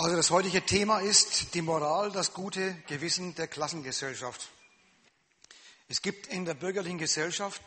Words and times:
Also 0.00 0.14
das 0.14 0.30
heutige 0.30 0.64
Thema 0.64 1.00
ist 1.00 1.54
die 1.54 1.60
Moral, 1.60 2.12
das 2.12 2.32
gute 2.32 2.72
Gewissen 2.86 3.34
der 3.34 3.48
Klassengesellschaft. 3.48 4.48
Es 5.88 6.02
gibt 6.02 6.28
in 6.28 6.44
der 6.44 6.54
bürgerlichen 6.54 6.98
Gesellschaft 6.98 7.60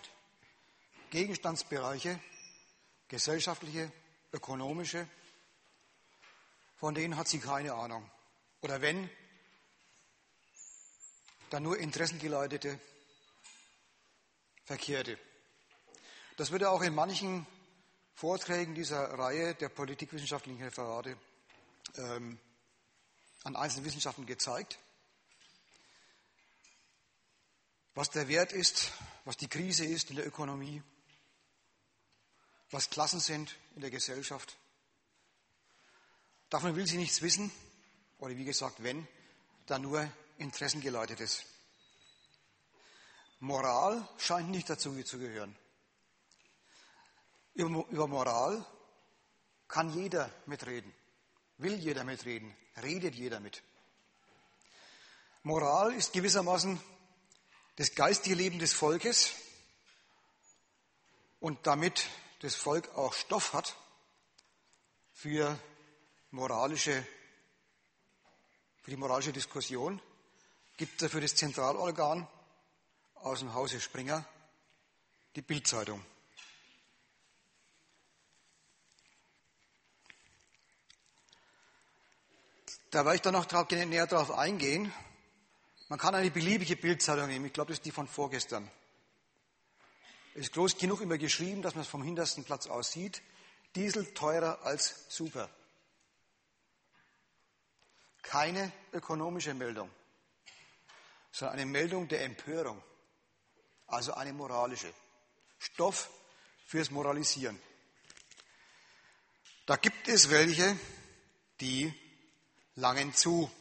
Gegenstandsbereiche, 1.10 2.22
gesellschaftliche, 3.10 3.92
ökonomische, 4.32 5.10
von 6.78 6.96
denen 6.96 7.18
hat 7.18 7.28
sie 7.28 7.40
keine 7.40 7.74
Ahnung. 7.74 8.10
Oder 8.62 8.82
wenn, 8.82 9.10
dann 11.50 11.64
nur 11.64 11.78
interessengeleitete, 11.80 12.80
verkehrte. 14.64 15.20
Das 16.38 16.52
wird 16.52 16.64
auch 16.64 16.82
in 16.82 16.96
manchen 16.96 17.46
Vorträgen 18.16 18.74
dieser 18.74 19.20
Reihe 19.20 19.54
der 19.54 19.68
politikwissenschaftlichen 19.68 20.64
Referate 20.64 21.18
ähm, 21.98 22.40
an 23.44 23.56
einzelnen 23.56 23.86
Wissenschaften 23.86 24.26
gezeigt, 24.26 24.78
was 27.96 28.10
der 28.10 28.28
Wert 28.28 28.54
ist, 28.54 28.92
was 29.26 29.38
die 29.38 29.48
Krise 29.48 29.86
ist 29.86 30.10
in 30.10 30.16
der 30.16 30.28
Ökonomie, 30.28 30.82
was 32.70 32.90
Klassen 32.90 33.20
sind 33.20 33.56
in 33.76 33.82
der 33.82 33.92
Gesellschaft. 33.92 34.58
Davon 36.50 36.76
will 36.76 36.88
sie 36.88 36.98
nichts 36.98 37.22
wissen, 37.22 37.52
oder 38.20 38.36
wie 38.38 38.46
gesagt, 38.46 38.84
wenn, 38.84 39.08
dann 39.66 39.82
nur 39.82 40.10
interessengeleitetes. 40.38 41.46
Moral 43.40 44.08
scheint 44.18 44.50
nicht 44.50 44.70
dazu 44.70 45.02
zu 45.04 45.18
gehören. 45.18 45.56
Über, 47.54 47.86
über 47.90 48.08
Moral 48.08 48.66
kann 49.68 49.90
jeder 49.94 50.32
mitreden. 50.46 50.94
Will 51.62 51.76
jeder 51.76 52.04
mitreden? 52.04 52.52
Redet 52.82 53.14
jeder 53.14 53.40
mit? 53.40 53.62
Moral 55.44 55.94
ist 55.94 56.12
gewissermaßen 56.12 56.82
das 57.76 57.94
geistige 57.94 58.34
Leben 58.36 58.58
des 58.58 58.74
Volkes 58.74 59.32
und 61.40 61.68
damit 61.68 62.10
das 62.40 62.56
Volk 62.56 62.90
auch 62.96 63.14
Stoff 63.14 63.54
hat 63.54 63.76
für 65.14 65.56
moralische, 66.32 67.06
für 68.82 68.90
die 68.90 68.98
moralische 68.98 69.32
Diskussion, 69.32 70.02
gibt 70.78 70.94
es 70.94 70.98
dafür 70.98 71.22
das 71.22 71.36
Zentralorgan 71.36 72.28
aus 73.14 73.38
dem 73.38 73.54
Hause 73.54 73.80
Springer, 73.80 74.26
die 75.36 75.44
Bildzeitung. 75.44 76.04
Da 82.92 83.06
werde 83.06 83.16
ich 83.16 83.22
dann 83.22 83.34
noch 83.34 83.48
näher 83.72 84.06
darauf 84.06 84.32
eingehen. 84.32 84.94
Man 85.88 85.98
kann 85.98 86.14
eine 86.14 86.30
beliebige 86.30 86.76
Bildzeitung 86.76 87.28
nehmen. 87.28 87.46
Ich 87.46 87.54
glaube, 87.54 87.70
das 87.70 87.78
ist 87.78 87.86
die 87.86 87.92
von 87.92 88.06
vorgestern. 88.06 88.70
Es 90.36 90.42
ist 90.42 90.54
groß 90.54 90.78
genug 90.78 91.00
immer 91.00 91.18
geschrieben, 91.18 91.62
dass 91.62 91.74
man 91.74 91.84
es 91.84 91.88
vom 91.88 92.04
hintersten 92.04 92.44
Platz 92.44 92.68
aus 92.68 92.92
sieht. 92.92 93.22
Diesel 93.76 94.14
teurer 94.14 94.62
als 94.64 95.06
Super. 95.08 95.50
Keine 98.24 98.74
ökonomische 98.92 99.54
Meldung, 99.54 99.90
sondern 101.32 101.60
eine 101.60 101.66
Meldung 101.66 102.10
der 102.10 102.24
Empörung. 102.26 102.82
Also 103.88 104.14
eine 104.14 104.34
moralische. 104.34 104.94
Stoff 105.60 106.10
fürs 106.66 106.92
Moralisieren. 106.92 107.62
Da 109.66 109.78
gibt 109.78 110.10
es 110.10 110.30
welche, 110.30 110.78
die 111.62 111.94
langen 112.76 113.14
zu. 113.14 113.52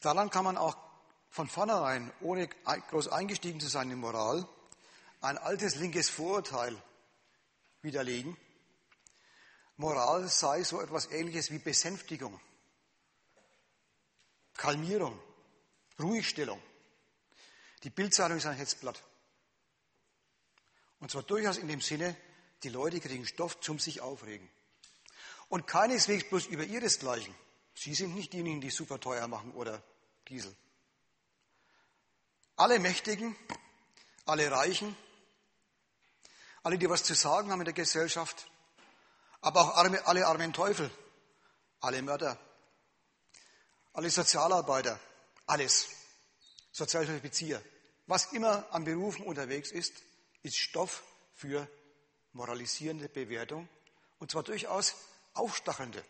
Daran 0.00 0.30
kann 0.30 0.44
man 0.44 0.56
auch 0.56 0.76
von 1.30 1.48
vornherein, 1.48 2.12
ohne 2.20 2.48
groß 2.48 3.08
eingestiegen 3.08 3.60
zu 3.60 3.68
sein 3.68 3.90
in 3.90 3.98
Moral, 3.98 4.48
ein 5.20 5.38
altes 5.38 5.74
linkes 5.74 6.08
Vorurteil 6.08 6.80
widerlegen. 7.82 8.36
Moral 9.76 10.28
sei 10.28 10.62
so 10.64 10.80
etwas 10.80 11.10
Ähnliches 11.10 11.50
wie 11.50 11.58
Besänftigung, 11.58 12.40
Kalmierung, 14.54 15.18
Ruhigstellung. 16.00 16.60
Die 17.84 17.90
Bildzeitung 17.90 18.38
ist 18.38 18.46
ein 18.46 18.56
Hetzblatt. 18.56 19.02
Und 20.98 21.10
zwar 21.12 21.22
durchaus 21.22 21.58
in 21.58 21.68
dem 21.68 21.80
Sinne, 21.80 22.16
die 22.64 22.70
Leute 22.70 22.98
kriegen 22.98 23.24
Stoff 23.24 23.60
zum 23.60 23.78
sich 23.78 24.00
aufregen. 24.00 24.48
Und 25.48 25.66
keineswegs 25.66 26.28
bloß 26.28 26.46
über 26.46 26.64
ihresgleichen. 26.64 27.34
Sie 27.74 27.94
sind 27.94 28.14
nicht 28.14 28.32
diejenigen, 28.32 28.60
die 28.60 28.70
super 28.70 29.00
teuer 29.00 29.28
machen 29.28 29.52
oder 29.52 29.82
Diesel. 30.28 30.54
Alle 32.56 32.78
Mächtigen, 32.78 33.36
alle 34.26 34.50
Reichen, 34.50 34.96
alle, 36.62 36.76
die 36.76 36.90
was 36.90 37.04
zu 37.04 37.14
sagen 37.14 37.50
haben 37.50 37.60
in 37.60 37.66
der 37.66 37.74
Gesellschaft, 37.74 38.50
aber 39.40 39.60
auch 39.62 39.76
arme, 39.76 40.06
alle 40.06 40.26
armen 40.26 40.52
Teufel, 40.52 40.90
alle 41.80 42.02
Mörder, 42.02 42.38
alle 43.92 44.10
Sozialarbeiter, 44.10 44.98
alles, 45.46 45.88
Sozialhilfebezieher, 46.72 47.62
was 48.06 48.32
immer 48.32 48.66
an 48.72 48.84
Berufen 48.84 49.24
unterwegs 49.24 49.70
ist, 49.70 49.94
ist 50.42 50.58
Stoff 50.58 51.02
für 51.34 51.68
moralisierende 52.32 53.08
Bewertung 53.08 53.68
und 54.18 54.30
zwar 54.30 54.42
durchaus 54.42 54.94
aufstachelnde. 55.38 56.04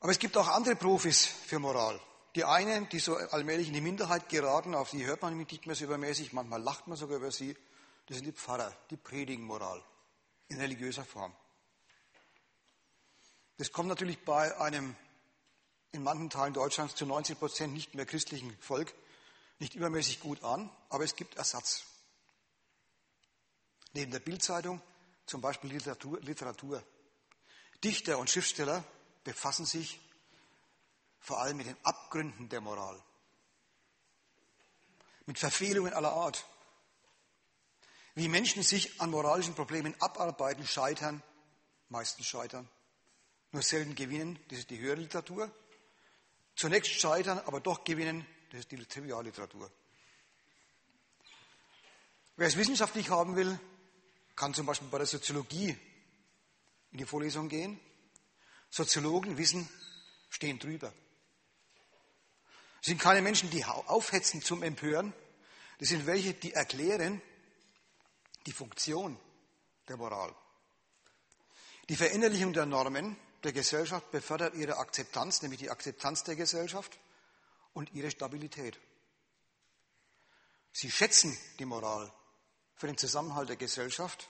Aber 0.00 0.10
es 0.10 0.18
gibt 0.18 0.36
auch 0.36 0.48
andere 0.48 0.74
Profis 0.74 1.26
für 1.26 1.58
Moral. 1.58 2.00
Die 2.34 2.44
einen, 2.44 2.88
die 2.88 2.98
so 2.98 3.14
allmählich 3.14 3.68
in 3.68 3.74
die 3.74 3.80
Minderheit 3.80 4.28
geraten, 4.28 4.74
auf 4.74 4.90
die 4.90 5.04
hört 5.04 5.22
man 5.22 5.36
nicht 5.36 5.66
mehr 5.66 5.76
so 5.76 5.84
übermäßig, 5.84 6.32
manchmal 6.32 6.60
lacht 6.60 6.88
man 6.88 6.96
sogar 6.96 7.18
über 7.18 7.30
sie, 7.30 7.56
das 8.06 8.16
sind 8.16 8.26
die 8.26 8.32
Pfarrer, 8.32 8.76
die 8.90 8.96
predigen 8.96 9.44
Moral 9.44 9.82
in 10.48 10.58
religiöser 10.58 11.04
Form. 11.04 11.32
Das 13.58 13.70
kommt 13.70 13.88
natürlich 13.88 14.24
bei 14.24 14.58
einem 14.58 14.96
in 15.92 16.02
manchen 16.02 16.30
Teilen 16.30 16.54
Deutschlands 16.54 16.94
zu 16.94 17.06
90 17.06 17.38
Prozent 17.38 17.74
nicht 17.74 17.94
mehr 17.94 18.06
christlichen 18.06 18.56
Volk 18.58 18.92
nicht 19.58 19.74
übermäßig 19.74 20.18
gut 20.18 20.42
an, 20.42 20.68
aber 20.88 21.04
es 21.04 21.14
gibt 21.14 21.36
Ersatz. 21.36 21.84
Neben 23.94 24.10
der 24.10 24.20
Bildzeitung 24.20 24.80
zum 25.26 25.40
Beispiel 25.40 25.70
Literatur, 25.70 26.20
Literatur. 26.20 26.82
Dichter 27.84 28.18
und 28.18 28.30
Schriftsteller 28.30 28.84
befassen 29.24 29.66
sich 29.66 30.00
vor 31.20 31.40
allem 31.40 31.56
mit 31.56 31.66
den 31.66 31.76
Abgründen 31.84 32.48
der 32.48 32.60
Moral, 32.60 33.00
mit 35.26 35.38
Verfehlungen 35.38 35.92
aller 35.92 36.12
Art, 36.12 36.44
wie 38.14 38.28
Menschen 38.28 38.62
sich 38.62 39.00
an 39.00 39.10
moralischen 39.10 39.54
Problemen 39.54 39.94
abarbeiten, 40.00 40.66
scheitern, 40.66 41.22
meistens 41.88 42.26
scheitern, 42.26 42.68
nur 43.52 43.62
selten 43.62 43.94
gewinnen, 43.94 44.38
das 44.48 44.60
ist 44.60 44.70
die 44.70 44.78
höhere 44.78 44.96
Literatur. 44.96 45.50
Zunächst 46.56 46.92
scheitern, 46.92 47.38
aber 47.40 47.60
doch 47.60 47.84
gewinnen, 47.84 48.26
das 48.50 48.60
ist 48.60 48.70
die 48.70 48.84
Trivialliteratur. 48.84 49.70
Wer 52.36 52.48
es 52.48 52.56
wissenschaftlich 52.56 53.10
haben 53.10 53.36
will, 53.36 53.58
kann 54.36 54.54
zum 54.54 54.66
Beispiel 54.66 54.88
bei 54.88 54.98
der 54.98 55.06
Soziologie 55.06 55.76
in 56.90 56.98
die 56.98 57.04
Vorlesung 57.04 57.48
gehen. 57.48 57.80
Soziologen 58.70 59.36
wissen, 59.36 59.68
stehen 60.30 60.58
drüber. 60.58 60.92
Das 62.80 62.86
sind 62.86 63.00
keine 63.00 63.22
Menschen, 63.22 63.50
die 63.50 63.64
aufhetzen 63.64 64.42
zum 64.42 64.62
Empören. 64.62 65.12
Das 65.78 65.88
sind 65.88 66.06
welche, 66.06 66.34
die 66.34 66.52
erklären 66.52 67.20
die 68.46 68.52
Funktion 68.52 69.18
der 69.88 69.96
Moral. 69.96 70.34
Die 71.88 71.96
Verinnerlichung 71.96 72.52
der 72.52 72.66
Normen 72.66 73.16
der 73.44 73.52
Gesellschaft 73.52 74.10
befördert 74.10 74.54
ihre 74.54 74.78
Akzeptanz, 74.78 75.42
nämlich 75.42 75.60
die 75.60 75.70
Akzeptanz 75.70 76.24
der 76.24 76.36
Gesellschaft 76.36 76.98
und 77.72 77.92
ihre 77.92 78.10
Stabilität. 78.10 78.78
Sie 80.72 80.90
schätzen 80.90 81.36
die 81.58 81.64
Moral 81.64 82.12
für 82.82 82.88
den 82.88 82.98
Zusammenhalt 82.98 83.48
der 83.48 83.54
Gesellschaft 83.54 84.28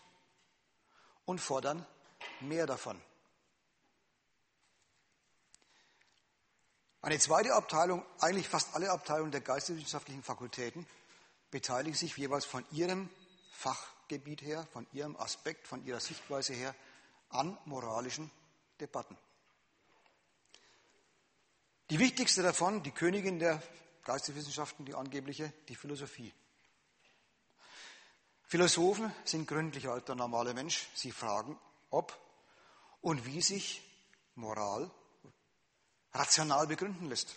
und 1.25 1.38
fordern 1.38 1.87
mehr 2.40 2.66
davon. 2.66 3.00
Eine 7.00 7.19
zweite 7.19 7.54
Abteilung, 7.54 8.04
eigentlich 8.20 8.50
fast 8.50 8.75
alle 8.75 8.90
Abteilungen 8.90 9.32
der 9.32 9.40
geisteswissenschaftlichen 9.40 10.22
Fakultäten, 10.22 10.87
beteiligen 11.50 11.96
sich 11.96 12.14
jeweils 12.19 12.44
von 12.44 12.62
ihrem 12.72 13.08
Fachgebiet 13.52 14.43
her, 14.43 14.69
von 14.70 14.87
ihrem 14.93 15.16
Aspekt, 15.16 15.66
von 15.66 15.82
ihrer 15.87 16.00
Sichtweise 16.00 16.52
her 16.52 16.75
an 17.31 17.56
moralischen 17.64 18.31
Debatten. 18.81 19.16
Die 21.88 21.98
wichtigste 21.98 22.43
davon, 22.43 22.82
die 22.82 22.90
Königin 22.90 23.38
der 23.38 23.62
Geisteswissenschaften, 24.05 24.84
die 24.84 24.94
angebliche, 24.94 25.55
die 25.69 25.75
Philosophie. 25.75 26.34
Philosophen 28.52 29.10
sind 29.25 29.49
gründlicher 29.49 29.93
als 29.93 30.04
der 30.04 30.14
normale 30.14 30.52
Mensch. 30.52 30.87
Sie 30.93 31.10
fragen, 31.10 31.58
ob 31.88 32.14
und 33.00 33.25
wie 33.25 33.40
sich 33.40 33.81
Moral 34.34 34.90
rational 36.12 36.66
begründen 36.66 37.08
lässt. 37.08 37.34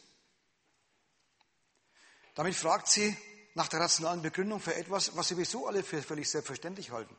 Damit 2.33 2.53
fragt 2.53 2.89
sie 2.89 3.17
nach 3.53 3.69
der 3.69 3.79
rationalen 3.79 4.21
Begründung 4.23 4.59
für 4.59 4.75
etwas, 4.75 5.15
was 5.15 5.29
sowieso 5.29 5.67
alle 5.67 5.83
für 5.83 6.03
völlig 6.03 6.29
selbstverständlich 6.29 6.91
halten. 6.91 7.15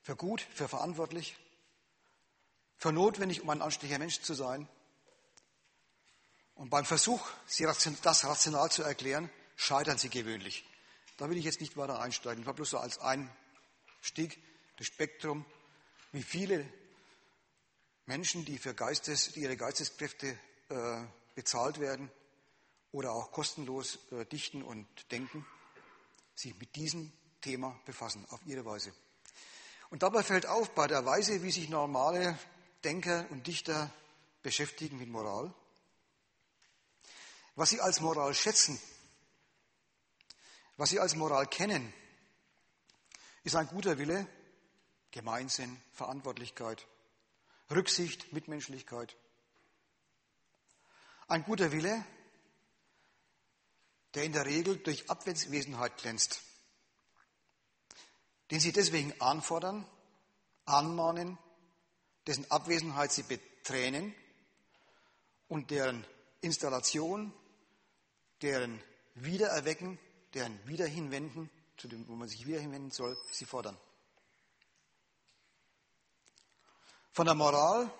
Für 0.00 0.16
gut, 0.16 0.40
für 0.40 0.66
verantwortlich, 0.66 1.36
für 2.78 2.90
notwendig, 2.90 3.42
um 3.42 3.50
ein 3.50 3.60
anständiger 3.60 3.98
Mensch 3.98 4.22
zu 4.22 4.32
sein. 4.32 4.66
Und 6.54 6.70
beim 6.70 6.86
Versuch, 6.86 7.28
das 8.02 8.24
rational 8.24 8.70
zu 8.70 8.82
erklären, 8.82 9.28
scheitern 9.56 9.98
sie 9.98 10.08
gewöhnlich. 10.08 10.64
Da 11.18 11.28
will 11.28 11.36
ich 11.36 11.44
jetzt 11.44 11.60
nicht 11.60 11.76
weiter 11.76 12.00
einsteigen. 12.00 12.42
Ich 12.42 12.46
habe 12.46 12.56
bloß 12.56 12.70
so 12.70 12.78
als 12.78 12.98
Einstieg 13.00 14.40
das 14.76 14.86
Spektrum, 14.86 15.44
wie 16.12 16.22
viele 16.22 16.64
Menschen, 18.06 18.44
die 18.44 18.56
für 18.56 18.72
Geistes, 18.72 19.32
die 19.32 19.40
ihre 19.40 19.56
Geisteskräfte 19.56 20.38
äh, 20.68 21.04
bezahlt 21.34 21.80
werden 21.80 22.08
oder 22.92 23.12
auch 23.12 23.32
kostenlos 23.32 23.98
äh, 24.12 24.24
dichten 24.26 24.62
und 24.62 24.86
denken, 25.10 25.44
sich 26.36 26.56
mit 26.56 26.76
diesem 26.76 27.12
Thema 27.40 27.78
befassen, 27.84 28.24
auf 28.30 28.40
ihre 28.46 28.64
Weise. 28.64 28.92
Und 29.90 30.04
dabei 30.04 30.22
fällt 30.22 30.46
auf, 30.46 30.70
bei 30.70 30.86
der 30.86 31.04
Weise, 31.04 31.42
wie 31.42 31.50
sich 31.50 31.68
normale 31.68 32.38
Denker 32.84 33.26
und 33.30 33.48
Dichter 33.48 33.90
beschäftigen 34.44 34.98
mit 34.98 35.08
Moral, 35.08 35.52
was 37.56 37.70
sie 37.70 37.80
als 37.80 38.00
Moral 38.00 38.34
schätzen, 38.34 38.80
was 40.78 40.90
sie 40.90 41.00
als 41.00 41.16
Moral 41.16 41.46
kennen, 41.46 41.92
ist 43.42 43.56
ein 43.56 43.66
guter 43.66 43.98
Wille, 43.98 44.26
Gemeinsinn, 45.10 45.76
Verantwortlichkeit, 45.92 46.86
Rücksicht, 47.70 48.32
Mitmenschlichkeit. 48.32 49.16
Ein 51.26 51.42
guter 51.42 51.72
Wille, 51.72 52.04
der 54.14 54.22
in 54.22 54.32
der 54.32 54.46
Regel 54.46 54.78
durch 54.78 55.10
Abwesenheit 55.10 55.96
glänzt, 55.98 56.42
den 58.50 58.60
sie 58.60 58.72
deswegen 58.72 59.20
anfordern, 59.20 59.84
anmahnen, 60.64 61.38
dessen 62.26 62.48
Abwesenheit 62.50 63.12
sie 63.12 63.24
betränen 63.24 64.14
und 65.48 65.70
deren 65.72 66.06
Installation, 66.40 67.32
deren 68.42 68.80
Wiedererwecken, 69.14 69.98
deren 70.38 70.68
Wiederhinwenden, 70.68 71.50
zu 71.76 71.88
dem, 71.88 72.06
wo 72.06 72.14
man 72.14 72.28
sich 72.28 72.46
wieder 72.46 72.60
hinwenden 72.60 72.92
soll, 72.92 73.18
sie 73.32 73.44
fordern. 73.44 73.76
Von 77.10 77.26
der 77.26 77.34
Moral, 77.34 77.92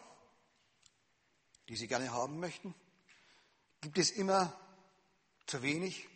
die 1.69 1.75
sie 1.75 1.89
gerne 1.89 2.13
haben 2.13 2.39
möchten, 2.39 2.77
gibt 3.81 3.99
es 3.99 4.13
immer 4.13 4.57
zu 5.47 5.63
wenig. 5.63 6.09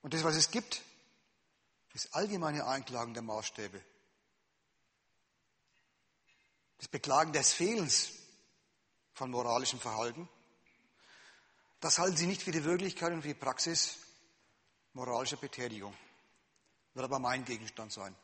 Und 0.00 0.14
das, 0.14 0.24
was 0.24 0.36
es 0.36 0.50
gibt, 0.50 0.80
ist 1.92 2.14
allgemeine 2.14 2.66
Einklagen 2.66 3.12
der 3.12 3.22
Maßstäbe. 3.22 3.84
Das 6.78 6.88
Beklagen 6.88 7.34
des 7.34 7.52
Fehlens 7.52 8.12
von 9.12 9.30
moralischem 9.30 9.78
Verhalten. 9.78 10.26
Das 11.82 11.98
halten 11.98 12.16
sie 12.16 12.28
nicht 12.28 12.44
für 12.44 12.52
die 12.52 12.62
Wirklichkeit 12.62 13.12
und 13.12 13.22
für 13.22 13.28
die 13.28 13.34
Praxis 13.34 13.98
moralischer 14.92 15.36
Betätigung. 15.36 15.92
Wird 16.94 17.04
aber 17.04 17.18
mein 17.18 17.44
Gegenstand 17.44 17.90
sein. 17.90 18.14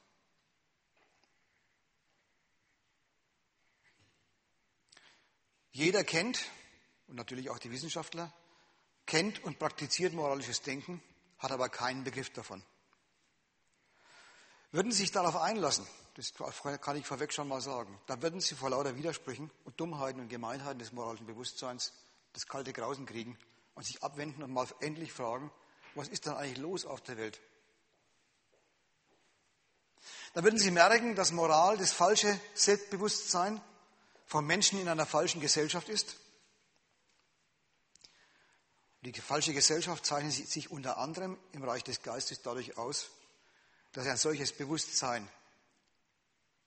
Jeder 5.73 6.05
kennt, 6.05 6.49
und 7.09 7.17
natürlich 7.17 7.51
auch 7.51 7.59
die 7.59 7.73
Wissenschaftler, 7.73 8.33
kennt 9.07 9.43
und 9.43 9.59
praktiziert 9.59 10.13
moralisches 10.13 10.63
Denken, 10.63 11.03
hat 11.39 11.51
aber 11.51 11.69
keinen 11.69 12.05
Begriff 12.05 12.31
davon. 12.31 12.63
Würden 14.71 14.93
Sie 14.93 14.99
sich 14.99 15.11
darauf 15.11 15.35
einlassen, 15.35 15.85
das 16.15 16.33
kann 16.81 16.97
ich 16.97 17.07
vorweg 17.07 17.33
schon 17.33 17.49
mal 17.49 17.61
sagen, 17.61 18.01
dann 18.07 18.23
würden 18.23 18.41
Sie 18.41 18.55
vor 18.55 18.71
lauter 18.71 18.95
Widersprüchen 18.95 19.51
und 19.65 19.81
Dummheiten 19.81 20.21
und 20.21 20.29
Gemeinheiten 20.29 20.79
des 20.79 20.93
moralischen 20.93 21.27
Bewusstseins 21.27 21.93
das 22.35 22.47
kalte 22.47 22.73
Grausen 22.73 23.05
kriegen 23.05 23.37
und 23.79 23.85
sich 23.85 24.03
abwenden 24.03 24.43
und 24.43 24.51
mal 24.51 24.67
endlich 24.81 25.13
fragen, 25.13 25.53
was 25.95 26.09
ist 26.09 26.27
denn 26.27 26.33
eigentlich 26.33 26.59
los 26.59 26.85
auf 26.85 27.01
der 27.01 27.17
Welt? 27.17 27.41
Dann 30.35 30.43
würden 30.43 30.59
Sie 30.59 30.73
merken, 30.73 31.15
dass 31.15 31.31
Moral 31.31 31.77
das 31.77 31.93
falsche 31.93 32.41
Selbstbewusstsein 32.55 33.63
von 34.27 34.45
Menschen 34.45 34.81
in 34.81 34.89
einer 34.89 35.07
falschen 35.07 35.41
Gesellschaft 35.41 35.89
ist. 35.89 36.17
Die 39.03 39.13
falsche 39.13 39.55
Gesellschaft 39.55 40.05
zeichnet 40.05 40.33
sich 40.33 40.73
unter 40.73 40.99
anderem 40.99 41.39
im 41.53 41.63
Reich 41.63 41.85
des 41.85 42.03
Geistes 42.03 42.43
dadurch 42.43 42.77
aus, 42.79 43.11
dass 43.93 44.07
er 44.07 44.13
ein 44.13 44.19
solches 44.19 44.53
Bewusstsein 44.53 45.29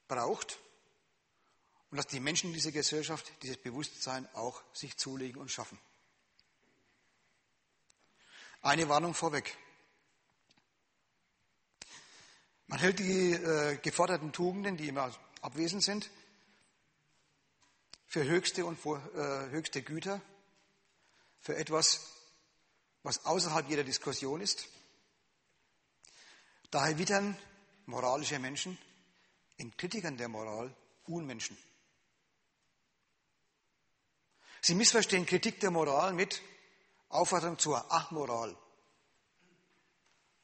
braucht 0.07 0.59
und 1.89 1.97
dass 1.97 2.07
die 2.07 2.21
Menschen 2.21 2.51
in 2.51 2.53
dieser 2.53 2.71
Gesellschaft 2.71 3.29
dieses 3.41 3.57
Bewusstsein 3.57 4.33
auch 4.33 4.63
sich 4.73 4.95
zulegen 4.95 5.41
und 5.41 5.51
schaffen. 5.51 5.77
Eine 8.63 8.87
Warnung 8.89 9.15
vorweg. 9.15 9.57
Man 12.67 12.77
hält 12.77 12.99
die 12.99 13.33
äh, 13.33 13.77
geforderten 13.77 14.31
Tugenden, 14.31 14.77
die 14.77 14.87
immer 14.87 15.11
abwesend 15.41 15.83
sind, 15.83 16.11
für 18.05 18.23
höchste 18.23 18.65
und 18.65 18.79
für, 18.79 18.97
äh, 19.15 19.51
höchste 19.51 19.81
Güter, 19.81 20.21
für 21.39 21.55
etwas, 21.55 22.11
was 23.01 23.25
außerhalb 23.25 23.67
jeder 23.67 23.83
Diskussion 23.83 24.41
ist. 24.41 24.67
Daher 26.69 26.99
wittern 26.99 27.35
moralische 27.87 28.37
Menschen 28.37 28.77
in 29.57 29.75
Kritikern 29.75 30.17
der 30.17 30.29
Moral 30.29 30.73
Unmenschen. 31.07 31.57
Sie 34.61 34.75
missverstehen 34.75 35.25
Kritik 35.25 35.59
der 35.59 35.71
Moral 35.71 36.13
mit 36.13 36.43
Aufforderung 37.11 37.59
zur 37.59 37.91
Achmoral, 37.91 38.55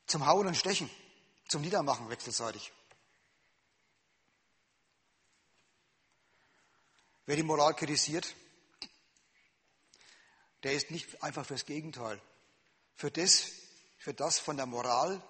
zum 0.06 0.26
Hauen 0.26 0.48
und 0.48 0.58
Stechen, 0.58 0.90
zum 1.48 1.62
Niedermachen 1.62 2.10
wechselseitig. 2.10 2.74
Wer 7.26 7.36
die 7.36 7.44
Moral 7.44 7.74
kritisiert, 7.74 8.36
der 10.64 10.74
ist 10.74 10.92
nicht 10.92 11.24
einfach 11.24 11.46
fürs 11.46 11.66
Gegenteil, 11.66 12.22
für 12.96 13.12
das, 13.12 13.46
für 13.98 14.14
das 14.14 14.40
von 14.40 14.58
der 14.58 14.66
Moral 14.66 15.22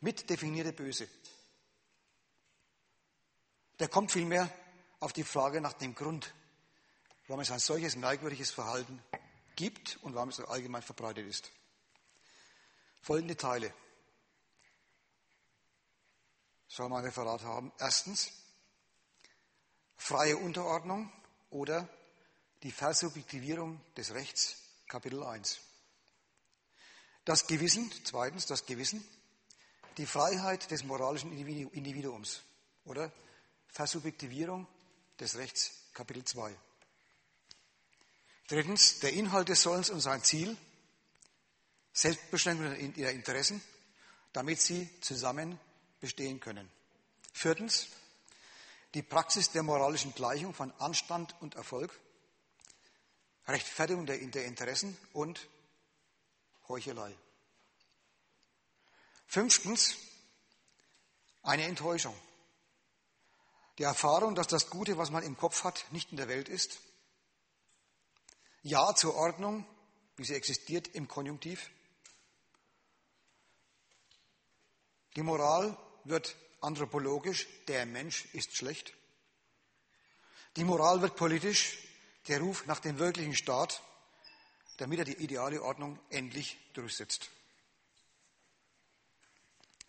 mitdefinierte 0.00 0.72
Böse. 0.72 1.08
Der 3.78 3.88
kommt 3.88 4.12
vielmehr 4.12 4.50
auf 5.00 5.12
die 5.12 5.24
Frage 5.24 5.60
nach 5.60 5.74
dem 5.74 5.94
Grund, 5.94 6.32
warum 7.26 7.40
es 7.40 7.50
ein 7.50 7.58
solches 7.58 7.96
merkwürdiges 7.96 8.50
Verhalten 8.50 9.02
gibt 9.56 9.98
und 10.02 10.14
warum 10.14 10.28
es 10.28 10.40
allgemein 10.40 10.82
verbreitet 10.82 11.26
ist. 11.26 11.50
Folgende 13.00 13.36
Teile 13.36 13.72
soll 16.68 16.88
man 16.88 17.04
Referat 17.04 17.42
haben. 17.42 17.72
Erstens, 17.78 18.32
freie 19.96 20.36
Unterordnung 20.36 21.10
oder 21.50 21.88
die 22.62 22.72
Versubjektivierung 22.72 23.80
des 23.96 24.12
Rechts, 24.12 24.56
Kapitel 24.88 25.22
1. 25.22 25.60
Das 27.24 27.46
Gewissen, 27.46 27.90
zweitens 28.04 28.46
das 28.46 28.66
Gewissen, 28.66 29.04
die 29.96 30.06
Freiheit 30.06 30.70
des 30.70 30.84
moralischen 30.84 31.32
Individuums 31.32 32.42
oder 32.84 33.12
Versubjektivierung 33.68 34.66
des 35.18 35.36
Rechts, 35.36 35.72
Kapitel 35.92 36.24
2. 36.24 36.54
Drittens, 38.48 39.00
der 39.00 39.12
Inhalt 39.12 39.48
des 39.48 39.62
Sollens 39.62 39.90
und 39.90 40.00
sein 40.00 40.22
Ziel, 40.22 40.56
Selbstbeschränkung 41.92 42.94
ihrer 42.94 43.10
Interessen, 43.10 43.60
damit 44.32 44.60
sie 44.60 44.88
zusammen 45.00 45.58
bestehen 46.00 46.38
können. 46.40 46.70
Viertens, 47.32 47.88
die 48.94 49.02
Praxis 49.02 49.50
der 49.50 49.62
moralischen 49.62 50.14
Gleichung 50.14 50.54
von 50.54 50.72
Anstand 50.78 51.34
und 51.40 51.54
Erfolg, 51.54 51.98
Rechtfertigung 53.48 54.06
der, 54.06 54.20
Interessen 54.20 54.96
und 55.12 55.48
Heuchelei. 56.68 57.14
Fünftens, 59.26 59.96
eine 61.42 61.64
Enttäuschung. 61.64 62.16
Die 63.78 63.84
Erfahrung, 63.84 64.34
dass 64.34 64.46
das 64.46 64.70
Gute, 64.70 64.98
was 64.98 65.10
man 65.10 65.22
im 65.22 65.36
Kopf 65.36 65.64
hat, 65.64 65.84
nicht 65.92 66.10
in 66.10 66.16
der 66.16 66.28
Welt 66.28 66.48
ist. 66.48 66.78
Ja 68.66 68.96
zur 68.96 69.14
Ordnung, 69.14 69.64
wie 70.16 70.24
sie 70.24 70.34
existiert 70.34 70.88
im 70.88 71.06
Konjunktiv. 71.06 71.70
Die 75.14 75.22
Moral 75.22 75.78
wird 76.02 76.34
anthropologisch, 76.60 77.46
der 77.68 77.86
Mensch 77.86 78.24
ist 78.34 78.56
schlecht. 78.56 78.92
Die 80.56 80.64
Moral 80.64 81.00
wird 81.00 81.14
politisch, 81.14 81.78
der 82.26 82.40
Ruf 82.40 82.66
nach 82.66 82.80
dem 82.80 82.98
wirklichen 82.98 83.36
Staat, 83.36 83.84
damit 84.78 84.98
er 84.98 85.04
die 85.04 85.22
ideale 85.22 85.62
Ordnung 85.62 86.00
endlich 86.10 86.58
durchsetzt. 86.72 87.30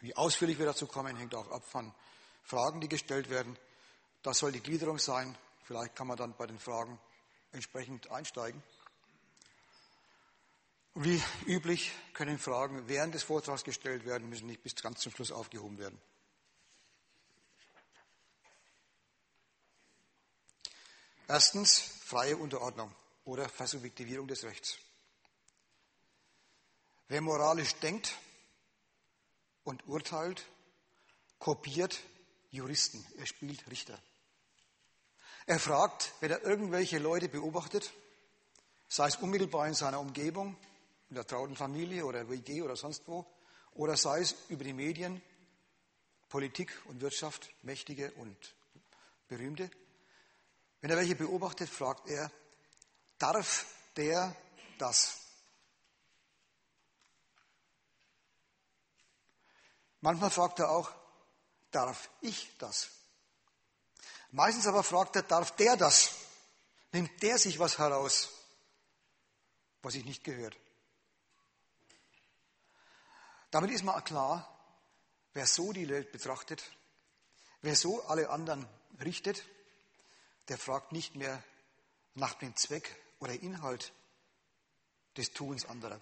Wie 0.01 0.15
ausführlich 0.15 0.59
wir 0.59 0.67
dazu 0.67 0.85
kommen, 0.85 1.17
hängt 1.17 1.33
auch 1.33 1.49
ab 1.49 1.65
von 1.65 1.91
Fragen, 2.43 2.79
die 2.79 2.89
gestellt 2.89 3.31
werden. 3.31 3.57
Das 4.21 4.37
soll 4.37 4.51
die 4.51 4.61
Gliederung 4.61 4.99
sein. 4.99 5.35
Vielleicht 5.63 5.95
kann 5.95 6.05
man 6.05 6.17
dann 6.17 6.37
bei 6.37 6.45
den 6.45 6.59
Fragen 6.59 6.99
entsprechend 7.57 8.09
einsteigen. 8.09 8.63
Wie 10.95 11.21
üblich 11.45 11.91
können 12.13 12.39
Fragen 12.39 12.87
während 12.87 13.13
des 13.13 13.23
Vortrags 13.23 13.63
gestellt 13.63 14.05
werden, 14.05 14.29
müssen 14.29 14.47
nicht 14.47 14.63
bis 14.63 14.75
ganz 14.75 15.01
zum 15.01 15.11
Schluss 15.11 15.31
aufgehoben 15.31 15.77
werden. 15.77 16.01
Erstens 21.27 21.79
freie 22.03 22.37
Unterordnung 22.37 22.95
oder 23.25 23.49
Versubjektivierung 23.49 24.27
des 24.27 24.43
Rechts. 24.43 24.77
Wer 27.09 27.21
moralisch 27.21 27.75
denkt 27.75 28.17
und 29.63 29.85
urteilt, 29.87 30.45
kopiert 31.37 31.99
Juristen, 32.49 33.05
er 33.17 33.25
spielt 33.25 33.69
Richter. 33.69 34.01
Er 35.47 35.59
fragt, 35.59 36.11
wenn 36.19 36.29
er 36.29 36.43
irgendwelche 36.43 36.99
Leute 36.99 37.29
beobachtet, 37.29 37.93
sei 38.89 39.07
es 39.07 39.15
unmittelbar 39.15 39.65
in 39.65 39.73
seiner 39.73 40.01
Umgebung, 40.01 40.57
in 41.09 41.15
der 41.15 41.25
trauten 41.25 41.55
Familie 41.55 42.05
oder 42.05 42.29
WG 42.29 42.61
oder 42.61 42.75
sonst 42.75 43.07
wo, 43.07 43.25
oder 43.71 43.95
sei 43.95 44.19
es 44.19 44.35
über 44.49 44.65
die 44.65 44.73
Medien, 44.73 45.21
Politik 46.27 46.77
und 46.87 46.99
Wirtschaft, 46.99 47.49
Mächtige 47.61 48.11
und 48.15 48.35
Berühmte, 49.29 49.71
wenn 50.81 50.89
er 50.89 50.97
welche 50.97 51.15
beobachtet, 51.15 51.69
fragt 51.69 52.09
er, 52.09 52.29
darf 53.17 53.67
der 53.95 54.35
das? 54.77 55.21
Manchmal 60.01 60.29
fragt 60.29 60.59
er 60.59 60.71
auch, 60.71 60.91
darf 61.71 62.09
ich 62.19 62.51
das? 62.57 62.96
Meistens 64.37 64.67
aber 64.67 64.83
fragt 64.83 65.15
er, 65.15 65.23
darf 65.23 65.55
der 65.55 65.75
das? 65.77 66.11
Nimmt 66.91 67.23
der 67.23 67.39
sich 67.39 67.57
was 67.57 67.79
heraus, 67.79 68.29
was 69.81 69.93
sich 69.93 70.05
nicht 70.05 70.23
gehört? 70.23 70.55
Damit 73.49 73.71
ist 73.71 73.83
mal 73.83 73.99
klar, 74.01 74.47
wer 75.33 75.47
so 75.47 75.73
die 75.73 75.89
Welt 75.89 76.11
betrachtet, 76.11 76.63
wer 77.63 77.75
so 77.75 78.03
alle 78.03 78.29
anderen 78.29 78.69
richtet, 79.03 79.43
der 80.49 80.59
fragt 80.59 80.91
nicht 80.91 81.15
mehr 81.15 81.43
nach 82.13 82.35
dem 82.35 82.55
Zweck 82.55 82.95
oder 83.17 83.33
Inhalt 83.33 83.91
des 85.17 85.33
Tuns 85.33 85.65
anderer. 85.65 85.99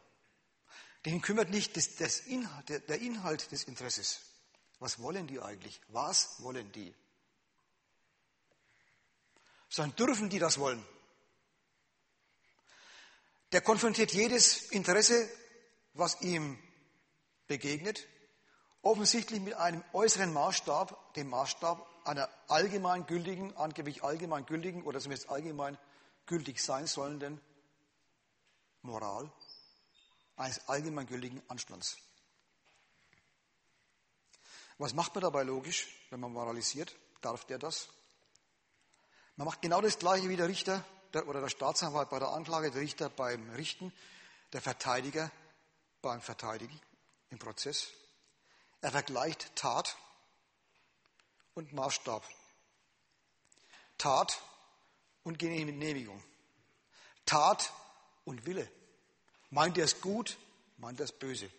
Den 1.05 1.21
kümmert 1.21 1.51
nicht 1.51 1.77
das, 1.77 1.95
das 1.95 2.19
Inhalt, 2.19 2.67
der 2.67 2.99
Inhalt 2.99 3.49
des 3.53 3.63
Interesses. 3.63 4.19
Was 4.79 4.99
wollen 4.99 5.25
die 5.25 5.39
eigentlich? 5.39 5.79
Was 5.87 6.43
wollen 6.43 6.69
die? 6.73 6.93
Sondern 9.69 9.95
dürfen 9.95 10.29
die 10.29 10.39
das 10.39 10.59
wollen? 10.59 10.83
Der 13.51 13.61
konfrontiert 13.61 14.11
jedes 14.11 14.69
Interesse, 14.71 15.29
was 15.93 16.21
ihm 16.21 16.59
begegnet, 17.47 18.07
offensichtlich 18.81 19.39
mit 19.39 19.53
einem 19.53 19.83
äußeren 19.93 20.33
Maßstab, 20.33 21.13
dem 21.15 21.29
Maßstab 21.29 21.85
einer 22.05 22.29
allgemein 22.47 23.05
gültigen, 23.05 23.55
angeblich 23.57 24.03
allgemein 24.03 24.45
gültigen 24.45 24.83
oder 24.83 24.99
zumindest 24.99 25.29
allgemein 25.29 25.77
gültig 26.25 26.61
sein 26.61 26.85
sollenden 26.85 27.41
Moral, 28.81 29.31
eines 30.35 30.67
allgemein 30.67 31.07
gültigen 31.07 31.41
Anstands. 31.47 31.97
Was 34.77 34.93
macht 34.93 35.15
man 35.15 35.21
dabei 35.21 35.43
logisch, 35.43 35.87
wenn 36.09 36.19
man 36.19 36.33
moralisiert? 36.33 36.95
Darf 37.21 37.45
der 37.45 37.57
das? 37.57 37.89
Man 39.37 39.45
macht 39.45 39.61
genau 39.61 39.81
das 39.81 39.99
Gleiche 39.99 40.29
wie 40.29 40.37
der 40.37 40.47
Richter 40.47 40.83
der, 41.13 41.27
oder 41.27 41.41
der 41.41 41.49
Staatsanwalt 41.49 42.09
bei 42.09 42.19
der 42.19 42.29
Anklage, 42.29 42.71
der 42.71 42.81
Richter 42.81 43.09
beim 43.09 43.49
Richten, 43.51 43.91
der 44.53 44.61
Verteidiger 44.61 45.31
beim 46.01 46.21
Verteidigen 46.21 46.79
im 47.29 47.39
Prozess. 47.39 47.87
Er 48.81 48.91
vergleicht 48.91 49.55
Tat 49.55 49.97
und 51.53 51.73
Maßstab. 51.73 52.23
Tat 53.97 54.41
und 55.23 55.39
Genehmigung. 55.39 56.21
Tat 57.25 57.73
und 58.25 58.45
Wille. 58.45 58.69
Meint 59.49 59.77
er 59.77 59.85
es 59.85 59.99
gut, 60.01 60.37
meint 60.77 60.99
er 60.99 61.05
es 61.05 61.11
böse. 61.11 61.49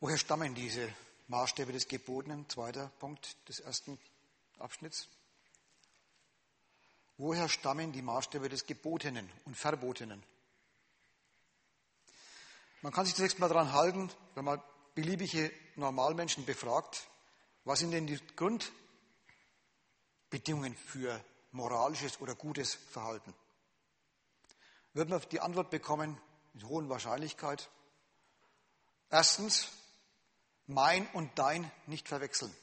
Woher 0.00 0.18
stammen 0.18 0.54
diese 0.54 0.92
Maßstäbe 1.28 1.72
des 1.72 1.88
Gebotenen? 1.88 2.48
Zweiter 2.48 2.88
Punkt 2.98 3.36
des 3.48 3.60
ersten 3.60 3.98
Abschnitts. 4.58 5.08
Woher 7.18 7.48
stammen 7.48 7.92
die 7.92 8.02
Maßstäbe 8.02 8.48
des 8.48 8.66
Gebotenen 8.66 9.30
und 9.44 9.56
Verbotenen? 9.56 10.22
Man 12.82 12.92
kann 12.92 13.06
sich 13.06 13.14
zunächst 13.14 13.38
mal 13.38 13.48
daran 13.48 13.72
halten, 13.72 14.10
wenn 14.34 14.44
man 14.44 14.62
beliebige 14.94 15.50
Normalmenschen 15.76 16.44
befragt, 16.44 17.08
was 17.64 17.78
sind 17.80 17.90
denn 17.90 18.06
die 18.06 18.20
Grundbedingungen 18.36 20.76
für 20.76 21.24
moralisches 21.52 22.20
oder 22.20 22.34
gutes 22.34 22.74
Verhalten? 22.74 23.34
Wird 24.92 25.08
man 25.08 25.22
die 25.30 25.40
Antwort 25.40 25.70
bekommen, 25.70 26.20
mit 26.52 26.64
hoher 26.64 26.88
Wahrscheinlichkeit, 26.88 27.68
erstens, 29.10 29.68
mein 30.66 31.06
und 31.08 31.38
dein 31.38 31.70
nicht 31.86 32.08
verwechseln. 32.08 32.54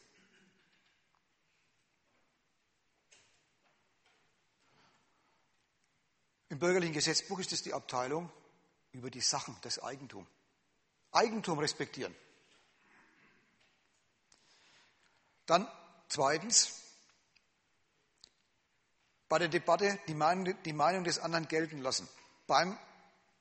Im 6.49 6.59
bürgerlichen 6.59 6.93
Gesetzbuch 6.93 7.39
ist 7.39 7.51
es 7.51 7.63
die 7.63 7.73
Abteilung 7.73 8.31
über 8.91 9.09
die 9.09 9.21
Sachen, 9.21 9.57
das 9.61 9.79
Eigentum. 9.79 10.27
Eigentum 11.11 11.57
respektieren. 11.59 12.15
Dann 15.45 15.67
zweitens, 16.09 16.79
bei 19.27 19.39
der 19.39 19.47
Debatte 19.47 19.99
die 20.07 20.13
Meinung, 20.13 20.55
die 20.63 20.73
Meinung 20.73 21.03
des 21.03 21.17
anderen 21.17 21.47
gelten 21.47 21.81
lassen. 21.81 22.07
Beim 22.45 22.77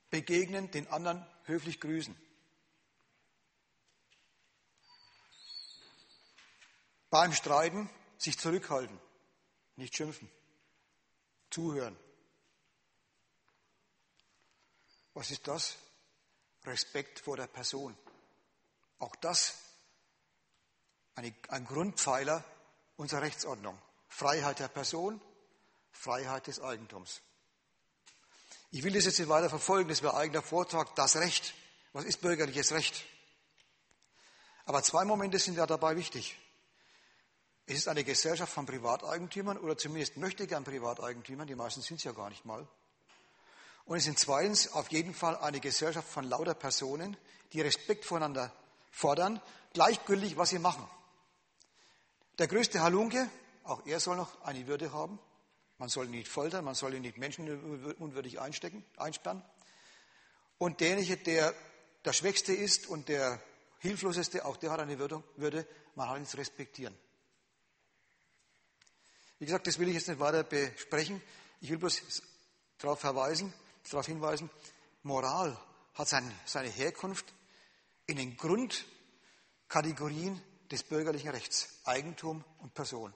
Begegnen 0.08 0.70
den 0.70 0.88
anderen 0.88 1.26
höflich 1.44 1.80
grüßen. 1.80 2.16
Beim 7.12 7.34
Streiten 7.34 7.90
sich 8.16 8.38
zurückhalten, 8.38 8.98
nicht 9.76 9.94
schimpfen, 9.94 10.30
zuhören. 11.50 11.94
Was 15.12 15.30
ist 15.30 15.46
das? 15.46 15.76
Respekt 16.64 17.20
vor 17.20 17.36
der 17.36 17.48
Person. 17.48 17.94
Auch 18.98 19.14
das 19.16 19.58
eine, 21.14 21.34
ein 21.48 21.66
Grundpfeiler 21.66 22.42
unserer 22.96 23.20
Rechtsordnung. 23.20 23.78
Freiheit 24.08 24.60
der 24.60 24.68
Person, 24.68 25.20
Freiheit 25.90 26.46
des 26.46 26.60
Eigentums. 26.60 27.20
Ich 28.70 28.84
will 28.84 28.94
das 28.94 29.04
jetzt 29.04 29.18
nicht 29.18 29.28
weiter 29.28 29.50
verfolgen, 29.50 29.90
das 29.90 30.00
wäre 30.00 30.16
eigener 30.16 30.40
Vortrag, 30.40 30.94
das 30.94 31.16
Recht. 31.16 31.52
Was 31.92 32.06
ist 32.06 32.22
bürgerliches 32.22 32.72
Recht? 32.72 33.04
Aber 34.64 34.82
zwei 34.82 35.04
Momente 35.04 35.38
sind 35.38 35.56
ja 35.58 35.66
dabei 35.66 35.94
wichtig. 35.94 36.38
Es 37.66 37.78
ist 37.78 37.88
eine 37.88 38.04
Gesellschaft 38.04 38.52
von 38.52 38.66
Privateigentümern 38.66 39.58
oder 39.58 39.76
zumindest 39.76 40.16
möchte 40.16 40.46
gern 40.46 40.64
Privateigentümern, 40.64 41.46
die 41.46 41.54
meisten 41.54 41.80
sind 41.80 41.98
es 41.98 42.04
ja 42.04 42.12
gar 42.12 42.28
nicht 42.28 42.44
mal. 42.44 42.66
Und 43.84 43.96
es 43.96 44.04
sind 44.04 44.18
zweitens 44.18 44.72
auf 44.72 44.90
jeden 44.90 45.14
Fall 45.14 45.36
eine 45.36 45.60
Gesellschaft 45.60 46.08
von 46.08 46.24
lauter 46.24 46.54
Personen, 46.54 47.16
die 47.52 47.60
Respekt 47.60 48.04
voneinander 48.04 48.52
fordern, 48.90 49.40
gleichgültig, 49.72 50.36
was 50.36 50.50
sie 50.50 50.58
machen. 50.58 50.88
Der 52.38 52.48
größte 52.48 52.80
Halunke, 52.80 53.28
auch 53.64 53.86
er 53.86 54.00
soll 54.00 54.16
noch 54.16 54.42
eine 54.42 54.66
Würde 54.66 54.92
haben. 54.92 55.18
Man 55.78 55.88
soll 55.88 56.06
ihn 56.06 56.12
nicht 56.12 56.28
foltern, 56.28 56.64
man 56.64 56.74
soll 56.74 56.94
ihn 56.94 57.02
nicht 57.02 57.18
menschenunwürdig 57.18 58.40
einstecken, 58.40 58.84
einsperren. 58.96 59.42
Und 60.58 60.80
derjenige, 60.80 61.16
der 61.16 61.54
der 62.04 62.12
Schwächste 62.12 62.52
ist 62.52 62.88
und 62.88 63.08
der 63.08 63.40
Hilfloseste, 63.78 64.44
auch 64.44 64.56
der 64.56 64.70
hat 64.72 64.80
eine 64.80 64.98
Würde, 64.98 65.66
man 65.94 66.08
hat 66.08 66.18
ihn 66.18 66.26
zu 66.26 66.36
respektieren. 66.36 66.96
Wie 69.42 69.46
gesagt, 69.46 69.66
das 69.66 69.78
will 69.80 69.88
ich 69.88 69.94
jetzt 69.94 70.06
nicht 70.06 70.20
weiter 70.20 70.44
besprechen. 70.44 71.20
Ich 71.60 71.68
will 71.68 71.78
bloß 71.78 72.00
darauf 72.78 73.00
verweisen, 73.00 73.52
darauf 73.90 74.06
hinweisen, 74.06 74.48
Moral 75.02 75.58
hat 75.94 76.06
seine 76.06 76.68
Herkunft 76.68 77.26
in 78.06 78.18
den 78.18 78.36
Grundkategorien 78.36 80.40
des 80.70 80.84
bürgerlichen 80.84 81.30
Rechts, 81.30 81.80
Eigentum 81.82 82.44
und 82.58 82.72
Person. 82.72 83.12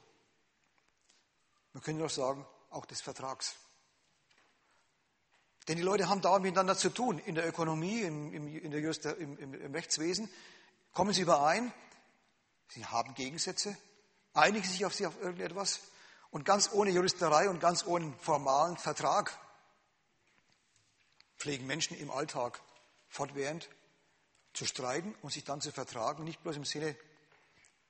Man 1.72 1.84
könnte 1.84 2.04
auch 2.04 2.10
sagen, 2.10 2.44
auch 2.70 2.86
des 2.86 3.02
Vertrags. 3.02 3.54
Denn 5.68 5.76
die 5.76 5.84
Leute 5.84 6.08
haben 6.08 6.22
dauernd 6.22 6.42
miteinander 6.42 6.76
zu 6.76 6.90
tun, 6.90 7.20
in 7.20 7.36
der 7.36 7.46
Ökonomie, 7.46 8.00
im, 8.00 8.32
im, 8.32 8.70
der 8.72 8.80
Just, 8.80 9.04
im, 9.04 9.38
im 9.38 9.72
Rechtswesen. 9.72 10.28
Kommen 10.92 11.12
sie 11.12 11.22
überein, 11.22 11.72
sie 12.70 12.84
haben 12.84 13.14
Gegensätze, 13.14 13.76
einigen 14.32 14.66
sich 14.66 14.84
auf 14.84 14.92
sie 14.92 15.06
auf 15.06 15.22
irgendetwas 15.22 15.82
und 16.30 16.44
ganz 16.44 16.70
ohne 16.72 16.90
Juristerei 16.90 17.48
und 17.48 17.60
ganz 17.60 17.84
ohne 17.86 18.12
formalen 18.20 18.76
Vertrag 18.76 19.38
pflegen 21.36 21.66
Menschen 21.66 21.96
im 21.96 22.10
Alltag 22.10 22.60
fortwährend 23.08 23.68
zu 24.52 24.66
streiten 24.66 25.14
und 25.22 25.32
sich 25.32 25.44
dann 25.44 25.60
zu 25.60 25.70
vertragen, 25.70 26.24
nicht 26.24 26.42
bloß 26.42 26.56
im 26.56 26.64
Sinne 26.64 26.96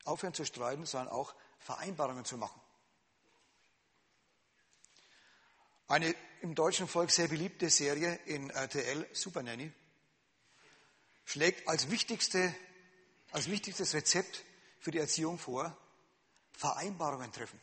aufhören 0.05 0.35
zu 0.35 0.45
streiten, 0.45 0.85
sondern 0.85 1.09
auch 1.09 1.35
Vereinbarungen 1.59 2.25
zu 2.25 2.37
machen. 2.37 2.61
Eine 5.89 6.15
im 6.43 6.55
deutschen 6.55 6.89
Volk 6.89 7.11
sehr 7.11 7.29
beliebte 7.29 7.71
Serie 7.71 8.15
in 8.27 8.51
RTL, 8.51 9.09
Super 9.13 9.43
Nanny, 9.43 9.73
schlägt 11.25 11.69
als, 11.69 11.91
wichtigste, 11.91 12.55
als 13.31 13.49
wichtigstes 13.49 13.95
Rezept 13.95 14.45
für 14.81 14.91
die 14.91 14.99
Erziehung 14.99 15.39
vor, 15.39 15.77
Vereinbarungen 16.53 17.33
treffen 17.33 17.61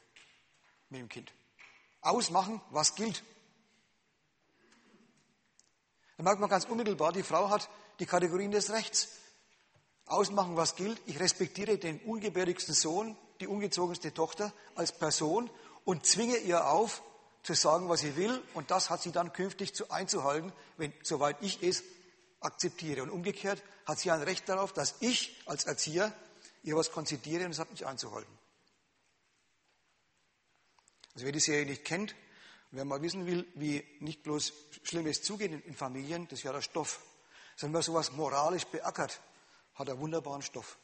mit 0.89 0.99
dem 0.99 1.09
Kind. 1.09 1.31
Ausmachen, 2.01 2.61
was 2.69 2.95
gilt. 2.95 3.23
Da 6.17 6.23
merkt 6.23 6.39
man 6.39 6.49
ganz 6.49 6.65
unmittelbar, 6.65 7.11
die 7.11 7.23
Frau 7.23 7.49
hat 7.49 7.69
die 7.99 8.05
Kategorien 8.05 8.51
des 8.51 8.71
Rechts. 8.71 9.09
Ausmachen, 10.05 10.57
was 10.57 10.75
gilt. 10.75 11.01
Ich 11.05 11.19
respektiere 11.19 11.77
den 11.77 11.99
ungebärdigsten 12.01 12.75
Sohn, 12.75 13.17
die 13.39 13.47
ungezogenste 13.47 14.13
Tochter 14.13 14.53
als 14.75 14.91
Person 14.91 15.49
und 15.85 16.05
zwinge 16.05 16.37
ihr 16.37 16.67
auf, 16.67 17.01
zu 17.43 17.53
sagen, 17.53 17.89
was 17.89 18.01
sie 18.01 18.15
will. 18.15 18.41
Und 18.53 18.71
das 18.71 18.89
hat 18.89 19.01
sie 19.01 19.11
dann 19.11 19.33
künftig 19.33 19.75
zu 19.75 19.91
einzuhalten, 19.91 20.53
wenn, 20.77 20.93
soweit 21.03 21.37
ich 21.41 21.61
es 21.61 21.83
akzeptiere. 22.39 23.03
Und 23.03 23.09
umgekehrt 23.09 23.61
hat 23.85 23.99
sie 23.99 24.11
ein 24.11 24.21
Recht 24.21 24.47
darauf, 24.47 24.73
dass 24.73 24.95
ich 25.01 25.41
als 25.45 25.65
Erzieher 25.65 26.13
ihr 26.63 26.75
was 26.75 26.91
konzidiere 26.91 27.45
und 27.45 27.51
es 27.51 27.59
hat 27.59 27.71
mich 27.71 27.85
einzuhalten. 27.85 28.31
Also 31.13 31.25
wer 31.25 31.31
die 31.31 31.39
Serie 31.39 31.65
nicht 31.65 31.85
kennt, 31.85 32.15
wer 32.71 32.85
mal 32.85 33.01
wissen 33.01 33.25
will, 33.25 33.45
wie 33.55 33.83
nicht 33.99 34.23
bloß 34.23 34.53
Schlimmes 34.83 35.21
zugeht 35.21 35.51
in 35.65 35.75
Familien, 35.75 36.27
das 36.27 36.39
ist 36.39 36.43
ja 36.43 36.51
der 36.51 36.61
Stoff. 36.61 37.01
Sondern 37.55 37.75
wer 37.75 37.83
sowas 37.83 38.11
moralisch 38.11 38.65
beackert, 38.65 39.21
hat 39.75 39.89
einen 39.89 39.99
wunderbaren 39.99 40.41
Stoff. 40.41 40.77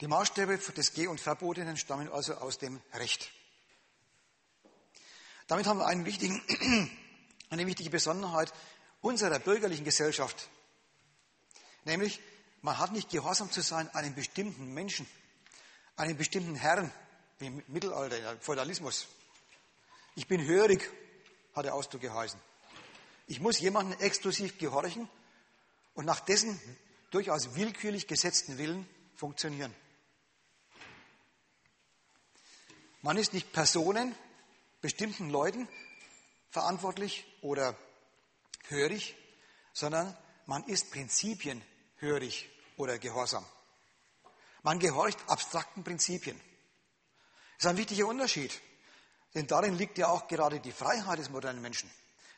Die 0.00 0.08
Maßstäbe 0.08 0.58
des 0.58 0.92
Geh- 0.92 1.06
und 1.06 1.20
Verbotenen 1.20 1.76
stammen 1.76 2.10
also 2.10 2.34
aus 2.34 2.58
dem 2.58 2.82
Recht. 2.92 3.30
Damit 5.46 5.66
haben 5.66 5.78
wir 5.78 5.86
einen 5.86 6.04
wichtigen, 6.04 6.42
eine 7.54 7.66
wichtige 7.66 7.90
Besonderheit 7.90 8.52
unserer 9.00 9.38
bürgerlichen 9.38 9.84
Gesellschaft. 9.84 10.48
Nämlich, 11.84 12.20
man 12.62 12.78
hat 12.78 12.92
nicht 12.92 13.10
gehorsam 13.10 13.50
zu 13.50 13.60
sein 13.60 13.88
einem 13.94 14.14
bestimmten 14.14 14.72
Menschen, 14.74 15.06
einem 15.96 16.16
bestimmten 16.16 16.54
Herrn, 16.54 16.92
wie 17.38 17.46
im 17.46 17.62
Mittelalter, 17.68 18.32
im 18.32 18.40
Feudalismus. 18.40 19.06
Ich 20.16 20.26
bin 20.26 20.44
hörig, 20.44 20.90
hat 21.54 21.64
der 21.64 21.74
Ausdruck 21.74 22.02
geheißen. 22.02 22.40
Ich 23.26 23.40
muss 23.40 23.60
jemandem 23.60 23.98
exklusiv 24.00 24.58
gehorchen 24.58 25.08
und 25.94 26.04
nach 26.04 26.20
dessen 26.20 26.60
durchaus 27.10 27.54
willkürlich 27.54 28.06
gesetzten 28.06 28.58
Willen 28.58 28.88
funktionieren. 29.16 29.74
Man 33.02 33.16
ist 33.16 33.32
nicht 33.32 33.52
Personen, 33.52 34.14
bestimmten 34.80 35.30
Leuten 35.30 35.68
verantwortlich 36.54 37.24
oder 37.42 37.76
hörig, 38.68 39.16
sondern 39.72 40.16
man 40.46 40.62
ist 40.68 40.92
Prinzipien 40.92 41.60
hörig 41.96 42.48
oder 42.76 42.96
gehorsam. 43.00 43.44
Man 44.62 44.78
gehorcht 44.78 45.18
abstrakten 45.26 45.82
Prinzipien. 45.82 46.40
Das 47.56 47.64
ist 47.64 47.70
ein 47.70 47.76
wichtiger 47.76 48.06
Unterschied, 48.06 48.52
denn 49.34 49.48
darin 49.48 49.74
liegt 49.74 49.98
ja 49.98 50.06
auch 50.06 50.28
gerade 50.28 50.60
die 50.60 50.70
Freiheit 50.70 51.18
des 51.18 51.28
modernen 51.28 51.60
Menschen, 51.60 51.90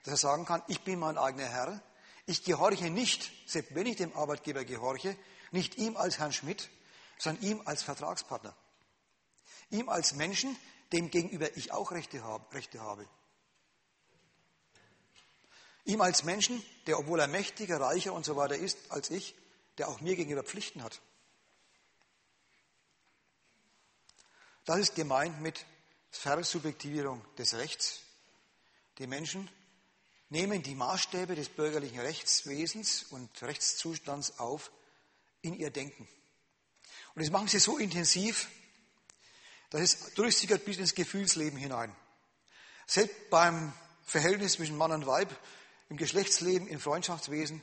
dass 0.04 0.14
er 0.14 0.28
sagen 0.28 0.46
kann, 0.46 0.62
ich 0.66 0.80
bin 0.80 0.98
mein 0.98 1.18
eigener 1.18 1.48
Herr, 1.48 1.82
ich 2.24 2.42
gehorche 2.42 2.88
nicht, 2.88 3.30
selbst 3.46 3.74
wenn 3.74 3.84
ich 3.84 3.96
dem 3.96 4.16
Arbeitgeber 4.16 4.64
gehorche, 4.64 5.14
nicht 5.50 5.76
ihm 5.76 5.94
als 5.98 6.18
Herrn 6.18 6.32
Schmidt, 6.32 6.70
sondern 7.18 7.44
ihm 7.44 7.62
als 7.66 7.82
Vertragspartner. 7.82 8.56
Ihm 9.68 9.90
als 9.90 10.14
Menschen, 10.14 10.56
dem 10.92 11.10
gegenüber 11.10 11.54
ich 11.58 11.70
auch 11.70 11.92
Rechte 11.92 12.22
habe. 12.22 13.06
Ihm 15.86 16.00
als 16.00 16.24
Menschen, 16.24 16.62
der, 16.86 16.98
obwohl 16.98 17.20
er 17.20 17.28
mächtiger, 17.28 17.80
reicher 17.80 18.12
und 18.12 18.24
so 18.24 18.36
weiter 18.36 18.56
ist 18.56 18.76
als 18.90 19.10
ich, 19.10 19.34
der 19.78 19.88
auch 19.88 20.00
mir 20.00 20.16
gegenüber 20.16 20.42
Pflichten 20.42 20.82
hat. 20.82 21.00
Das 24.64 24.80
ist 24.80 24.96
gemeint 24.96 25.40
mit 25.40 25.64
Versubjektivierung 26.10 27.24
des 27.38 27.54
Rechts. 27.54 28.00
Die 28.98 29.06
Menschen 29.06 29.48
nehmen 30.28 30.62
die 30.62 30.74
Maßstäbe 30.74 31.36
des 31.36 31.48
bürgerlichen 31.50 32.00
Rechtswesens 32.00 33.04
und 33.10 33.42
Rechtszustands 33.42 34.40
auf 34.40 34.72
in 35.42 35.54
ihr 35.54 35.70
Denken. 35.70 36.08
Und 37.14 37.22
das 37.22 37.30
machen 37.30 37.46
sie 37.46 37.60
so 37.60 37.78
intensiv, 37.78 38.48
dass 39.70 39.82
es 39.82 40.14
durchsickert 40.14 40.64
bis 40.64 40.78
ins 40.78 40.94
Gefühlsleben 40.94 41.58
hinein. 41.58 41.94
Selbst 42.86 43.30
beim 43.30 43.72
Verhältnis 44.04 44.54
zwischen 44.54 44.76
Mann 44.76 44.92
und 44.92 45.06
Weib, 45.06 45.30
im 45.88 45.96
Geschlechtsleben, 45.96 46.66
im 46.68 46.80
Freundschaftswesen, 46.80 47.62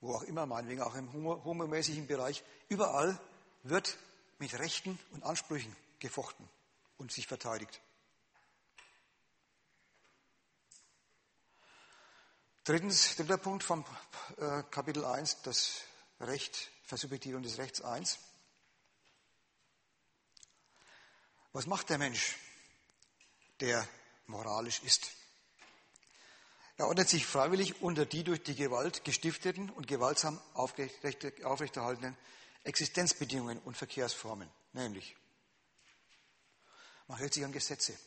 wo 0.00 0.14
auch 0.14 0.22
immer, 0.22 0.46
meinetwegen 0.46 0.82
auch 0.82 0.94
im 0.94 1.12
homomäßigen 1.12 2.06
Bereich, 2.06 2.44
überall 2.68 3.18
wird 3.62 3.98
mit 4.38 4.56
Rechten 4.58 4.98
und 5.10 5.24
Ansprüchen 5.24 5.74
gefochten 5.98 6.48
und 6.98 7.10
sich 7.12 7.26
verteidigt. 7.26 7.80
Drittens, 12.64 13.16
dritter 13.16 13.38
Punkt 13.38 13.64
vom 13.64 13.84
äh, 14.36 14.62
Kapitel 14.70 15.04
1, 15.04 15.42
das 15.42 15.80
Recht, 16.20 16.70
Versubjektivierung 16.84 17.42
des 17.42 17.56
Rechts 17.56 17.80
1. 17.80 18.18
Was 21.52 21.66
macht 21.66 21.88
der 21.88 21.98
Mensch, 21.98 22.36
der 23.60 23.88
moralisch 24.26 24.82
ist? 24.82 25.10
Er 26.78 26.86
ordnet 26.86 27.08
sich 27.08 27.26
freiwillig 27.26 27.82
unter 27.82 28.06
die 28.06 28.22
durch 28.22 28.42
die 28.42 28.54
Gewalt 28.54 29.04
gestifteten 29.04 29.68
und 29.70 29.88
gewaltsam 29.88 30.40
aufrechterhaltenen 30.54 32.16
Existenzbedingungen 32.62 33.58
und 33.58 33.76
Verkehrsformen, 33.76 34.48
nämlich 34.72 35.16
man 37.08 37.18
hält 37.18 37.34
sich 37.34 37.44
an 37.44 37.52
Gesetze, 37.52 37.98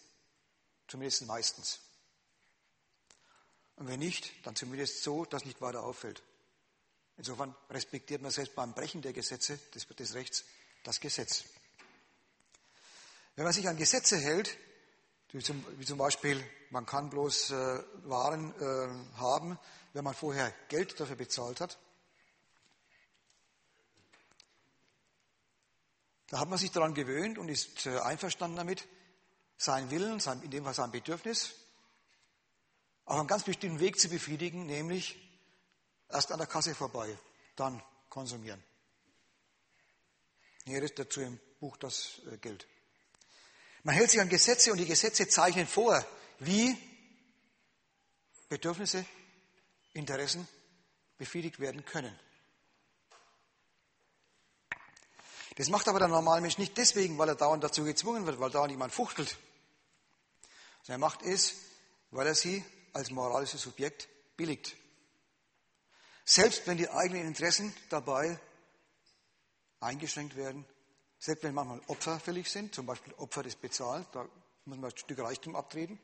zumindest 0.88 1.26
meistens. 1.26 1.80
Und 3.76 3.88
wenn 3.88 4.00
nicht, 4.00 4.32
dann 4.46 4.56
zumindest 4.56 5.02
so, 5.02 5.26
dass 5.26 5.44
nicht 5.44 5.60
weiter 5.60 5.84
auffällt. 5.84 6.22
Insofern 7.18 7.56
respektiert 7.70 8.22
man 8.22 8.32
selbst 8.32 8.56
beim 8.56 8.74
Brechen 8.74 9.02
der 9.02 9.12
Gesetze 9.12 9.58
des, 9.74 9.88
des 9.88 10.14
Rechts 10.14 10.46
das 10.84 11.00
Gesetz. 11.00 11.44
Wenn 13.36 13.44
man 13.44 13.54
sich 13.54 13.68
an 13.68 13.76
Gesetze 13.76 14.18
hält, 14.18 14.56
wie 15.34 15.86
zum, 15.86 15.98
Beispiel, 15.98 16.44
man 16.72 16.86
kann 16.86 17.10
bloß 17.10 17.52
äh, 17.52 17.84
Waren 18.04 18.54
äh, 18.60 19.18
haben, 19.18 19.58
wenn 19.94 20.04
man 20.04 20.14
vorher 20.14 20.54
Geld 20.68 21.00
dafür 21.00 21.16
bezahlt 21.16 21.62
hat, 21.62 21.78
da 26.28 26.40
hat 26.40 26.50
man 26.50 26.58
sich 26.58 26.72
daran 26.72 26.94
gewöhnt 26.94 27.38
und 27.38 27.50
ist 27.50 27.86
äh, 27.86 28.00
einverstanden 28.00 28.58
damit, 28.58 28.88
seinen 29.58 29.92
Willen, 29.92 30.20
sein, 30.20 30.42
in 30.42 30.52
dem 30.52 30.64
Fall 30.64 30.74
sein 30.74 30.92
Bedürfnis, 30.92 31.54
auf 33.06 33.18
einem 33.18 33.28
ganz 33.28 33.44
bestimmten 33.44 33.80
Weg 33.80 34.00
zu 34.00 34.10
befriedigen, 34.10 34.66
nämlich 34.66 35.18
erst 36.10 36.32
an 36.32 36.40
der 36.40 36.48
Kasse 36.48 36.76
vorbei, 36.76 37.18
dann 37.56 37.82
konsumieren. 38.10 38.64
Näheres 40.66 40.94
dazu 40.96 41.22
im 41.22 41.40
Buch 41.60 41.78
das 41.78 42.22
Geld. 42.42 42.68
Man 43.84 43.96
hält 43.96 44.12
sich 44.12 44.22
an 44.22 44.30
Gesetze 44.30 44.72
und 44.72 44.78
die 44.78 44.86
Gesetze 44.86 45.28
zeichnen 45.28 45.68
vor, 45.68 46.06
wie 46.40 46.78
Bedürfnisse, 48.50 49.06
Interessen 49.94 50.48
befriedigt 51.18 51.60
werden 51.60 51.86
können. 51.86 52.18
Das 55.56 55.70
macht 55.70 55.88
aber 55.88 56.00
der 56.00 56.08
normale 56.08 56.42
Mensch 56.42 56.58
nicht 56.58 56.78
deswegen, 56.78 57.18
weil 57.18 57.30
er 57.30 57.36
dauernd 57.36 57.64
dazu 57.64 57.84
gezwungen 57.84 58.26
wird, 58.26 58.40
weil 58.40 58.50
dauernd 58.50 58.72
jemand 58.72 58.94
fuchtelt. 58.94 59.38
er 60.88 60.98
macht 60.98 61.22
es, 61.24 61.56
weil 62.10 62.28
er 62.28 62.36
sie 62.36 62.64
als 62.94 63.12
moralisches 63.12 63.62
Subjekt 63.62 64.08
billigt. 64.38 64.76
Selbst 66.26 66.68
wenn 66.68 66.78
die 66.78 66.90
eigenen 66.90 67.28
Interessen 67.28 67.76
dabei 67.90 68.40
eingeschränkt 69.80 70.36
werden, 70.36 70.66
selbst 71.22 71.44
wenn 71.44 71.54
manchmal 71.54 71.80
Opfer 71.88 72.20
fällig 72.20 72.50
sind, 72.50 72.74
zum 72.74 72.88
Beispiel 72.88 73.14
Opfer 73.14 73.44
des 73.44 73.56
Bezahlens, 73.56 74.08
da 74.12 74.28
muss 74.66 74.78
man 74.78 74.92
ein 74.92 74.98
Stück 74.98 75.20
Reichtum 75.20 75.56
abtreten, 75.56 76.00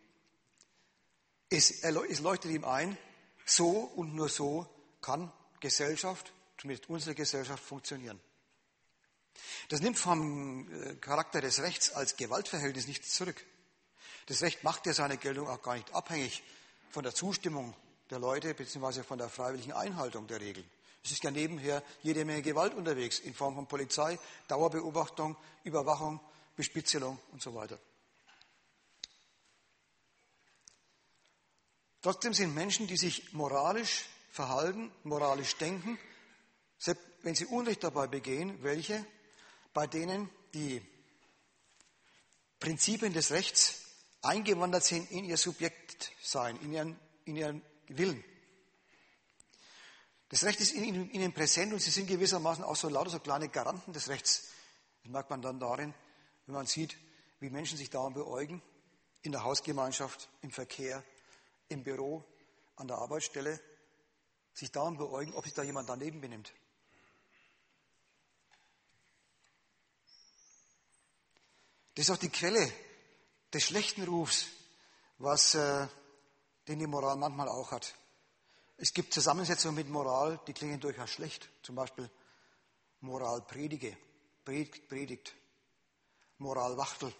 es, 1.50 1.82
es 1.82 2.20
leuchtet 2.20 2.52
ihm 2.52 2.64
ein, 2.66 2.98
so 3.44 3.70
und 3.70 4.14
nur 4.14 4.30
so 4.30 4.68
kann 5.02 5.32
Gesellschaft, 5.60 6.34
zumindest 6.60 6.88
unsere 6.90 7.16
Gesellschaft, 7.16 7.64
funktionieren. 7.64 8.20
Das 9.70 9.82
nimmt 9.82 9.98
vom 9.98 10.72
äh, 10.72 10.96
Charakter 10.96 11.42
des 11.42 11.62
Rechts 11.62 11.92
als 11.92 12.16
Gewaltverhältnis 12.16 12.88
nichts 12.88 13.14
zurück. 13.14 13.44
Das 14.28 14.42
Recht 14.44 14.64
macht 14.64 14.86
ja 14.86 14.94
seine 14.94 15.18
Geltung 15.18 15.48
auch 15.48 15.64
gar 15.64 15.76
nicht 15.76 15.94
abhängig 15.96 16.44
von 16.92 17.04
der 17.04 17.16
Zustimmung 17.16 17.74
der 18.12 18.20
Leute 18.20 18.54
bzw. 18.54 19.02
von 19.02 19.18
der 19.18 19.30
freiwilligen 19.30 19.74
Einhaltung 19.74 20.28
der 20.28 20.42
Regeln. 20.42 20.70
Es 21.04 21.12
ist 21.12 21.24
ja 21.24 21.32
nebenher 21.32 21.84
jede 22.04 22.26
Menge 22.26 22.42
Gewalt 22.42 22.74
unterwegs 22.74 23.20
in 23.20 23.34
Form 23.34 23.56
von 23.56 23.68
Polizei, 23.68 24.20
Dauerbeobachtung, 24.48 25.38
Überwachung, 25.64 26.20
Bespitzelung 26.56 27.20
und 27.32 27.42
so 27.42 27.54
weiter. 27.56 27.80
Trotzdem 32.02 32.34
sind 32.34 32.54
Menschen, 32.54 32.88
die 32.88 32.98
sich 32.98 33.34
moralisch 33.34 34.06
verhalten, 34.32 34.92
moralisch 35.04 35.56
denken, 35.58 35.98
selbst 36.78 37.04
wenn 37.24 37.36
sie 37.36 37.46
Unrecht 37.46 37.84
dabei 37.84 38.08
begehen, 38.08 38.62
welche, 38.64 39.06
bei 39.74 39.88
denen 39.88 40.30
die 40.54 40.82
Prinzipien 42.60 43.14
des 43.14 43.32
Rechts 43.32 43.82
eingewandert 44.22 44.84
sind 44.84 45.12
in 45.12 45.26
ihr 45.26 45.38
Subjektsein, 45.38 46.60
in 46.62 46.74
ihren, 46.74 47.00
in 47.26 47.36
ihren 47.36 47.62
Willen. 47.88 48.24
Das 50.30 50.44
Recht 50.44 50.60
ist 50.60 50.74
in 50.74 51.10
ihnen 51.12 51.34
präsent 51.34 51.72
und 51.72 51.80
sie 51.80 51.90
sind 51.90 52.08
gewissermaßen 52.08 52.64
auch 52.64 52.76
so 52.76 52.90
lauter 52.90 53.10
so 53.10 53.20
kleine 53.20 53.48
Garanten 53.48 53.94
des 53.94 54.10
Rechts. 54.10 54.50
Das 55.04 55.12
merkt 55.12 55.30
man 55.30 55.42
dann 55.42 55.60
darin, 55.60 55.94
wenn 56.46 56.56
man 56.56 56.66
sieht, 56.66 56.98
wie 57.40 57.50
Menschen 57.50 57.78
sich 57.78 57.90
dauernd 57.90 58.16
beäugen, 58.16 58.62
in 59.22 59.32
der 59.32 59.44
Hausgemeinschaft, 59.44 60.30
im 60.42 60.52
Verkehr, 60.52 61.04
im 61.70 61.84
Büro, 61.84 62.26
an 62.76 62.88
der 62.88 62.98
Arbeitsstelle, 62.98 63.60
sich 64.54 64.72
dauernd 64.72 64.98
beäugen, 64.98 65.34
ob 65.34 65.46
sich 65.46 65.54
da 65.54 65.64
jemand 65.64 65.88
daneben 65.88 66.20
benimmt. 66.20 66.54
Das 71.96 72.08
ist 72.08 72.12
auch 72.12 72.18
die 72.18 72.30
Quelle 72.30 72.72
des 73.54 73.64
schlechten 73.64 74.04
Rufs, 74.04 74.48
was, 75.18 75.56
äh, 75.56 75.88
den 76.68 76.80
die 76.80 76.88
Moral 76.88 77.16
manchmal 77.16 77.48
auch 77.48 77.72
hat. 77.72 77.96
Es 78.78 78.94
gibt 78.94 79.14
Zusammensetzungen 79.14 79.76
mit 79.76 79.90
Moral, 79.90 80.40
die 80.46 80.54
klingen 80.54 80.80
durchaus 80.80 81.10
schlecht. 81.10 81.50
Zum 81.64 81.76
Beispiel 81.76 82.10
Moralpredige, 83.02 83.98
Predigt, 84.46 85.34
Moralwachtel. 86.38 87.14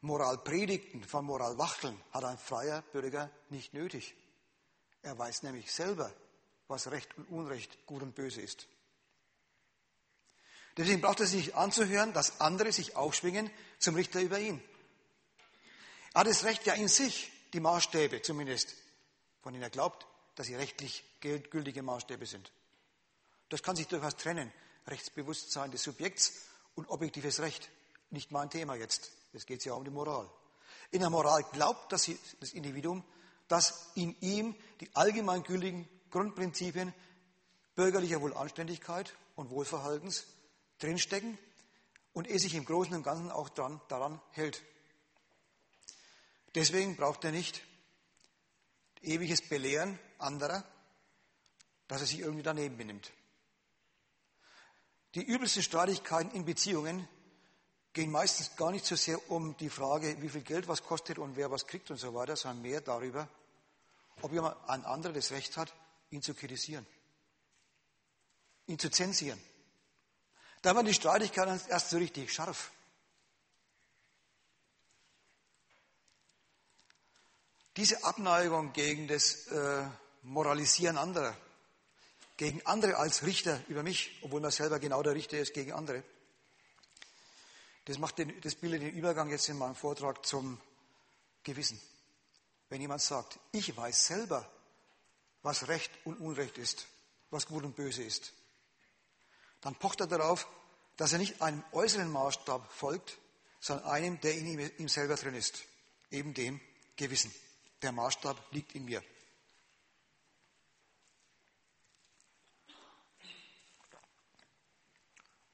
Moralpredigten 0.00 1.04
von 1.04 1.24
Moralwachteln 1.24 1.98
hat 2.10 2.24
ein 2.24 2.38
freier 2.38 2.82
Bürger 2.82 3.30
nicht 3.50 3.72
nötig. 3.72 4.14
Er 5.02 5.16
weiß 5.16 5.44
nämlich 5.44 5.72
selber, 5.72 6.12
was 6.66 6.90
Recht 6.90 7.16
und 7.16 7.28
Unrecht, 7.28 7.86
gut 7.86 8.02
und 8.02 8.14
böse 8.14 8.40
ist. 8.40 8.66
Deswegen 10.76 11.00
braucht 11.00 11.20
er 11.20 11.26
sich 11.26 11.54
anzuhören, 11.54 12.12
dass 12.12 12.40
andere 12.40 12.72
sich 12.72 12.96
aufschwingen 12.96 13.48
zum 13.78 13.94
Richter 13.94 14.20
über 14.20 14.40
ihn. 14.40 14.60
Er 16.12 16.20
hat 16.20 16.26
das 16.26 16.42
Recht 16.42 16.66
ja 16.66 16.74
in 16.74 16.88
sich, 16.88 17.30
die 17.52 17.60
Maßstäbe 17.60 18.22
zumindest 18.22 18.74
von 19.44 19.52
denen 19.52 19.62
er 19.62 19.70
glaubt, 19.70 20.06
dass 20.36 20.46
sie 20.46 20.54
rechtlich 20.54 21.04
gültige 21.20 21.82
Maßstäbe 21.82 22.24
sind. 22.24 22.50
Das 23.50 23.62
kann 23.62 23.76
sich 23.76 23.86
durchaus 23.86 24.16
trennen. 24.16 24.50
Rechtsbewusstsein 24.86 25.70
des 25.70 25.82
Subjekts 25.82 26.46
und 26.74 26.88
objektives 26.88 27.40
Recht. 27.40 27.70
Nicht 28.08 28.32
mein 28.32 28.48
Thema 28.48 28.74
jetzt. 28.74 29.12
Es 29.34 29.44
geht 29.44 29.62
ja 29.66 29.74
um 29.74 29.84
die 29.84 29.90
Moral. 29.90 30.30
In 30.92 31.00
der 31.00 31.10
Moral 31.10 31.42
glaubt 31.52 31.92
das, 31.92 32.08
Individuum, 32.54 33.04
dass 33.46 33.90
in 33.94 34.18
ihm 34.22 34.56
die 34.80 34.88
allgemeingültigen 34.96 35.86
Grundprinzipien 36.10 36.94
bürgerlicher 37.74 38.22
Wohlanständigkeit 38.22 39.14
und 39.36 39.50
Wohlverhaltens 39.50 40.24
drinstecken 40.78 41.36
und 42.14 42.28
er 42.28 42.38
sich 42.38 42.54
im 42.54 42.64
Großen 42.64 42.94
und 42.94 43.02
Ganzen 43.02 43.30
auch 43.30 43.50
dran, 43.50 43.78
daran 43.88 44.22
hält. 44.30 44.62
Deswegen 46.54 46.96
braucht 46.96 47.24
er 47.24 47.32
nicht 47.32 47.62
ewiges 49.06 49.42
Belehren 49.42 49.98
anderer, 50.18 50.64
dass 51.88 52.00
er 52.00 52.06
sich 52.06 52.20
irgendwie 52.20 52.42
daneben 52.42 52.76
benimmt. 52.76 53.12
Die 55.14 55.22
übelsten 55.22 55.62
Streitigkeiten 55.62 56.32
in 56.32 56.44
Beziehungen 56.44 57.08
gehen 57.92 58.10
meistens 58.10 58.56
gar 58.56 58.72
nicht 58.72 58.84
so 58.84 58.96
sehr 58.96 59.30
um 59.30 59.56
die 59.56 59.70
Frage, 59.70 60.20
wie 60.20 60.28
viel 60.28 60.42
Geld 60.42 60.66
was 60.66 60.82
kostet 60.82 61.18
und 61.18 61.36
wer 61.36 61.50
was 61.50 61.66
kriegt 61.66 61.90
und 61.90 61.96
so 61.96 62.12
weiter, 62.14 62.34
sondern 62.34 62.62
mehr 62.62 62.80
darüber, 62.80 63.28
ob 64.22 64.32
jemand 64.32 64.56
ein 64.68 64.84
anderer 64.84 65.12
das 65.12 65.30
Recht 65.30 65.56
hat, 65.56 65.72
ihn 66.10 66.20
zu 66.20 66.34
kritisieren, 66.34 66.84
ihn 68.66 68.78
zu 68.78 68.90
zensieren. 68.90 69.40
Da 70.62 70.74
waren 70.74 70.86
die 70.86 70.94
Streitigkeiten 70.94 71.60
erst 71.68 71.90
so 71.90 71.98
richtig 71.98 72.32
scharf. 72.32 72.72
Diese 77.76 78.04
Abneigung 78.04 78.72
gegen 78.72 79.08
das 79.08 79.48
äh, 79.48 79.84
Moralisieren 80.22 80.96
anderer, 80.96 81.36
gegen 82.36 82.64
andere 82.66 82.96
als 82.96 83.24
Richter 83.24 83.62
über 83.68 83.82
mich, 83.82 84.18
obwohl 84.22 84.40
man 84.40 84.50
selber 84.50 84.78
genau 84.78 85.02
der 85.02 85.14
Richter 85.14 85.38
ist 85.38 85.54
gegen 85.54 85.72
andere, 85.72 86.02
das, 87.84 87.98
macht 87.98 88.18
den, 88.18 88.40
das 88.40 88.54
bildet 88.54 88.82
den 88.82 88.94
Übergang 88.94 89.28
jetzt 89.28 89.48
in 89.48 89.58
meinem 89.58 89.74
Vortrag 89.74 90.24
zum 90.24 90.58
Gewissen. 91.42 91.80
Wenn 92.68 92.80
jemand 92.80 93.02
sagt, 93.02 93.38
ich 93.52 93.76
weiß 93.76 94.06
selber, 94.06 94.48
was 95.42 95.68
Recht 95.68 95.90
und 96.04 96.18
Unrecht 96.20 96.56
ist, 96.58 96.86
was 97.30 97.46
gut 97.46 97.64
und 97.64 97.76
böse 97.76 98.02
ist, 98.02 98.32
dann 99.60 99.74
pocht 99.74 100.00
er 100.00 100.06
darauf, 100.06 100.48
dass 100.96 101.12
er 101.12 101.18
nicht 101.18 101.42
einem 101.42 101.62
äußeren 101.72 102.10
Maßstab 102.10 102.72
folgt, 102.72 103.18
sondern 103.60 103.86
einem, 103.86 104.20
der 104.20 104.34
in 104.36 104.46
ihm, 104.46 104.70
ihm 104.78 104.88
selber 104.88 105.16
drin 105.16 105.34
ist, 105.34 105.64
eben 106.10 106.34
dem 106.34 106.60
Gewissen. 106.96 107.34
Der 107.84 107.92
Maßstab 107.92 108.50
liegt 108.52 108.74
in 108.74 108.86
mir. 108.86 109.04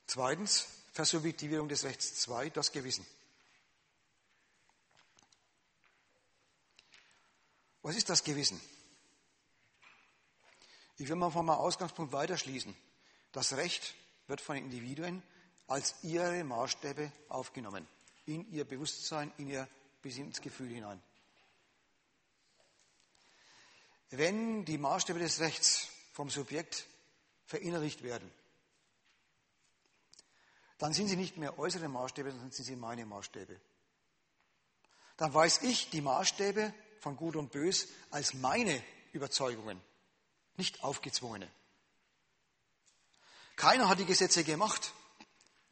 Zweitens, 0.06 0.68
Versubjektivierung 0.92 1.68
des 1.68 1.82
Rechts 1.82 2.20
2, 2.20 2.50
das 2.50 2.70
Gewissen. 2.70 3.04
Was 7.82 7.96
ist 7.96 8.08
das 8.08 8.22
Gewissen? 8.22 8.60
Ich 10.98 11.08
will 11.08 11.16
mal 11.16 11.32
von 11.32 11.44
meinem 11.44 11.58
Ausgangspunkt 11.58 12.12
weiterschließen. 12.12 12.76
Das 13.32 13.56
Recht 13.56 13.96
wird 14.28 14.40
von 14.40 14.54
den 14.54 14.66
Individuen 14.66 15.20
als 15.66 15.96
ihre 16.04 16.44
Maßstäbe 16.44 17.10
aufgenommen, 17.28 17.88
in 18.26 18.48
ihr 18.52 18.64
Bewusstsein, 18.64 19.32
in 19.36 19.48
ihr 19.48 19.68
bis 20.00 20.16
ins 20.16 20.40
Gefühl 20.40 20.68
hinein. 20.68 21.02
Wenn 24.10 24.64
die 24.64 24.78
Maßstäbe 24.78 25.18
des 25.18 25.40
Rechts 25.40 25.88
vom 26.12 26.30
Subjekt 26.30 26.86
verinnerlicht 27.44 28.02
werden, 28.02 28.30
dann 30.78 30.92
sind 30.92 31.08
sie 31.08 31.16
nicht 31.16 31.36
mehr 31.36 31.58
äußere 31.58 31.88
Maßstäbe, 31.88 32.30
sondern 32.30 32.50
sind 32.50 32.64
sie 32.64 32.76
meine 32.76 33.06
Maßstäbe. 33.06 33.60
Dann 35.16 35.32
weiß 35.32 35.62
ich 35.62 35.90
die 35.90 36.00
Maßstäbe 36.00 36.72
von 37.00 37.16
Gut 37.16 37.36
und 37.36 37.52
Bös 37.52 37.88
als 38.10 38.34
meine 38.34 38.82
Überzeugungen, 39.12 39.80
nicht 40.56 40.82
aufgezwungene. 40.82 41.48
Keiner 43.56 43.88
hat 43.88 43.98
die 43.98 44.06
Gesetze 44.06 44.42
gemacht, 44.42 44.94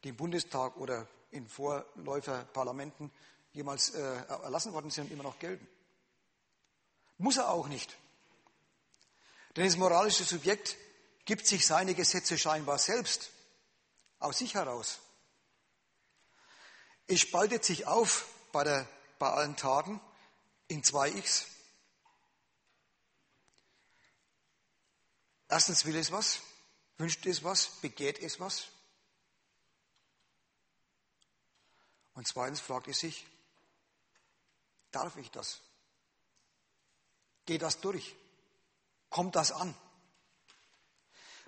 die 0.03 0.09
im 0.09 0.15
Bundestag 0.15 0.77
oder 0.77 1.07
in 1.31 1.47
Vorläuferparlamenten 1.47 3.11
jemals 3.51 3.89
äh, 3.89 4.01
erlassen 4.27 4.73
worden 4.73 4.91
sind 4.91 5.05
und 5.05 5.11
immer 5.11 5.23
noch 5.23 5.39
gelten. 5.39 5.67
Muss 7.17 7.37
er 7.37 7.49
auch 7.49 7.67
nicht. 7.67 7.97
Denn 9.55 9.65
das 9.65 9.77
moralische 9.77 10.23
Subjekt 10.23 10.77
gibt 11.25 11.47
sich 11.47 11.65
seine 11.65 11.95
Gesetze 11.95 12.37
scheinbar 12.37 12.77
selbst, 12.77 13.31
aus 14.19 14.37
sich 14.37 14.55
heraus. 14.55 14.99
Es 17.07 17.21
spaltet 17.21 17.63
sich 17.65 17.87
auf 17.87 18.27
bei, 18.51 18.63
der, 18.63 18.87
bei 19.17 19.29
allen 19.29 19.55
Taten 19.55 19.99
in 20.67 20.83
zwei 20.83 21.09
X. 21.09 21.47
Erstens 25.47 25.85
will 25.85 25.95
es 25.95 26.11
was, 26.11 26.41
wünscht 26.97 27.25
es 27.25 27.43
was, 27.43 27.69
begehrt 27.81 28.19
es 28.19 28.39
was. 28.39 28.67
Und 32.13 32.27
zweitens 32.27 32.59
fragt 32.59 32.87
er 32.87 32.93
sich, 32.93 33.25
darf 34.91 35.15
ich 35.17 35.31
das? 35.31 35.61
Geht 37.45 37.63
das 37.63 37.79
durch? 37.79 38.15
Kommt 39.09 39.35
das 39.35 39.51
an? 39.51 39.73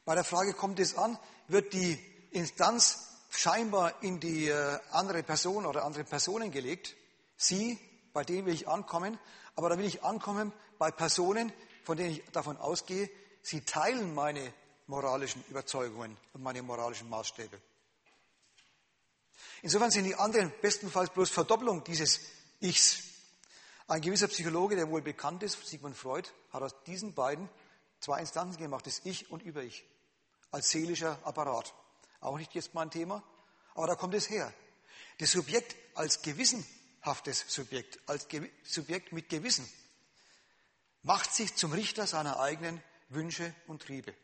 Bei 0.03 0.15
der 0.15 0.23
Frage, 0.23 0.53
kommt 0.53 0.79
es 0.79 0.95
an, 0.95 1.17
wird 1.47 1.73
die 1.73 1.99
Instanz 2.31 3.07
scheinbar 3.29 4.01
in 4.03 4.19
die 4.19 4.47
äh, 4.47 4.79
andere 4.91 5.23
Person 5.23 5.65
oder 5.65 5.85
andere 5.85 6.03
Personen 6.03 6.51
gelegt. 6.51 6.95
Sie, 7.37 7.79
bei 8.13 8.23
denen 8.23 8.45
will 8.45 8.53
ich 8.53 8.67
ankommen, 8.67 9.17
aber 9.55 9.69
da 9.69 9.77
will 9.77 9.85
ich 9.85 10.03
ankommen 10.03 10.51
bei 10.77 10.91
Personen, 10.91 11.53
von 11.83 11.97
denen 11.97 12.11
ich 12.11 12.23
davon 12.31 12.57
ausgehe, 12.57 13.09
sie 13.41 13.61
teilen 13.61 14.13
meine 14.13 14.53
moralischen 14.87 15.43
Überzeugungen 15.49 16.17
und 16.33 16.43
meine 16.43 16.61
moralischen 16.61 17.09
Maßstäbe. 17.09 17.59
Insofern 19.61 19.91
sind 19.91 20.05
die 20.05 20.15
anderen 20.15 20.51
bestenfalls 20.61 21.11
bloß 21.11 21.29
Verdoppelung 21.29 21.83
dieses 21.83 22.19
Ichs. 22.59 23.03
Ein 23.91 23.99
gewisser 23.99 24.29
Psychologe, 24.29 24.77
der 24.77 24.89
wohl 24.89 25.01
bekannt 25.01 25.43
ist, 25.43 25.67
Sigmund 25.67 25.97
Freud, 25.97 26.29
hat 26.53 26.63
aus 26.63 26.81
diesen 26.85 27.13
beiden 27.13 27.49
zwei 27.99 28.21
Instanzen 28.21 28.57
gemacht, 28.57 28.87
das 28.87 29.01
Ich 29.03 29.29
und 29.29 29.43
Über-Ich, 29.43 29.83
als 30.49 30.69
seelischer 30.69 31.19
Apparat. 31.25 31.73
Auch 32.21 32.37
nicht 32.37 32.55
jetzt 32.55 32.73
mein 32.73 32.89
Thema, 32.89 33.21
aber 33.75 33.87
da 33.87 33.95
kommt 33.95 34.13
es 34.13 34.29
her. 34.29 34.53
Das 35.17 35.33
Subjekt 35.33 35.75
als 35.93 36.21
gewissenhaftes 36.21 37.43
Subjekt, 37.49 37.99
als 38.05 38.29
Ge 38.29 38.49
Subjekt 38.63 39.11
mit 39.11 39.27
Gewissen, 39.27 39.69
macht 41.01 41.33
sich 41.33 41.57
zum 41.57 41.73
Richter 41.73 42.07
seiner 42.07 42.39
eigenen 42.39 42.81
Wünsche 43.09 43.53
und 43.67 43.81
Triebe. 43.81 44.15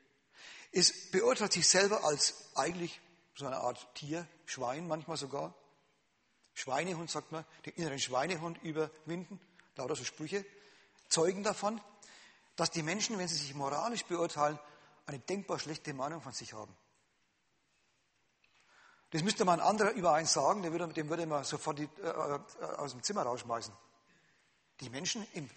Es 0.72 1.12
beurteilt 1.12 1.52
sich 1.52 1.68
selber 1.68 2.06
als 2.06 2.52
eigentlich 2.56 3.02
so 3.36 3.46
eine 3.46 3.58
Art 3.58 3.86
Tier, 3.96 4.26
Schwein 4.46 4.88
manchmal 4.88 5.18
sogar. 5.18 5.54
Schweinehund 6.54 7.12
sagt 7.12 7.34
man, 7.34 7.44
den 7.66 7.74
inneren 7.74 8.00
Schweinehund 8.00 8.64
überwinden, 8.64 9.42
lauter 9.78 9.96
so 9.96 10.04
Sprüche, 10.04 10.46
zeugen 11.10 11.44
davon, 11.44 11.82
dass 12.56 12.72
die 12.72 12.84
Menschen, 12.84 13.18
wenn 13.18 13.28
sie 13.28 13.36
sich 13.36 13.54
moralisch 13.54 14.06
beurteilen, 14.06 14.60
eine 15.06 15.20
denkbar 15.20 15.60
schlechte 15.60 15.94
Meinung 15.94 16.22
von 16.22 16.34
sich 16.34 16.54
haben. 16.54 16.76
Das 19.12 19.24
müsste 19.24 19.46
man 19.46 19.62
anderer 19.62 19.92
über 19.92 20.14
eins 20.14 20.34
sagen, 20.34 20.64
dem 20.64 20.74
würde, 20.74 20.88
dem 20.90 21.10
würde 21.10 21.26
man 21.26 21.44
sofort 21.46 21.80
die, 21.80 21.90
äh, 22.02 22.08
äh, 22.08 22.66
aus 22.78 22.92
dem 22.92 23.04
Zimmer 23.04 23.24
rausschmeißen. 23.24 23.74
Die 24.82 24.90
Menschen 24.90 25.26
im 25.34 25.50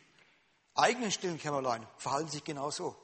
eigenen 0.74 1.10
stillen 1.10 1.38
Kämmerlein 1.38 1.86
verhalten 1.98 2.30
sich 2.30 2.44
genau 2.44 2.70
so. 2.70 2.96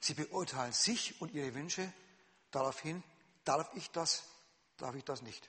Sie 0.00 0.14
beurteilen 0.14 0.72
sich 0.72 1.20
und 1.20 1.32
ihre 1.32 1.54
Wünsche 1.54 1.92
daraufhin, 2.50 3.02
darf 3.44 3.68
ich 3.74 3.90
das, 3.90 4.22
darf 4.76 4.94
ich 4.94 5.04
das 5.04 5.22
nicht. 5.22 5.48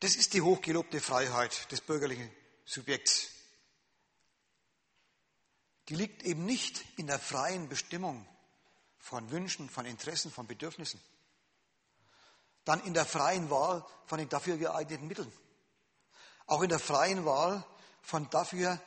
Das 0.00 0.14
ist 0.14 0.34
die 0.34 0.42
hochgelobte 0.42 1.00
Freiheit 1.00 1.70
des 1.72 1.80
bürgerlichen 1.80 2.30
Subjekts. 2.64 3.30
Die 5.88 5.96
liegt 5.96 6.22
eben 6.22 6.44
nicht 6.44 6.84
in 6.98 7.06
der 7.06 7.18
freien 7.18 7.68
Bestimmung 7.68 8.26
von 8.98 9.30
Wünschen, 9.30 9.68
von 9.70 9.86
Interessen, 9.86 10.30
von 10.30 10.46
Bedürfnissen. 10.46 11.00
Dann 12.64 12.84
in 12.84 12.94
der 12.94 13.06
freien 13.06 13.50
Wahl 13.50 13.84
von 14.06 14.18
den 14.18 14.28
dafür 14.28 14.58
geeigneten 14.58 15.08
Mitteln. 15.08 15.32
Auch 16.46 16.62
in 16.62 16.68
der 16.68 16.78
freien 16.78 17.24
Wahl 17.24 17.64
von 18.02 18.28
dafür 18.30 18.80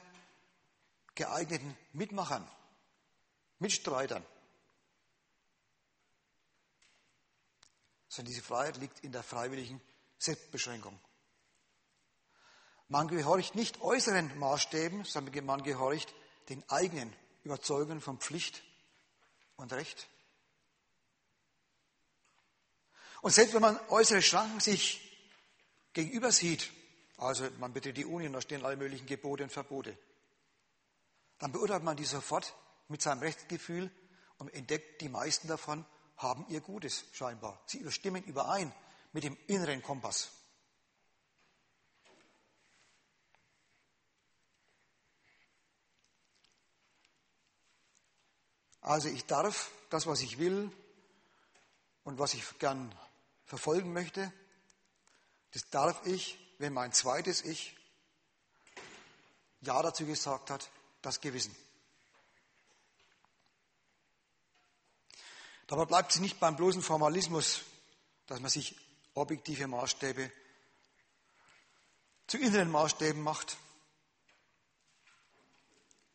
geeigneten 1.16 1.76
Mitmachern, 1.92 2.48
Mitstreitern. 3.60 4.26
Sondern 8.08 8.32
diese 8.32 8.44
Freiheit 8.44 8.78
liegt 8.78 9.00
in 9.00 9.12
der 9.12 9.24
freiwilligen 9.24 9.82
Selbstbeschränkung. 10.22 11.00
Man 12.88 13.08
gehorcht 13.08 13.56
nicht 13.56 13.82
äußeren 13.82 14.38
Maßstäben, 14.38 15.04
sondern 15.04 15.46
man 15.46 15.64
gehorcht 15.64 16.14
den 16.50 16.64
eigenen 16.70 17.12
Überzeugungen 17.44 18.02
von 18.02 18.20
Pflicht 18.20 18.62
und 19.56 19.74
Recht. 19.74 20.08
Und 23.22 23.34
selbst 23.34 23.54
wenn 23.54 23.62
man 23.62 23.80
äußere 23.90 24.22
Schranken 24.22 24.60
sich 24.60 25.00
gegenüber 25.94 26.32
sieht, 26.32 26.72
also 27.18 27.50
man 27.60 27.74
bitte 27.74 27.94
die 27.94 28.06
Uni 28.06 28.28
und 28.28 28.34
da 28.34 28.42
stehen 28.42 28.64
alle 28.64 28.78
möglichen 28.78 29.08
Gebote 29.08 29.44
und 29.44 29.52
Verbote, 29.52 29.98
dann 31.40 31.52
beurteilt 31.52 31.84
man 31.84 31.98
die 31.98 32.06
sofort 32.06 32.54
mit 32.88 33.02
seinem 33.02 33.20
Rechtsgefühl 33.20 33.90
und 34.38 34.54
entdeckt, 34.54 35.02
die 35.02 35.10
meisten 35.10 35.48
davon 35.48 35.86
haben 36.18 36.46
ihr 36.50 36.62
Gutes 36.62 37.06
scheinbar. 37.14 37.60
Sie 37.66 37.80
überstimmen 37.80 38.24
überein 38.24 38.72
mit 39.14 39.24
dem 39.24 39.38
inneren 39.48 39.82
Kompass. 39.82 40.32
Also 48.82 49.10
ich 49.10 49.26
darf 49.26 49.72
das, 49.90 50.08
was 50.08 50.22
ich 50.22 50.40
will 50.40 50.72
und 52.04 52.18
was 52.18 52.34
ich 52.34 52.58
gern 52.58 52.94
verfolgen 53.46 53.94
möchte, 53.94 54.34
das 55.52 55.70
darf 55.70 56.06
ich, 56.08 56.40
wenn 56.58 56.74
mein 56.74 56.92
zweites 56.94 57.44
Ich 57.44 57.78
Ja 59.62 59.82
dazu 59.84 60.06
gesagt 60.06 60.50
hat, 60.50 60.70
das 61.04 61.22
Gewissen. 61.22 61.56
Dabei 65.68 65.86
bleibt 65.86 66.12
es 66.12 66.20
nicht 66.20 66.40
beim 66.40 66.56
bloßen 66.56 66.82
Formalismus, 66.82 67.62
dass 68.26 68.40
man 68.40 68.50
sich 68.50 68.76
objektive 69.14 69.68
Maßstäbe 69.68 70.32
zu 72.28 72.38
inneren 72.38 72.72
Maßstäben 72.72 73.22
macht. 73.22 73.58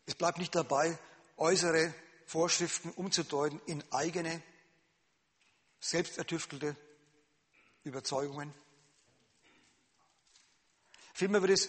Es 0.07 0.15
bleibt 0.15 0.39
nicht 0.39 0.55
dabei, 0.55 0.99
äußere 1.37 1.93
Vorschriften 2.27 2.91
umzudeuten 2.93 3.61
in 3.67 3.85
eigene, 3.93 4.43
selbstertüftelte 5.79 6.75
Überzeugungen. 7.85 8.55
Vielmehr 11.13 11.43
wird 11.43 11.53
es 11.53 11.69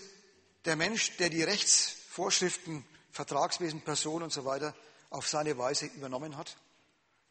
der 0.66 0.76
Mensch, 0.76 1.18
der 1.18 1.30
die 1.30 1.44
Rechtsvorschriften, 1.44 2.86
Vertragswesen, 3.12 3.82
Person 3.82 4.24
und 4.24 4.32
so 4.32 4.46
weiter 4.46 4.76
auf 5.10 5.28
seine 5.28 5.58
Weise 5.58 5.88
übernommen 5.88 6.38
hat, 6.38 6.58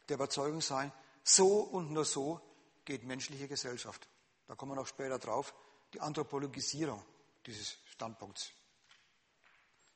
der 0.09 0.15
Überzeugung 0.15 0.61
sein, 0.61 0.91
so 1.23 1.59
und 1.59 1.91
nur 1.91 2.05
so 2.05 2.41
geht 2.87 3.03
menschliche 3.03 3.47
Gesellschaft. 3.47 4.07
Da 4.47 4.55
kommen 4.55 4.71
wir 4.71 4.77
noch 4.77 4.87
später 4.87 5.19
drauf, 5.19 5.53
die 5.93 5.99
Anthropologisierung 5.99 7.03
dieses 7.45 7.77
Standpunkts. 7.91 8.51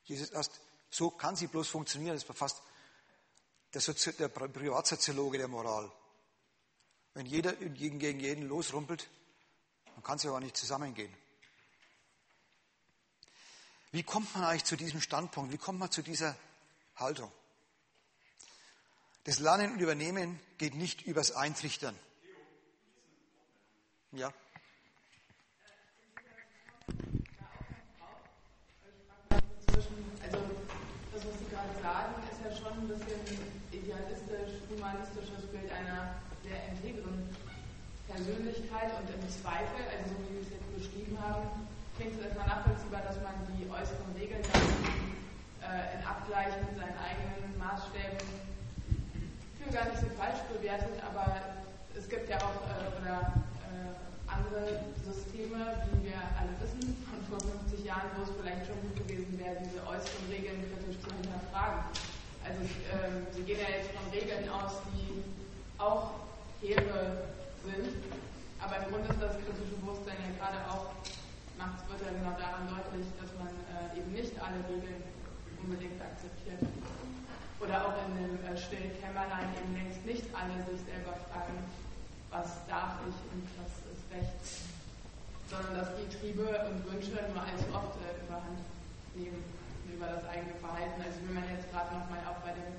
Jesus 0.04 0.30
erst, 0.30 0.60
so 0.90 1.10
kann 1.10 1.34
sie 1.34 1.46
bloß 1.46 1.68
funktionieren, 1.68 2.14
das 2.14 2.24
verfasst 2.24 2.62
der, 3.72 3.80
Sozi 3.80 4.12
der 4.12 4.28
Privatsoziologe 4.28 5.38
der 5.38 5.48
Moral. 5.48 5.90
Wenn 7.14 7.24
jeder 7.24 7.54
gegen 7.54 8.20
jeden 8.20 8.46
losrumpelt, 8.46 9.08
dann 9.86 10.02
kann 10.02 10.16
es 10.16 10.24
ja 10.24 10.32
auch 10.32 10.40
nicht 10.40 10.56
zusammengehen. 10.56 11.14
Wie 13.90 14.02
kommt 14.02 14.34
man 14.34 14.44
eigentlich 14.44 14.64
zu 14.64 14.76
diesem 14.76 15.00
Standpunkt? 15.00 15.52
Wie 15.52 15.58
kommt 15.58 15.78
man 15.78 15.90
zu 15.90 16.02
dieser 16.02 16.36
Haltung? 16.96 17.32
Das 19.24 19.38
Lernen 19.38 19.72
und 19.72 19.80
Übernehmen 19.80 20.40
geht 20.58 20.74
nicht 20.74 21.02
übers 21.02 21.32
Eintrichtern. 21.32 21.98
Ja. 24.12 24.28
Also 30.22 30.38
das, 31.12 31.24
was 31.24 31.38
Sie 31.40 31.48
gerade 31.48 31.72
sagen, 31.80 32.12
ist 32.28 32.44
ja 32.44 32.52
schon 32.52 32.76
ein 32.76 32.88
bisschen 32.88 33.20
idealistisch-humanistisches 33.72 35.48
Bild 35.48 35.72
einer 35.72 36.20
sehr 36.44 36.60
integren 36.68 37.24
Persönlichkeit 38.06 38.92
und 39.00 39.08
im 39.08 39.24
Zweifel, 39.32 39.80
also 39.88 40.12
so 40.12 40.20
wie 40.28 40.36
Sie 40.36 40.44
es 40.44 40.52
jetzt 40.60 40.68
beschrieben 40.76 41.16
haben, 41.16 41.48
klingt 41.96 42.12
es 42.20 42.26
erstmal 42.26 42.48
nachvollziehbar, 42.52 43.00
dass 43.08 43.16
man 43.24 43.32
die 43.56 43.64
äußeren 43.64 44.12
Regeln 44.12 44.44
äh, 44.44 45.96
in 45.96 46.04
Abgleich 46.04 46.52
mit 46.68 46.76
seinen 46.76 46.98
eigenen 47.00 47.56
Maßstäben 47.56 48.20
für 49.56 49.72
gar 49.72 49.88
nicht 49.88 50.04
so 50.04 50.08
falsch 50.20 50.44
bewertet, 50.52 51.00
aber 51.00 51.40
es 51.96 52.08
gibt 52.08 52.28
ja 52.28 52.36
auch 52.44 52.60
äh, 52.68 53.00
oder, 53.00 53.32
andere 54.32 54.80
Systeme, 55.04 55.76
wie 55.92 56.08
wir 56.08 56.18
alle 56.38 56.52
wissen, 56.60 56.96
von 57.08 57.20
vor 57.28 57.40
50 57.68 57.84
Jahren, 57.84 58.08
wo 58.16 58.24
es 58.24 58.32
vielleicht 58.40 58.64
schon 58.66 58.80
gut 58.80 58.96
gewesen 59.04 59.36
wäre, 59.38 59.56
diese 59.60 59.80
äußeren 59.84 60.26
Regeln 60.32 60.64
kritisch 60.68 60.98
zu 61.00 61.08
hinterfragen. 61.12 61.84
Also 62.42 62.60
ähm, 62.90 63.26
Sie 63.32 63.44
gehen 63.44 63.60
ja 63.60 63.70
jetzt 63.70 63.92
von 63.92 64.06
Regeln 64.10 64.48
aus, 64.48 64.82
die 64.92 65.22
auch 65.78 66.22
hehre 66.60 67.28
sind, 67.62 67.94
aber 68.58 68.82
im 68.82 68.86
Grunde 68.90 69.10
ist 69.10 69.22
das 69.22 69.34
kritische 69.42 69.74
Bewusstsein 69.82 70.18
ja 70.22 70.30
gerade 70.38 70.58
auch, 70.70 70.94
macht, 71.58 71.82
wird 71.90 72.02
ja 72.02 72.10
genau 72.14 72.34
daran 72.38 72.66
deutlich, 72.70 73.06
dass 73.18 73.30
man 73.38 73.50
äh, 73.50 73.98
eben 73.98 74.10
nicht 74.10 74.34
alle 74.38 74.58
Regeln 74.70 75.02
unbedingt 75.62 75.98
akzeptiert. 75.98 76.62
Oder 77.62 77.86
auch 77.86 77.94
in 78.06 78.18
dem 78.18 78.34
äh, 78.42 78.58
stillen 78.58 78.90
Kämmerlein 78.98 79.50
eben 79.54 79.70
längst 79.74 80.02
nicht 80.06 80.26
alle 80.34 80.58
sich 80.66 80.82
selber 80.82 81.14
fragen, 81.30 81.62
was 82.30 82.66
darf 82.66 82.98
ich 83.06 83.14
und 83.30 83.46
was 83.60 83.81
ist 84.20 84.32
Recht, 84.32 84.68
sondern 85.48 85.74
dass 85.80 85.88
die 85.96 86.08
Triebe 86.08 86.44
und 86.68 86.84
Wünsche 86.92 87.12
nur 87.12 87.42
allzu 87.42 87.64
oft 87.72 87.96
äh, 88.04 88.20
überhand 88.24 88.60
nehmen 89.14 89.40
über 89.88 90.06
das 90.06 90.24
eigene 90.28 90.54
Verhalten. 90.60 90.98
Also 91.00 91.16
wenn 91.24 91.34
man 91.36 91.48
jetzt 91.48 91.70
gerade 91.70 91.92
nochmal 91.94 92.20
auch 92.28 92.40
bei 92.44 92.52
dem 92.52 92.72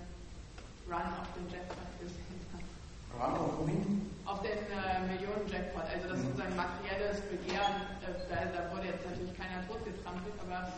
Run 0.90 1.10
auf 1.22 1.30
den 1.38 1.48
Jackpot 1.50 1.90
gesehen 2.02 2.42
hat. 2.52 2.66
Run 3.14 3.34
auf 3.40 3.54
wohin? 3.60 4.10
Auf 4.26 4.42
den 4.42 4.60
äh, 4.68 5.06
Millionen-Jackpot, 5.14 5.86
also 5.86 6.08
das 6.10 6.18
mhm. 6.20 6.34
sozusagen 6.34 6.56
materielles 6.56 7.22
Begehren, 7.30 7.76
äh, 8.04 8.14
da, 8.30 8.38
da, 8.50 8.60
wurde 8.74 8.88
jetzt 8.88 9.06
natürlich 9.06 9.36
keiner 9.38 9.66
totgetrampelt, 9.68 10.34
aber 10.42 10.74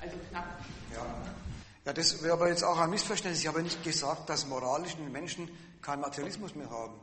also 0.00 0.16
knapp. 0.30 0.48
Ja. 0.94 1.04
Ja, 1.86 1.92
das 1.94 2.22
wäre 2.22 2.34
aber 2.34 2.48
jetzt 2.48 2.62
auch 2.62 2.78
ein 2.78 2.90
Missverständnis. 2.90 3.40
Ich 3.40 3.48
habe 3.48 3.62
nicht 3.62 3.82
gesagt, 3.82 4.28
dass 4.28 4.46
moralischen 4.46 5.10
Menschen 5.12 5.48
keinen 5.80 6.00
Materialismus 6.00 6.54
mehr 6.54 6.70
haben. 6.70 6.94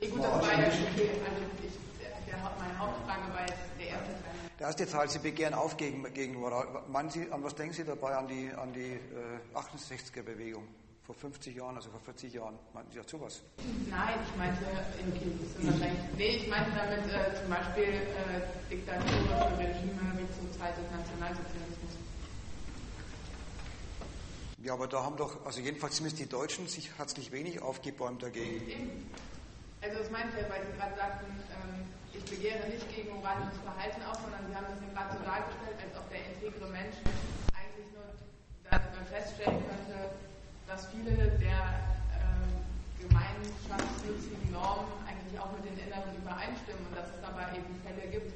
Ja, 0.00 0.08
gut, 0.10 0.24
das 0.24 0.32
war 0.32 0.52
ja 0.52 0.66
okay. 0.66 1.10
Also 1.22 1.42
ich, 1.62 1.93
der, 2.34 2.52
meine 2.58 2.78
Hauptfrage 2.78 3.32
war 3.32 3.40
jetzt 3.42 3.58
der 3.78 3.88
erste 3.88 4.12
Teil. 4.12 4.34
Der 4.58 4.66
erste 4.66 4.86
Teil, 4.86 5.08
Sie 5.08 5.18
begehren 5.18 5.54
auf 5.54 5.76
gegen, 5.76 6.12
gegen 6.12 6.34
Moral. 6.34 6.66
Meinen 6.88 7.10
Sie, 7.10 7.30
an 7.30 7.42
was 7.42 7.54
denken 7.54 7.74
Sie 7.74 7.84
dabei? 7.84 8.16
An 8.16 8.28
die, 8.28 8.50
an 8.52 8.72
die 8.72 8.92
äh, 8.92 9.56
68er-Bewegung 9.56 10.66
vor 11.04 11.14
50 11.14 11.54
Jahren, 11.54 11.76
also 11.76 11.90
vor 11.90 12.00
40 12.00 12.32
Jahren? 12.32 12.58
Meinten 12.72 12.92
Sie 12.92 13.00
auch 13.00 13.08
sowas? 13.08 13.42
Nein, 13.90 14.18
ich 14.24 14.36
meinte, 14.36 14.64
okay, 14.64 15.32
das 15.40 15.48
ist 15.48 15.66
wahrscheinlich. 15.66 16.00
Nee, 16.16 16.36
ich 16.36 16.48
meinte 16.48 16.70
damit 16.76 17.04
äh, 17.12 17.40
zum 17.40 17.50
Beispiel 17.50 17.84
äh, 17.84 18.70
Diktaturen, 18.70 19.54
Regime 19.58 20.00
wie 20.16 20.26
zur 20.32 20.58
Zeit 20.58 20.76
des 20.78 20.90
Nationalsozialismus. 20.90 21.92
Ja, 24.62 24.72
aber 24.72 24.86
da 24.86 25.04
haben 25.04 25.16
doch, 25.18 25.44
also 25.44 25.60
jedenfalls 25.60 25.96
zumindest 25.96 26.22
die 26.22 26.28
Deutschen, 26.28 26.66
sich 26.68 26.90
herzlich 26.96 27.32
wenig 27.32 27.60
aufgebäumt 27.60 28.22
dagegen. 28.22 28.66
Eben. 28.66 29.10
Also 29.82 29.98
das 29.98 30.10
meinte 30.10 30.40
ich, 30.40 30.48
weil 30.48 30.64
Sie 30.64 30.72
gerade 30.78 30.96
sagten, 30.96 31.26
ähm, 31.52 31.84
ich 32.16 32.24
begehre 32.30 32.68
nicht 32.68 32.86
gegen 32.94 33.10
moralisches 33.14 33.58
Verhalten 33.62 34.02
auf, 34.06 34.18
sondern 34.22 34.46
Sie 34.46 34.54
haben 34.54 34.66
das 34.70 34.78
ja 34.78 34.88
gerade 34.94 35.10
so 35.18 35.22
dargestellt, 35.26 35.78
als 35.82 35.94
ob 35.98 36.06
der 36.10 36.22
integre 36.30 36.68
Mensch 36.70 36.98
eigentlich 37.52 37.88
nur 37.90 38.06
feststellen 39.10 39.62
könnte, 39.66 40.14
dass 40.66 40.86
viele 40.90 41.14
der 41.38 41.60
äh, 42.14 43.02
gemeinschaftsnützigen 43.02 44.50
Normen 44.50 44.90
eigentlich 45.06 45.38
auch 45.38 45.50
mit 45.58 45.66
den 45.66 45.78
inneren 45.78 46.14
übereinstimmen 46.16 46.86
und 46.86 46.94
dass 46.96 47.10
es 47.10 47.22
aber 47.22 47.50
eben 47.54 47.70
Fälle 47.82 48.10
gibt, 48.10 48.34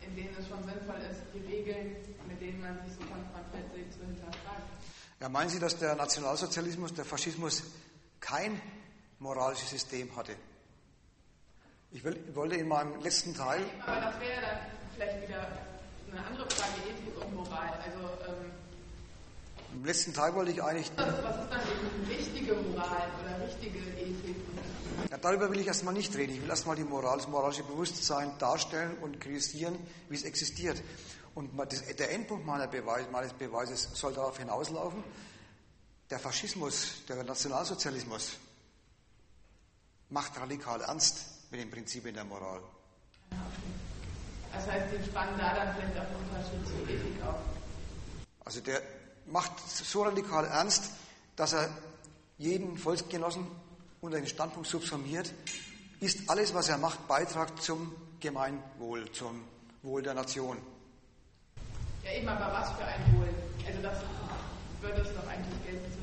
in 0.00 0.16
denen 0.16 0.36
es 0.38 0.48
schon 0.48 0.62
sinnvoll 0.64 1.00
ist, 1.04 1.20
die 1.34 1.44
Regeln, 1.44 1.96
mit 2.28 2.40
denen 2.40 2.60
man 2.60 2.78
sich 2.84 2.94
so 2.94 3.04
konfrontiert 3.08 3.68
sieht, 3.74 3.92
zu 3.92 4.00
hinterfragen. 4.00 4.64
Ja, 5.20 5.28
meinen 5.28 5.48
Sie, 5.48 5.58
dass 5.58 5.78
der 5.78 5.94
Nationalsozialismus, 5.96 6.94
der 6.94 7.04
Faschismus 7.04 7.64
kein 8.20 8.60
moralisches 9.18 9.70
System 9.70 10.14
hatte? 10.16 10.36
Ich, 11.92 12.04
will, 12.04 12.18
wollte 12.34 12.56
in 12.56 12.68
meinem 12.68 13.00
letzten 13.00 13.34
Teil. 13.34 13.64
Aber 13.86 14.00
das 14.00 14.20
wäre 14.20 14.40
dann 14.40 14.58
vielleicht 14.94 15.22
wieder 15.22 15.48
eine 16.10 16.26
andere 16.26 16.50
Frage, 16.50 16.72
Ethik 16.88 17.24
und 17.24 17.34
Moral. 17.34 17.72
Also, 17.84 18.32
ähm, 18.32 18.50
Im 19.74 19.84
letzten 19.84 20.12
Teil 20.12 20.34
wollte 20.34 20.50
ich 20.50 20.62
eigentlich. 20.62 20.90
Was, 20.96 21.06
was 21.22 21.44
ist 21.44 21.50
dann 21.50 21.60
eben 21.60 22.08
richtige 22.08 22.54
Moral 22.54 23.08
oder 23.22 23.46
richtige 23.46 23.78
Ethik? 23.78 24.36
Ja, 25.10 25.18
darüber 25.18 25.50
will 25.50 25.60
ich 25.60 25.66
erstmal 25.66 25.94
nicht 25.94 26.14
reden. 26.16 26.34
Ich 26.34 26.42
will 26.42 26.48
erstmal 26.48 26.76
die 26.76 26.84
Moral, 26.84 27.18
das 27.18 27.28
moralische 27.28 27.62
Bewusstsein 27.62 28.36
darstellen 28.38 28.96
und 28.98 29.20
kritisieren, 29.20 29.78
wie 30.08 30.16
es 30.16 30.24
existiert. 30.24 30.82
Und 31.34 31.50
der 31.98 32.12
Endpunkt 32.12 32.46
Beweis, 32.70 33.06
meines 33.12 33.32
Beweises 33.34 33.90
soll 33.92 34.14
darauf 34.14 34.38
hinauslaufen, 34.38 35.04
der 36.08 36.18
Faschismus, 36.18 37.04
der 37.08 37.22
Nationalsozialismus 37.24 38.38
macht 40.08 40.40
radikal 40.40 40.80
ernst 40.80 41.35
mit 41.50 41.60
den 41.60 41.70
Prinzipien 41.70 42.14
der 42.14 42.24
Moral. 42.24 42.60
Das 44.52 44.66
heißt, 44.66 44.86
Sie 44.90 45.04
spannen 45.04 45.38
da 45.38 45.54
dann 45.54 45.74
vielleicht 45.74 45.98
auch 45.98 46.06
einen 46.06 46.28
Unterschied 46.30 46.66
zur 46.66 46.88
Ethik 46.88 47.22
auf. 47.22 47.36
Also 48.44 48.60
der 48.60 48.80
macht 49.26 49.52
so 49.68 50.02
radikal 50.02 50.44
ernst, 50.44 50.90
dass 51.36 51.52
er 51.52 51.68
jeden 52.38 52.76
Volksgenossen 52.76 53.46
unter 54.00 54.18
den 54.18 54.26
Standpunkt 54.26 54.68
subsumiert, 54.68 55.32
ist 56.00 56.28
alles, 56.28 56.54
was 56.54 56.68
er 56.68 56.78
macht, 56.78 57.08
Beitrag 57.08 57.60
zum 57.62 57.94
Gemeinwohl, 58.20 59.10
zum 59.12 59.44
Wohl 59.82 60.02
der 60.02 60.14
Nation. 60.14 60.58
Ja, 62.04 62.12
eben, 62.12 62.28
aber 62.28 62.52
was 62.52 62.70
für 62.76 62.84
ein 62.84 63.18
Wohl? 63.18 63.28
Also 63.66 63.82
das 63.82 63.98
würde 64.80 65.00
es 65.00 65.14
doch 65.14 65.26
eigentlich 65.28 65.64
gelten. 65.64 65.95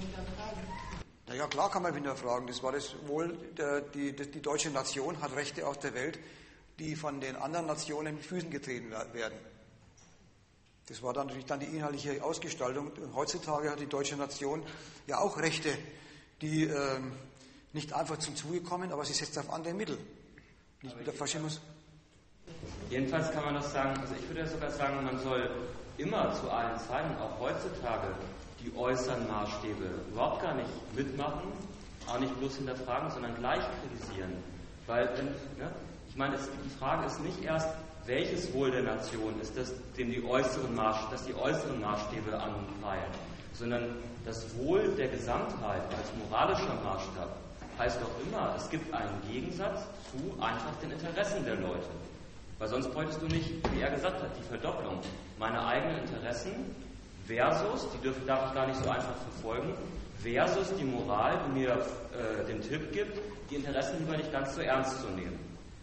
Na 1.33 1.39
ja, 1.39 1.47
klar 1.47 1.71
kann 1.71 1.81
man 1.81 1.95
hinterfragen. 1.95 2.45
Das 2.45 2.61
war 2.61 2.71
das 2.71 2.93
Wohl, 3.07 3.35
der, 3.57 3.81
die, 3.81 4.15
die 4.15 4.39
deutsche 4.39 4.69
Nation 4.69 5.19
hat 5.19 5.35
Rechte 5.35 5.65
auf 5.65 5.79
der 5.79 5.95
Welt, 5.95 6.19
die 6.77 6.95
von 6.95 7.21
den 7.21 7.35
anderen 7.35 7.65
Nationen 7.65 8.13
mit 8.13 8.23
Füßen 8.23 8.51
getreten 8.51 8.91
werden. 8.91 9.33
Das 10.87 11.01
war 11.01 11.11
dann 11.11 11.25
natürlich 11.25 11.47
dann 11.47 11.59
die 11.59 11.65
inhaltliche 11.65 12.23
Ausgestaltung. 12.23 12.91
Heutzutage 13.15 13.71
hat 13.71 13.79
die 13.79 13.87
deutsche 13.87 14.15
Nation 14.15 14.61
ja 15.07 15.17
auch 15.17 15.39
Rechte, 15.39 15.75
die 16.41 16.65
ähm, 16.65 17.13
nicht 17.71 17.93
einfach 17.93 18.19
zum 18.19 18.35
Zuge 18.35 18.61
kommen, 18.61 18.91
aber 18.91 19.03
sie 19.03 19.13
setzt 19.13 19.35
auf 19.39 19.49
andere 19.51 19.73
Mittel. 19.73 19.97
Nicht 20.83 20.95
mit 20.95 21.07
der 21.07 21.15
Faschismus. 21.15 21.61
Jedenfalls 22.91 23.31
kann 23.31 23.45
man 23.45 23.55
das 23.55 23.73
sagen, 23.73 23.99
also 23.99 24.13
ich 24.13 24.27
würde 24.27 24.41
ja 24.41 24.47
sogar 24.47 24.69
sagen, 24.69 25.03
man 25.03 25.17
soll 25.17 25.49
immer 25.97 26.31
zu 26.35 26.47
allen 26.51 26.77
Zeiten, 26.79 27.17
auch 27.17 27.39
heutzutage, 27.39 28.13
die 28.63 28.75
äußeren 28.77 29.27
Maßstäbe 29.27 29.89
überhaupt 30.11 30.41
gar 30.41 30.55
nicht 30.55 30.69
mitmachen, 30.95 31.51
auch 32.07 32.19
nicht 32.19 32.37
bloß 32.39 32.57
hinterfragen, 32.57 33.11
sondern 33.11 33.35
gleich 33.35 33.63
kritisieren. 33.81 34.31
Weil, 34.87 35.09
wenn, 35.17 35.25
ne, 35.57 35.71
ich 36.09 36.15
meine, 36.15 36.35
es, 36.35 36.49
die 36.63 36.77
Frage 36.79 37.05
ist 37.07 37.19
nicht 37.21 37.43
erst, 37.43 37.69
welches 38.05 38.53
Wohl 38.53 38.71
der 38.71 38.83
Nation 38.83 39.39
ist 39.41 39.57
das, 39.57 39.73
dem 39.97 40.11
die 40.11 40.23
äußeren 40.23 40.75
Maß, 40.75 40.97
das 41.11 41.25
die 41.25 41.33
äußeren 41.33 41.79
Maßstäbe 41.79 42.33
anpeilen, 42.33 43.11
sondern 43.53 43.95
das 44.25 44.45
Wohl 44.57 44.89
der 44.97 45.07
Gesamtheit 45.07 45.81
als 45.83 46.09
moralischer 46.19 46.75
Maßstab 46.83 47.35
heißt 47.77 47.99
doch 48.01 48.27
immer, 48.27 48.53
es 48.57 48.69
gibt 48.69 48.93
einen 48.93 49.21
Gegensatz 49.31 49.81
zu 50.11 50.41
einfach 50.41 50.75
den 50.81 50.91
Interessen 50.91 51.43
der 51.45 51.55
Leute. 51.55 51.89
Weil 52.59 52.67
sonst 52.67 52.93
bräuchtest 52.93 53.21
du 53.21 53.25
nicht, 53.27 53.49
wie 53.73 53.81
er 53.81 53.89
gesagt 53.89 54.21
hat, 54.21 54.29
die 54.37 54.43
Verdopplung. 54.43 54.99
Meine 55.39 55.65
eigenen 55.65 55.99
Interessen 55.99 56.75
versus, 57.27 57.87
die 57.93 58.01
dürfen, 58.03 58.25
darf 58.27 58.47
ich 58.47 58.53
gar 58.53 58.67
nicht 58.67 58.81
so 58.83 58.89
einfach 58.89 59.15
verfolgen, 59.31 59.73
versus 60.21 60.75
die 60.77 60.85
Moral, 60.85 61.37
die 61.47 61.59
mir 61.59 61.71
äh, 61.71 62.45
den 62.47 62.61
Tipp 62.61 62.91
gibt, 62.91 63.19
die 63.49 63.55
Interessen 63.55 63.99
lieber 63.99 64.17
nicht 64.17 64.31
ganz 64.31 64.55
so 64.55 64.61
ernst 64.61 65.01
zu 65.01 65.07
nehmen. 65.07 65.39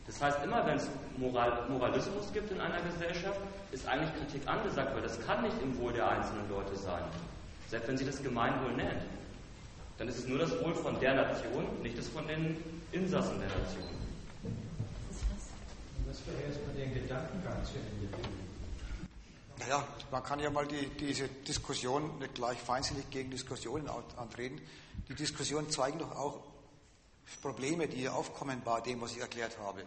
Das 0.07 0.21
heißt, 0.21 0.39
immer 0.45 0.67
wenn 0.67 0.77
es 0.77 0.89
Moral, 1.19 1.67
Moralismus 1.69 2.33
gibt 2.33 2.51
in 2.51 2.61
einer 2.61 2.81
Gesellschaft, 2.81 3.39
ist 3.71 3.87
eigentlich 3.87 4.11
Kritik 4.17 4.49
angesagt, 4.49 4.95
weil 4.95 5.03
das 5.03 5.25
kann 5.25 5.43
nicht 5.43 5.57
im 5.63 5.79
Wohl 5.79 5.93
der 5.93 6.09
einzelnen 6.09 6.49
Leute 6.51 6.75
sein. 6.77 7.03
Selbst 7.69 7.89
wenn 7.89 7.97
sie 7.97 8.07
das 8.07 8.23
Gemeinwohl 8.23 8.73
nennt. 8.73 9.03
Dann 9.99 10.09
ist 10.09 10.19
es 10.19 10.27
nur 10.27 10.39
das 10.39 10.51
Wohl 10.65 10.75
von 10.75 10.99
der 10.99 11.15
Nation, 11.15 11.65
nicht 11.83 11.97
das 11.97 12.09
von 12.09 12.27
den 12.27 12.57
Insassen 12.91 13.39
der 13.39 13.49
Nation. 13.49 13.85
Das 16.07 16.27
wäre 16.27 16.43
erstmal 16.49 16.75
den 16.75 16.95
Gedankengang 16.95 17.63
zu 17.65 17.75
Ende 17.77 18.17
bringen. 18.17 18.40
Naja, 19.61 19.87
man 20.11 20.23
kann 20.23 20.41
ja 20.41 20.51
mal 20.51 20.67
die, 20.67 20.87
diese 20.87 21.29
Diskussion 21.29 22.19
nicht 22.19 22.35
gleich 22.35 22.59
feindselig 22.59 23.11
gegen 23.11 23.31
Diskussionen 23.31 23.89
antreten. 24.17 24.61
Die 25.09 25.15
Diskussionen 25.15 25.71
zeigen 25.71 25.99
doch 25.99 26.13
auch 26.13 26.41
Probleme, 27.43 27.87
die 27.87 28.09
aufkommen 28.09 28.63
bei 28.65 28.81
dem, 28.81 29.01
was 29.03 29.13
ich 29.13 29.21
erklärt 29.21 29.59
habe. 29.59 29.85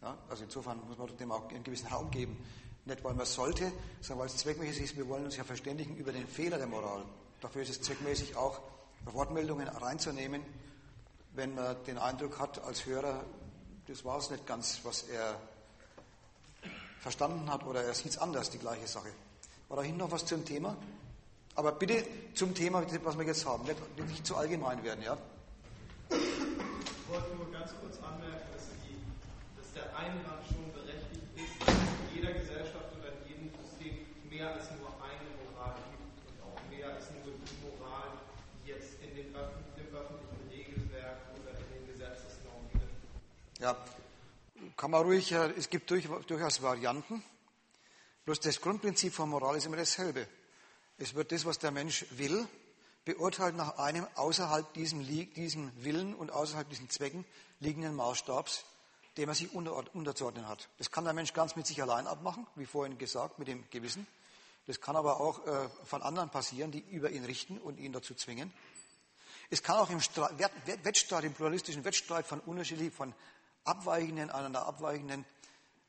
Ja, 0.00 0.16
also 0.28 0.44
insofern 0.44 0.80
muss 0.88 0.96
man 0.96 1.14
dem 1.16 1.30
auch 1.30 1.48
einen 1.50 1.62
gewissen 1.62 1.88
Raum 1.88 2.10
geben. 2.10 2.42
Nicht, 2.86 3.04
weil 3.04 3.14
man 3.14 3.26
sollte, 3.26 3.70
sondern 4.00 4.20
weil 4.20 4.34
es 4.34 4.38
zweckmäßig 4.38 4.84
ist, 4.84 4.96
wir 4.96 5.06
wollen 5.08 5.24
uns 5.24 5.36
ja 5.36 5.44
verständigen 5.44 5.94
über 5.96 6.10
den 6.10 6.26
Fehler 6.26 6.58
der 6.58 6.66
Moral. 6.66 7.04
Dafür 7.40 7.62
ist 7.62 7.70
es 7.70 7.82
zweckmäßig 7.82 8.34
auch 8.34 8.60
Wortmeldungen 9.04 9.68
reinzunehmen, 9.68 10.42
wenn 11.34 11.54
man 11.54 11.76
den 11.84 11.98
Eindruck 11.98 12.38
hat 12.40 12.64
als 12.64 12.86
Hörer, 12.86 13.24
das 13.86 14.04
war 14.04 14.18
es 14.18 14.30
nicht 14.30 14.46
ganz, 14.46 14.80
was 14.84 15.02
er 15.04 15.38
verstanden 17.02 17.50
hat 17.50 17.66
oder 17.66 17.82
er 17.82 17.94
sieht 17.94 18.12
es 18.12 18.18
anders, 18.18 18.48
die 18.48 18.58
gleiche 18.58 18.86
Sache. 18.86 19.10
War 19.68 19.76
da 19.78 19.82
hinten 19.82 19.98
noch 19.98 20.12
was 20.12 20.24
zum 20.24 20.44
Thema? 20.44 20.76
Aber 21.56 21.72
bitte 21.72 22.06
zum 22.34 22.54
Thema, 22.54 22.82
was 23.02 23.18
wir 23.18 23.26
jetzt 23.26 23.44
haben, 23.44 23.64
nicht, 23.64 23.78
nicht 24.08 24.26
zu 24.26 24.36
allgemein 24.36 24.82
werden, 24.84 25.02
ja? 25.02 25.18
Ich 26.08 27.08
wollte 27.10 27.34
nur 27.36 27.50
ganz 27.52 27.74
kurz 27.82 27.98
anmerken, 27.98 28.46
dass, 28.54 28.70
die, 28.86 28.96
dass 29.58 29.68
der 29.74 29.90
Einwand 29.98 30.46
schon 30.46 30.64
berechtigt 30.72 31.26
ist, 31.36 31.52
dass 31.60 31.74
in 31.74 32.16
jeder 32.16 32.32
Gesellschaft 32.32 32.88
oder 32.96 33.10
in 33.12 33.20
jedem 33.28 33.50
System 33.60 34.06
mehr 34.30 34.54
als 34.54 34.70
nur 34.78 34.88
eine 35.02 35.28
Moral 35.42 35.76
gibt 35.90 36.22
und 36.24 36.36
auch 36.46 36.56
mehr 36.70 36.86
als 36.86 37.10
nur 37.12 37.34
die 37.34 37.58
Moral, 37.66 38.16
die 38.62 38.70
jetzt 38.70 38.96
in 39.02 39.10
dem, 39.12 39.34
öffentlichen 39.34 40.40
Regelwerk 40.48 41.20
oder 41.36 41.52
in 41.52 41.68
den 41.68 41.84
Gesetzesnormen 41.92 42.70
gibt. 42.72 43.60
Ja, 43.60 43.76
kann 44.82 44.90
man 44.90 45.04
ruhig, 45.04 45.30
es 45.30 45.70
gibt 45.70 45.88
durchaus 45.92 46.60
Varianten. 46.60 47.22
Bloß 48.24 48.40
das 48.40 48.60
Grundprinzip 48.60 49.14
von 49.14 49.28
Moral 49.28 49.56
ist 49.56 49.64
immer 49.64 49.76
dasselbe. 49.76 50.26
Es 50.98 51.14
wird 51.14 51.30
das, 51.30 51.44
was 51.44 51.60
der 51.60 51.70
Mensch 51.70 52.04
will, 52.10 52.48
beurteilt 53.04 53.54
nach 53.54 53.78
einem 53.78 54.08
außerhalb 54.16 54.74
diesem, 54.74 55.06
diesem 55.06 55.70
Willen 55.84 56.16
und 56.16 56.32
außerhalb 56.32 56.68
diesen 56.68 56.90
Zwecken 56.90 57.24
liegenden 57.60 57.94
Maßstabs 57.94 58.64
dem 59.18 59.28
er 59.28 59.36
sich 59.36 59.54
unterzuordnen 59.54 60.48
hat. 60.48 60.68
Das 60.78 60.90
kann 60.90 61.04
der 61.04 61.12
Mensch 61.12 61.32
ganz 61.32 61.54
mit 61.54 61.66
sich 61.66 61.80
allein 61.80 62.08
abmachen, 62.08 62.46
wie 62.56 62.66
vorhin 62.66 62.98
gesagt, 62.98 63.38
mit 63.38 63.46
dem 63.46 63.62
Gewissen. 63.70 64.06
Das 64.66 64.80
kann 64.80 64.96
aber 64.96 65.20
auch 65.20 65.46
äh, 65.46 65.68
von 65.84 66.02
anderen 66.02 66.30
passieren, 66.30 66.72
die 66.72 66.80
über 66.80 67.10
ihn 67.10 67.24
richten 67.24 67.58
und 67.58 67.78
ihn 67.78 67.92
dazu 67.92 68.14
zwingen. 68.14 68.52
Es 69.50 69.62
kann 69.62 69.76
auch 69.76 69.90
im 69.90 70.00
Streit, 70.00 70.32
Wettstreit, 70.82 71.24
im 71.24 71.34
pluralistischen 71.34 71.84
Wettstreit 71.84 72.26
von 72.26 72.40
unterschiedlichen, 72.40 72.90
von 72.90 73.14
abweichenden, 73.64 74.30
einander 74.30 74.66
abweichenden 74.66 75.24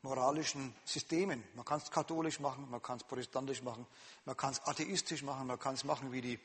moralischen 0.02 0.74
Systemen. 0.84 1.42
Man 1.54 1.64
kann 1.64 1.80
es 1.80 1.90
katholisch 1.90 2.38
machen, 2.38 2.68
man 2.70 2.82
kann 2.82 2.98
es 2.98 3.04
protestantisch 3.04 3.62
machen, 3.62 3.86
man 4.26 4.36
kann 4.36 4.52
es 4.52 4.62
atheistisch 4.64 5.22
machen, 5.22 5.46
man 5.46 5.58
kann 5.58 5.74
es 5.74 5.84
machen 5.84 6.12
wie 6.12 6.20
die, 6.20 6.38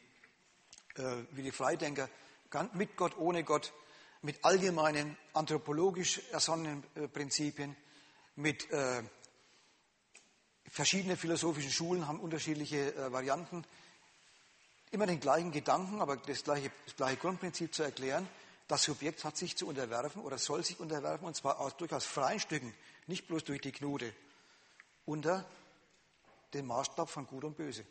äh, 0.95 1.23
wie 1.31 1.43
die 1.43 1.51
Freidenker, 1.51 2.09
mit 2.73 2.95
Gott, 2.95 3.17
ohne 3.17 3.43
Gott, 3.43 3.73
mit 4.21 4.43
allgemeinen 4.43 5.17
anthropologisch 5.33 6.21
ersonnenen 6.31 6.83
äh, 6.95 7.07
Prinzipien, 7.07 7.75
mit 8.35 8.71
äh, 8.71 9.03
verschiedenen 10.69 11.17
philosophischen 11.17 11.71
Schulen 11.71 12.07
haben 12.07 12.19
unterschiedliche 12.19 12.95
äh, 12.95 13.11
Varianten, 13.11 13.65
immer 14.91 15.05
den 15.05 15.19
gleichen 15.19 15.51
Gedanken, 15.51 16.01
aber 16.01 16.17
das 16.17 16.43
gleiche, 16.43 16.71
das 16.85 16.95
gleiche 16.95 17.17
Grundprinzip 17.17 17.73
zu 17.73 17.83
erklären. 17.83 18.27
Das 18.69 18.83
Subjekt 18.83 19.25
hat 19.25 19.35
sich 19.35 19.57
zu 19.57 19.67
unterwerfen 19.67 20.21
oder 20.21 20.37
soll 20.37 20.63
sich 20.63 20.79
unterwerfen, 20.79 21.25
und 21.25 21.35
zwar 21.35 21.59
aus 21.59 21.75
durchaus 21.75 22.05
freien 22.05 22.39
Stücken, 22.39 22.71
nicht 23.07 23.27
bloß 23.27 23.43
durch 23.43 23.61
die 23.61 23.71
Knute, 23.71 24.13
unter 25.05 25.43
den 26.53 26.67
Maßstab 26.67 27.09
von 27.09 27.25
Gut 27.25 27.45
und 27.45 27.57
Böse. 27.57 27.83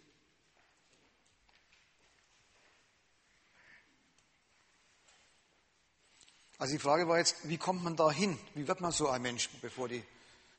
Also 6.59 6.75
die 6.75 6.79
Frage 6.79 7.09
war 7.09 7.19
jetzt, 7.19 7.49
wie 7.49 7.59
kommt 7.59 7.83
man 7.83 7.97
da 7.97 8.13
hin? 8.13 8.39
Wie 8.55 8.69
wird 8.69 8.81
man 8.81 8.93
so 8.93 9.09
ein 9.09 9.21
Mensch, 9.21 9.51
bevor 9.61 9.89
die 9.89 10.05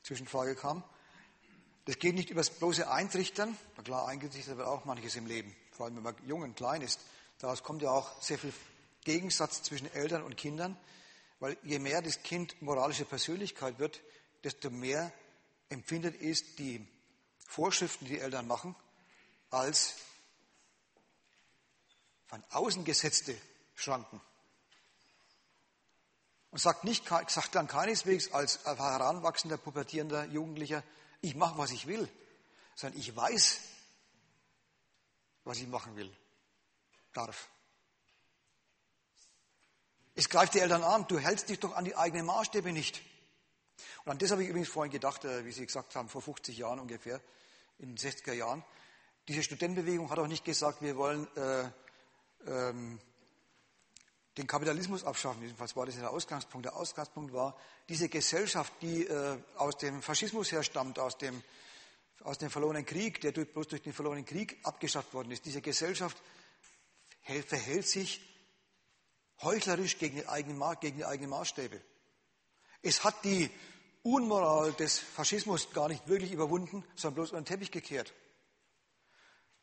Zwischenfrage 0.02 0.54
kam? 0.54 0.84
Das 1.86 1.98
geht 1.98 2.14
nicht 2.14 2.28
über 2.28 2.40
das 2.40 2.50
bloße 2.50 2.90
Eintrichtern. 2.90 3.56
Na 3.78 3.82
klar, 3.82 4.06
eingetrichtert 4.06 4.58
wird 4.58 4.68
auch 4.68 4.84
manches 4.84 5.16
im 5.16 5.24
Leben, 5.24 5.56
vor 5.72 5.86
allem 5.86 5.96
wenn 5.96 6.02
man 6.02 6.14
jung 6.26 6.42
und 6.42 6.56
klein 6.56 6.82
ist. 6.82 7.00
Daraus 7.38 7.62
kommt 7.62 7.80
ja 7.80 7.90
auch 7.90 8.20
sehr 8.20 8.38
viel 8.38 8.52
Gegensatz 9.04 9.62
zwischen 9.62 9.92
Eltern 9.92 10.22
und 10.22 10.36
Kindern, 10.36 10.76
weil 11.38 11.56
je 11.62 11.78
mehr 11.78 12.02
das 12.02 12.22
Kind 12.22 12.60
moralische 12.60 13.04
Persönlichkeit 13.04 13.78
wird, 13.78 14.00
desto 14.44 14.70
mehr 14.70 15.12
empfindet 15.68 16.20
es 16.20 16.56
die 16.56 16.86
Vorschriften, 17.46 18.04
die 18.04 18.12
die 18.12 18.20
Eltern 18.20 18.46
machen, 18.46 18.74
als 19.50 19.94
von 22.26 22.44
außen 22.50 22.84
gesetzte 22.84 23.36
Schranken 23.74 24.20
und 26.50 26.58
sagt, 26.58 26.84
nicht, 26.84 27.08
sagt 27.08 27.54
dann 27.54 27.68
keineswegs 27.68 28.32
als 28.32 28.64
heranwachsender, 28.64 29.56
pubertierender 29.56 30.24
Jugendlicher, 30.26 30.82
ich 31.20 31.34
mache, 31.34 31.58
was 31.58 31.70
ich 31.70 31.86
will, 31.86 32.08
sondern 32.74 32.98
ich 32.98 33.14
weiß, 33.14 33.60
was 35.44 35.58
ich 35.58 35.68
machen 35.68 35.96
will, 35.96 36.10
darf. 37.12 37.48
Es 40.20 40.28
greift 40.28 40.52
die 40.52 40.60
Eltern 40.60 40.82
an, 40.82 41.06
du 41.08 41.18
hältst 41.18 41.48
dich 41.48 41.60
doch 41.60 41.74
an 41.74 41.86
die 41.86 41.96
eigenen 41.96 42.26
Maßstäbe 42.26 42.72
nicht. 42.72 43.00
Und 44.04 44.12
an 44.12 44.18
das 44.18 44.30
habe 44.30 44.42
ich 44.42 44.50
übrigens 44.50 44.68
vorhin 44.68 44.92
gedacht, 44.92 45.24
äh, 45.24 45.46
wie 45.46 45.50
Sie 45.50 45.64
gesagt 45.64 45.96
haben, 45.96 46.10
vor 46.10 46.20
50 46.20 46.58
Jahren 46.58 46.78
ungefähr, 46.78 47.22
in 47.78 47.94
den 47.94 47.96
60er 47.96 48.34
Jahren. 48.34 48.62
Diese 49.28 49.42
Studentenbewegung 49.42 50.10
hat 50.10 50.18
auch 50.18 50.26
nicht 50.26 50.44
gesagt, 50.44 50.82
wir 50.82 50.98
wollen 50.98 51.26
äh, 51.38 51.70
ähm, 52.46 53.00
den 54.36 54.46
Kapitalismus 54.46 55.04
abschaffen. 55.04 55.40
Jedenfalls 55.40 55.74
war 55.74 55.86
das 55.86 55.96
der 55.96 56.10
Ausgangspunkt. 56.10 56.66
Der 56.66 56.76
Ausgangspunkt 56.76 57.32
war, 57.32 57.56
diese 57.88 58.10
Gesellschaft, 58.10 58.74
die 58.82 59.06
äh, 59.06 59.38
aus 59.56 59.78
dem 59.78 60.02
Faschismus 60.02 60.52
herstammt, 60.52 60.98
aus 60.98 61.16
dem, 61.16 61.42
aus 62.24 62.36
dem 62.36 62.50
verlorenen 62.50 62.84
Krieg, 62.84 63.22
der 63.22 63.32
durch, 63.32 63.50
bloß 63.50 63.68
durch 63.68 63.80
den 63.80 63.94
verlorenen 63.94 64.26
Krieg 64.26 64.58
abgeschafft 64.64 65.14
worden 65.14 65.30
ist, 65.30 65.46
diese 65.46 65.62
Gesellschaft 65.62 66.20
verhält 67.22 67.88
sich 67.88 68.20
heuchlerisch 69.42 69.98
gegen 69.98 70.16
die, 70.16 70.28
eigenen, 70.28 70.62
gegen 70.80 70.98
die 70.98 71.04
eigenen 71.04 71.30
Maßstäbe. 71.30 71.80
Es 72.82 73.04
hat 73.04 73.24
die 73.24 73.50
Unmoral 74.02 74.72
des 74.72 74.98
Faschismus 74.98 75.72
gar 75.72 75.88
nicht 75.88 76.08
wirklich 76.08 76.32
überwunden, 76.32 76.84
sondern 76.94 77.16
bloß 77.16 77.32
unter 77.32 77.42
den 77.42 77.46
Teppich 77.46 77.70
gekehrt. 77.70 78.12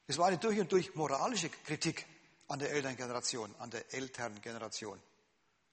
Es 0.05 0.17
war 0.17 0.27
eine 0.27 0.37
durch 0.37 0.59
und 0.59 0.71
durch 0.71 0.95
moralische 0.95 1.49
Kritik 1.49 2.05
an 2.47 2.59
der 2.59 2.71
Elterngeneration, 2.71 3.53
an 3.57 3.71
der 3.71 3.93
Elterngeneration. 3.93 5.01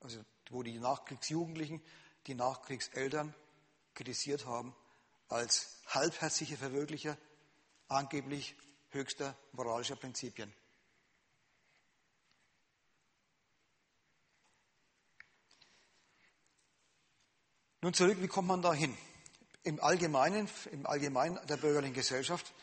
Also 0.01 0.21
wo 0.51 0.63
die 0.63 0.79
Nachkriegsjugendlichen 0.79 1.83
die 2.27 2.35
Nachkriegseltern 2.35 3.35
kritisiert 3.95 4.47
haben 4.47 4.75
als 5.29 5.81
halbherzige 5.87 6.57
Verwirklicher 6.57 7.17
angeblich 7.89 8.57
höchster 8.91 9.37
moralischer 9.53 9.97
Prinzipien. 9.97 10.53
Nun 17.85 17.93
zurück, 17.93 18.17
wie 18.23 18.29
kommt 18.29 18.49
man 18.49 18.63
da 18.63 18.73
hin? 18.73 18.97
Im 19.63 19.79
Allgemeinen, 19.79 20.49
im 20.73 20.87
Allgemeinen 20.87 21.39
der 21.49 21.59
bürgerlichen 21.59 21.93
Gesellschaft, 21.93 22.55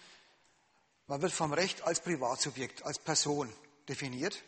man 1.06 1.22
wird 1.22 1.32
vom 1.32 1.54
Recht 1.54 1.84
als 1.84 2.00
Privatsubjekt, 2.00 2.84
als 2.84 2.98
Person 2.98 3.54
definiert 3.88 4.42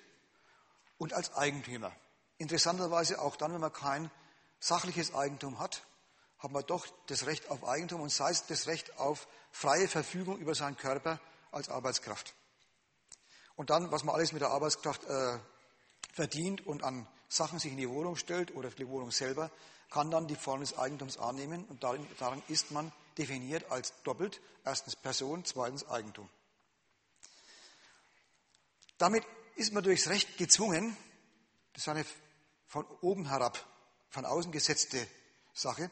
und 0.97 1.13
als 1.13 1.31
Eigentümer. 1.35 1.91
Interessanterweise 2.39 3.21
auch 3.21 3.35
dann, 3.35 3.53
wenn 3.53 3.61
man 3.61 3.71
kein 3.71 4.09
sachliches 4.59 5.13
Eigentum 5.13 5.59
hat, 5.59 5.83
hat 6.39 6.49
man 6.49 6.65
doch 6.65 6.87
das 7.05 7.27
Recht 7.27 7.51
auf 7.51 7.67
Eigentum 7.67 8.01
und 8.01 8.09
sei 8.09 8.31
es 8.31 8.47
das 8.47 8.65
Recht 8.65 8.97
auf 8.97 9.27
freie 9.51 9.87
Verfügung 9.87 10.39
über 10.39 10.55
seinen 10.55 10.75
Körper 10.75 11.19
als 11.51 11.69
Arbeitskraft. 11.69 12.33
Und 13.55 13.69
dann, 13.69 13.91
was 13.91 14.03
man 14.03 14.15
alles 14.15 14.31
mit 14.31 14.41
der 14.41 14.49
Arbeitskraft 14.49 15.03
äh, 15.03 15.37
verdient 16.13 16.65
und 16.65 16.83
an 16.83 17.07
Sachen 17.29 17.59
sich 17.59 17.73
in 17.73 17.77
die 17.77 17.89
Wohnung 17.89 18.15
stellt 18.15 18.55
oder 18.55 18.71
die 18.71 18.87
Wohnung 18.87 19.11
selber, 19.11 19.51
kann 19.93 20.09
dann 20.09 20.27
die 20.27 20.35
Form 20.35 20.61
des 20.61 20.75
Eigentums 20.75 21.19
annehmen 21.19 21.65
und 21.65 21.83
darin, 21.83 22.05
darin 22.17 22.41
ist 22.47 22.71
man 22.71 22.91
definiert 23.19 23.69
als 23.69 23.93
doppelt. 24.01 24.41
Erstens 24.65 24.95
Person, 24.95 25.45
zweitens 25.45 25.87
Eigentum. 25.87 26.27
Damit 28.97 29.23
ist 29.55 29.71
man 29.71 29.83
durchs 29.83 30.07
Recht 30.07 30.37
gezwungen, 30.37 30.97
das 31.73 31.83
ist 31.83 31.89
eine 31.89 32.05
von 32.65 32.85
oben 33.01 33.27
herab, 33.29 33.63
von 34.09 34.25
außen 34.25 34.51
gesetzte 34.51 35.05
Sache, 35.53 35.91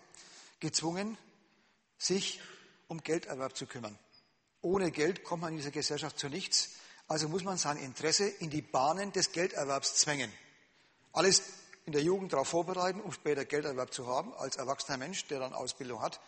gezwungen, 0.60 1.16
sich 2.00 2.42
um 2.88 3.04
Gelderwerb 3.04 3.56
zu 3.56 3.68
kümmern. 3.68 4.00
Ohne 4.62 4.92
Geld 4.92 5.24
kommt 5.24 5.42
man 5.44 5.52
in 5.52 5.58
dieser 5.58 5.70
Gesellschaft 5.70 6.18
zu 6.18 6.28
nichts, 6.28 6.70
also 7.08 7.30
muss 7.30 7.44
man 7.44 7.58
sein 7.58 7.78
Interesse 7.78 8.28
in 8.28 8.50
die 8.50 8.64
Bahnen 8.64 9.12
des 9.12 9.32
Gelderwerbs 9.32 9.96
zwängen. 9.96 10.32
Alles 11.14 11.44
in 11.86 11.94
der 11.94 12.04
Jugend 12.04 12.34
darauf 12.34 12.48
vorbereiten, 12.48 13.02
um 13.02 13.12
später 13.12 13.46
Gelderwerb 13.46 13.94
zu 13.94 14.08
haben, 14.08 14.34
als 14.36 14.56
erwachsener 14.56 14.98
Mensch, 14.98 15.26
der 15.28 15.40
dann 15.40 15.54
Ausbildung 15.54 16.02
hat. 16.02 16.20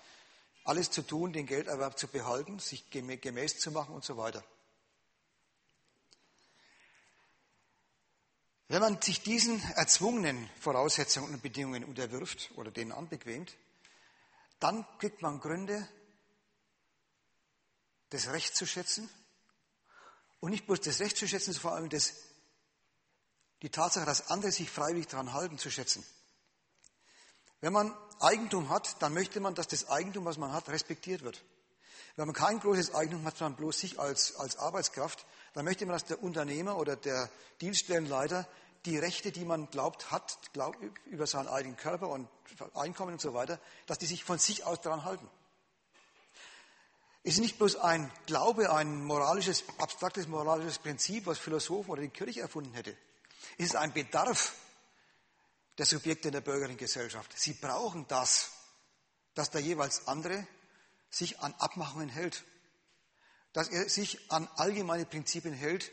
Alles 0.63 0.91
zu 0.91 1.01
tun, 1.01 1.33
den 1.33 1.45
Gelderwerb 1.45 1.97
zu 1.97 2.07
behalten, 2.07 2.59
sich 2.59 2.89
gemäß 2.89 3.59
zu 3.59 3.71
machen 3.71 3.93
und 3.93 4.03
so 4.03 4.17
weiter. 4.17 4.43
Wenn 8.69 8.81
man 8.81 9.01
sich 9.01 9.21
diesen 9.21 9.61
erzwungenen 9.73 10.49
Voraussetzungen 10.59 11.33
und 11.33 11.43
Bedingungen 11.43 11.83
unterwirft 11.83 12.51
oder 12.55 12.71
denen 12.71 12.91
anbequemt, 12.91 13.55
dann 14.59 14.85
kriegt 14.97 15.21
man 15.21 15.39
Gründe, 15.39 15.87
das 18.09 18.29
Recht 18.29 18.55
zu 18.55 18.65
schätzen 18.65 19.09
und 20.39 20.51
nicht 20.51 20.65
bloß 20.65 20.81
das 20.81 20.99
Recht 21.01 21.17
zu 21.17 21.27
schätzen, 21.27 21.53
sondern 21.53 21.61
vor 21.61 21.73
allem 21.73 21.89
das, 21.89 22.13
die 23.63 23.69
Tatsache, 23.69 24.05
dass 24.05 24.29
andere 24.29 24.51
sich 24.51 24.69
freiwillig 24.69 25.07
daran 25.07 25.33
halten, 25.33 25.57
zu 25.57 25.71
schätzen. 25.71 26.05
Wenn 27.61 27.73
man 27.73 27.95
Eigentum 28.19 28.69
hat, 28.69 29.01
dann 29.01 29.13
möchte 29.13 29.39
man, 29.39 29.55
dass 29.55 29.69
das 29.69 29.89
Eigentum, 29.89 30.25
was 30.25 30.37
man 30.37 30.51
hat, 30.51 30.67
respektiert 30.67 31.23
wird. 31.23 31.41
Wenn 32.17 32.27
man 32.27 32.35
kein 32.35 32.59
großes 32.59 32.93
Eigentum 32.93 33.25
hat, 33.25 33.37
sondern 33.37 33.55
bloß 33.55 33.79
sich 33.79 33.99
als, 33.99 34.35
als 34.35 34.57
Arbeitskraft, 34.57 35.25
dann 35.53 35.65
möchte 35.65 35.85
man, 35.85 35.93
dass 35.93 36.05
der 36.05 36.21
Unternehmer 36.21 36.77
oder 36.77 36.97
der 36.97 37.29
Dienststellenleiter 37.61 38.47
die 38.85 38.97
Rechte, 38.97 39.31
die 39.31 39.45
man 39.45 39.69
glaubt 39.69 40.11
hat, 40.11 40.37
glaubt, 40.51 40.77
über 41.05 41.25
seinen 41.25 41.47
eigenen 41.47 41.77
Körper 41.77 42.09
und 42.09 42.27
Einkommen 42.75 43.13
und 43.13 43.21
so 43.21 43.33
weiter, 43.33 43.59
dass 43.87 43.97
die 43.97 44.05
sich 44.05 44.25
von 44.25 44.37
sich 44.37 44.65
aus 44.65 44.81
daran 44.81 45.05
halten. 45.05 45.27
Es 47.23 47.35
ist 47.35 47.39
nicht 47.39 47.57
bloß 47.57 47.77
ein 47.77 48.11
Glaube, 48.25 48.73
ein 48.73 49.05
moralisches, 49.05 49.63
abstraktes 49.77 50.27
moralisches 50.27 50.79
Prinzip, 50.79 51.25
was 51.25 51.39
Philosophen 51.39 51.91
oder 51.91 52.01
die 52.01 52.09
Kirche 52.09 52.41
erfunden 52.41 52.73
hätte. 52.73 52.97
Es 53.57 53.65
ist 53.65 53.75
ein 53.75 53.93
Bedarf 53.93 54.53
der 55.77 55.85
Subjekte 55.85 56.29
in 56.29 56.33
der 56.33 56.41
bürgerlichen 56.41 56.77
Gesellschaft. 56.77 57.31
Sie 57.37 57.53
brauchen 57.53 58.07
das, 58.07 58.51
dass 59.33 59.49
der 59.49 59.61
jeweils 59.61 60.07
andere 60.07 60.47
sich 61.09 61.39
an 61.39 61.53
Abmachungen 61.55 62.09
hält, 62.09 62.43
dass 63.53 63.69
er 63.69 63.87
sich 63.89 64.31
an 64.31 64.47
allgemeine 64.55 65.05
Prinzipien 65.05 65.53
hält, 65.53 65.91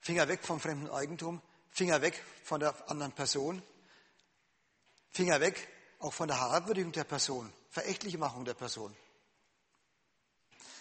Finger 0.00 0.28
weg 0.28 0.44
vom 0.44 0.60
fremden 0.60 0.90
Eigentum, 0.90 1.42
Finger 1.70 2.00
weg 2.02 2.22
von 2.42 2.60
der 2.60 2.90
anderen 2.90 3.12
Person, 3.12 3.62
Finger 5.10 5.40
weg 5.40 5.68
auch 5.98 6.12
von 6.12 6.28
der 6.28 6.40
Herabwürdigung 6.40 6.92
der 6.92 7.04
Person, 7.04 7.52
verächtliche 7.68 8.18
Machung 8.18 8.44
der 8.44 8.54
Person. 8.54 8.96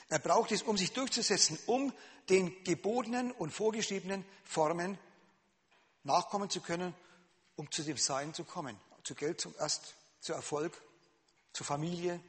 Er 0.07 0.20
braucht 0.20 0.51
es, 0.51 0.64
um 0.64 0.78
sich 0.78 0.91
durchzusetzen, 0.91 1.60
um 1.68 1.93
den 2.30 2.64
gebotenen 2.64 3.32
und 3.32 3.51
vorgeschriebenen 3.51 4.26
Formen 4.43 4.97
nachkommen 6.10 6.49
zu 6.49 6.60
können, 6.60 6.93
um 7.55 7.72
zu 7.72 7.84
dem 7.84 7.97
Sein 7.97 8.34
zu 8.34 8.43
kommen. 8.43 8.80
Zu 9.03 9.16
Geld 9.16 9.39
zum 9.39 9.53
Erst, 9.60 9.95
zu 10.20 10.34
Erfolg, 10.34 10.74
zu 11.53 11.64
Familie, 11.64 12.20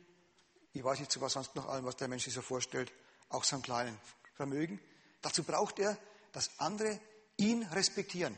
ich 0.73 0.85
weiß 0.85 1.01
nicht, 1.01 1.11
zu 1.11 1.21
was 1.21 1.33
sonst 1.33 1.57
noch 1.57 1.67
allem, 1.67 1.85
was 1.85 1.97
der 1.97 2.09
Mensch 2.09 2.25
sich 2.25 2.35
so 2.35 2.43
vorstellt, 2.43 2.93
auch 3.29 3.43
seinem 3.43 3.63
kleinen 3.63 3.99
Vermögen. 4.35 4.81
Dazu 5.23 5.43
braucht 5.43 5.79
er, 5.79 5.99
dass 6.33 6.59
andere 6.59 7.01
ihn 7.37 7.63
respektieren. 7.65 8.37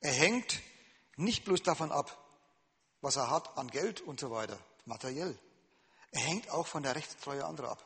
Er 0.00 0.12
hängt 0.12 0.60
nicht 1.16 1.44
bloß 1.44 1.62
davon 1.62 1.92
ab, 1.92 2.16
was 3.00 3.16
er 3.16 3.30
hat 3.30 3.56
an 3.56 3.68
Geld 3.68 4.00
und 4.00 4.20
so 4.20 4.30
weiter, 4.30 4.58
materiell. 4.84 5.38
Er 6.10 6.20
hängt 6.20 6.50
auch 6.50 6.66
von 6.66 6.82
der 6.82 6.94
Rechtstreue 6.94 7.44
anderer 7.44 7.70
ab. 7.70 7.85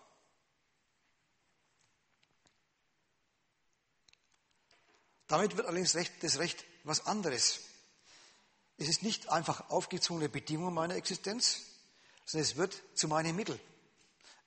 Damit 5.31 5.57
wird 5.57 5.68
allerdings 5.68 5.97
das 6.20 6.39
Recht 6.41 6.64
was 6.83 7.07
anderes. 7.07 7.61
Es 8.78 8.89
ist 8.89 9.05
nicht 9.05 9.28
einfach 9.28 9.70
aufgezwungene 9.70 10.28
Bedingung 10.28 10.74
meiner 10.74 10.97
Existenz, 10.97 11.61
sondern 12.24 12.51
es 12.51 12.57
wird 12.57 12.83
zu 12.95 13.07
meinem 13.07 13.37
Mittel. 13.37 13.61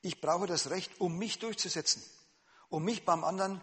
Ich 0.01 0.19
brauche 0.19 0.45
das 0.45 0.69
Recht, 0.71 0.99
um 0.99 1.17
mich 1.17 1.39
durchzusetzen, 1.39 2.03
um 2.67 2.83
mich 2.83 3.05
beim 3.05 3.23
anderen 3.23 3.61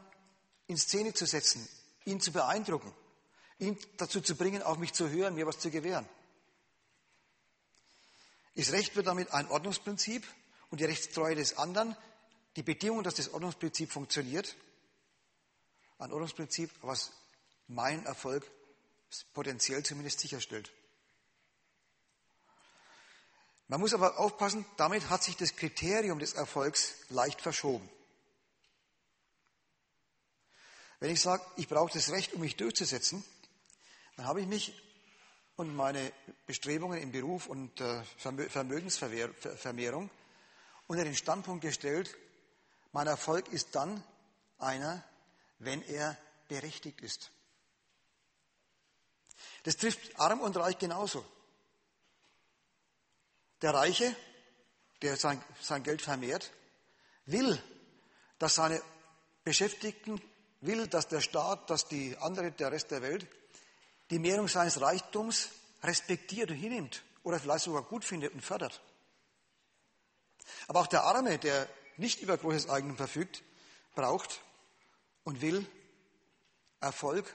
in 0.66 0.79
Szene 0.79 1.12
zu 1.12 1.27
setzen, 1.27 1.68
ihn 2.07 2.23
zu 2.23 2.33
beeindrucken, 2.33 2.91
ihn 3.59 3.79
dazu 3.99 4.23
zu 4.23 4.35
bringen, 4.35 4.62
auf 4.62 4.79
mich 4.79 4.95
zu 4.95 5.11
hören, 5.11 5.35
mir 5.35 5.47
was 5.47 5.59
zu 5.59 5.71
gewähren. 5.71 6.09
Das 8.55 8.73
Recht 8.73 8.97
wird 8.97 9.09
damit 9.09 9.31
ein 9.33 9.47
Ordnungsprinzip 9.49 10.27
und 10.71 10.81
die 10.81 10.87
Rechtstreue 10.87 11.35
des 11.35 11.59
anderen 11.59 11.95
die 12.57 12.62
Bedingung, 12.62 13.03
dass 13.03 13.16
das 13.16 13.35
Ordnungsprinzip 13.35 13.93
funktioniert. 13.93 14.57
Ein 16.01 16.12
Ordnungsprinzip, 16.12 16.70
was 16.80 17.12
meinen 17.68 18.05
Erfolg 18.07 18.51
potenziell 19.34 19.84
zumindest 19.84 20.18
sicherstellt. 20.20 20.72
Man 23.68 23.80
muss 23.80 23.94
aber 23.94 24.18
aufpassen, 24.18 24.66
damit 24.76 25.11
hat 25.11 25.22
sich 25.22 25.36
das 25.36 25.55
Kriterium 25.55 26.18
des 26.18 26.32
Erfolgs 26.32 26.96
leicht 27.11 27.40
verschoben. 27.40 27.88
Wenn 30.98 31.12
ich 31.12 31.20
sage, 31.20 31.44
ich 31.57 31.68
brauche 31.68 31.92
das 31.92 32.11
Recht, 32.11 32.32
um 32.32 32.40
mich 32.40 32.57
durchzusetzen, 32.57 33.24
dann 34.16 34.26
habe 34.26 34.40
ich 34.40 34.46
mich 34.46 34.74
und 35.57 35.76
meine 35.76 36.12
Bestrebungen 36.46 36.98
im 37.01 37.12
Beruf 37.12 37.46
und 37.46 37.80
äh, 37.80 38.03
Vermögensvermehrung 38.16 40.11
unter 40.86 41.05
den 41.05 41.14
Standpunkt 41.14 41.62
gestellt, 41.62 42.16
mein 42.92 43.07
Erfolg 43.07 43.48
ist 43.48 43.74
dann 43.74 44.03
einer, 44.59 45.05
wenn 45.61 45.83
er 45.83 46.17
berechtigt 46.49 47.01
ist. 47.01 47.31
Das 49.63 49.77
trifft 49.77 50.19
arm 50.19 50.41
und 50.41 50.57
reich 50.57 50.79
genauso. 50.79 51.25
Der 53.63 53.75
Reiche, 53.75 54.15
der 55.03 55.17
sein, 55.17 55.43
sein 55.61 55.83
Geld 55.83 56.03
vermehrt, 56.03 56.51
will, 57.27 57.63
dass 58.39 58.55
seine 58.55 58.83
Beschäftigten, 59.45 60.21
will, 60.63 60.87
dass 60.87 61.09
der 61.09 61.21
Staat, 61.21 61.71
dass 61.71 61.87
die 61.89 62.17
andere, 62.19 62.53
der 62.53 62.73
Rest 62.73 62.91
der 62.91 63.03
Welt, 63.03 63.27
die 64.11 64.19
Mehrung 64.19 64.49
seines 64.49 64.81
Reichtums 64.81 65.51
respektiert 65.83 66.51
und 66.51 66.57
hinnimmt 66.57 67.03
oder 67.23 67.39
vielleicht 67.39 67.65
sogar 67.65 67.83
gut 67.83 68.05
findet 68.05 68.35
und 68.35 68.41
fördert. 68.41 68.81
Aber 70.69 70.81
auch 70.81 70.87
der 70.87 71.05
Arme, 71.05 71.39
der 71.39 71.69
nicht 71.97 72.21
über 72.21 72.37
großes 72.37 72.69
Eigentum 72.69 72.97
verfügt, 72.97 73.43
braucht 73.95 74.41
und 75.31 75.43
will 75.43 75.64
Erfolg 76.81 77.33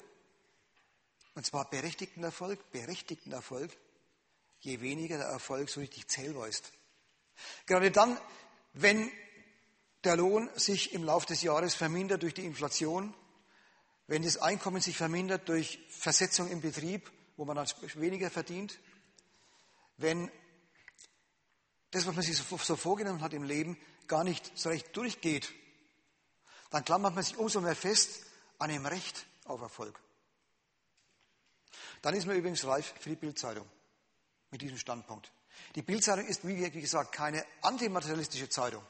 und 1.33 1.45
zwar 1.45 1.69
berechtigten 1.69 2.25
Erfolg, 2.25 2.59
berechtigten 2.71 3.31
Erfolg, 3.31 3.71
je 4.59 4.81
weniger 4.81 5.17
der 5.17 5.27
Erfolg 5.27 5.69
so 5.69 5.79
richtig 5.79 6.09
zählbar 6.09 6.49
ist. 6.49 6.73
Gerade 7.67 7.91
dann, 7.91 8.19
wenn 8.73 9.09
der 10.03 10.17
Lohn 10.17 10.49
sich 10.55 10.93
im 10.93 11.05
Laufe 11.05 11.27
des 11.27 11.41
Jahres 11.41 11.73
vermindert 11.73 12.23
durch 12.23 12.33
die 12.33 12.43
Inflation, 12.43 13.13
wenn 14.07 14.23
das 14.23 14.37
Einkommen 14.37 14.81
sich 14.81 14.97
vermindert 14.97 15.47
durch 15.47 15.79
Versetzung 15.87 16.49
im 16.49 16.59
Betrieb, 16.59 17.09
wo 17.37 17.45
man 17.45 17.55
dann 17.55 17.67
weniger 17.95 18.29
verdient, 18.29 18.77
wenn 19.95 20.29
das, 21.91 22.05
was 22.05 22.15
man 22.15 22.25
sich 22.25 22.37
so 22.37 22.75
vorgenommen 22.75 23.21
hat 23.21 23.31
im 23.31 23.43
Leben, 23.43 23.77
gar 24.07 24.25
nicht 24.25 24.51
so 24.57 24.67
recht 24.67 24.95
durchgeht, 24.97 25.53
dann 26.75 26.83
klammert 26.83 27.15
man 27.15 27.23
sich 27.23 27.37
umso 27.37 27.61
mehr 27.61 27.73
fest 27.73 28.25
an 28.59 28.69
dem 28.69 28.85
Recht 28.85 29.25
auf 29.45 29.61
Erfolg. 29.61 29.97
Dann 32.01 32.13
ist 32.13 32.25
man 32.25 32.35
übrigens 32.35 32.65
reif 32.65 32.93
für 32.99 33.11
die 33.11 33.15
Bildzeitung 33.15 33.65
mit 34.51 34.61
diesem 34.61 34.77
Standpunkt. 34.77 35.31
Die 35.75 35.83
Bildzeitung 35.83 36.25
ist, 36.25 36.45
wie 36.45 36.69
gesagt, 36.69 37.13
keine 37.13 37.45
antimaterialistische 37.61 38.49
Zeitung. 38.49 38.85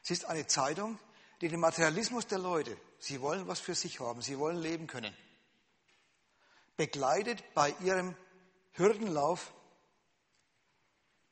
Sie 0.00 0.14
ist 0.14 0.24
eine 0.24 0.46
Zeitung, 0.46 0.98
die 1.42 1.48
den 1.48 1.60
Materialismus 1.60 2.26
der 2.26 2.38
Leute, 2.38 2.74
sie 2.98 3.20
wollen 3.20 3.46
was 3.48 3.60
für 3.60 3.74
sich 3.74 4.00
haben, 4.00 4.22
sie 4.22 4.38
wollen 4.38 4.56
leben 4.56 4.86
können, 4.86 5.14
begleitet 6.78 7.44
bei 7.52 7.74
ihrem 7.82 8.16
Hürdenlauf 8.72 9.52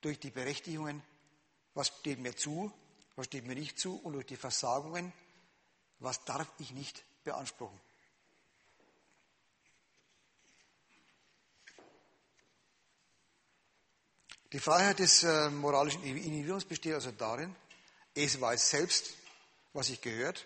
durch 0.02 0.20
die 0.20 0.30
Berechtigungen, 0.30 1.02
was 1.72 1.88
steht 1.88 2.18
mir 2.18 2.36
zu, 2.36 2.70
was 3.16 3.24
steht 3.24 3.46
mir 3.46 3.54
nicht 3.54 3.78
zu, 3.78 3.96
und 3.96 4.12
durch 4.12 4.26
die 4.26 4.36
Versagungen, 4.36 5.14
was 6.02 6.24
darf 6.24 6.46
ich 6.58 6.72
nicht 6.72 7.04
beanspruchen. 7.24 7.78
Die 14.52 14.60
Freiheit 14.60 14.98
des 14.98 15.22
äh, 15.22 15.48
moralischen 15.48 16.02
Individuums 16.04 16.66
besteht 16.66 16.92
also 16.92 17.10
darin, 17.10 17.56
es 18.14 18.38
weiß 18.38 18.70
selbst, 18.70 19.14
was 19.72 19.86
sich 19.86 20.02
gehört 20.02 20.44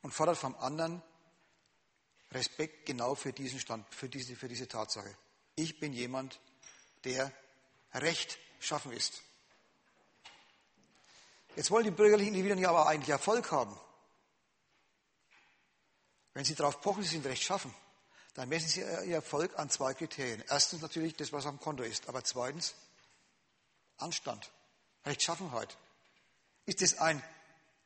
und 0.00 0.12
fordert 0.12 0.38
vom 0.38 0.56
anderen 0.56 1.02
Respekt 2.30 2.86
genau 2.86 3.14
für 3.14 3.34
diesen 3.34 3.60
Stand, 3.60 3.86
für 3.94 4.08
diese, 4.08 4.34
für 4.34 4.48
diese 4.48 4.66
Tatsache. 4.66 5.14
Ich 5.56 5.78
bin 5.78 5.92
jemand, 5.92 6.40
der 7.04 7.30
Recht 7.92 8.38
schaffen 8.60 8.92
ist. 8.92 9.22
Jetzt 11.54 11.70
wollen 11.70 11.84
die 11.84 11.90
bürgerlichen 11.90 12.32
Individuen 12.32 12.58
ja 12.58 12.70
aber 12.70 12.86
eigentlich 12.86 13.10
Erfolg 13.10 13.50
haben. 13.52 13.78
Wenn 16.34 16.44
sie 16.44 16.54
darauf 16.54 16.80
pochen, 16.80 17.02
sie 17.02 17.10
sind 17.10 17.26
Recht 17.26 17.42
schaffen, 17.42 17.74
dann 18.34 18.48
messen 18.48 18.68
sie 18.68 18.80
ihr 18.80 19.16
Erfolg 19.16 19.58
an 19.58 19.68
zwei 19.68 19.92
Kriterien. 19.94 20.42
Erstens 20.48 20.80
natürlich 20.80 21.14
das, 21.16 21.32
was 21.32 21.46
am 21.46 21.60
Konto 21.60 21.82
ist, 21.82 22.08
aber 22.08 22.24
zweitens 22.24 22.74
Anstand, 23.98 24.50
Rechtschaffenheit? 25.04 25.76
Ist 26.64 26.82
es 26.82 26.98
ein 26.98 27.22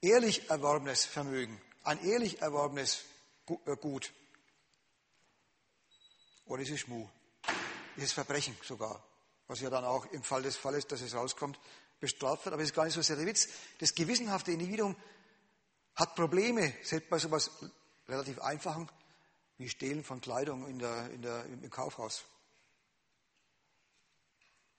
ehrlich 0.00 0.50
erworbenes 0.50 1.04
Vermögen, 1.04 1.60
ein 1.82 2.02
ehrlich 2.04 2.40
erworbenes 2.40 3.04
äh, 3.48 3.76
Gut? 3.76 4.12
Oder 6.46 6.62
ist 6.62 6.70
es 6.70 6.80
Schmu? 6.80 7.08
Ist 7.96 8.04
es 8.04 8.12
Verbrechen 8.12 8.56
sogar? 8.62 9.02
Was 9.48 9.60
ja 9.60 9.70
dann 9.70 9.84
auch 9.84 10.06
im 10.06 10.22
Fall 10.22 10.42
des 10.42 10.56
Falles, 10.56 10.86
dass 10.86 11.00
es 11.00 11.14
rauskommt, 11.14 11.58
bestraft 12.00 12.44
wird. 12.44 12.52
Aber 12.52 12.62
es 12.62 12.70
ist 12.70 12.74
gar 12.74 12.84
nicht 12.84 12.94
so 12.94 13.02
sehr 13.02 13.16
der 13.16 13.26
Witz. 13.26 13.48
Das 13.78 13.94
gewissenhafte 13.94 14.52
Individuum 14.52 14.96
hat 15.94 16.14
Probleme, 16.14 16.74
selbst 16.82 17.08
bei 17.08 17.18
so 17.18 17.28
etwas 17.28 17.50
relativ 18.08 18.40
Einfachen 18.40 18.88
wie 19.58 19.68
Stehlen 19.68 20.04
von 20.04 20.20
Kleidung 20.20 20.66
in 20.68 20.78
der, 20.78 21.10
in 21.10 21.22
der, 21.22 21.44
im 21.46 21.68
Kaufhaus. 21.70 22.24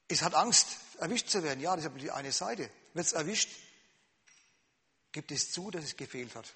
Es 0.08 0.22
hat 0.22 0.36
Angst, 0.36 0.68
erwischt 1.00 1.30
zu 1.30 1.44
werden. 1.44 1.60
Ja, 1.60 1.76
das 1.76 1.86
ist 1.86 2.02
die 2.02 2.12
eine 2.12 2.32
Seite. 2.32 2.70
Wird 2.94 3.06
es 3.06 3.14
erwischt, 3.14 3.50
gibt 5.12 5.32
es 5.32 5.52
zu, 5.52 5.72
dass 5.72 5.84
es 5.84 5.98
gefehlt 5.98 6.36
hat. 6.36 6.54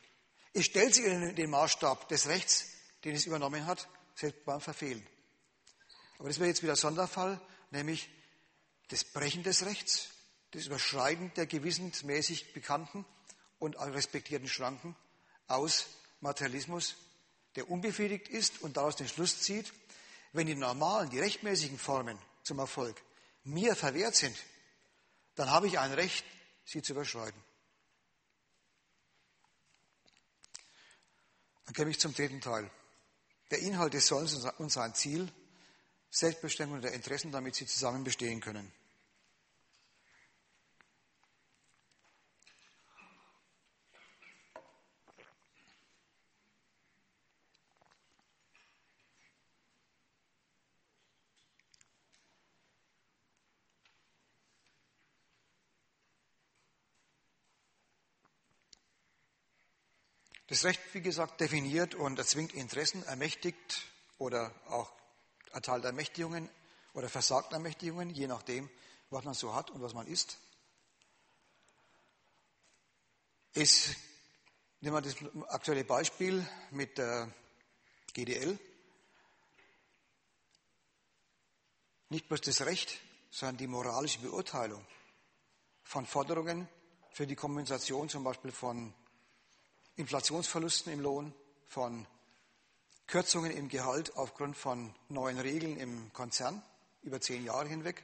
Es 0.53 0.65
stellt 0.65 0.95
sich 0.95 1.05
in 1.05 1.35
den 1.35 1.49
Maßstab 1.49 2.07
des 2.09 2.27
Rechts, 2.27 2.67
den 3.03 3.15
es 3.15 3.25
übernommen 3.25 3.65
hat, 3.65 3.87
selbst 4.15 4.45
beim 4.45 4.61
Verfehlen. 4.61 5.05
Aber 6.19 6.27
das 6.27 6.39
wäre 6.39 6.49
jetzt 6.49 6.61
wieder 6.61 6.75
Sonderfall, 6.75 7.41
nämlich 7.71 8.09
das 8.89 9.03
Brechen 9.03 9.43
des 9.43 9.65
Rechts, 9.65 10.09
das 10.51 10.65
Überschreiten 10.65 11.33
der 11.35 11.47
gewissensmäßig 11.47 12.53
bekannten 12.53 13.05
und 13.59 13.75
respektierten 13.75 14.47
Schranken 14.47 14.95
aus 15.47 15.87
Materialismus, 16.21 16.95
der 17.55 17.69
unbefriedigt 17.69 18.29
ist 18.29 18.61
und 18.61 18.77
daraus 18.77 18.95
den 18.95 19.07
Schluss 19.07 19.41
zieht, 19.41 19.73
wenn 20.33 20.47
die 20.47 20.55
normalen, 20.55 21.09
die 21.09 21.19
rechtmäßigen 21.19 21.77
Formen 21.77 22.17
zum 22.43 22.59
Erfolg 22.59 23.01
mir 23.43 23.75
verwehrt 23.75 24.15
sind, 24.15 24.37
dann 25.35 25.49
habe 25.49 25.67
ich 25.67 25.79
ein 25.79 25.91
Recht, 25.93 26.25
sie 26.63 26.81
zu 26.81 26.93
überschreiten. 26.93 27.41
Dann 31.65 31.73
komme 31.73 31.91
ich 31.91 31.99
zum 31.99 32.13
dritten 32.13 32.41
Teil. 32.41 32.69
Der 33.49 33.59
Inhalt 33.59 33.93
des 33.93 34.07
Sollens 34.07 34.33
und 34.57 34.71
sein 34.71 34.93
Ziel 34.95 35.31
Selbstbestimmung 36.09 36.81
der 36.81 36.93
Interessen, 36.93 37.31
damit 37.31 37.55
sie 37.55 37.65
zusammen 37.65 38.03
bestehen 38.03 38.41
können. 38.41 38.71
Das 60.51 60.65
Recht, 60.65 60.81
wie 60.91 60.99
gesagt, 60.99 61.39
definiert 61.39 61.95
und 61.95 62.19
erzwingt 62.19 62.51
Interessen, 62.53 63.05
ermächtigt 63.05 63.87
oder 64.17 64.53
auch 64.67 64.91
erteilt 65.53 65.85
Ermächtigungen 65.85 66.49
oder 66.91 67.07
versagt 67.07 67.53
Ermächtigungen, 67.53 68.09
je 68.09 68.27
nachdem, 68.27 68.69
was 69.11 69.23
man 69.23 69.33
so 69.33 69.55
hat 69.55 69.69
und 69.69 69.81
was 69.81 69.93
man 69.93 70.07
ist. 70.07 70.39
Es, 73.53 73.95
nehmen 74.81 74.97
wir 74.97 75.01
das 75.01 75.15
aktuelle 75.47 75.85
Beispiel 75.85 76.45
mit 76.71 76.97
der 76.97 77.33
GDL. 78.11 78.59
Nicht 82.09 82.27
bloß 82.27 82.41
das 82.41 82.65
Recht, 82.65 82.99
sondern 83.29 83.55
die 83.55 83.67
moralische 83.67 84.19
Beurteilung 84.19 84.85
von 85.85 86.05
Forderungen 86.05 86.67
für 87.13 87.25
die 87.25 87.37
Kompensation 87.37 88.09
zum 88.09 88.25
Beispiel 88.25 88.51
von 88.51 88.93
Inflationsverlusten 89.95 90.91
im 90.93 90.99
Lohn, 90.99 91.33
von 91.67 92.07
Kürzungen 93.07 93.51
im 93.51 93.69
Gehalt 93.69 94.15
aufgrund 94.15 94.57
von 94.57 94.93
neuen 95.09 95.39
Regeln 95.39 95.77
im 95.77 96.11
Konzern 96.13 96.63
über 97.01 97.19
zehn 97.19 97.43
Jahre 97.43 97.67
hinweg, 97.67 98.03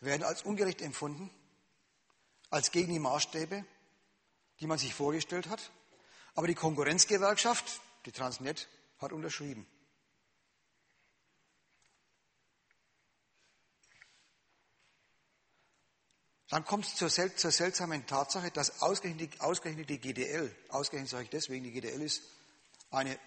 werden 0.00 0.22
als 0.22 0.42
ungerecht 0.42 0.82
empfunden, 0.82 1.30
als 2.50 2.70
gegen 2.70 2.92
die 2.92 2.98
Maßstäbe, 2.98 3.64
die 4.60 4.66
man 4.66 4.78
sich 4.78 4.94
vorgestellt 4.94 5.48
hat. 5.48 5.70
Aber 6.34 6.46
die 6.46 6.54
Konkurrenzgewerkschaft, 6.54 7.80
die 8.06 8.12
Transnet, 8.12 8.68
hat 8.98 9.12
unterschrieben. 9.12 9.66
Dann 16.50 16.64
kommt 16.64 16.86
es 16.86 16.96
zur, 16.96 17.08
sel 17.08 17.34
zur, 17.34 17.50
seltsamen 17.50 18.06
Tatsache, 18.06 18.50
dass 18.50 18.82
ausgerechnet, 18.82 19.40
ausgerechnet 19.40 19.88
die 19.88 19.98
GDL, 19.98 20.54
ausgerechnet 20.68 21.10
sage 21.10 21.24
ich 21.24 21.30
deswegen, 21.30 21.64
die 21.64 21.72
GDL 21.72 22.02
ist 22.02 22.22
eine 22.90 23.18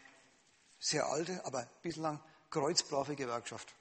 sehr 0.80 1.08
alte, 1.08 1.44
aber 1.46 1.68
bislang 1.82 2.20
kreuzbrave 2.50 3.16
Gewerkschaft. 3.16 3.74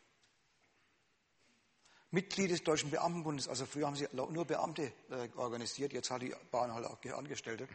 Mitglied 2.11 2.51
des 2.51 2.65
Deutschen 2.65 2.91
Beamtenbundes, 2.91 3.49
also 3.49 3.67
früher 3.67 3.87
haben 3.87 3.97
sie 3.97 4.09
nur 4.13 4.45
Beamte 4.47 4.93
äh, 5.11 5.29
organisiert, 5.37 5.93
jetzt 5.93 6.11
hat 6.11 6.23
die 6.23 6.35
Bahn 6.51 6.73
halt 6.73 6.87
auch 6.87 6.99
Angestellte. 7.17 7.69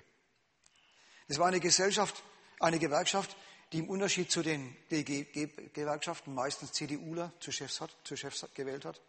Das 1.27 1.37
war 1.37 1.47
eine 1.47 1.59
Gesellschaft, 1.59 2.23
eine 2.59 2.79
Gewerkschaft, 2.79 3.37
die 3.71 3.79
im 3.79 3.89
Unterschied 3.89 4.31
zu 4.31 4.41
den 4.41 4.75
DG-Gewerkschaften 4.89 6.33
meistens 6.33 6.71
CDUler 6.73 7.31
zu 7.39 7.51
Chefs, 7.51 7.79
hat, 7.81 7.95
zu 8.03 8.17
Chefs 8.17 8.45
gewählt 8.53 8.83
hat. 8.83 8.99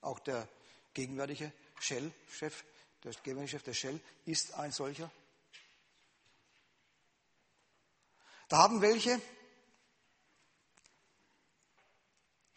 Auch 0.00 0.18
der 0.20 0.48
gegenwärtige 0.94 1.52
Shell-Chef, 1.80 2.64
der 3.04 3.12
Chef 3.46 3.62
der 3.62 3.74
Shell, 3.74 4.00
ist 4.24 4.54
ein 4.54 4.72
solcher. 4.72 5.10
Da 8.48 8.58
haben 8.58 8.80
welche 8.80 9.20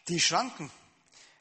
die 0.08 0.20
Schranken, 0.20 0.70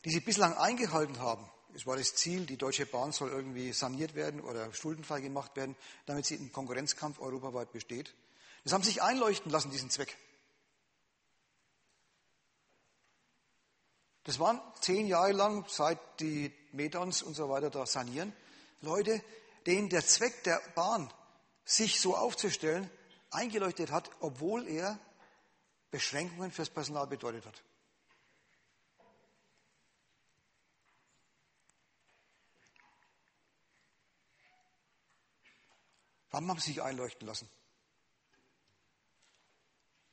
die 0.06 0.12
sie 0.12 0.20
bislang 0.20 0.56
eingehalten 0.56 1.20
haben, 1.20 1.50
es 1.74 1.88
war 1.88 1.96
das 1.96 2.16
Ziel, 2.16 2.46
die 2.46 2.58
Deutsche 2.58 2.86
Bahn 2.86 3.12
soll 3.12 3.30
irgendwie 3.30 3.72
saniert 3.72 4.14
werden 4.14 4.42
oder 4.42 4.74
schuldenfrei 4.74 5.22
gemacht 5.22 5.56
werden, 5.56 5.76
damit 6.06 6.26
sie 6.26 6.36
im 6.36 6.52
Konkurrenzkampf 6.52 7.20
europaweit 7.20 7.72
besteht. 7.72 8.14
Das 8.64 8.74
haben 8.74 8.84
sich 8.84 9.02
einleuchten 9.02 9.52
lassen, 9.52 9.72
diesen 9.72 9.90
Zweck. 9.90 10.18
Das 14.24 14.40
waren 14.40 14.62
zehn 14.80 15.08
Jahre 15.08 15.32
lang, 15.32 15.66
seit 15.68 16.00
die 16.20 16.54
Metans 16.72 17.24
und 17.24 17.34
so 17.34 17.50
weiter 17.50 17.70
da 17.70 17.86
sanieren, 17.86 18.34
Leute, 18.82 19.24
denen 19.66 19.90
der 19.90 20.06
Zweck 20.06 20.44
der 20.44 20.62
Bahn, 20.76 21.12
sich 21.64 22.00
so 22.00 22.16
aufzustellen, 22.16 22.90
eingeleuchtet 23.32 23.92
hat, 23.92 24.10
obwohl 24.20 24.68
er 24.68 25.00
Beschränkungen 25.90 26.52
fürs 26.52 26.70
Personal 26.70 27.08
bedeutet 27.08 27.46
hat. 27.46 27.64
Warum 36.32 36.50
haben 36.50 36.60
Sie 36.60 36.72
sich 36.72 36.82
einleuchten 36.82 37.28
lassen? 37.28 37.50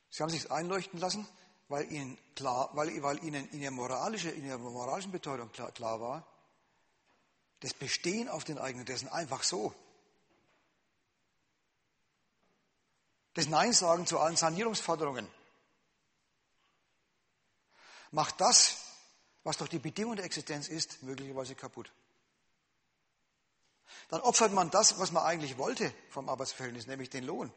Sie 0.09 0.21
haben 0.21 0.29
sich 0.29 0.51
einleuchten 0.51 0.99
lassen, 0.99 1.27
weil 1.69 1.89
ihnen, 1.91 2.17
klar, 2.35 2.69
weil, 2.73 3.01
weil 3.01 3.23
ihnen 3.23 3.47
in 3.51 3.61
ihrer, 3.61 3.71
moralische, 3.71 4.31
in 4.31 4.45
ihrer 4.45 4.57
moralischen 4.57 5.11
Betreuung 5.11 5.51
klar, 5.51 5.71
klar 5.71 6.01
war, 6.01 6.27
das 7.61 7.73
Bestehen 7.73 8.27
auf 8.27 8.43
den 8.43 8.57
eigenen 8.57 8.81
Interessen 8.81 9.07
einfach 9.09 9.43
so. 9.43 9.73
Das 13.35 13.47
Nein 13.47 13.71
sagen 13.71 14.07
zu 14.07 14.19
allen 14.19 14.35
Sanierungsforderungen 14.35 15.27
macht 18.11 18.41
das, 18.41 18.83
was 19.43 19.57
doch 19.57 19.67
die 19.67 19.79
Bedingung 19.79 20.15
der 20.15 20.25
Existenz 20.25 20.67
ist, 20.67 21.03
möglicherweise 21.03 21.53
kaputt. 21.53 21.91
Dann 24.09 24.21
opfert 24.21 24.51
man 24.51 24.71
das, 24.71 24.99
was 24.99 25.11
man 25.11 25.23
eigentlich 25.23 25.59
wollte 25.59 25.93
vom 26.09 26.27
Arbeitsverhältnis, 26.29 26.87
nämlich 26.87 27.11
den 27.11 27.25
Lohn 27.25 27.53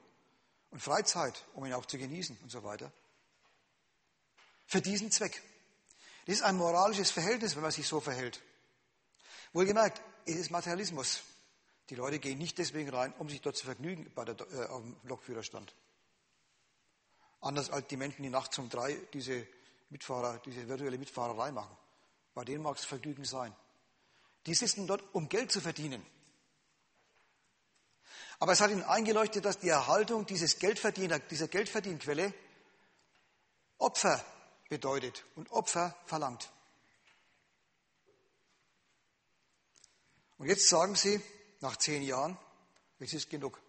und 0.71 0.83
Freizeit, 0.83 1.43
um 1.55 1.65
ihn 1.65 1.73
auch 1.73 1.87
zu 1.87 1.97
genießen 1.97 2.39
und 2.43 2.51
so 2.51 2.63
weiter 2.63 2.93
für 4.67 4.81
diesen 4.81 5.11
Zweck. 5.11 5.43
Das 6.27 6.37
ist 6.37 6.43
ein 6.43 6.57
moralisches 6.57 7.11
Verhältnis, 7.11 7.57
wenn 7.57 7.63
man 7.63 7.73
sich 7.73 7.87
so 7.87 8.01
verhält. 8.01 8.41
Wohlgemerkt, 9.53 10.01
es 10.25 10.37
ist 10.37 10.51
Materialismus. 10.51 11.23
Die 11.91 11.95
Leute 11.95 12.19
gehen 12.19 12.39
nicht 12.39 12.59
deswegen 12.59 12.89
rein, 12.91 13.13
um 13.19 13.29
sich 13.29 13.41
dort 13.41 13.57
zu 13.57 13.67
vergnügen 13.67 14.11
bei 14.15 14.25
der, 14.25 14.37
äh, 14.53 14.67
auf 14.67 14.83
dem 14.83 14.97
Lokführerstand. 15.03 15.75
Anders 17.41 17.71
als 17.71 17.89
die 17.89 17.97
Menschen, 17.97 18.23
die 18.23 18.31
nachts 18.31 18.59
um 18.59 18.69
drei 18.69 18.95
diese 19.13 19.47
Mitfahrer, 19.91 20.39
diese 20.45 20.69
virtuelle 20.69 20.97
Mitfahrerei 20.97 21.51
machen. 21.51 21.77
Bei 22.35 22.45
denen 22.45 22.63
mag 22.63 22.77
es 22.77 22.85
Vergnügen 22.85 23.25
sein. 23.25 23.55
Die 24.47 24.55
sitzen 24.55 24.87
dort, 24.87 25.03
um 25.13 25.29
Geld 25.29 25.53
zu 25.53 25.61
verdienen. 25.61 26.05
Aber 28.39 28.53
es 28.53 28.61
hat 28.61 28.71
ihnen 28.71 28.83
eingeleuchtet, 28.83 29.45
dass 29.45 29.59
die 29.59 29.69
Erhaltung 29.69 30.25
dieses 30.27 30.59
dieser 30.59 31.49
Geldverdienquelle 31.49 32.33
Opfer 33.79 34.25
bedeutet 34.73 35.27
und 35.37 35.53
Opfer 35.53 35.95
verlangt. 36.07 36.51
Und 40.39 40.47
jetzt 40.49 40.67
sagen 40.67 40.95
Sie, 40.95 41.21
nach 41.61 41.77
zehn 41.77 42.03
Jahren, 42.03 42.39
es 42.99 43.13
ist 43.13 43.29
genug. 43.29 43.61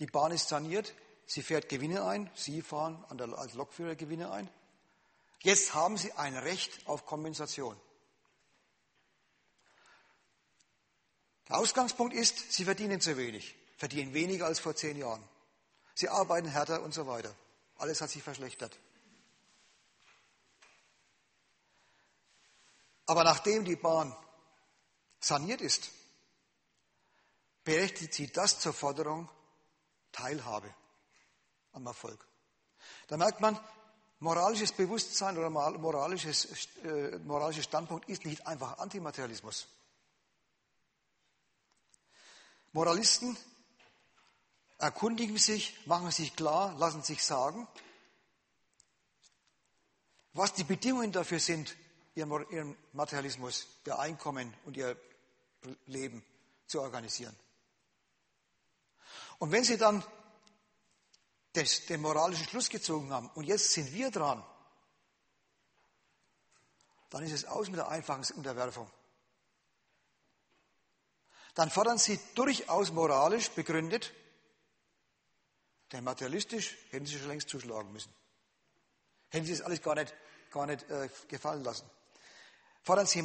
Die 0.00 0.06
Bahn 0.06 0.32
ist 0.32 0.48
saniert, 0.48 0.92
sie 1.24 1.44
fährt 1.44 1.68
Gewinne 1.68 2.04
ein, 2.04 2.28
Sie 2.34 2.62
fahren 2.62 3.04
als 3.04 3.54
Lokführer 3.54 3.94
Gewinne 3.94 4.32
ein. 4.32 4.50
Jetzt 5.38 5.72
haben 5.72 5.96
Sie 5.96 6.10
ein 6.14 6.36
Recht 6.36 6.84
auf 6.88 7.06
Kompensation. 7.06 7.80
Der 11.48 11.58
Ausgangspunkt 11.58 12.12
ist, 12.12 12.52
Sie 12.52 12.64
verdienen 12.64 13.00
zu 13.00 13.16
wenig, 13.16 13.54
verdienen 13.76 14.14
weniger 14.14 14.46
als 14.46 14.58
vor 14.58 14.74
zehn 14.74 14.96
Jahren. 14.96 15.22
Sie 15.94 16.08
arbeiten 16.08 16.48
härter 16.48 16.82
und 16.82 16.92
so 16.92 17.06
weiter. 17.06 17.32
Alles 17.76 18.00
hat 18.00 18.10
sich 18.10 18.24
verschlechtert. 18.24 18.76
Aber 23.06 23.24
nachdem 23.24 23.64
die 23.64 23.76
Bahn 23.76 24.14
saniert 25.20 25.60
ist, 25.60 25.90
berechtigt 27.64 28.14
sie 28.14 28.32
das 28.32 28.60
zur 28.60 28.72
Forderung 28.72 29.28
Teilhabe 30.12 30.72
am 31.72 31.86
Erfolg. 31.86 32.26
Da 33.08 33.16
merkt 33.16 33.40
man, 33.40 33.58
moralisches 34.20 34.72
Bewusstsein 34.72 35.36
oder 35.36 35.50
moralisches, 35.50 36.68
äh, 36.84 37.18
moralischer 37.18 37.62
Standpunkt 37.62 38.08
ist 38.08 38.24
nicht 38.24 38.46
einfach 38.46 38.78
Antimaterialismus. 38.78 39.66
Moralisten 42.72 43.36
erkundigen 44.78 45.38
sich, 45.38 45.86
machen 45.86 46.10
sich 46.10 46.34
klar, 46.36 46.74
lassen 46.78 47.02
sich 47.02 47.22
sagen, 47.22 47.68
was 50.32 50.52
die 50.52 50.64
Bedingungen 50.64 51.12
dafür 51.12 51.38
sind, 51.38 51.76
ihren 52.14 52.76
Materialismus, 52.92 53.66
ihr 53.86 53.98
Einkommen 53.98 54.54
und 54.64 54.76
ihr 54.76 54.96
Leben 55.86 56.24
zu 56.66 56.80
organisieren. 56.80 57.36
Und 59.38 59.52
wenn 59.52 59.64
sie 59.64 59.76
dann 59.76 60.04
des, 61.54 61.86
den 61.86 62.00
moralischen 62.00 62.46
Schluss 62.46 62.68
gezogen 62.68 63.12
haben 63.12 63.28
und 63.34 63.44
jetzt 63.44 63.72
sind 63.72 63.92
wir 63.92 64.10
dran, 64.10 64.44
dann 67.10 67.22
ist 67.22 67.32
es 67.32 67.44
aus 67.44 67.68
mit 67.68 67.76
der 67.76 67.88
einfachen 67.88 68.24
Unterwerfung. 68.36 68.90
Dann 71.54 71.70
fordern 71.70 71.98
sie 71.98 72.18
durchaus 72.34 72.90
moralisch 72.90 73.50
begründet, 73.50 74.12
denn 75.92 76.02
materialistisch 76.02 76.76
hätten 76.90 77.06
sie 77.06 77.18
schon 77.18 77.28
längst 77.28 77.48
zuschlagen 77.48 77.92
müssen. 77.92 78.12
Hätten 79.28 79.46
sie 79.46 79.52
das 79.52 79.60
alles 79.60 79.80
gar 79.80 79.94
nicht, 79.94 80.12
gar 80.50 80.66
nicht 80.66 80.90
äh, 80.90 81.08
gefallen 81.28 81.62
lassen. 81.62 81.88
Fordern 82.84 83.06
sie, 83.06 83.24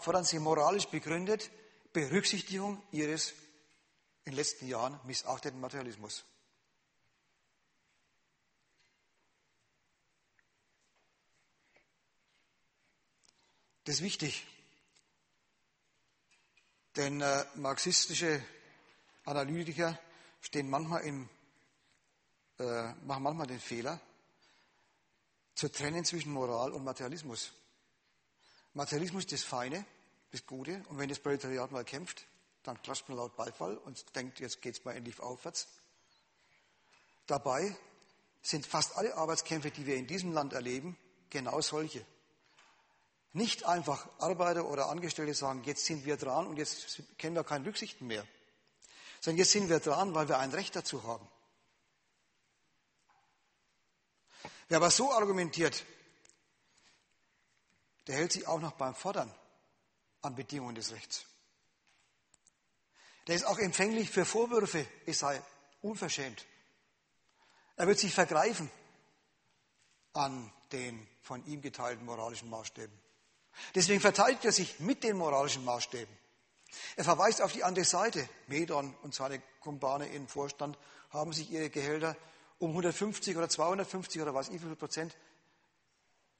fordern 0.00 0.24
sie 0.24 0.38
moralisch 0.38 0.86
begründet 0.86 1.50
Berücksichtigung 1.94 2.82
ihres 2.92 3.32
in 4.24 4.32
den 4.32 4.34
letzten 4.34 4.68
Jahren 4.68 5.00
missachteten 5.04 5.60
Materialismus. 5.60 6.24
Das 13.84 13.96
ist 13.96 14.02
wichtig, 14.02 14.46
denn 16.94 17.20
äh, 17.20 17.44
marxistische 17.56 18.44
Analytiker 19.24 19.98
stehen 20.40 20.68
manchmal 20.68 21.02
im, 21.02 21.28
äh, 22.58 22.92
machen 23.04 23.22
manchmal 23.22 23.46
den 23.46 23.58
Fehler, 23.58 24.00
zu 25.54 25.70
trennen 25.70 26.04
zwischen 26.04 26.32
Moral 26.32 26.72
und 26.72 26.84
Materialismus. 26.84 27.52
Materialismus 28.74 29.24
ist 29.24 29.32
das 29.32 29.42
Feine, 29.42 29.84
das 30.30 30.46
Gute, 30.46 30.82
und 30.88 30.98
wenn 30.98 31.08
das 31.08 31.18
Proletariat 31.18 31.70
mal 31.72 31.84
kämpft, 31.84 32.24
dann 32.62 32.80
klatscht 32.82 33.08
man 33.08 33.18
laut 33.18 33.36
Beifall 33.36 33.76
und 33.76 34.16
denkt, 34.16 34.40
jetzt 34.40 34.62
geht 34.62 34.76
es 34.76 34.84
mal 34.84 34.96
endlich 34.96 35.20
aufwärts. 35.20 35.68
Dabei 37.26 37.76
sind 38.40 38.66
fast 38.66 38.96
alle 38.96 39.16
Arbeitskämpfe, 39.16 39.70
die 39.70 39.86
wir 39.86 39.96
in 39.96 40.06
diesem 40.06 40.32
Land 40.32 40.52
erleben, 40.52 40.96
genau 41.30 41.60
solche. 41.60 42.04
Nicht 43.32 43.64
einfach 43.64 44.08
Arbeiter 44.18 44.66
oder 44.66 44.88
Angestellte 44.88 45.34
sagen, 45.34 45.62
jetzt 45.64 45.86
sind 45.86 46.04
wir 46.04 46.16
dran 46.16 46.46
und 46.46 46.56
jetzt 46.56 47.02
kennen 47.18 47.34
wir 47.34 47.44
keine 47.44 47.66
Rücksichten 47.66 48.06
mehr, 48.06 48.26
sondern 49.20 49.38
jetzt 49.38 49.52
sind 49.52 49.68
wir 49.68 49.80
dran, 49.80 50.14
weil 50.14 50.28
wir 50.28 50.38
ein 50.38 50.50
Recht 50.50 50.76
dazu 50.76 51.02
haben. 51.04 51.26
Wer 54.68 54.78
aber 54.78 54.90
so 54.90 55.12
argumentiert, 55.12 55.84
der 58.06 58.16
hält 58.16 58.32
sich 58.32 58.46
auch 58.46 58.60
noch 58.60 58.72
beim 58.72 58.94
Fordern 58.94 59.32
an 60.22 60.34
Bedingungen 60.34 60.74
des 60.74 60.92
Rechts. 60.92 61.24
Der 63.26 63.36
ist 63.36 63.44
auch 63.44 63.58
empfänglich 63.58 64.10
für 64.10 64.24
Vorwürfe, 64.24 64.86
es 65.06 65.20
sei 65.20 65.40
unverschämt. 65.80 66.44
Er 67.76 67.86
wird 67.86 67.98
sich 67.98 68.14
vergreifen 68.14 68.70
an 70.12 70.52
den 70.72 71.06
von 71.22 71.44
ihm 71.46 71.62
geteilten 71.62 72.04
moralischen 72.04 72.50
Maßstäben. 72.50 72.96
Deswegen 73.74 74.00
verteidigt 74.00 74.44
er 74.44 74.52
sich 74.52 74.80
mit 74.80 75.04
den 75.04 75.16
moralischen 75.16 75.64
Maßstäben. 75.64 76.18
Er 76.96 77.04
verweist 77.04 77.42
auf 77.42 77.52
die 77.52 77.64
andere 77.64 77.84
Seite. 77.84 78.28
Medon 78.46 78.94
und 79.02 79.14
seine 79.14 79.40
Kumpane 79.60 80.08
im 80.08 80.26
Vorstand 80.26 80.78
haben 81.10 81.32
sich 81.32 81.50
ihre 81.50 81.70
Gehälter 81.70 82.16
um 82.58 82.70
150 82.70 83.36
oder 83.36 83.48
250 83.48 84.22
oder 84.22 84.34
was, 84.34 84.52
wie 84.52 84.58
viel 84.58 84.74
Prozent 84.76 85.16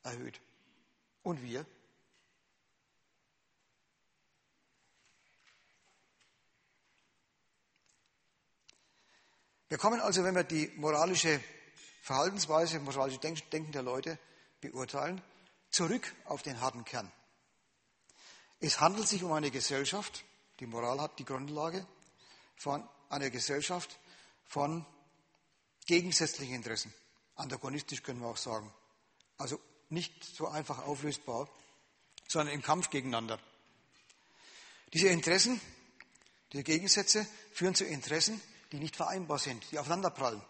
erhöht. 0.02 0.40
Und 1.22 1.42
wir? 1.42 1.64
Wir 9.68 9.78
kommen 9.78 10.00
also, 10.00 10.22
wenn 10.22 10.34
wir 10.34 10.44
die 10.44 10.70
moralische 10.76 11.42
Verhaltensweise, 12.02 12.78
moralische 12.80 13.18
Denken 13.18 13.72
der 13.72 13.82
Leute 13.82 14.18
beurteilen, 14.60 15.22
zurück 15.70 16.14
auf 16.26 16.42
den 16.42 16.60
harten 16.60 16.84
Kern. 16.84 17.10
Es 18.60 18.80
handelt 18.80 19.08
sich 19.08 19.22
um 19.22 19.32
eine 19.32 19.50
Gesellschaft, 19.50 20.24
die 20.60 20.66
Moral 20.66 21.00
hat 21.00 21.18
die 21.18 21.24
Grundlage 21.24 21.86
von 22.56 22.86
einer 23.08 23.30
Gesellschaft 23.30 23.98
von 24.44 24.84
gegensätzlichen 25.86 26.54
Interessen. 26.54 26.92
Antagonistisch 27.36 28.02
können 28.02 28.20
wir 28.20 28.28
auch 28.28 28.36
sagen. 28.36 28.72
Also 29.38 29.58
nicht 29.92 30.24
so 30.24 30.48
einfach 30.48 30.86
auflösbar, 30.86 31.48
sondern 32.26 32.54
im 32.54 32.62
Kampf 32.62 32.90
gegeneinander. 32.90 33.38
Diese 34.92 35.08
Interessen, 35.08 35.60
diese 36.52 36.64
Gegensätze 36.64 37.26
führen 37.52 37.74
zu 37.74 37.84
Interessen, 37.84 38.40
die 38.72 38.78
nicht 38.78 38.96
vereinbar 38.96 39.38
sind, 39.38 39.70
die 39.70 39.78
aufeinanderprallen. 39.78 40.42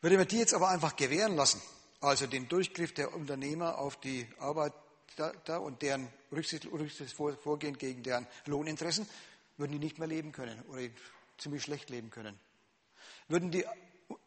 Würde 0.00 0.16
man 0.16 0.28
die 0.28 0.38
jetzt 0.38 0.54
aber 0.54 0.68
einfach 0.68 0.96
gewähren 0.96 1.36
lassen, 1.36 1.60
also 2.00 2.26
den 2.26 2.48
Durchgriff 2.48 2.94
der 2.94 3.12
Unternehmer 3.12 3.78
auf 3.78 4.00
die 4.00 4.26
Arbeiter 4.38 5.60
und 5.60 5.82
deren 5.82 6.08
rücksichtsvolles 6.32 7.38
Vorgehen 7.40 7.76
gegen 7.76 8.02
deren 8.02 8.26
Lohninteressen, 8.46 9.08
würden 9.58 9.72
die 9.72 9.78
nicht 9.78 9.98
mehr 9.98 10.08
leben 10.08 10.32
können 10.32 10.62
oder 10.68 10.82
ziemlich 11.36 11.62
schlecht 11.62 11.90
leben 11.90 12.10
können. 12.10 12.38
Würden 13.28 13.50
die 13.50 13.66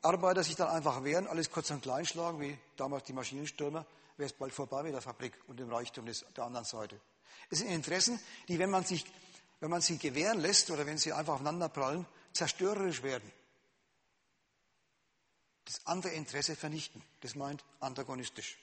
Arbeiter 0.01 0.43
sich 0.43 0.55
dann 0.55 0.69
einfach 0.69 1.03
wehren, 1.03 1.27
alles 1.27 1.51
kurz 1.51 1.71
und 1.71 1.81
klein 1.81 2.05
schlagen, 2.05 2.39
wie 2.39 2.57
damals 2.77 3.03
die 3.05 3.13
Maschinenstürmer, 3.13 3.85
wäre 4.17 4.27
es 4.27 4.33
bald 4.33 4.53
vorbei 4.53 4.83
mit 4.83 4.93
der 4.93 5.01
Fabrik 5.01 5.33
und 5.47 5.59
dem 5.59 5.71
Reichtum 5.71 6.05
des, 6.05 6.25
der 6.35 6.45
anderen 6.45 6.65
Seite. 6.65 6.99
Es 7.49 7.59
sind 7.59 7.69
Interessen, 7.69 8.19
die, 8.47 8.59
wenn 8.59 8.69
man, 8.69 8.83
sich, 8.83 9.05
wenn 9.59 9.69
man 9.69 9.81
sie 9.81 9.97
gewähren 9.97 10.39
lässt 10.39 10.71
oder 10.71 10.85
wenn 10.85 10.97
sie 10.97 11.13
einfach 11.13 11.33
aufeinanderprallen, 11.33 12.05
zerstörerisch 12.33 13.03
werden 13.03 13.31
das 15.65 15.85
andere 15.85 16.13
Interesse 16.13 16.55
vernichten. 16.55 17.01
Das 17.21 17.35
meint 17.35 17.63
antagonistisch. 17.79 18.57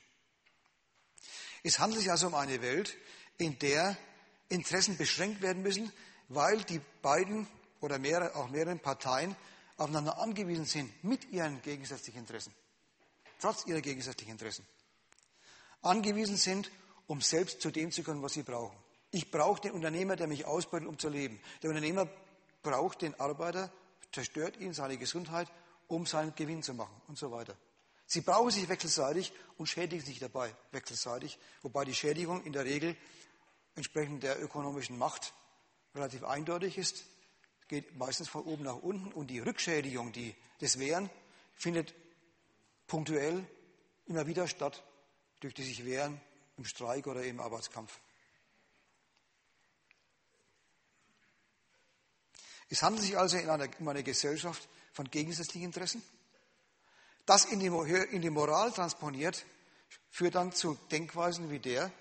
Es 1.63 1.79
handelt 1.79 2.01
sich 2.01 2.11
also 2.11 2.29
um 2.29 2.35
eine 2.35 2.63
Welt, 2.63 2.97
in 3.39 3.59
der 3.59 3.97
Interessen 4.49 4.97
beschränkt 4.97 5.43
werden 5.43 5.63
müssen, 5.63 5.93
weil 6.29 6.63
die 6.65 6.81
beiden 7.03 7.47
oder 7.81 7.99
mehrere, 7.99 8.35
auch 8.35 8.49
mehreren 8.49 8.81
Parteien 8.81 9.37
aufeinander 9.81 10.19
angewiesen 10.19 10.67
sind 10.67 11.03
mit 11.03 11.31
ihren 11.31 11.63
gegensätzlichen 11.63 12.21
Interessen, 12.21 12.55
trotz 13.41 13.67
ihrer 13.67 13.81
gegensätzlichen 13.81 14.33
Interessen. 14.33 14.67
Angewiesen 15.83 16.37
sind, 16.37 16.71
um 17.07 17.21
selbst 17.21 17.63
zu 17.63 17.71
dem 17.71 17.91
zu 17.91 18.03
können, 18.03 18.23
was 18.23 18.35
sie 18.35 18.43
brauchen. 18.43 18.77
Ich 19.11 19.31
brauche 19.31 19.61
den 19.63 19.73
Unternehmer, 19.73 20.17
der 20.17 20.27
mich 20.27 20.45
ausbeutet, 20.45 20.87
um 20.87 20.99
zu 20.99 21.09
leben. 21.09 21.41
Der 21.63 21.71
Unternehmer 21.71 22.09
braucht 22.63 23.03
den 23.03 23.19
Arbeiter, 23.19 23.73
zerstört 24.13 24.59
ihn, 24.59 24.75
seine 24.75 24.99
Gesundheit 24.99 25.49
um 25.89 26.07
seinen 26.07 26.35
Gewinn 26.37 26.63
zu 26.63 26.75
machen 26.75 26.95
und 27.09 27.19
so 27.19 27.33
weiter. 27.33 27.57
Sie 28.07 28.21
brauchen 28.21 28.51
sich 28.51 28.69
wechselseitig 28.69 29.33
und 29.57 29.67
schädigen 29.67 30.05
sich 30.05 30.19
dabei 30.19 30.55
wechselseitig, 30.73 31.39
wobei 31.63 31.85
die 31.85 31.95
Schädigung 31.95 32.45
in 32.45 32.53
der 32.53 32.65
Regel 32.65 32.97
entsprechend 33.75 34.23
der 34.23 34.43
ökonomischen 34.43 34.99
Macht 34.99 35.33
relativ 35.95 36.25
eindeutig 36.25 36.79
ist. 36.79 37.05
Geht 37.71 37.97
meistens 37.97 38.29
von 38.29 38.43
oben 38.47 38.65
nach 38.65 38.83
unten 38.83 39.13
und 39.13 39.29
die 39.29 39.39
Rückschädigung, 39.39 40.11
die 40.11 40.35
des 40.61 40.81
Wehren, 40.81 41.09
findet 41.55 41.95
punktuell 42.89 43.47
immer 44.07 44.27
wieder 44.27 44.49
statt 44.49 44.83
durch 45.39 45.55
die 45.55 45.63
sich 45.63 45.85
wehren 45.85 46.21
im 46.57 46.65
Streik 46.65 47.07
oder 47.07 47.23
im 47.23 47.39
Arbeitskampf. 47.39 48.01
Es 52.69 52.83
handelt 52.83 53.05
sich 53.05 53.17
also 53.17 53.37
in 53.37 53.49
einer, 53.49 53.69
um 53.79 53.87
eine 53.87 54.03
Gesellschaft, 54.03 54.69
von 54.93 55.09
gegensätzlichen 55.09 55.67
Interessen. 55.67 56.03
Das 57.25 57.45
in 57.45 57.61
die, 57.61 57.67
in 57.67 58.21
die 58.21 58.31
Moral 58.31 58.73
transponiert, 58.73 59.47
führt 60.11 60.35
dann 60.35 60.51
zu 60.51 60.75
Denkweisen 60.91 61.51
wie 61.51 61.61
der, 61.61 61.93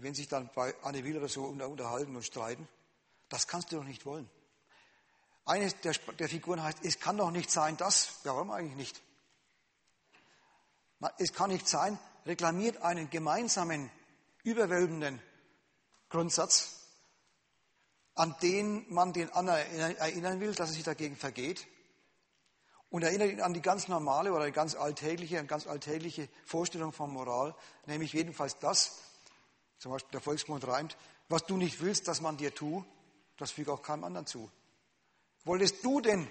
wenn 0.00 0.14
sich 0.14 0.28
dann 0.28 0.50
bei 0.54 0.74
Anne 0.82 1.04
Will 1.04 1.16
oder 1.16 1.28
so 1.28 1.44
unterhalten 1.44 2.14
und 2.14 2.24
streiten, 2.24 2.68
das 3.28 3.46
kannst 3.46 3.72
du 3.72 3.76
doch 3.76 3.84
nicht 3.84 4.06
wollen. 4.06 4.28
Eine 5.46 5.70
der, 5.70 5.92
der 6.18 6.28
Figuren 6.28 6.62
heißt, 6.62 6.78
es 6.82 7.00
kann 7.00 7.18
doch 7.18 7.30
nicht 7.30 7.50
sein, 7.50 7.76
dass, 7.76 8.20
ja, 8.24 8.34
warum 8.34 8.50
eigentlich 8.50 8.76
nicht? 8.76 9.02
Es 11.18 11.32
kann 11.34 11.50
nicht 11.50 11.68
sein, 11.68 11.98
reklamiert 12.24 12.78
einen 12.82 13.10
gemeinsamen, 13.10 13.90
überwölbenden 14.42 15.20
Grundsatz, 16.08 16.80
an 18.14 18.34
den 18.40 18.86
man 18.92 19.12
den 19.12 19.30
anderen 19.32 19.96
erinnern 19.96 20.40
will, 20.40 20.54
dass 20.54 20.70
er 20.70 20.74
sich 20.74 20.84
dagegen 20.84 21.16
vergeht. 21.16 21.66
Und 22.88 23.02
erinnert 23.02 23.30
ihn 23.30 23.40
an 23.40 23.52
die 23.52 23.60
ganz 23.60 23.88
normale 23.88 24.32
oder 24.32 24.50
ganz 24.52 24.76
alltägliche, 24.76 25.44
ganz 25.46 25.66
alltägliche 25.66 26.28
Vorstellung 26.44 26.92
von 26.92 27.12
Moral, 27.12 27.54
nämlich 27.86 28.12
jedenfalls 28.12 28.58
das, 28.60 29.00
zum 29.78 29.92
Beispiel 29.92 30.12
der 30.12 30.20
Volksmund 30.20 30.66
reimt, 30.66 30.96
was 31.28 31.44
du 31.44 31.56
nicht 31.56 31.80
willst, 31.80 32.08
dass 32.08 32.20
man 32.20 32.36
dir 32.36 32.54
tut, 32.54 32.84
das 33.36 33.50
füge 33.50 33.72
auch 33.72 33.82
keinem 33.82 34.04
anderen 34.04 34.26
zu. 34.26 34.50
Wolltest 35.44 35.84
du 35.84 36.00
denn 36.00 36.30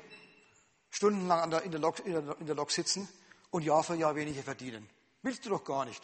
stundenlang 0.90 1.52
in, 1.64 1.72
der 1.72 1.80
Lok, 1.80 2.00
in 2.06 2.46
der 2.46 2.56
Lok 2.56 2.72
sitzen 2.72 3.08
und 3.52 3.64
Jahr 3.64 3.84
für 3.84 3.96
Jahr 3.96 4.16
weniger 4.16 4.44
verdienen? 4.44 4.90
Willst 5.22 5.46
du 5.46 5.50
doch 5.50 5.64
gar 5.64 5.86
nicht. 5.86 6.02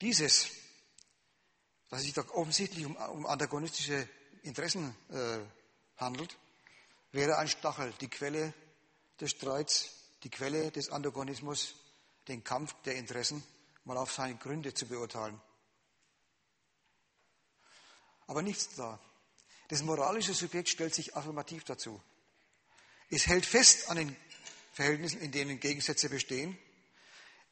Dieses 0.00 0.50
dass 1.88 2.00
es 2.00 2.06
sich 2.06 2.14
doch 2.14 2.28
offensichtlich 2.34 2.84
um, 2.84 2.96
um 2.96 3.26
antagonistische 3.26 4.08
Interessen 4.42 4.94
äh, 5.10 5.38
handelt, 5.96 6.36
wäre 7.12 7.38
ein 7.38 7.48
Stachel 7.48 7.92
die 8.00 8.08
Quelle 8.08 8.52
des 9.20 9.30
Streits, 9.30 9.90
die 10.22 10.30
Quelle 10.30 10.70
des 10.70 10.90
Antagonismus, 10.90 11.74
den 12.28 12.44
Kampf 12.44 12.74
der 12.84 12.96
Interessen 12.96 13.42
mal 13.84 13.96
auf 13.96 14.12
seine 14.12 14.36
Gründe 14.36 14.74
zu 14.74 14.86
beurteilen. 14.86 15.40
Aber 18.26 18.42
nichts 18.42 18.74
da. 18.74 18.98
Das 19.68 19.82
moralische 19.82 20.34
Subjekt 20.34 20.68
stellt 20.68 20.94
sich 20.94 21.16
affirmativ 21.16 21.64
dazu. 21.64 22.00
Es 23.10 23.26
hält 23.26 23.46
fest 23.46 23.88
an 23.88 23.96
den 23.96 24.16
Verhältnissen, 24.72 25.20
in 25.20 25.32
denen 25.32 25.60
Gegensätze 25.60 26.08
bestehen. 26.08 26.58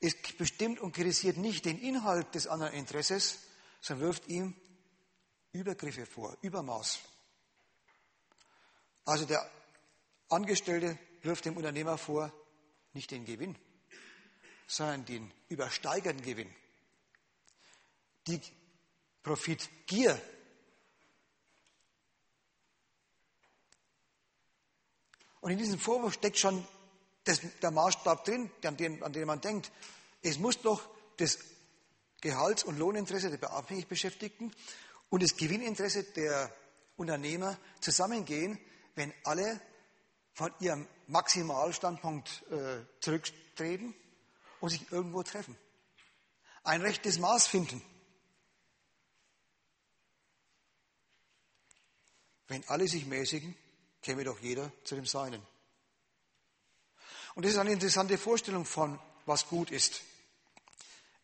Es 0.00 0.14
bestimmt 0.36 0.80
und 0.80 0.92
kritisiert 0.92 1.36
nicht 1.36 1.64
den 1.64 1.80
Inhalt 1.80 2.34
des 2.34 2.46
anderen 2.46 2.74
Interesses, 2.74 3.38
sondern 3.80 4.08
wirft 4.08 4.26
ihm 4.28 4.54
Übergriffe 5.52 6.04
vor, 6.04 6.36
Übermaß. 6.42 6.98
Also 9.04 9.24
der 9.24 9.48
Angestellte 10.28 10.98
wirft 11.22 11.44
dem 11.44 11.56
Unternehmer 11.56 11.96
vor, 11.96 12.32
nicht 12.92 13.10
den 13.10 13.24
Gewinn, 13.24 13.56
sondern 14.66 15.04
den 15.04 15.32
übersteigerten 15.48 16.22
Gewinn. 16.22 16.54
Die 18.26 18.40
Profitgier 19.22 20.20
Und 25.44 25.50
in 25.50 25.58
diesem 25.58 25.78
Vorwurf 25.78 26.14
steckt 26.14 26.38
schon 26.38 26.66
das, 27.24 27.42
der 27.60 27.70
Maßstab 27.70 28.24
drin, 28.24 28.50
an 28.64 28.78
den, 28.78 29.02
an 29.02 29.12
den 29.12 29.26
man 29.26 29.42
denkt. 29.42 29.70
Es 30.22 30.38
muss 30.38 30.58
doch 30.62 30.80
das 31.18 31.38
Gehalts- 32.22 32.64
und 32.64 32.78
Lohninteresse 32.78 33.36
der 33.36 33.50
abhängig 33.52 33.86
Beschäftigten 33.86 34.52
und 35.10 35.22
das 35.22 35.36
Gewinninteresse 35.36 36.04
der 36.04 36.50
Unternehmer 36.96 37.58
zusammengehen, 37.80 38.58
wenn 38.94 39.12
alle 39.24 39.60
von 40.32 40.50
ihrem 40.60 40.88
Maximalstandpunkt 41.08 42.42
äh, 42.50 42.78
zurücktreten 43.00 43.94
und 44.64 44.70
sich 44.70 44.90
irgendwo 44.90 45.22
treffen. 45.22 45.58
Ein 46.62 46.80
rechtes 46.80 47.18
Maß 47.18 47.46
finden. 47.46 47.82
Wenn 52.48 52.66
alle 52.68 52.88
sich 52.88 53.04
mäßigen, 53.04 53.54
käme 54.00 54.24
doch 54.24 54.40
jeder 54.40 54.72
zu 54.84 54.94
dem 54.94 55.04
Seinen. 55.04 55.46
Und 57.34 57.44
das 57.44 57.52
ist 57.52 57.58
eine 57.58 57.72
interessante 57.72 58.16
Vorstellung 58.16 58.64
von, 58.64 58.98
was 59.26 59.48
gut 59.48 59.70
ist. 59.70 60.00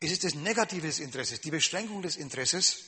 Es 0.00 0.12
ist 0.12 0.24
das 0.24 0.34
Negative 0.34 0.86
des 0.86 0.98
Interesses, 0.98 1.40
die 1.40 1.50
Beschränkung 1.50 2.02
des 2.02 2.16
Interesses, 2.16 2.84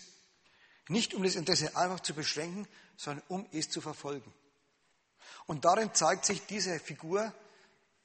nicht 0.89 1.15
um 1.15 1.23
das 1.23 1.35
Interesse 1.35 1.75
einfach 1.77 2.01
zu 2.01 2.13
beschränken, 2.13 2.69
sondern 2.99 3.25
um 3.29 3.49
es 3.53 3.71
zu 3.71 3.81
verfolgen. 3.81 4.35
Und 5.47 5.65
darin 5.65 5.95
zeigt 5.95 6.27
sich 6.27 6.45
diese 6.45 6.79
Figur 6.79 7.35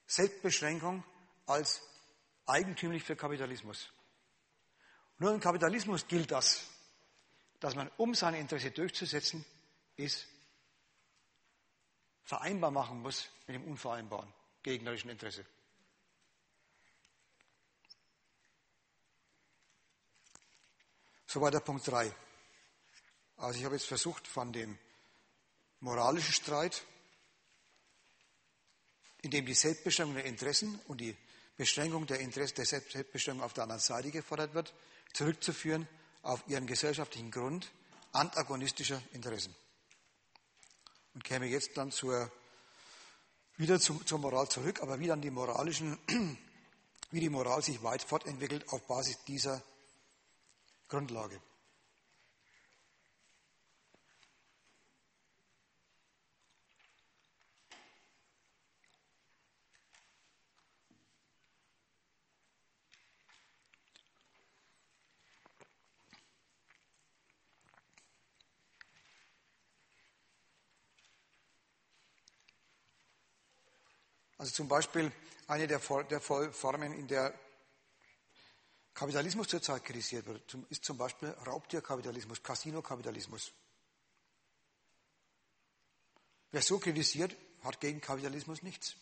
Selbstbeschränkung 0.06 1.04
als 1.46 1.82
eigentümlich 2.48 3.04
für 3.04 3.16
Kapitalismus. 3.16 3.92
Nur 5.20 5.34
im 5.34 5.40
Kapitalismus 5.40 6.08
gilt 6.08 6.32
das, 6.32 6.68
dass 7.60 7.76
man, 7.76 7.90
um 7.98 8.14
sein 8.14 8.36
Interesse 8.36 8.72
durchzusetzen, 8.72 9.46
es 9.96 10.28
vereinbar 12.24 12.72
machen 12.72 13.02
muss 13.02 13.30
mit 13.48 13.56
dem 13.56 13.64
unvereinbaren, 13.64 14.32
gegnerischen 14.62 15.10
Interesse. 15.10 15.46
Soweit 21.26 21.54
der 21.54 21.60
Punkt 21.60 21.88
3. 21.88 22.16
Also 23.38 23.60
ich 23.60 23.66
habe 23.66 23.76
jetzt 23.76 23.88
versucht, 23.88 24.28
von 24.28 24.54
dem 24.54 24.78
moralischen 25.80 26.34
Streit, 26.34 26.84
in 29.22 29.32
dem 29.32 29.46
die 29.46 29.54
Selbstbestimmung 29.54 30.16
der 30.16 30.26
Interessen 30.26 30.80
und 30.88 31.02
die 31.02 31.16
Beschränkung 31.58 32.06
der 32.06 32.20
Interessen 32.20 32.56
der 32.56 32.66
Selbstbestimmung 32.66 33.42
auf 33.42 33.54
der 33.54 33.64
anderen 33.64 33.82
Seite 33.82 34.12
gefordert 34.12 34.54
wird, 34.54 34.74
zurückzuführen 35.14 35.88
auf 36.22 36.44
ihren 36.48 36.68
gesellschaftlichen 36.68 37.32
Grund 37.32 37.72
antagonistischer 38.12 39.02
Interessen 39.14 39.56
und 41.14 41.24
käme 41.24 41.48
jetzt 41.48 41.76
dann 41.78 41.92
zur, 41.92 42.32
wieder 43.56 43.80
zu, 43.80 44.00
zur 44.04 44.20
Moral 44.20 44.48
zurück, 44.50 44.82
aber 44.82 45.00
wie 45.00 45.08
dann 45.08 45.22
die 45.22 45.32
moralischen, 45.32 45.98
wie 47.12 47.20
die 47.20 47.30
Moral 47.30 47.64
sich 47.64 47.82
weit 47.82 48.04
fortentwickelt 48.04 48.70
auf 48.70 48.86
Basis 48.86 49.24
dieser 49.26 49.64
Grundlage. 50.88 51.42
Also 74.38 74.52
zum 74.52 74.68
Beispiel 74.68 75.12
eine 75.48 75.68
der, 75.68 75.80
Formen, 75.80 76.94
in 76.94 77.08
der 77.08 77.34
Kapitalismus 78.94 79.48
zurzeit 79.48 79.84
kritisiert 79.84 80.26
wird, 80.26 80.56
ist 80.70 80.84
zum 80.84 80.98
Beispiel 80.98 81.30
Raubtierkapitalismus, 81.30 82.44
Casinokapitalismus. 82.44 83.52
Wer 86.52 86.62
so 86.62 86.80
kritisiert, 86.80 87.36
hat 87.64 87.80
gegen 87.80 88.02
Kapitalismus 88.02 88.64
nichts. 88.64 88.96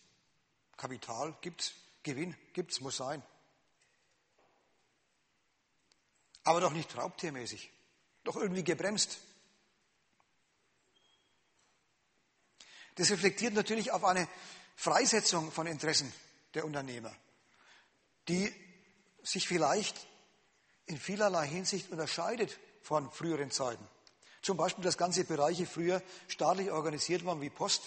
Kapital 0.78 1.38
gibt's, 1.42 1.74
Gewinn 2.04 2.36
gibt's, 2.54 2.82
muss 2.82 2.98
sein. 2.98 3.24
Aber 6.44 6.62
doch 6.62 6.74
nicht 6.74 6.96
raubtiermäßig, 6.96 7.72
doch 8.24 8.36
irgendwie 8.36 8.64
gebremst. 8.64 9.18
Das 12.96 13.10
reflektiert 13.12 13.54
natürlich 13.54 13.92
auf 13.92 14.04
eine 14.04 14.28
Freisetzung 14.76 15.52
von 15.52 15.68
Interessen 15.68 16.12
der 16.54 16.66
Unternehmer, 16.66 17.14
die 18.28 18.54
sich 19.24 19.48
vielleicht 19.48 20.08
in 20.86 20.98
vielerlei 20.98 21.48
Hinsicht 21.48 21.92
unterscheidet 21.92 22.60
von 22.82 23.12
früheren 23.12 23.52
Zeiten. 23.52 23.86
Zum 24.42 24.58
Beispiel, 24.58 24.84
dass 24.84 24.98
ganze 24.98 25.24
Bereiche 25.24 25.66
früher 25.66 26.04
staatlich 26.28 26.72
organisiert 26.72 27.26
waren 27.26 27.42
wie 27.42 27.50
Post, 27.50 27.82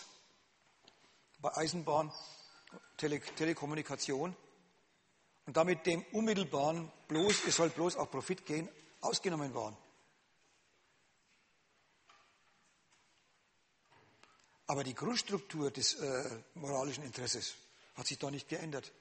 bei 1.40 1.56
Eisenbahn, 1.56 2.12
Tele 2.96 3.20
Telekommunikation 3.20 4.34
und 5.46 5.56
damit 5.56 5.86
dem 5.86 6.04
unmittelbaren 6.12 6.90
bloß, 7.06 7.44
es 7.46 7.56
soll 7.56 7.70
bloß 7.70 7.96
auf 7.96 8.10
Profit 8.10 8.44
gehen, 8.44 8.68
ausgenommen 9.00 9.54
waren. 9.54 9.76
Aber 14.68 14.84
die 14.84 14.94
Grundstruktur 14.94 15.70
des 15.70 15.94
äh, 15.94 16.30
moralischen 16.54 17.02
Interesses 17.02 17.54
hat 17.94 18.06
sich 18.06 18.18
da 18.18 18.30
nicht 18.30 18.48
geändert. 18.48 18.92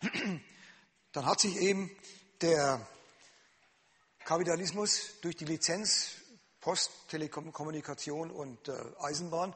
Dann 1.12 1.26
hat 1.26 1.40
sich 1.40 1.56
eben 1.58 1.90
der 2.40 2.86
Kapitalismus 4.24 5.20
durch 5.20 5.36
die 5.36 5.44
Lizenz 5.44 6.12
Post, 6.60 6.90
Telekommunikation 7.08 8.30
und 8.30 8.68
äh, 8.68 8.72
Eisenbahn 9.00 9.54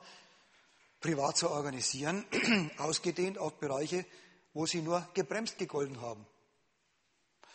privat 1.01 1.39
zu 1.39 1.51
organisieren, 1.51 2.27
ausgedehnt 2.77 3.39
auf 3.39 3.59
Bereiche, 3.59 4.05
wo 4.53 4.67
sie 4.67 4.83
nur 4.83 5.09
gebremst 5.15 5.57
gegolten 5.57 6.03
haben. 6.03 6.27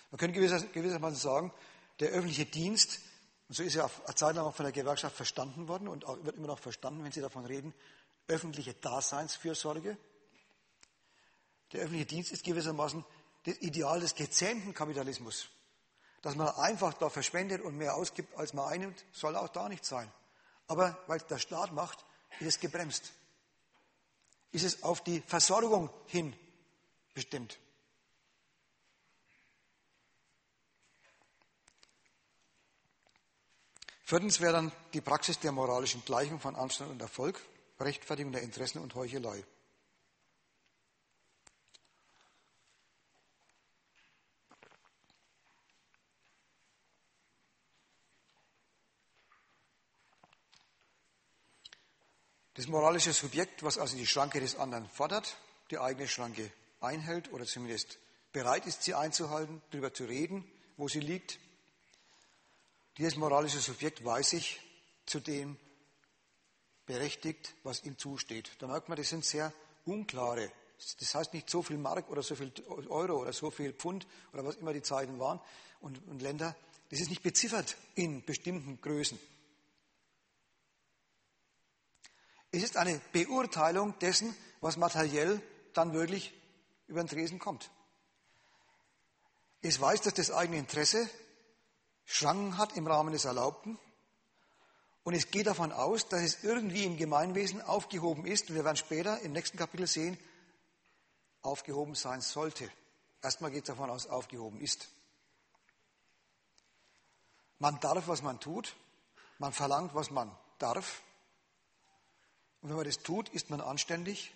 Man 0.10 0.18
könnte 0.18 0.40
gewissermaßen 0.40 1.20
sagen, 1.20 1.54
der 2.00 2.10
öffentliche 2.10 2.46
Dienst 2.46 3.02
und 3.50 3.56
so 3.56 3.64
ist 3.64 3.76
ja 3.76 3.89
eine 4.06 4.16
Zeit 4.16 4.36
lang 4.36 4.45
auch 4.45 4.56
von 4.56 4.66
der 4.66 4.74
Gewerkschaft 4.74 5.16
verstanden 5.16 5.68
worden 5.68 5.88
und 5.88 6.06
wird 6.26 6.36
immer 6.36 6.48
noch 6.48 6.60
verstanden, 6.60 7.04
wenn 7.04 7.12
Sie 7.12 7.22
davon 7.22 7.45
reden, 7.45 7.74
öffentliche 8.28 8.74
Daseinsfürsorge. 8.74 9.98
Der 11.72 11.82
öffentliche 11.82 12.06
Dienst 12.06 12.32
ist 12.32 12.43
gewissermaßen 12.43 13.06
das 13.43 13.58
Ideal 13.60 14.02
des 14.02 14.16
gezähmten 14.16 14.74
Kapitalismus. 14.74 15.48
Dass 16.22 16.36
man 16.36 16.50
einfach 16.56 16.93
da 16.95 17.10
verschwendet 17.10 17.62
und 17.62 17.78
mehr 17.78 17.95
ausgibt, 17.95 18.36
als 18.38 18.54
man 18.54 18.68
einnimmt, 18.68 19.06
soll 19.14 19.36
auch 19.38 19.50
da 19.50 19.70
nicht 19.70 19.86
sein. 19.86 20.12
Aber 20.68 20.98
weil 21.08 21.20
der 21.20 21.38
Staat 21.38 21.72
macht, 21.72 22.04
ist 22.41 22.48
es 22.48 22.60
gebremst. 22.60 23.14
Ist 24.52 24.66
es 24.66 24.84
auf 24.84 25.02
die 25.02 25.22
Versorgung 25.22 25.89
hin 26.08 26.36
bestimmt. 27.14 27.58
Viertens 34.08 34.39
wäre 34.39 34.53
dann 34.53 34.72
die 34.93 35.01
Praxis 35.01 35.38
der 35.38 35.51
moralischen 35.51 36.01
Gleichung 36.05 36.39
von 36.39 36.55
Anstand 36.55 36.91
und 36.91 37.01
Erfolg, 37.01 37.41
Rechtfertigung 37.78 38.32
der 38.32 38.41
Interessen 38.41 38.80
und 38.80 38.95
Heuchelei. 38.95 39.43
Das 52.53 52.68
moralische 52.68 53.12
Subjekt, 53.12 53.62
was 53.62 53.78
also 53.78 53.97
die 53.97 54.08
Schranke 54.08 54.39
des 54.39 54.55
anderen 54.55 54.88
fordert, 54.88 55.36
die 55.70 55.80
eigene 55.80 56.08
Schranke 56.08 56.49
einhält 56.80 57.34
oder 57.34 57.43
zumindest 57.43 57.99
bereit 58.32 58.68
ist, 58.68 58.84
sie 58.84 58.93
einzuhalten, 58.93 59.62
darüber 59.72 59.93
zu 59.93 60.05
reden, 60.05 60.49
wo 60.78 60.88
sie 60.88 61.01
liegt, 61.01 61.39
dieses 62.98 63.16
moralische 63.16 63.60
Subjekt 63.60 64.04
weiß 64.04 64.32
sich 64.32 64.60
zudem 65.06 65.58
berechtigt, 66.88 67.54
was 67.64 67.84
ihm 67.84 67.98
zusteht. 67.98 68.52
Da 68.60 68.68
merkt 68.68 68.89
man, 68.89 68.98
das 68.98 69.10
sind 69.10 69.24
sehr 69.24 69.54
unklare. 69.86 70.52
Das 71.00 71.14
heißt 71.14 71.34
nicht 71.34 71.50
so 71.50 71.62
viel 71.62 71.78
Mark 71.78 72.10
oder 72.10 72.24
so 72.24 72.36
viel 72.36 72.52
Euro 72.89 73.22
oder 73.22 73.34
so 73.34 73.52
viel 73.52 73.74
Pfund 73.74 74.08
oder 74.34 74.43
was 74.45 74.56
immer 74.56 74.74
die 74.74 74.82
Zeiten 74.82 75.20
waren 75.20 75.39
und, 75.82 76.02
und 76.08 76.22
Länder. 76.22 76.56
Das 76.89 77.00
ist 77.00 77.10
nicht 77.10 77.22
beziffert 77.22 77.78
in 77.95 78.24
bestimmten 78.24 78.80
Größen. 78.82 79.20
Es 82.52 82.64
ist 82.64 82.78
eine 82.78 83.00
Beurteilung 83.12 84.00
dessen, 84.00 84.36
was 84.62 84.78
materiell 84.78 85.41
dann 85.74 85.93
wirklich 85.93 86.34
über 86.88 87.04
den 87.04 87.10
Tresen 87.10 87.38
kommt. 87.38 87.70
Es 89.62 89.80
weiß, 89.80 90.02
dass 90.02 90.14
das 90.14 90.32
eigene 90.32 90.58
Interesse 90.58 91.10
Schranken 92.10 92.58
hat 92.58 92.76
im 92.78 92.88
Rahmen 92.88 93.12
des 93.12 93.26
Erlaubten 93.26 93.78
und 95.03 95.14
es 95.14 95.30
geht 95.30 95.45
davon 95.45 95.74
aus, 95.74 96.08
dass 96.08 96.22
es 96.22 96.43
irgendwie 96.43 96.86
im 96.86 96.95
Gemeinwesen 96.95 97.62
aufgehoben 97.62 98.26
ist 98.26 98.49
und 98.49 98.55
wir 98.55 98.64
werden 98.64 98.78
später 98.78 99.20
im 99.20 99.34
nächsten 99.34 99.58
Kapitel 99.58 99.86
sehen, 99.86 100.18
aufgehoben 101.41 101.95
sein 101.95 102.22
sollte. 102.22 102.72
Erstmal 103.22 103.51
geht 103.51 103.64
es 103.64 103.68
davon 103.68 103.89
aus, 103.89 104.08
aufgehoben 104.08 104.62
ist. 104.62 104.88
Man 107.60 107.78
darf, 107.82 108.08
was 108.08 108.22
man 108.22 108.39
tut, 108.39 108.76
man 109.38 109.51
verlangt, 109.51 109.93
was 109.93 110.10
man 110.10 110.36
darf 110.60 111.01
und 112.62 112.70
wenn 112.70 112.78
man 112.78 112.86
das 112.86 112.99
tut, 112.99 113.28
ist 113.30 113.49
man 113.49 113.60
anständig 113.60 114.34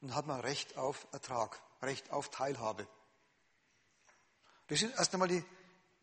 und 0.00 0.14
hat 0.14 0.26
man 0.26 0.40
Recht 0.40 0.78
auf 0.78 1.06
Ertrag, 1.12 1.60
Recht 1.82 2.10
auf 2.12 2.30
Teilhabe. 2.30 2.88
Das 4.68 4.80
ist 4.80 4.94
erst 4.94 5.12
einmal 5.12 5.28
die, 5.28 5.44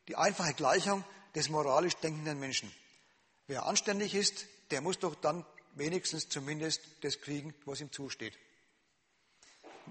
die 0.08 0.16
einfache 0.16 0.54
Gleichung 0.54 1.04
des 1.36 1.50
moralisch 1.50 1.96
denkenden 1.96 2.40
Menschen. 2.40 2.72
Wer 3.48 3.66
anständig 3.66 4.16
ist, 4.16 4.46
der 4.72 4.82
muss 4.82 5.00
doch 5.00 5.16
dann 5.16 5.46
wenigstens 5.76 6.30
zumindest 6.30 6.82
das 7.02 7.22
kriegen, 7.22 7.54
was 7.66 7.82
ihm 7.82 7.92
zusteht. 7.92 8.38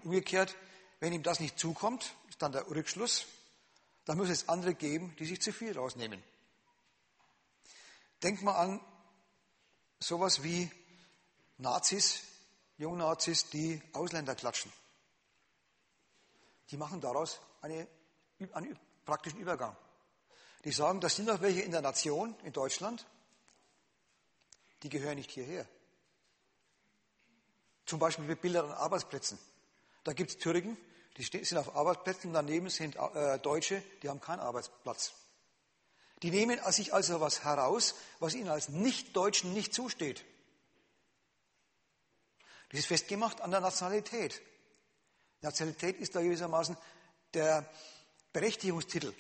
Umgekehrt, 0.03 0.57
wenn 1.01 1.13
ihm 1.13 1.23
das 1.23 1.41
nicht 1.41 1.59
zukommt, 1.59 2.15
ist 2.29 2.43
dann 2.43 2.53
der 2.53 2.69
Rückschluss, 2.69 3.27
dann 4.05 4.19
muss 4.19 4.29
es 4.29 4.49
andere 4.49 4.75
geben, 4.75 5.15
die 5.19 5.27
sich 5.27 5.41
zu 5.41 5.53
viel 5.53 5.77
rausnehmen. 5.77 6.23
Denkt 8.23 8.43
mal 8.43 8.57
an 8.57 8.81
sowas 10.01 10.43
wie 10.43 10.71
Nazis, 11.59 12.23
Jungnazis, 12.79 13.49
die 13.51 13.81
Ausländer 13.93 14.35
klatschen. 14.35 14.73
Die 16.71 16.77
machen 16.77 17.01
daraus 17.01 17.41
eine, 17.63 17.87
einen 18.53 18.79
praktischen 19.05 19.41
Übergang. 19.41 19.77
Die 20.67 20.73
sagen, 20.73 21.01
das 21.01 21.15
sind 21.15 21.27
noch 21.27 21.41
welche 21.43 21.61
in 21.61 21.71
der 21.71 21.81
Nation, 21.81 22.35
in 22.43 22.53
Deutschland, 22.53 23.07
die 24.83 24.89
gehören 24.89 25.15
nicht 25.15 25.31
hierher. 25.31 25.65
Zum 27.85 28.01
Beispiel 28.01 28.25
mit 28.25 28.41
Bildern 28.41 28.67
an 28.67 28.73
Arbeitsplätzen. 28.73 29.39
Da 30.03 30.13
gibt 30.13 30.31
es 30.31 30.39
Türken, 30.39 30.77
die 31.19 31.23
sind 31.23 31.57
auf 31.57 31.77
Arbeitsplätzen, 31.77 32.33
daneben 32.33 32.69
sind 32.69 32.97
äh, 32.97 33.39
Deutsche, 33.39 33.81
die 34.03 34.09
haben 34.09 34.21
keinen 34.21 34.41
Arbeitsplatz. 34.41 35.13
Die 36.25 36.33
nehmen 36.33 36.59
sich 36.73 36.93
also 36.93 37.21
was 37.21 37.45
heraus, 37.45 37.95
was 38.19 38.35
ihnen 38.35 38.49
als 38.49 38.69
Nicht-Deutschen 38.69 39.55
nicht 39.55 39.73
zusteht. 39.73 40.25
Das 42.71 42.81
ist 42.81 42.87
festgemacht 42.87 43.41
an 43.41 43.53
der 43.53 43.61
Nationalität. 43.61 44.43
Nationalität 45.43 46.01
ist 46.01 46.17
da 46.17 46.23
gewissermaßen 46.23 46.77
der 47.35 47.73
Berechtigungstitel. 48.33 49.15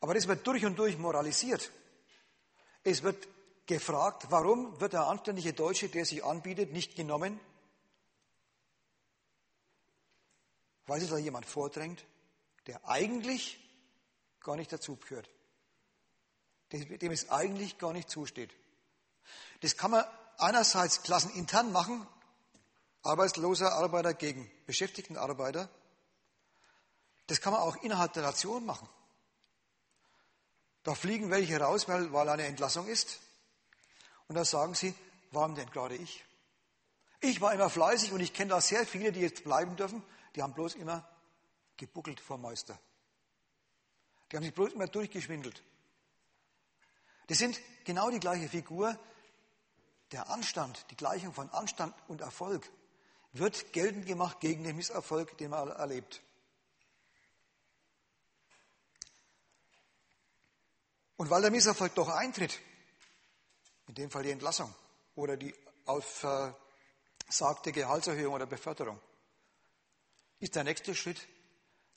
Aber 0.00 0.14
das 0.14 0.28
wird 0.28 0.46
durch 0.46 0.64
und 0.64 0.76
durch 0.78 0.98
moralisiert. 0.98 1.70
Es 2.82 3.02
wird 3.02 3.28
gefragt, 3.66 4.26
warum 4.30 4.78
wird 4.80 4.92
der 4.92 5.06
anständige 5.06 5.52
Deutsche, 5.52 5.88
der 5.88 6.04
sich 6.04 6.24
anbietet, 6.24 6.72
nicht 6.72 6.94
genommen? 6.94 7.40
Weil 10.86 11.00
sich 11.00 11.08
da 11.08 11.16
jemand 11.16 11.46
vordrängt, 11.46 12.04
der 12.66 12.86
eigentlich 12.88 13.58
gar 14.40 14.56
nicht 14.56 14.72
dazu 14.72 14.96
gehört. 14.96 15.28
Dem 16.72 17.10
es 17.12 17.30
eigentlich 17.30 17.78
gar 17.78 17.92
nicht 17.92 18.10
zusteht. 18.10 18.54
Das 19.60 19.76
kann 19.76 19.92
man 19.92 20.04
einerseits 20.38 21.02
klassenintern 21.02 21.72
machen, 21.72 22.06
arbeitsloser 23.02 23.72
Arbeiter 23.72 24.12
gegen 24.12 24.50
beschäftigten 24.66 25.16
Arbeiter. 25.16 25.68
Das 27.26 27.40
kann 27.40 27.52
man 27.52 27.62
auch 27.62 27.76
innerhalb 27.76 28.12
der 28.12 28.22
Nation 28.22 28.66
machen. 28.66 28.88
Da 30.84 30.94
fliegen 30.94 31.30
welche 31.30 31.58
raus, 31.58 31.88
weil, 31.88 32.28
eine 32.28 32.44
Entlassung 32.44 32.86
ist. 32.86 33.20
Und 34.28 34.36
da 34.36 34.44
sagen 34.44 34.74
sie, 34.74 34.94
warum 35.32 35.54
denn 35.54 35.70
gerade 35.70 35.96
ich? 35.96 36.24
Ich 37.20 37.40
war 37.40 37.54
immer 37.54 37.70
fleißig 37.70 38.12
und 38.12 38.20
ich 38.20 38.34
kenne 38.34 38.50
da 38.50 38.60
sehr 38.60 38.86
viele, 38.86 39.10
die 39.10 39.20
jetzt 39.20 39.44
bleiben 39.44 39.76
dürfen. 39.76 40.02
Die 40.36 40.42
haben 40.42 40.52
bloß 40.52 40.74
immer 40.74 41.08
gebuckelt 41.76 42.20
vor 42.20 42.38
Meister. 42.38 42.78
Die 44.30 44.36
haben 44.36 44.44
sich 44.44 44.54
bloß 44.54 44.74
immer 44.74 44.86
durchgeschwindelt. 44.86 45.62
Das 47.28 47.38
sind 47.38 47.58
genau 47.84 48.10
die 48.10 48.20
gleiche 48.20 48.48
Figur, 48.48 48.98
der 50.12 50.28
Anstand, 50.28 50.84
die 50.90 50.96
Gleichung 50.96 51.32
von 51.32 51.48
Anstand 51.50 51.94
und 52.08 52.20
Erfolg, 52.20 52.70
wird 53.32 53.72
geltend 53.72 54.06
gemacht 54.06 54.40
gegen 54.40 54.64
den 54.64 54.76
Misserfolg, 54.76 55.36
den 55.38 55.50
man 55.50 55.70
erlebt. 55.70 56.22
Und 61.16 61.30
weil 61.30 61.42
der 61.42 61.50
Misserfolg 61.50 61.94
doch 61.94 62.08
eintritt, 62.08 62.58
in 63.86 63.94
dem 63.94 64.10
Fall 64.10 64.22
die 64.22 64.30
Entlassung 64.30 64.74
oder 65.14 65.36
die 65.36 65.54
versagte 66.00 67.72
Gehaltserhöhung 67.72 68.34
oder 68.34 68.46
Beförderung, 68.46 69.00
ist 70.40 70.56
der 70.56 70.64
nächste 70.64 70.94
Schritt, 70.94 71.26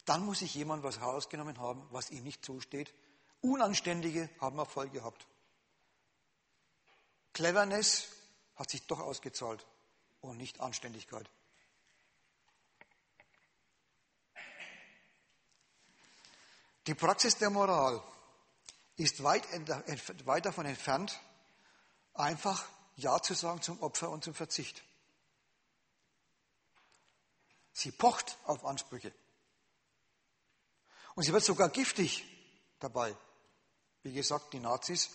dann 0.05 0.25
muss 0.25 0.39
sich 0.39 0.53
jemand 0.55 0.83
was 0.83 0.99
herausgenommen 0.99 1.59
haben, 1.59 1.85
was 1.91 2.11
ihm 2.11 2.23
nicht 2.23 2.45
zusteht. 2.45 2.93
Unanständige 3.41 4.29
haben 4.39 4.57
Erfolg 4.57 4.93
gehabt. 4.93 5.27
Cleverness 7.33 8.07
hat 8.55 8.69
sich 8.69 8.85
doch 8.87 8.99
ausgezahlt 8.99 9.65
und 10.21 10.37
nicht 10.37 10.59
Anständigkeit. 10.59 11.29
Die 16.87 16.95
Praxis 16.95 17.37
der 17.37 17.49
Moral 17.49 18.01
ist 18.97 19.23
weit, 19.23 19.43
weit 20.25 20.45
davon 20.45 20.65
entfernt, 20.65 21.19
einfach 22.13 22.67
Ja 22.95 23.21
zu 23.21 23.35
sagen 23.35 23.61
zum 23.61 23.81
Opfer 23.81 24.09
und 24.09 24.23
zum 24.23 24.33
Verzicht. 24.33 24.83
Sie 27.73 27.91
pocht 27.91 28.37
auf 28.45 28.65
Ansprüche. 28.65 29.13
Und 31.13 31.23
sie 31.23 31.31
wird 31.31 31.43
sogar 31.43 31.69
giftig 31.69 32.25
dabei. 32.79 33.15
Wie 34.01 34.13
gesagt, 34.13 34.53
die 34.53 34.59
Nazis 34.59 35.09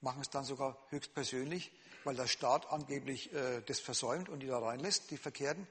machen 0.00 0.20
es 0.20 0.30
dann 0.30 0.44
sogar 0.44 0.76
höchstpersönlich, 0.90 1.72
weil 2.02 2.16
der 2.16 2.26
Staat 2.26 2.66
angeblich 2.66 3.32
äh, 3.32 3.62
das 3.62 3.80
versäumt 3.80 4.28
und 4.28 4.40
die 4.40 4.46
da 4.48 4.58
reinlässt, 4.58 5.10
die 5.10 5.16
Verkehrten, 5.16 5.66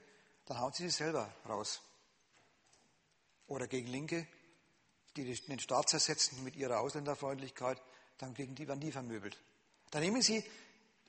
dann 0.45 0.59
hauen 0.59 0.74
sie 0.74 0.84
sich 0.88 0.95
selber 0.95 1.34
raus. 1.47 1.82
Oder 3.47 3.68
gegen 3.68 3.88
Linke, 3.88 4.28
die 5.16 5.26
den 5.26 5.59
Staat 5.59 5.89
zersetzen 5.89 6.43
mit 6.43 6.55
ihrer 6.55 6.80
Ausländerfreundlichkeit, 6.80 7.82
dann 8.18 8.34
gegen 8.34 8.55
die 8.55 8.68
werden 8.68 8.80
die 8.80 8.91
vermöbelt. 8.91 9.38
Dann 9.91 10.01
nehmen 10.01 10.22
sie 10.22 10.43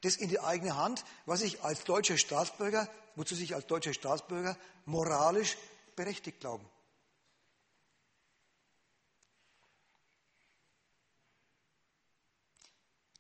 das 0.03 0.17
in 0.17 0.29
die 0.29 0.41
eigene 0.41 0.77
Hand, 0.77 1.05
was 1.25 1.41
ich 1.43 1.63
als 1.63 1.85
deutscher 1.85 2.19
Staatsbürger, 2.19 2.89
wozu 3.17 3.35
sich 3.35 3.55
als 3.55 3.67
deutscher 3.67 3.95
Staatsbürger 3.95 4.57
moralisch 4.85 5.57
berechtigt 5.97 6.41
glauben. 6.41 6.69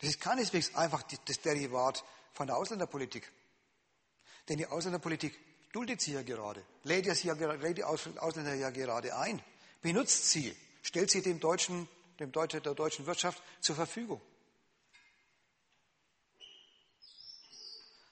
Das 0.01 0.11
ist 0.11 0.21
keineswegs 0.21 0.75
einfach 0.75 1.03
das 1.03 1.41
Derivat 1.41 2.05
von 2.35 2.47
der 2.47 2.57
Ausländerpolitik. 2.57 3.33
Denn 4.49 4.59
die 4.59 4.67
Ausländerpolitik 4.67 5.39
duldet 5.73 6.03
sie 6.03 6.13
ja 6.13 6.23
gerade, 6.23 6.63
lädt, 6.83 7.07
lädt 7.07 7.79
die 7.79 7.85
Ausländer 7.85 8.55
ja 8.55 8.69
gerade 8.69 9.17
ein, 9.17 9.43
benutzt 9.81 10.31
sie, 10.31 10.55
stellt 10.85 11.11
sie 11.11 11.23
dem 11.23 11.41
deutschen, 11.41 11.89
dem 12.21 12.31
Deutsche, 12.31 12.61
der 12.61 12.75
deutschen 12.75 13.07
Wirtschaft 13.07 13.43
zur 13.61 13.75
Verfügung. 13.75 14.21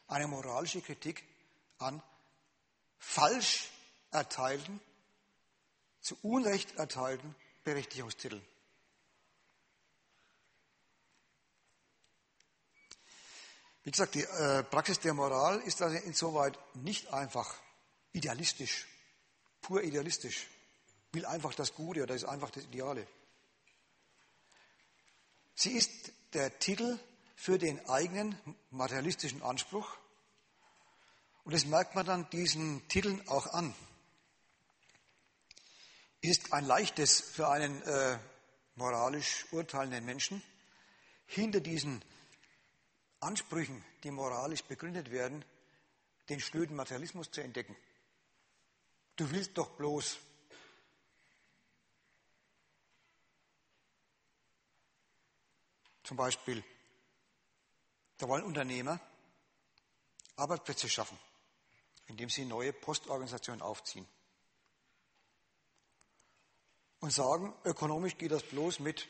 Eine 0.08 0.26
moralische 0.26 0.80
Kritik 0.80 1.22
an 1.78 2.02
falsch 2.98 3.70
erteilten, 4.10 4.80
zu 6.00 6.16
Unrecht 6.22 6.76
erteilten 6.76 7.34
Berechtigungstiteln. 7.62 8.44
Wie 13.84 13.90
gesagt, 13.90 14.14
die 14.14 14.22
äh, 14.22 14.62
Praxis 14.62 15.00
der 15.00 15.12
Moral 15.12 15.60
ist 15.60 15.82
also 15.82 15.96
insoweit 15.98 16.58
nicht 16.76 17.12
einfach 17.12 17.54
idealistisch, 18.12 18.86
pur 19.60 19.82
idealistisch, 19.82 20.46
will 21.12 21.26
einfach 21.26 21.54
das 21.54 21.74
Gute 21.74 22.02
oder 22.02 22.14
ist 22.14 22.24
einfach 22.24 22.50
das 22.50 22.64
Ideale. 22.64 23.06
Sie 25.54 25.72
ist 25.72 26.12
der 26.32 26.58
Titel 26.58 26.98
für 27.36 27.58
den 27.58 27.86
eigenen 27.88 28.36
materialistischen 28.70 29.42
Anspruch 29.42 29.96
und 31.44 31.54
das 31.54 31.66
merkt 31.66 31.94
man 31.94 32.06
dann 32.06 32.30
diesen 32.30 32.86
Titeln 32.88 33.26
auch 33.28 33.46
an. 33.48 33.74
Ist 36.20 36.52
ein 36.52 36.64
leichtes 36.64 37.20
für 37.20 37.48
einen 37.48 37.82
äh, 37.82 38.18
moralisch 38.76 39.46
urteilenden 39.50 40.04
Menschen, 40.04 40.42
hinter 41.26 41.60
diesen 41.60 42.02
Ansprüchen, 43.20 43.84
die 44.04 44.10
moralisch 44.10 44.64
begründet 44.64 45.10
werden, 45.10 45.44
den 46.28 46.40
schnöden 46.40 46.76
Materialismus 46.76 47.30
zu 47.30 47.42
entdecken. 47.42 47.76
Du 49.16 49.30
willst 49.30 49.58
doch 49.58 49.70
bloß 49.70 50.18
zum 56.02 56.16
Beispiel, 56.16 56.62
da 58.18 58.28
wollen 58.28 58.44
Unternehmer 58.44 59.00
Arbeitsplätze 60.36 60.88
schaffen, 60.88 61.18
indem 62.06 62.28
sie 62.28 62.44
neue 62.44 62.72
Postorganisationen 62.72 63.62
aufziehen. 63.62 64.06
Und 67.00 67.12
sagen, 67.12 67.54
ökonomisch 67.64 68.16
geht 68.16 68.30
das 68.30 68.42
bloß 68.44 68.78
mit 68.80 69.08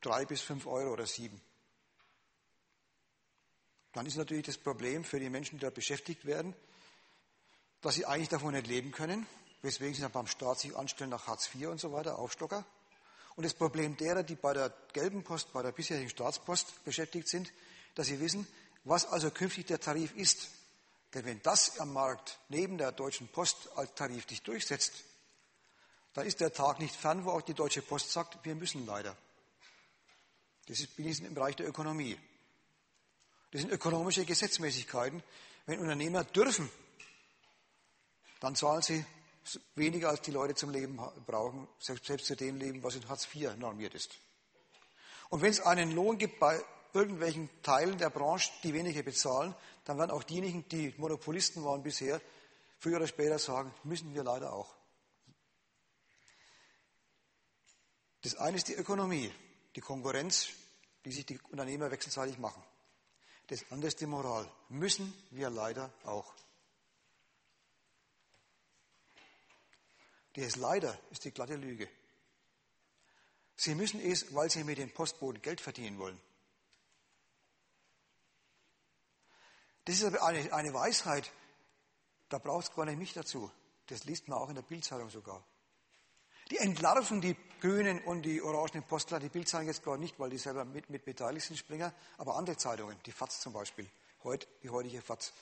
drei 0.00 0.24
bis 0.26 0.42
fünf 0.42 0.66
Euro 0.66 0.92
oder 0.92 1.06
sieben 1.06 1.40
dann 3.94 4.06
ist 4.06 4.16
natürlich 4.16 4.46
das 4.46 4.58
Problem 4.58 5.04
für 5.04 5.20
die 5.20 5.30
Menschen, 5.30 5.58
die 5.58 5.64
da 5.64 5.70
beschäftigt 5.70 6.26
werden, 6.26 6.54
dass 7.80 7.94
sie 7.94 8.06
eigentlich 8.06 8.28
davon 8.28 8.52
nicht 8.52 8.66
leben 8.66 8.90
können, 8.90 9.26
weswegen 9.62 9.94
sie 9.94 10.02
dann 10.02 10.10
beim 10.10 10.26
Staat 10.26 10.58
sich 10.58 10.76
anstellen 10.76 11.10
nach 11.10 11.28
Hartz 11.28 11.48
IV 11.54 11.68
und 11.68 11.80
so 11.80 11.92
weiter, 11.92 12.18
Aufstocker. 12.18 12.66
Und 13.36 13.44
das 13.44 13.54
Problem 13.54 13.96
derer, 13.96 14.22
die 14.22 14.36
bei 14.36 14.52
der 14.52 14.72
gelben 14.92 15.24
Post, 15.24 15.52
bei 15.52 15.62
der 15.62 15.72
bisherigen 15.72 16.08
Staatspost 16.08 16.84
beschäftigt 16.84 17.28
sind, 17.28 17.52
dass 17.94 18.06
sie 18.06 18.20
wissen, 18.20 18.46
was 18.84 19.06
also 19.06 19.30
künftig 19.30 19.66
der 19.66 19.80
Tarif 19.80 20.14
ist. 20.14 20.48
Denn 21.14 21.24
wenn 21.24 21.42
das 21.42 21.78
am 21.80 21.92
Markt 21.92 22.38
neben 22.48 22.78
der 22.78 22.92
Deutschen 22.92 23.28
Post 23.28 23.68
als 23.76 23.94
Tarif 23.94 24.28
sich 24.28 24.42
durchsetzt, 24.42 24.92
dann 26.12 26.26
ist 26.26 26.40
der 26.40 26.52
Tag 26.52 26.78
nicht 26.78 26.94
fern, 26.94 27.24
wo 27.24 27.30
auch 27.30 27.42
die 27.42 27.54
Deutsche 27.54 27.82
Post 27.82 28.12
sagt, 28.12 28.44
wir 28.44 28.54
müssen 28.54 28.86
leider. 28.86 29.16
Das 30.66 30.80
ist 30.80 30.96
wenigstens 30.96 31.28
im 31.28 31.34
Bereich 31.34 31.56
der 31.56 31.68
Ökonomie. 31.68 32.18
Das 33.50 33.60
sind 33.60 33.70
ökonomische 33.70 34.24
Gesetzmäßigkeiten. 34.24 35.22
Wenn 35.66 35.80
Unternehmer 35.80 36.24
dürfen, 36.24 36.70
dann 38.40 38.54
zahlen 38.54 38.82
sie 38.82 39.04
weniger, 39.74 40.08
als 40.08 40.22
die 40.22 40.30
Leute 40.30 40.54
zum 40.54 40.70
Leben 40.70 40.96
brauchen, 41.26 41.68
selbst, 41.78 42.06
selbst 42.06 42.26
zu 42.26 42.36
dem 42.36 42.56
Leben, 42.56 42.82
was 42.82 42.96
in 42.96 43.08
Hartz 43.08 43.28
IV 43.34 43.56
normiert 43.56 43.94
ist. 43.94 44.18
Und 45.28 45.42
wenn 45.42 45.50
es 45.50 45.60
einen 45.60 45.92
Lohn 45.92 46.18
gibt 46.18 46.38
bei 46.38 46.62
irgendwelchen 46.92 47.50
Teilen 47.62 47.98
der 47.98 48.10
Branche, 48.10 48.50
die 48.62 48.72
weniger 48.72 49.02
bezahlen, 49.02 49.54
dann 49.84 49.98
werden 49.98 50.12
auch 50.12 50.22
diejenigen, 50.22 50.66
die 50.68 50.94
Monopolisten 50.96 51.64
waren 51.64 51.82
bisher, 51.82 52.20
früher 52.78 52.96
oder 52.96 53.06
später 53.06 53.38
sagen, 53.38 53.74
müssen 53.82 54.14
wir 54.14 54.22
leider 54.22 54.52
auch. 54.52 54.74
Das 58.22 58.36
eine 58.36 58.56
ist 58.56 58.68
die 58.68 58.74
Ökonomie, 58.74 59.30
die 59.76 59.80
Konkurrenz, 59.80 60.48
die 61.04 61.12
sich 61.12 61.26
die 61.26 61.38
Unternehmer 61.50 61.90
wechselseitig 61.90 62.38
machen. 62.38 62.62
Das 63.48 63.70
andere 63.70 63.88
ist 63.88 64.00
die 64.00 64.06
Moral. 64.06 64.50
Müssen 64.70 65.12
wir 65.30 65.50
leider 65.50 65.92
auch. 66.04 66.32
Das 70.34 70.56
leider 70.56 70.98
ist 71.10 71.24
die 71.24 71.30
glatte 71.30 71.56
Lüge. 71.56 71.88
Sie 73.56 73.74
müssen 73.74 74.00
es, 74.00 74.34
weil 74.34 74.50
sie 74.50 74.64
mit 74.64 74.78
dem 74.78 74.92
Postboten 74.92 75.40
Geld 75.40 75.60
verdienen 75.60 75.98
wollen. 75.98 76.20
Das 79.84 79.96
ist 79.96 80.04
aber 80.04 80.24
eine, 80.24 80.52
eine 80.52 80.72
Weisheit, 80.72 81.30
da 82.28 82.38
braucht 82.38 82.68
es 82.68 82.74
gar 82.74 82.84
nicht 82.84 82.98
mich 82.98 83.12
dazu. 83.12 83.50
Das 83.86 84.04
liest 84.04 84.28
man 84.28 84.38
auch 84.38 84.48
in 84.48 84.54
der 84.54 84.62
Bildzeitung 84.62 85.10
sogar. 85.10 85.44
Die 86.50 86.58
entlarven 86.58 87.20
die 87.20 87.36
grünen 87.60 88.02
und 88.04 88.22
die 88.22 88.42
orangenen 88.42 88.82
Postler, 88.86 89.20
die 89.20 89.28
Bildzeitung 89.28 89.68
jetzt 89.68 89.84
gar 89.84 89.96
nicht, 89.96 90.18
weil 90.18 90.30
die 90.30 90.38
selber 90.38 90.64
mit, 90.64 90.90
mit 90.90 91.04
beteiligt 91.04 91.46
sind, 91.46 91.56
Springer, 91.56 91.94
aber 92.18 92.36
andere 92.36 92.56
Zeitungen, 92.56 92.98
die 93.06 93.12
FAZ 93.12 93.40
zum 93.40 93.52
Beispiel, 93.52 93.88
heute, 94.24 94.46
die 94.62 94.70
heutige 94.70 95.00
FAZ, 95.00 95.32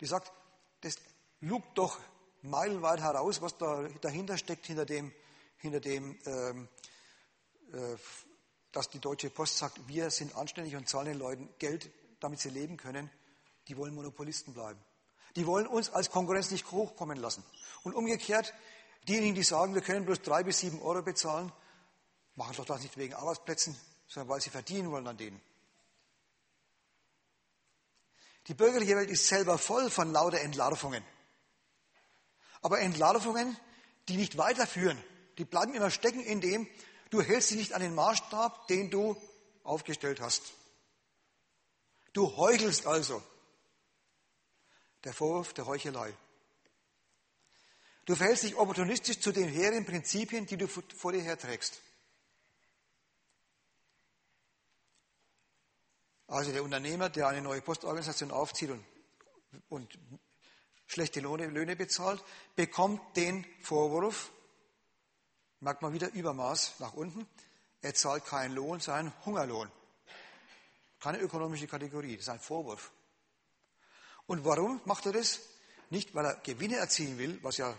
die 0.00 0.06
sagt, 0.06 0.32
das 0.80 0.96
lugt 1.40 1.78
doch 1.78 1.98
meilenweit 2.44 3.00
heraus, 3.00 3.42
was 3.42 3.56
da 3.58 3.88
dahinter 4.00 4.38
steckt, 4.38 4.66
hinter 4.66 4.86
dem, 4.86 5.12
hinter 5.58 5.80
dem 5.80 6.18
ähm, 6.26 6.68
äh, 7.72 7.96
dass 8.72 8.90
die 8.90 8.98
Deutsche 8.98 9.30
Post 9.30 9.58
sagt, 9.58 9.86
wir 9.86 10.10
sind 10.10 10.34
anständig 10.36 10.74
und 10.74 10.88
zahlen 10.88 11.06
den 11.06 11.18
Leuten 11.18 11.48
Geld, 11.58 11.90
damit 12.20 12.40
sie 12.40 12.50
leben 12.50 12.76
können. 12.76 13.10
Die 13.68 13.76
wollen 13.76 13.94
Monopolisten 13.94 14.52
bleiben. 14.52 14.80
Die 15.36 15.46
wollen 15.46 15.66
uns 15.66 15.90
als 15.90 16.10
Konkurrenz 16.10 16.50
nicht 16.50 16.70
hochkommen 16.70 17.18
lassen. 17.18 17.44
Und 17.84 17.94
umgekehrt, 17.94 18.52
Diejenigen, 19.08 19.34
die 19.34 19.42
sagen, 19.42 19.74
wir 19.74 19.82
können 19.82 20.06
bloß 20.06 20.22
drei 20.22 20.42
bis 20.42 20.60
sieben 20.60 20.80
Euro 20.80 21.02
bezahlen, 21.02 21.52
machen 22.36 22.56
doch 22.56 22.64
das 22.64 22.82
nicht 22.82 22.96
wegen 22.96 23.14
Arbeitsplätzen, 23.14 23.78
sondern 24.08 24.30
weil 24.30 24.40
sie 24.40 24.50
verdienen 24.50 24.90
wollen 24.90 25.06
an 25.06 25.16
denen. 25.16 25.40
Die 28.46 28.54
bürgerliche 28.54 28.96
Welt 28.96 29.10
ist 29.10 29.28
selber 29.28 29.58
voll 29.58 29.90
von 29.90 30.12
lauter 30.12 30.40
Entlarvungen. 30.40 31.04
Aber 32.64 32.80
Entlarvungen, 32.80 33.58
die 34.08 34.16
nicht 34.16 34.38
weiterführen, 34.38 34.98
die 35.36 35.44
bleiben 35.44 35.74
immer 35.74 35.90
stecken 35.90 36.20
in 36.20 36.40
dem, 36.40 36.66
du 37.10 37.20
hältst 37.20 37.50
dich 37.50 37.58
nicht 37.58 37.74
an 37.74 37.82
den 37.82 37.94
Maßstab, 37.94 38.68
den 38.68 38.90
du 38.90 39.20
aufgestellt 39.64 40.18
hast. 40.22 40.54
Du 42.14 42.34
heuchelst 42.38 42.86
also. 42.86 43.22
Der 45.04 45.12
Vorwurf 45.12 45.52
der 45.52 45.66
Heuchelei. 45.66 46.16
Du 48.06 48.16
verhältst 48.16 48.44
dich 48.44 48.56
opportunistisch 48.56 49.20
zu 49.20 49.30
den 49.30 49.50
hehren 49.50 49.84
Prinzipien, 49.84 50.46
die 50.46 50.56
du 50.56 50.66
vor 50.66 51.12
dir 51.12 51.20
herträgst. 51.20 51.82
Also 56.28 56.50
der 56.50 56.64
Unternehmer, 56.64 57.10
der 57.10 57.28
eine 57.28 57.42
neue 57.42 57.60
Postorganisation 57.60 58.30
aufzieht 58.30 58.70
und, 58.70 58.82
und 59.68 59.98
schlechte 60.86 61.20
Löhne, 61.20 61.76
bezahlt, 61.76 62.22
bekommt 62.56 63.16
den 63.16 63.46
Vorwurf, 63.62 64.30
merkt 65.60 65.82
man 65.82 65.92
wieder 65.92 66.12
Übermaß 66.12 66.80
nach 66.80 66.94
unten, 66.94 67.26
er 67.80 67.94
zahlt 67.94 68.24
keinen 68.24 68.54
Lohn, 68.54 68.80
sondern 68.80 69.12
Hungerlohn. 69.24 69.70
Keine 71.00 71.18
ökonomische 71.18 71.66
Kategorie, 71.66 72.16
das 72.16 72.26
ist 72.26 72.28
ein 72.30 72.40
Vorwurf. 72.40 72.92
Und 74.26 74.44
warum 74.44 74.80
macht 74.84 75.06
er 75.06 75.12
das? 75.12 75.40
Nicht, 75.90 76.14
weil 76.14 76.24
er 76.24 76.36
Gewinne 76.36 76.76
erzielen 76.76 77.18
will, 77.18 77.38
was 77.42 77.58
ja 77.58 77.78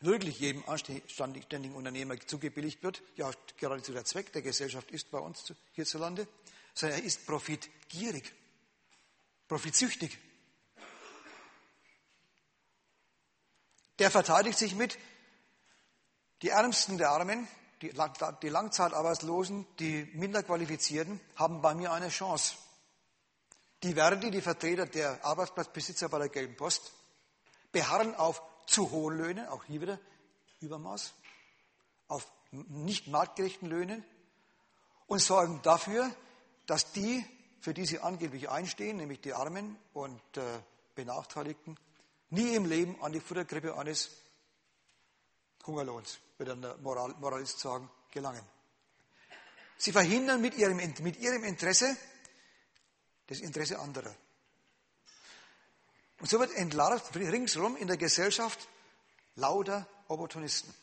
wirklich 0.00 0.40
jedem 0.40 0.66
anständigen 0.66 1.74
Unternehmer 1.74 2.18
zugebilligt 2.18 2.82
wird, 2.82 3.02
ja 3.16 3.30
geradezu 3.58 3.92
der 3.92 4.04
Zweck 4.04 4.32
der 4.32 4.42
Gesellschaft 4.42 4.90
ist 4.90 5.10
bei 5.10 5.18
uns 5.18 5.52
hierzulande, 5.72 6.26
sondern 6.72 7.00
er 7.00 7.04
ist 7.04 7.26
profitgierig, 7.26 8.32
profitsüchtig. 9.48 10.18
Der 14.00 14.10
verteidigt 14.10 14.58
sich 14.58 14.74
mit, 14.74 14.98
die 16.40 16.48
Ärmsten 16.48 16.96
der 16.96 17.10
Armen, 17.10 17.46
die, 17.82 17.92
die 18.42 18.48
Langzeitarbeitslosen, 18.48 19.66
die 19.78 20.10
Minderqualifizierten 20.14 21.20
haben 21.36 21.60
bei 21.60 21.74
mir 21.74 21.92
eine 21.92 22.08
Chance. 22.08 22.54
Die 23.82 23.92
Verdi, 23.92 24.30
die 24.30 24.40
Vertreter 24.40 24.86
der 24.86 25.22
Arbeitsplatzbesitzer 25.22 26.08
bei 26.08 26.18
der 26.18 26.30
Gelben 26.30 26.56
Post, 26.56 26.92
beharren 27.72 28.14
auf 28.14 28.42
zu 28.64 28.90
hohen 28.90 29.18
Löhnen, 29.18 29.46
auch 29.48 29.64
hier 29.64 29.82
wieder 29.82 30.00
Übermaß, 30.60 31.12
auf 32.08 32.26
nicht 32.52 33.06
marktgerechten 33.06 33.68
Löhnen 33.68 34.02
und 35.08 35.18
sorgen 35.18 35.60
dafür, 35.62 36.10
dass 36.64 36.92
die, 36.92 37.22
für 37.60 37.74
die 37.74 37.84
sie 37.84 37.98
angeblich 37.98 38.48
einstehen, 38.48 38.96
nämlich 38.96 39.20
die 39.20 39.34
Armen 39.34 39.76
und 39.92 40.22
äh, 40.38 40.42
Benachteiligten, 40.94 41.78
nie 42.30 42.54
im 42.54 42.66
Leben 42.66 43.00
an 43.02 43.12
die 43.12 43.20
Futtergrippe 43.20 43.76
eines 43.76 44.10
Hungerlohns, 45.66 46.18
dann 46.38 46.62
der 46.62 46.76
Moral, 46.78 47.14
Moralist 47.20 47.60
sagen, 47.60 47.90
gelangen. 48.10 48.44
Sie 49.76 49.92
verhindern 49.92 50.40
mit 50.40 50.54
ihrem, 50.56 50.76
mit 50.76 51.18
ihrem 51.18 51.44
Interesse 51.44 51.96
das 53.26 53.40
Interesse 53.40 53.78
anderer. 53.78 54.14
Und 56.18 56.28
so 56.28 56.38
wird 56.38 56.52
entlarvt 56.52 57.16
ringsherum 57.16 57.76
in 57.76 57.86
der 57.86 57.96
Gesellschaft 57.96 58.68
lauter 59.36 59.86
Opportunisten. 60.08 60.74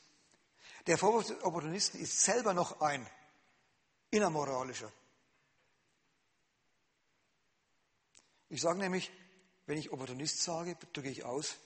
Der 0.88 0.98
Vorwurf 0.98 1.28
des 1.28 1.44
Opportunisten 1.44 2.00
ist 2.00 2.22
selber 2.22 2.54
noch 2.54 2.82
ein 2.82 3.08
innermoralischer. 4.10 4.92
Ich 8.50 8.62
sage 8.62 8.80
nämlich, 8.80 9.12
wenn 9.68 9.78
ich 9.78 9.92
Opportunist 9.92 10.42
sage, 10.42 10.76
drücke 10.94 11.10
ich 11.10 11.24
aus, 11.24 11.58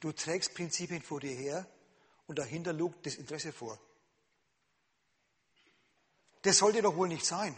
du 0.00 0.10
trägst 0.10 0.54
Prinzipien 0.54 1.02
vor 1.02 1.20
dir 1.20 1.34
her 1.34 1.66
und 2.26 2.38
dahinter 2.38 2.72
lugt 2.72 3.06
das 3.06 3.14
Interesse 3.14 3.52
vor. 3.52 3.78
Das 6.42 6.58
sollte 6.58 6.80
doch 6.80 6.96
wohl 6.96 7.08
nicht 7.08 7.26
sein. 7.26 7.54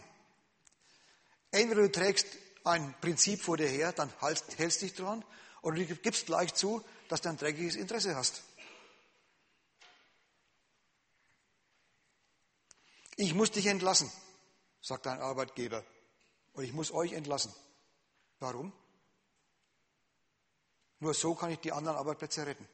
Entweder 1.51 1.83
du 1.83 1.91
trägst 1.91 2.27
ein 2.65 2.93
Prinzip 2.99 3.41
vor 3.41 3.55
dir 3.55 3.67
her, 3.67 3.93
dann 3.93 4.11
hältst, 4.19 4.81
dich 4.81 4.93
dran, 4.93 5.23
oder 5.61 5.77
du 5.77 5.95
gibst 5.95 6.25
gleich 6.25 6.53
zu, 6.53 6.83
dass 7.07 7.21
du 7.21 7.29
ein 7.29 7.37
dreckiges 7.37 7.75
Interesse 7.75 8.15
hast. 8.15 8.43
Ich 13.15 13.33
muss 13.33 13.51
dich 13.51 13.67
entlassen, 13.67 14.11
sagt 14.81 15.05
dein 15.05 15.21
Arbeitgeber. 15.21 15.85
Und 16.53 16.65
ich 16.65 16.73
muss 16.73 16.91
euch 16.91 17.13
entlassen. 17.13 17.53
Warum? 18.39 18.73
Nur 21.03 21.13
so 21.13 21.35
kann 21.35 21.51
ich 21.51 21.59
die 21.59 21.73
anderen 21.73 21.97
Arbeitsplätze 21.97 22.47
retten. 22.47 22.65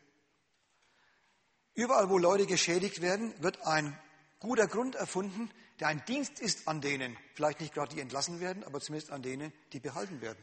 Überall, 1.73 2.11
wo 2.11 2.19
Leute 2.19 2.45
geschädigt 2.45 3.01
werden, 3.01 3.34
wird 3.41 3.60
ein 3.65 3.99
guter 4.38 4.68
Grund 4.68 4.93
erfunden, 4.93 5.49
der 5.80 5.88
ein 5.88 6.06
Dienst 6.06 6.39
ist 6.39 6.68
an 6.68 6.80
denen, 6.80 7.18
vielleicht 7.34 7.60
nicht 7.60 7.73
gerade 7.73 7.95
die 7.95 8.01
entlassen 8.01 8.39
werden, 8.39 8.64
aber 8.64 8.81
zumindest 8.81 9.11
an 9.11 9.23
denen, 9.23 9.51
die 9.73 9.80
behalten 9.80 10.22
werden. 10.22 10.38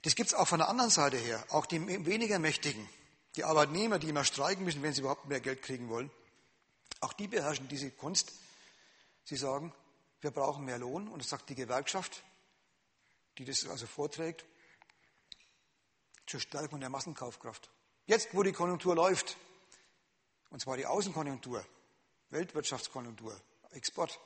Das 0.00 0.14
gibt 0.14 0.28
es 0.30 0.34
auch 0.34 0.48
von 0.48 0.60
der 0.60 0.70
anderen 0.70 0.90
Seite 0.90 1.18
her, 1.18 1.44
auch 1.50 1.66
die 1.66 1.86
weniger 2.06 2.38
Mächtigen, 2.38 2.88
die 3.36 3.44
Arbeitnehmer, 3.44 3.98
die 3.98 4.08
immer 4.08 4.24
streiken 4.24 4.64
müssen, 4.64 4.82
wenn 4.82 4.94
sie 4.94 5.02
überhaupt 5.02 5.26
mehr 5.26 5.40
Geld 5.40 5.60
kriegen 5.60 5.90
wollen. 5.90 6.10
Auch 7.00 7.12
die 7.12 7.28
beherrschen 7.28 7.68
diese 7.68 7.90
Kunst. 7.90 8.32
Sie 9.24 9.36
sagen, 9.36 9.74
wir 10.22 10.30
brauchen 10.30 10.64
mehr 10.64 10.78
Lohn 10.78 11.08
und 11.08 11.18
das 11.18 11.28
sagt 11.28 11.50
die 11.50 11.54
Gewerkschaft, 11.54 12.24
die 13.36 13.44
das 13.44 13.68
also 13.68 13.86
vorträgt, 13.86 14.46
zur 16.26 16.40
Stärkung 16.40 16.80
der 16.80 16.90
Massenkaufkraft. 16.90 17.70
Jetzt, 18.06 18.28
wo 18.32 18.42
die 18.42 18.52
Konjunktur 18.52 18.94
läuft, 18.94 19.36
und 20.50 20.60
zwar 20.60 20.76
die 20.76 20.86
Außenkonjunktur, 20.86 21.64
Weltwirtschaftskonjunktur, 22.30 23.40
Export, 23.70 24.18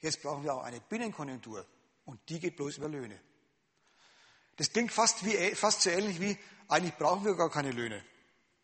jetzt 0.00 0.22
brauchen 0.22 0.44
wir 0.44 0.54
auch 0.54 0.62
eine 0.62 0.80
Binnenkonjunktur 0.80 1.66
und 2.04 2.20
die 2.28 2.40
geht 2.40 2.56
bloß 2.56 2.78
über 2.78 2.88
Löhne. 2.88 3.20
Das 4.56 4.72
klingt 4.72 4.92
fast, 4.92 5.24
wie, 5.24 5.54
fast 5.54 5.82
so 5.82 5.90
ähnlich 5.90 6.20
wie, 6.20 6.38
eigentlich 6.68 6.96
brauchen 6.96 7.24
wir 7.24 7.34
gar 7.34 7.50
keine 7.50 7.70
Löhne. 7.70 8.04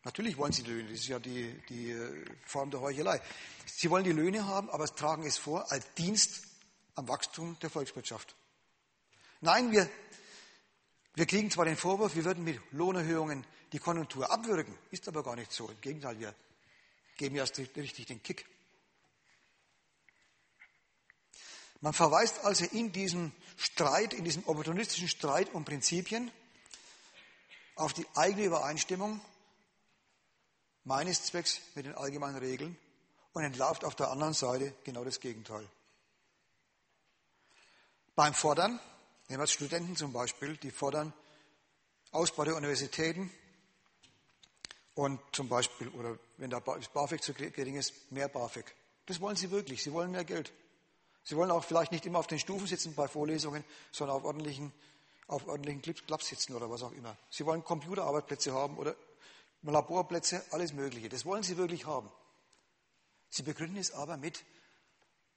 Natürlich 0.03 0.37
wollen 0.37 0.51
sie 0.51 0.61
Löhne, 0.61 0.89
das 0.89 0.99
ist 0.99 1.07
ja 1.07 1.19
die, 1.19 1.59
die 1.67 1.91
äh, 1.91 2.25
Form 2.45 2.69
der 2.69 2.79
Heuchelei. 2.79 3.19
Sie 3.65 3.89
wollen 3.89 4.03
die 4.03 4.11
Löhne 4.11 4.45
haben, 4.45 4.69
aber 4.69 4.85
tragen 4.85 5.23
es 5.23 5.37
vor 5.37 5.71
als 5.71 5.93
Dienst 5.95 6.43
am 6.93 7.07
Wachstum 7.07 7.57
der 7.59 7.69
Volkswirtschaft. 7.71 8.35
Nein, 9.41 9.71
wir, 9.71 9.89
wir 11.15 11.25
kriegen 11.25 11.49
zwar 11.49 11.65
den 11.65 11.77
Vorwurf, 11.77 12.15
wir 12.15 12.25
würden 12.25 12.43
mit 12.43 12.59
Lohnerhöhungen 12.71 13.45
die 13.71 13.79
Konjunktur 13.79 14.29
abwürgen, 14.31 14.77
ist 14.91 15.07
aber 15.07 15.23
gar 15.23 15.35
nicht 15.35 15.51
so. 15.51 15.69
Im 15.69 15.79
Gegenteil, 15.81 16.19
wir 16.19 16.35
geben 17.17 17.35
erst 17.35 17.57
richtig 17.57 18.05
den 18.05 18.21
Kick. 18.21 18.45
Man 21.81 21.93
verweist 21.93 22.43
also 22.43 22.65
in 22.65 22.91
diesem 22.91 23.31
Streit, 23.57 24.13
in 24.13 24.23
diesem 24.23 24.43
opportunistischen 24.45 25.07
Streit 25.07 25.53
um 25.53 25.65
Prinzipien 25.65 26.31
auf 27.75 27.93
die 27.93 28.07
eigene 28.15 28.45
Übereinstimmung 28.45 29.21
meines 30.83 31.23
Zwecks 31.25 31.61
mit 31.75 31.85
den 31.85 31.95
allgemeinen 31.95 32.37
Regeln 32.37 32.77
und 33.33 33.43
entlarvt 33.43 33.83
auf 33.83 33.95
der 33.95 34.09
anderen 34.09 34.33
Seite 34.33 34.73
genau 34.83 35.03
das 35.03 35.19
Gegenteil. 35.19 35.67
Beim 38.15 38.33
Fordern, 38.33 38.79
nehmen 39.27 39.41
wir 39.41 39.47
Studenten 39.47 39.95
zum 39.95 40.13
Beispiel, 40.13 40.57
die 40.57 40.71
fordern 40.71 41.13
Ausbau 42.11 42.43
der 42.45 42.55
Universitäten 42.55 43.31
und 44.93 45.19
zum 45.31 45.49
Beispiel, 45.49 45.89
oder 45.89 46.17
wenn 46.37 46.49
der 46.49 46.61
BAföG 46.61 47.21
zu 47.21 47.33
gering 47.33 47.75
ist, 47.75 48.11
mehr 48.11 48.29
BAföG. 48.29 48.65
Das 49.05 49.19
wollen 49.19 49.35
sie 49.35 49.51
wirklich, 49.51 49.83
sie 49.83 49.91
wollen 49.91 50.11
mehr 50.11 50.23
Geld. 50.23 50.51
Sie 51.23 51.35
wollen 51.35 51.51
auch 51.51 51.63
vielleicht 51.63 51.91
nicht 51.91 52.05
immer 52.05 52.19
auf 52.19 52.27
den 52.27 52.39
Stufen 52.39 52.67
sitzen 52.67 52.93
bei 52.95 53.07
Vorlesungen, 53.07 53.63
sondern 53.91 54.17
auf 54.17 54.23
ordentlichen, 54.23 54.71
auf 55.27 55.47
ordentlichen 55.47 55.81
Clubs 55.81 56.27
sitzen 56.27 56.53
oder 56.55 56.69
was 56.69 56.83
auch 56.83 56.91
immer. 56.91 57.17
Sie 57.29 57.45
wollen 57.45 57.63
Computerarbeitsplätze 57.63 58.53
haben 58.53 58.77
oder 58.77 58.95
Laborplätze, 59.63 60.43
alles 60.51 60.73
Mögliche. 60.73 61.09
Das 61.09 61.25
wollen 61.25 61.43
sie 61.43 61.57
wirklich 61.57 61.85
haben. 61.85 62.09
Sie 63.29 63.43
begründen 63.43 63.77
es 63.77 63.91
aber 63.91 64.17
mit 64.17 64.43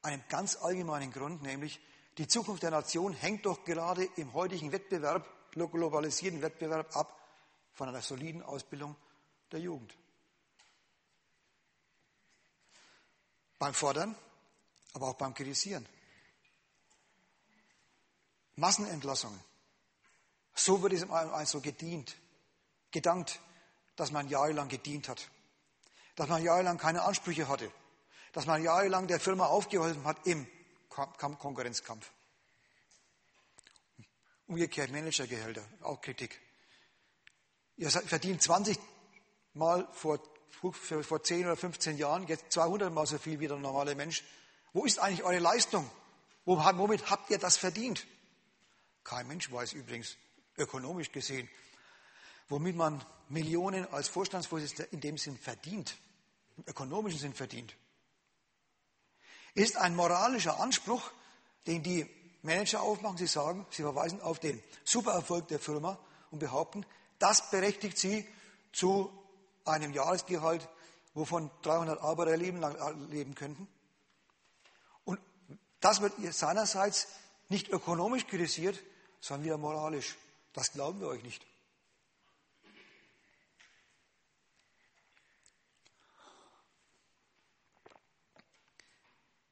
einem 0.03 0.23
ganz 0.29 0.57
allgemeinen 0.57 1.11
Grund, 1.11 1.43
nämlich 1.43 1.81
die 2.19 2.27
Zukunft 2.27 2.63
der 2.63 2.71
Nation 2.71 3.13
hängt 3.13 3.47
doch 3.47 3.65
gerade 3.65 4.05
im 4.17 4.33
heutigen 4.35 4.73
Wettbewerb, 4.73 5.27
globalisierten 5.53 6.43
Wettbewerb 6.43 6.95
ab 6.97 7.19
von 7.73 7.89
einer 7.89 8.03
soliden 8.03 8.43
Ausbildung 8.43 8.97
der 9.53 9.61
Jugend. 9.61 9.97
Beim 13.59 13.75
Fordern, 13.75 14.15
aber 14.93 15.09
auch 15.09 15.15
beim 15.15 15.35
Kritisieren. 15.35 15.87
Massenentlassungen. 18.57 19.41
So 20.55 20.83
wird 20.83 20.93
es 20.93 21.09
also 21.09 21.61
gedient, 21.61 22.17
gedankt 22.91 23.41
dass 23.99 24.13
man 24.13 24.29
jahrelang 24.29 24.69
gedient 24.69 25.09
hat, 25.09 25.29
dass 26.15 26.29
man 26.29 26.43
jahrelang 26.43 26.79
keine 26.79 27.03
Ansprüche 27.03 27.49
hatte, 27.49 27.71
dass 28.33 28.47
man 28.47 28.63
jahrelang 28.63 29.09
der 29.09 29.19
Firma 29.19 29.47
aufgeholfen 29.47 30.05
hat 30.05 30.25
im 30.25 30.47
Konkurrenzkampf. 31.39 32.11
Umgekehrt 34.47 34.91
Managergehälter, 34.91 35.65
auch 35.83 36.01
Kritik. 36.01 36.41
Ihr 37.77 37.91
verdient 37.91 38.43
20 38.43 38.79
Mal 39.55 39.87
vor, 39.93 40.21
vor 40.51 41.23
10 41.23 41.47
oder 41.47 41.57
15 41.57 41.99
Jahren, 41.99 42.27
jetzt 42.27 42.53
200 42.53 42.93
Mal 42.93 43.07
so 43.07 43.19
viel 43.19 43.41
wie 43.41 43.49
der 43.49 43.59
normale 43.59 43.95
Mensch. 43.95 44.25
Wo 44.73 44.85
ist 44.85 44.99
eigentlich 44.99 45.25
eure 45.25 45.39
Leistung? 45.39 45.89
Womit 46.45 47.11
habt 47.11 47.31
ihr 47.31 47.39
das 47.39 47.57
verdient? 47.57 48.07
Kein 49.05 49.27
Mensch 49.29 49.51
weiß 49.51 49.75
übrigens, 49.75 50.17
ökonomisch 50.57 51.13
gesehen, 51.13 51.49
womit 52.49 52.77
man 52.77 53.05
Millionen 53.29 53.87
als 53.93 54.09
Vorstandsvorsitzender 54.09 54.93
in 54.93 55.01
dem 55.01 55.19
Sinn 55.19 55.37
verdient, 55.39 55.97
im 56.57 56.65
ökonomischen 56.67 57.21
Sinn 57.21 57.35
verdient, 57.35 57.77
ist 59.59 59.77
ein 59.77 59.97
moralischer 59.97 60.61
Anspruch, 60.61 61.11
den 61.67 61.83
die 61.83 62.09
Manager 62.43 62.83
aufmachen. 62.83 63.17
Sie 63.17 63.27
sagen, 63.27 63.67
sie 63.71 63.83
verweisen 63.83 64.21
auf 64.21 64.39
den 64.39 64.63
Supererfolg 64.85 65.49
der 65.49 65.59
Firma 65.59 65.99
und 66.31 66.39
behaupten, 66.39 66.87
das 67.19 67.51
berechtigt 67.51 67.99
sie 67.99 68.27
zu 68.73 69.11
einem 69.65 69.93
Jahresgehalt, 69.93 70.69
wovon 71.15 71.51
300 71.63 72.01
Arbeiter 72.01 72.37
leben 72.37 72.61
lang 72.61 72.77
leben 73.11 73.35
könnten. 73.35 73.67
Und 75.05 75.19
das 75.81 76.01
wird 76.01 76.15
seinerseits 76.33 77.09
nicht 77.49 77.69
ökonomisch 77.69 78.27
kritisiert, 78.29 78.79
sondern 79.21 79.45
wieder 79.45 79.59
moralisch. 79.59 80.17
Das 80.53 80.71
glauben 80.71 81.01
wir 81.01 81.09
euch 81.09 81.25
nicht. 81.25 81.45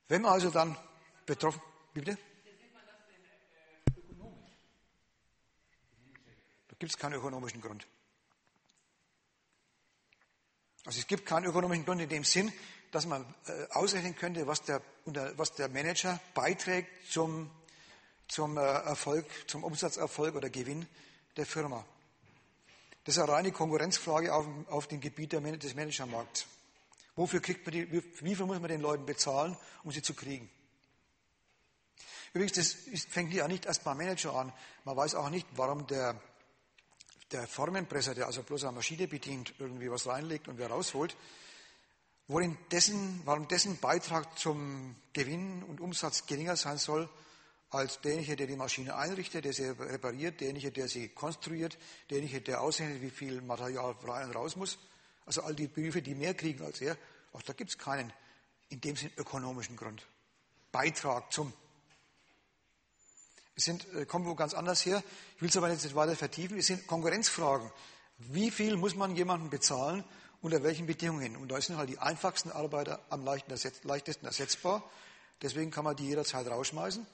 Wenn 0.08 0.22
man 0.22 0.32
also 0.32 0.50
dann 0.50 0.76
betroffen, 1.24 1.60
wie 1.94 2.00
bitte? 2.00 2.18
Da 6.68 6.74
gibt 6.78 6.92
es 6.92 6.98
keinen 6.98 7.14
ökonomischen 7.14 7.60
Grund. 7.60 7.86
Also 10.84 11.00
es 11.00 11.06
gibt 11.06 11.26
keinen 11.26 11.46
ökonomischen 11.46 11.84
Grund 11.84 12.00
in 12.00 12.08
dem 12.08 12.22
Sinn, 12.22 12.52
dass 12.92 13.06
man 13.06 13.26
äh, 13.46 13.66
ausrechnen 13.72 14.14
könnte, 14.14 14.46
was 14.46 14.62
der, 14.62 14.80
was 15.04 15.52
der 15.54 15.68
Manager 15.68 16.20
beiträgt 16.34 16.88
zum, 17.10 17.50
zum 18.28 18.56
äh, 18.56 18.60
Erfolg, 18.60 19.26
zum 19.48 19.64
Umsatzerfolg 19.64 20.36
oder 20.36 20.48
Gewinn 20.48 20.86
der 21.36 21.46
Firma. 21.46 21.84
Das 23.02 23.16
ist 23.16 23.22
eine 23.22 23.32
reine 23.32 23.52
Konkurrenzfrage 23.52 24.32
auf, 24.32 24.46
auf 24.68 24.86
dem 24.86 25.00
Gebiet 25.00 25.32
des 25.32 25.74
Managermarkts. 25.74 26.46
Wofür 27.16 27.40
kriegt 27.40 27.64
man 27.66 27.72
die, 27.72 27.90
wie 27.90 28.34
viel 28.34 28.46
muss 28.46 28.60
man 28.60 28.68
den 28.68 28.82
Leuten 28.82 29.06
bezahlen, 29.06 29.56
um 29.82 29.90
sie 29.90 30.02
zu 30.02 30.14
kriegen? 30.14 30.50
Übrigens, 32.34 32.52
das 32.52 33.04
fängt 33.08 33.32
ja 33.32 33.48
nicht 33.48 33.64
erst 33.64 33.82
beim 33.82 33.96
Manager 33.96 34.34
an. 34.34 34.52
Man 34.84 34.96
weiß 34.96 35.14
auch 35.14 35.30
nicht, 35.30 35.46
warum 35.52 35.86
der, 35.86 36.20
der 37.32 37.46
Formenpresser, 37.46 38.14
der 38.14 38.26
also 38.26 38.42
bloß 38.42 38.64
eine 38.64 38.72
Maschine 38.72 39.08
bedient, 39.08 39.54
irgendwie 39.58 39.90
was 39.90 40.06
reinlegt 40.06 40.46
und 40.46 40.58
wieder 40.58 40.68
rausholt, 40.68 41.16
worin 42.28 42.58
dessen, 42.70 43.22
warum 43.24 43.48
dessen 43.48 43.78
Beitrag 43.78 44.38
zum 44.38 44.96
Gewinn 45.14 45.62
und 45.62 45.80
Umsatz 45.80 46.26
geringer 46.26 46.56
sein 46.56 46.76
soll 46.76 47.08
als 47.70 48.02
derjenige, 48.02 48.36
der 48.36 48.46
die 48.46 48.56
Maschine 48.56 48.94
einrichtet, 48.94 49.46
der 49.46 49.54
sie 49.54 49.68
repariert, 49.68 50.40
derjenige, 50.40 50.70
der 50.70 50.88
sie 50.88 51.08
konstruiert, 51.08 51.78
derjenige, 52.10 52.42
der 52.42 52.60
ausrechnet, 52.60 53.00
wie 53.00 53.10
viel 53.10 53.40
Material 53.40 53.96
rein 54.04 54.28
und 54.28 54.36
raus 54.36 54.56
muss. 54.56 54.78
Also 55.26 55.42
all 55.42 55.54
die 55.54 55.66
Berufe, 55.66 56.00
die 56.00 56.14
mehr 56.14 56.34
kriegen 56.34 56.64
als 56.64 56.80
er, 56.80 56.96
auch 57.32 57.42
da 57.42 57.52
gibt 57.52 57.70
es 57.70 57.78
keinen 57.78 58.12
in 58.68 58.80
dem 58.80 58.96
Sinn 58.96 59.10
ökonomischen 59.16 59.76
Grund. 59.76 60.06
Beitrag 60.72 61.32
zum. 61.32 61.52
Es 63.54 63.64
sind, 63.64 63.86
äh, 63.94 64.06
kommen 64.06 64.26
wo 64.26 64.34
ganz 64.34 64.54
anders 64.54 64.84
her. 64.84 65.02
Ich 65.36 65.42
will 65.42 65.48
es 65.48 65.56
aber 65.56 65.70
jetzt 65.70 65.84
nicht 65.84 65.94
weiter 65.94 66.16
vertiefen. 66.16 66.58
Es 66.58 66.66
sind 66.66 66.86
Konkurrenzfragen. 66.86 67.70
Wie 68.18 68.50
viel 68.50 68.76
muss 68.76 68.94
man 68.94 69.14
jemandem 69.16 69.50
bezahlen, 69.50 70.04
unter 70.40 70.62
welchen 70.62 70.86
Bedingungen? 70.86 71.36
Und 71.36 71.48
da 71.48 71.60
sind 71.60 71.76
halt 71.76 71.88
die 71.88 71.98
einfachsten 71.98 72.50
Arbeiter 72.50 73.00
am 73.10 73.24
leichtesten 73.24 74.26
ersetzbar. 74.26 74.82
Deswegen 75.42 75.70
kann 75.70 75.84
man 75.84 75.96
die 75.96 76.06
jederzeit 76.06 76.46
rausschmeißen. 76.46 77.06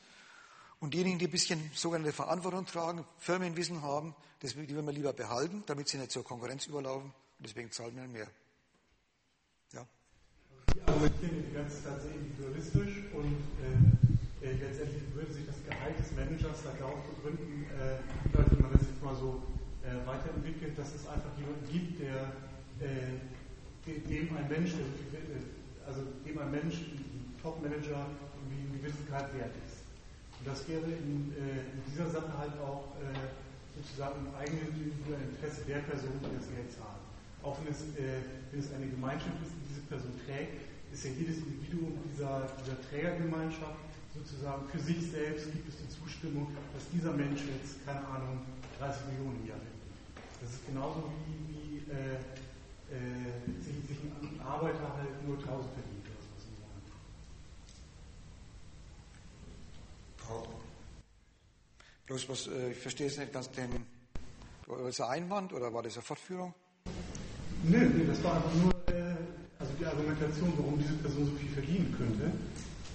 Und 0.80 0.94
diejenigen, 0.94 1.18
die 1.18 1.26
ein 1.26 1.30
bisschen 1.30 1.70
sogenannte 1.74 2.12
Verantwortung 2.12 2.66
tragen, 2.66 3.04
Firmenwissen 3.18 3.82
haben, 3.82 4.16
die 4.42 4.56
will 4.56 4.82
man 4.82 4.94
lieber 4.94 5.12
behalten, 5.12 5.62
damit 5.66 5.88
sie 5.88 5.98
nicht 5.98 6.10
zur 6.10 6.24
Konkurrenz 6.24 6.66
überlaufen. 6.66 7.12
Deswegen 7.42 7.70
zahlen 7.72 7.96
wir 7.96 8.06
mehr. 8.06 8.28
Ja. 9.72 9.84
Die 10.74 10.80
argumentieren 10.86 11.42
die 11.42 11.54
ganze 11.54 11.82
Zeit 11.82 12.00
sehr 12.02 12.14
individualistisch 12.14 13.10
und 13.12 13.34
äh, 13.58 14.46
äh, 14.46 14.52
letztendlich 14.62 15.02
würde 15.12 15.32
sich 15.32 15.46
das 15.46 15.58
Gehalt 15.66 15.98
des 15.98 16.12
Managers 16.12 16.62
darauf 16.62 17.02
begründen, 17.10 17.66
äh, 17.74 17.98
wenn 18.30 18.62
man 18.62 18.72
das 18.72 18.82
jetzt 18.82 19.02
mal 19.02 19.16
so 19.16 19.42
äh, 19.82 20.06
weiterentwickelt, 20.06 20.78
dass 20.78 20.94
es 20.94 21.06
einfach 21.06 21.34
jemanden 21.36 21.66
gibt, 21.66 21.98
der 21.98 22.30
äh, 22.78 23.18
dem 23.90 24.36
ein 24.36 24.48
Mensch, 24.48 24.74
äh, 24.78 25.86
also 25.86 26.02
dem 26.24 26.38
ein 26.38 26.50
Mensch, 26.50 26.78
ein 26.94 27.34
Top-Manager, 27.42 28.06
irgendwie 28.38 28.70
einen 28.70 28.78
gewissen 28.78 29.06
Gehalt 29.06 29.34
wert 29.34 29.54
ist. 29.66 29.82
Und 30.38 30.46
das 30.46 30.62
wäre 30.68 30.86
in, 30.86 31.34
äh, 31.34 31.66
in 31.74 31.82
dieser 31.90 32.08
Sache 32.08 32.38
halt 32.38 32.54
auch 32.62 32.94
sozusagen 33.74 34.26
im 34.26 34.34
eigenen 34.36 34.92
Interesse 35.32 35.62
der 35.66 35.78
Person, 35.78 36.12
die 36.22 36.36
das 36.36 36.46
Geld 36.46 36.70
zahlt. 36.70 37.01
Auch 37.42 37.58
wenn 37.64 37.72
es, 37.72 37.82
äh, 37.98 38.22
wenn 38.50 38.60
es 38.60 38.72
eine 38.72 38.86
Gemeinschaft 38.86 39.34
ist, 39.42 39.52
die 39.52 39.68
diese 39.68 39.82
Person 39.86 40.12
trägt, 40.26 40.62
ist 40.92 41.04
ja 41.04 41.10
jedes 41.10 41.38
Individuum 41.38 41.98
dieser, 42.10 42.48
dieser 42.62 42.80
Trägergemeinschaft 42.88 43.80
sozusagen 44.14 44.68
für 44.68 44.78
sich 44.78 45.10
selbst 45.10 45.50
gibt 45.50 45.68
es 45.68 45.76
die 45.78 45.88
Zustimmung, 45.88 46.54
dass 46.74 46.84
dieser 46.92 47.12
Mensch 47.12 47.40
jetzt, 47.48 47.84
keine 47.86 48.06
Ahnung, 48.06 48.44
30 48.78 49.06
Millionen 49.08 49.40
im 49.40 49.48
Jahr 49.48 49.58
nimmt. 49.58 49.82
Das 50.40 50.50
ist 50.50 50.66
genauso 50.66 51.10
wie, 51.26 51.40
wie 51.48 51.90
äh, 51.90 52.20
äh, 52.92 53.62
sich, 53.62 53.74
sich 53.88 53.98
ein 54.04 54.40
Arbeiter 54.44 54.92
halt 54.96 55.26
nur 55.26 55.38
1000 55.38 55.72
verdient. 55.72 56.02
Bloß 62.06 62.28
was, 62.28 62.46
äh, 62.48 62.72
ich 62.72 62.78
verstehe 62.78 63.06
es 63.06 63.16
nicht 63.16 63.32
ganz, 63.32 63.50
den, 63.50 63.86
war 64.66 64.78
das 64.82 65.00
ein 65.00 65.22
Einwand 65.22 65.52
oder 65.52 65.72
war 65.72 65.82
das 65.82 65.94
eine 65.94 66.02
Fortführung? 66.02 66.54
Nö, 67.64 67.78
nee, 67.78 68.04
das 68.06 68.18
war 68.24 68.36
einfach 68.36 68.54
nur 68.58 68.74
äh, 68.90 69.14
also 69.58 69.72
die 69.78 69.86
Argumentation, 69.86 70.52
warum 70.58 70.78
diese 70.78 70.94
Person 70.94 71.26
so 71.26 71.34
viel 71.38 71.50
verdienen 71.50 71.94
könnte. 71.96 72.26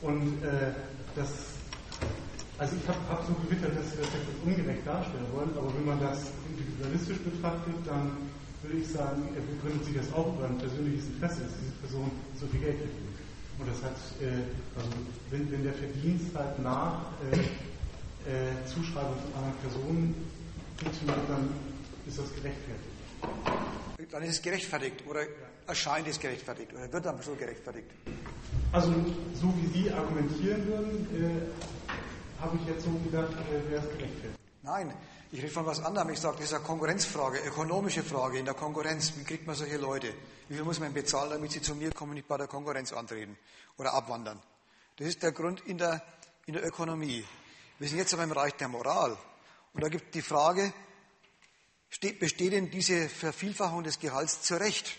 Und 0.01 0.43
äh, 0.43 0.75
das, 1.15 1.55
also 2.59 2.75
ich 2.75 2.83
habe 2.87 2.99
hab 3.07 3.23
so 3.23 3.33
gewittert, 3.47 3.71
dass 3.79 3.95
wir 3.95 4.03
das 4.03 4.11
etwas 4.11 4.37
ungerecht 4.43 4.83
darstellen 4.83 5.25
wollen, 5.31 5.55
aber 5.55 5.71
wenn 5.71 5.87
man 5.87 5.99
das 6.03 6.35
individualistisch 6.51 7.17
betrachtet, 7.23 7.79
dann 7.87 8.11
würde 8.61 8.83
ich 8.83 8.87
sagen, 8.91 9.23
er 9.39 9.43
begründet 9.47 9.85
sich 9.87 9.95
das 9.95 10.11
auch 10.11 10.35
über 10.35 10.51
ein 10.51 10.59
persönliches 10.59 11.07
Interesse, 11.15 11.47
dass 11.47 11.55
diese 11.63 11.75
Person 11.87 12.11
so 12.35 12.45
viel 12.51 12.59
Geld 12.59 12.75
verdient. 12.83 13.15
Und 13.63 13.71
das 13.71 13.79
hat, 13.87 13.95
äh, 14.19 14.51
also 14.75 14.91
wenn, 15.31 15.47
wenn 15.47 15.63
der 15.63 15.79
Verdienst 15.79 16.35
halt 16.35 16.59
nach 16.59 17.07
äh, 17.31 17.39
äh, 18.27 18.51
Zuschreibung 18.67 19.15
von 19.15 19.31
anderen 19.39 19.59
Personen 19.63 20.03
funktioniert, 20.75 21.23
dann 21.31 21.55
ist 22.03 22.19
das 22.19 22.27
gerechtfertigt. 22.35 23.86
Dann 24.11 24.23
ist 24.23 24.31
es 24.31 24.41
gerechtfertigt 24.41 25.03
oder 25.07 25.21
erscheint 25.67 26.07
es 26.07 26.19
gerechtfertigt 26.19 26.73
oder 26.73 26.91
wird 26.91 27.05
dann 27.05 27.21
so 27.21 27.35
gerechtfertigt? 27.35 27.91
Also 28.71 28.93
so 29.33 29.53
wie 29.57 29.67
Sie 29.67 29.91
argumentieren 29.91 30.65
würden, 30.67 31.07
äh, 31.15 32.41
habe 32.41 32.57
ich 32.57 32.67
jetzt 32.67 32.83
so 32.83 32.91
gedacht, 33.03 33.33
äh, 33.33 33.71
wäre 33.71 33.83
es 33.83 33.97
gerechtfertigt. 33.97 34.39
Nein, 34.63 34.93
ich 35.31 35.41
rede 35.41 35.51
von 35.51 35.65
was 35.65 35.83
anderem. 35.83 36.09
Ich 36.09 36.19
sage, 36.19 36.37
das 36.37 36.45
ist 36.45 36.53
eine 36.53 36.63
Konkurrenzfrage, 36.63 37.39
ökonomische 37.39 38.03
Frage 38.03 38.39
in 38.39 38.45
der 38.45 38.53
Konkurrenz. 38.53 39.13
Wie 39.17 39.23
kriegt 39.23 39.45
man 39.45 39.55
solche 39.55 39.77
Leute? 39.77 40.13
Wie 40.47 40.55
viel 40.55 40.63
muss 40.63 40.79
man 40.79 40.93
bezahlen, 40.93 41.31
damit 41.31 41.51
sie 41.51 41.61
zu 41.61 41.75
mir 41.75 41.91
kommen 41.91 42.11
und 42.11 42.15
nicht 42.15 42.27
bei 42.27 42.37
der 42.37 42.47
Konkurrenz 42.47 42.93
antreten 42.93 43.37
oder 43.77 43.93
abwandern? 43.93 44.41
Das 44.97 45.07
ist 45.07 45.21
der 45.21 45.33
Grund 45.33 45.61
in 45.65 45.77
der, 45.77 46.01
in 46.45 46.53
der 46.53 46.65
Ökonomie. 46.65 47.25
Wir 47.79 47.87
sind 47.87 47.97
jetzt 47.97 48.13
aber 48.13 48.23
im 48.23 48.31
Reich 48.31 48.53
der 48.53 48.69
Moral. 48.69 49.17
Und 49.73 49.83
da 49.83 49.89
gibt 49.89 50.15
die 50.15 50.21
Frage, 50.21 50.73
besteht 51.89 52.53
denn 52.53 52.69
diese 52.69 53.09
Vervielfachung 53.09 53.83
des 53.83 53.99
Gehalts 53.99 54.41
zu 54.41 54.59
Recht? 54.59 54.97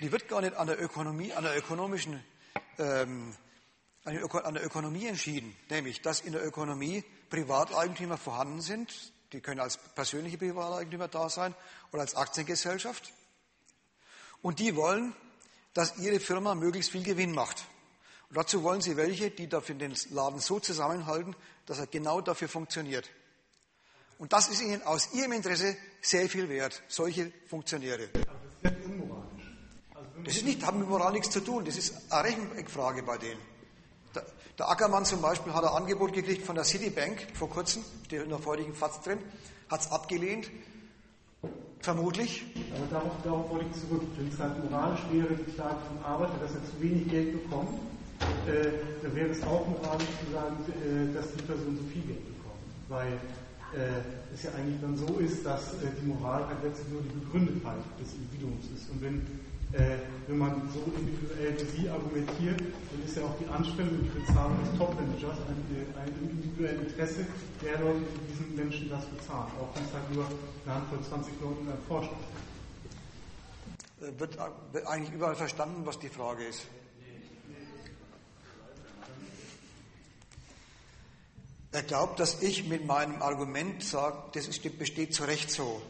Die 0.00 0.12
wird 0.12 0.28
gar 0.28 0.40
nicht 0.40 0.54
an 0.54 0.66
der 0.66 0.82
Ökonomie, 0.82 1.32
an 1.32 1.44
der 1.44 1.56
ökonomischen, 1.56 2.22
ähm, 2.78 3.34
an 4.04 4.54
der 4.54 4.64
Ökonomie 4.64 5.06
entschieden. 5.06 5.56
Nämlich, 5.70 6.02
dass 6.02 6.20
in 6.20 6.32
der 6.32 6.44
Ökonomie 6.44 7.02
Privateigentümer 7.30 8.18
vorhanden 8.18 8.60
sind. 8.60 9.12
Die 9.32 9.40
können 9.40 9.60
als 9.60 9.78
persönliche 9.78 10.38
Privateigentümer 10.38 11.08
da 11.08 11.28
sein 11.28 11.54
oder 11.92 12.02
als 12.02 12.14
Aktiengesellschaft. 12.14 13.12
Und 14.42 14.58
die 14.58 14.76
wollen, 14.76 15.14
dass 15.74 15.98
ihre 15.98 16.20
Firma 16.20 16.54
möglichst 16.54 16.92
viel 16.92 17.02
Gewinn 17.02 17.32
macht. 17.32 17.64
Und 18.28 18.36
dazu 18.36 18.62
wollen 18.62 18.80
sie 18.80 18.96
welche, 18.96 19.30
die 19.30 19.48
dafür 19.48 19.74
den 19.74 19.96
Laden 20.10 20.40
so 20.40 20.60
zusammenhalten, 20.60 21.34
dass 21.66 21.78
er 21.78 21.86
genau 21.86 22.20
dafür 22.20 22.48
funktioniert. 22.48 23.08
Und 24.18 24.32
das 24.32 24.48
ist 24.48 24.62
ihnen 24.62 24.82
aus 24.82 25.12
ihrem 25.12 25.32
Interesse 25.32 25.76
sehr 26.00 26.28
viel 26.28 26.48
wert, 26.48 26.82
solche 26.88 27.32
Funktionäre. 27.48 28.08
das 28.62 28.72
ist 28.72 28.84
unmoralisch. 28.84 29.54
Also 29.94 30.08
das 30.24 30.36
ist 30.36 30.44
nicht, 30.44 30.64
hat 30.64 30.74
mit 30.74 30.88
Moral 30.88 31.12
nichts 31.12 31.30
zu 31.30 31.40
tun, 31.40 31.64
das 31.64 31.76
ist 31.76 31.94
eine 32.10 32.24
Recheneckfrage 32.24 33.02
bei 33.02 33.18
denen. 33.18 33.40
Der, 34.58 34.70
Ackermann 34.70 35.04
zum 35.04 35.20
Beispiel 35.20 35.52
hat 35.52 35.64
ein 35.64 35.70
Angebot 35.70 36.14
gekriegt 36.14 36.46
von 36.46 36.54
der 36.54 36.64
Citibank 36.64 37.26
vor 37.34 37.50
kurzem, 37.50 37.84
steht 38.06 38.22
in 38.22 38.30
der 38.30 38.42
heutigen 38.42 38.74
FATS 38.74 39.02
drin, 39.02 39.18
hat 39.68 39.82
es 39.82 39.90
abgelehnt, 39.90 40.50
vermutlich. 41.80 42.46
Aber 42.74 42.86
darauf, 42.86 43.12
darauf 43.22 43.50
wollte 43.50 43.66
ich 43.70 43.80
zurück. 43.82 44.02
Wenn 44.16 44.28
es 44.28 44.38
halt 44.38 44.70
moralisch 44.70 45.02
wäre, 45.12 45.34
die 45.34 45.52
Klage 45.52 45.76
vom 45.88 46.02
Arbeiter, 46.02 46.38
dass 46.40 46.52
er 46.52 46.64
zu 46.64 46.80
wenig 46.80 47.06
Geld 47.10 47.42
bekommt, 47.42 47.78
äh, 48.46 49.02
dann 49.02 49.14
wäre 49.14 49.28
es 49.28 49.42
auch 49.42 49.66
moralisch 49.66 50.08
zu 50.24 50.32
sagen, 50.32 50.56
äh, 50.72 51.12
dass 51.12 51.30
die 51.34 51.42
Person 51.42 51.76
so 51.76 51.84
viel 51.92 52.02
Geld 52.02 52.24
bekommt. 52.26 52.56
Weil 52.88 53.20
äh, 53.76 54.34
es 54.34 54.42
ja 54.42 54.50
eigentlich 54.56 54.80
dann 54.80 54.96
so 54.96 55.20
ist, 55.20 55.44
dass 55.44 55.74
äh, 55.84 55.92
die 56.00 56.06
Moral 56.06 56.46
halt 56.48 56.58
letztlich 56.64 56.88
nur 56.88 57.02
die 57.02 57.14
Begründetheit 57.20 57.84
des 58.00 58.14
Individuums 58.14 58.64
ist. 58.74 58.90
Und 58.90 59.00
wenn, 59.02 59.16
äh, 59.72 60.00
wenn 60.26 60.38
man 60.38 60.68
so 60.72 60.80
individuell 60.96 61.54
wie 61.54 61.68
Sie 61.76 61.88
argumentiert, 61.88 62.60
dann 62.60 63.00
ist 63.04 63.16
ja 63.16 63.22
auch 63.24 63.36
die 63.38 63.48
Anstellung 63.48 64.00
und 64.00 64.04
die 64.08 64.18
Bezahlung 64.20 64.56
des 64.64 64.72
Top-Managers 64.78 65.38
ein, 65.46 65.60
ein 66.00 66.12
individuelles 66.24 66.92
Interesse 66.92 67.26
der 67.62 67.78
Leute, 67.80 68.00
die 68.00 68.24
diesen 68.32 68.56
Menschen 68.56 68.88
das 68.88 69.04
bezahlen. 69.06 69.52
Auch 69.60 69.70
wenn 69.76 69.84
es 69.84 69.92
halt 69.92 70.08
nur 70.12 70.24
eine 70.24 70.74
Handvoll 70.74 71.00
20 71.04 71.32
Leuten 71.40 71.62
in 71.64 71.72
einem 71.72 71.86
Vorstand 71.86 72.24
wird 74.18 74.38
eigentlich 74.86 75.12
überall 75.14 75.34
verstanden, 75.34 75.84
was 75.84 75.98
die 75.98 76.08
Frage 76.08 76.44
ist. 76.44 76.66
Er 81.76 81.82
glaubt, 81.82 82.20
dass 82.20 82.40
ich 82.40 82.64
mit 82.64 82.86
meinem 82.86 83.20
Argument 83.20 83.84
sage, 83.84 84.16
das 84.32 84.48
ist, 84.48 84.62
besteht 84.78 85.12
zu 85.12 85.24
Recht 85.24 85.50
so. 85.50 85.82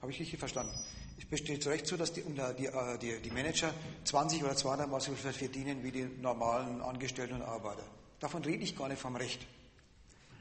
Habe 0.00 0.12
ich 0.12 0.20
richtig 0.20 0.38
verstanden? 0.38 0.72
Es 1.18 1.24
besteht 1.24 1.64
zu 1.64 1.68
Recht 1.68 1.88
so, 1.88 1.96
dass 1.96 2.12
die, 2.12 2.22
die, 2.22 2.66
äh, 2.66 2.98
die, 2.98 3.20
die 3.20 3.30
Manager 3.32 3.74
20 4.04 4.44
oder 4.44 4.54
200 4.54 4.88
Mal 4.88 5.00
so 5.00 5.12
viel 5.14 5.32
verdienen 5.32 5.82
wie 5.82 5.90
die 5.90 6.04
normalen 6.04 6.80
Angestellten 6.80 7.34
und 7.34 7.42
Arbeiter. 7.42 7.82
Davon 8.20 8.44
rede 8.44 8.62
ich 8.62 8.78
gar 8.78 8.88
nicht 8.88 9.02
vom 9.02 9.16
Recht. 9.16 9.44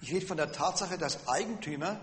Ich 0.04 0.14
rede 0.14 0.28
von 0.28 0.38
der 0.38 0.52
Tatsache, 0.52 1.00
dass 1.00 1.28
Eigentümer 1.28 2.00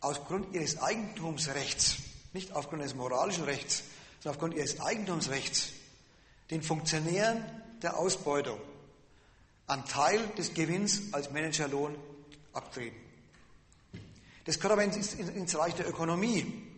aufgrund 0.00 0.54
ihres 0.54 0.80
Eigentumsrechts, 0.80 1.96
nicht 2.32 2.54
aufgrund 2.54 2.84
des 2.84 2.94
moralischen 2.94 3.42
Rechts, 3.42 3.82
sondern 4.20 4.36
aufgrund 4.36 4.54
ihres 4.54 4.78
Eigentumsrechts, 4.78 5.70
den 6.48 6.62
Funktionären 6.62 7.44
der 7.82 7.98
Ausbeutung 7.98 8.60
einen 9.72 9.84
Teil 9.86 10.26
des 10.38 10.54
Gewinns 10.54 11.12
als 11.12 11.30
Managerlohn 11.30 11.96
abtreten. 12.52 13.00
Das 14.44 14.56
gehört 14.56 14.72
aber 14.72 14.84
ins, 14.84 15.14
ins 15.14 15.56
Reich 15.56 15.74
der 15.74 15.88
Ökonomie. 15.88 16.68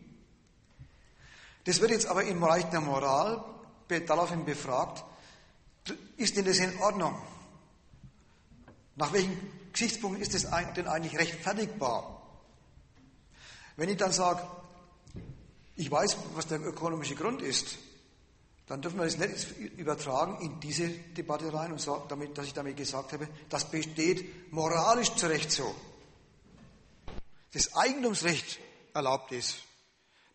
Das 1.64 1.80
wird 1.80 1.90
jetzt 1.90 2.06
aber 2.06 2.24
im 2.24 2.40
Bereich 2.40 2.64
der 2.66 2.80
Moral 2.80 3.42
daraufhin 3.88 4.44
befragt, 4.44 5.04
ist 6.16 6.36
denn 6.36 6.44
das 6.44 6.58
in 6.58 6.78
Ordnung? 6.78 7.20
Nach 8.96 9.12
welchen 9.12 9.36
Gesichtspunkten 9.72 10.22
ist 10.22 10.34
das 10.34 10.46
denn 10.74 10.86
eigentlich 10.86 11.18
rechtfertigbar? 11.18 12.22
Wenn 13.76 13.88
ich 13.88 13.96
dann 13.96 14.12
sage, 14.12 14.42
ich 15.76 15.90
weiß, 15.90 16.16
was 16.34 16.46
der 16.46 16.64
ökonomische 16.64 17.16
Grund 17.16 17.42
ist, 17.42 17.76
dann 18.66 18.80
dürfen 18.80 18.98
wir 18.98 19.04
das 19.04 19.18
nicht 19.18 19.58
übertragen 19.76 20.40
in 20.40 20.58
diese 20.60 20.88
Debatte 20.88 21.52
rein 21.52 21.72
und 21.72 21.80
sagen, 21.80 22.04
damit, 22.08 22.36
dass 22.38 22.46
ich 22.46 22.54
damit 22.54 22.76
gesagt 22.76 23.12
habe, 23.12 23.28
das 23.50 23.70
besteht 23.70 24.52
moralisch 24.52 25.14
zu 25.14 25.26
Recht 25.26 25.52
so. 25.52 25.74
Das 27.52 27.74
Eigentumsrecht 27.74 28.58
erlaubt 28.94 29.32
ist. 29.32 29.58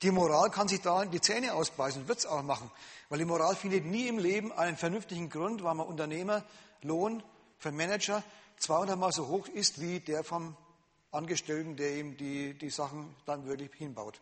Die 0.02 0.12
Moral 0.12 0.50
kann 0.50 0.68
sich 0.68 0.82
da 0.82 1.04
die 1.06 1.20
Zähne 1.20 1.54
ausbeißen, 1.54 2.08
wird 2.08 2.20
es 2.20 2.26
auch 2.26 2.44
machen, 2.44 2.72
weil 3.10 3.20
die 3.20 3.26
Moral 3.26 3.56
findet 3.56 3.86
nie 3.86 4.08
im 4.08 4.18
Leben 4.18 4.52
einen 4.54 4.78
vernünftigen 4.78 5.30
Grund, 5.30 5.64
warum 5.64 5.78
man 5.78 5.88
Unternehmer 5.88 6.46
Lohn 6.84 7.22
für 7.58 7.72
Manager 7.72 8.24
200 8.60 8.98
Mal 8.98 9.12
so 9.12 9.28
hoch 9.28 9.48
ist 9.48 9.82
wie 9.82 10.00
der 10.00 10.24
vom 10.24 10.56
Angestellten, 11.12 11.76
der 11.76 11.98
ihm 11.98 12.16
die, 12.16 12.54
die 12.54 12.70
Sachen 12.70 13.14
dann 13.26 13.46
wirklich 13.46 13.72
hinbaut. 13.74 14.22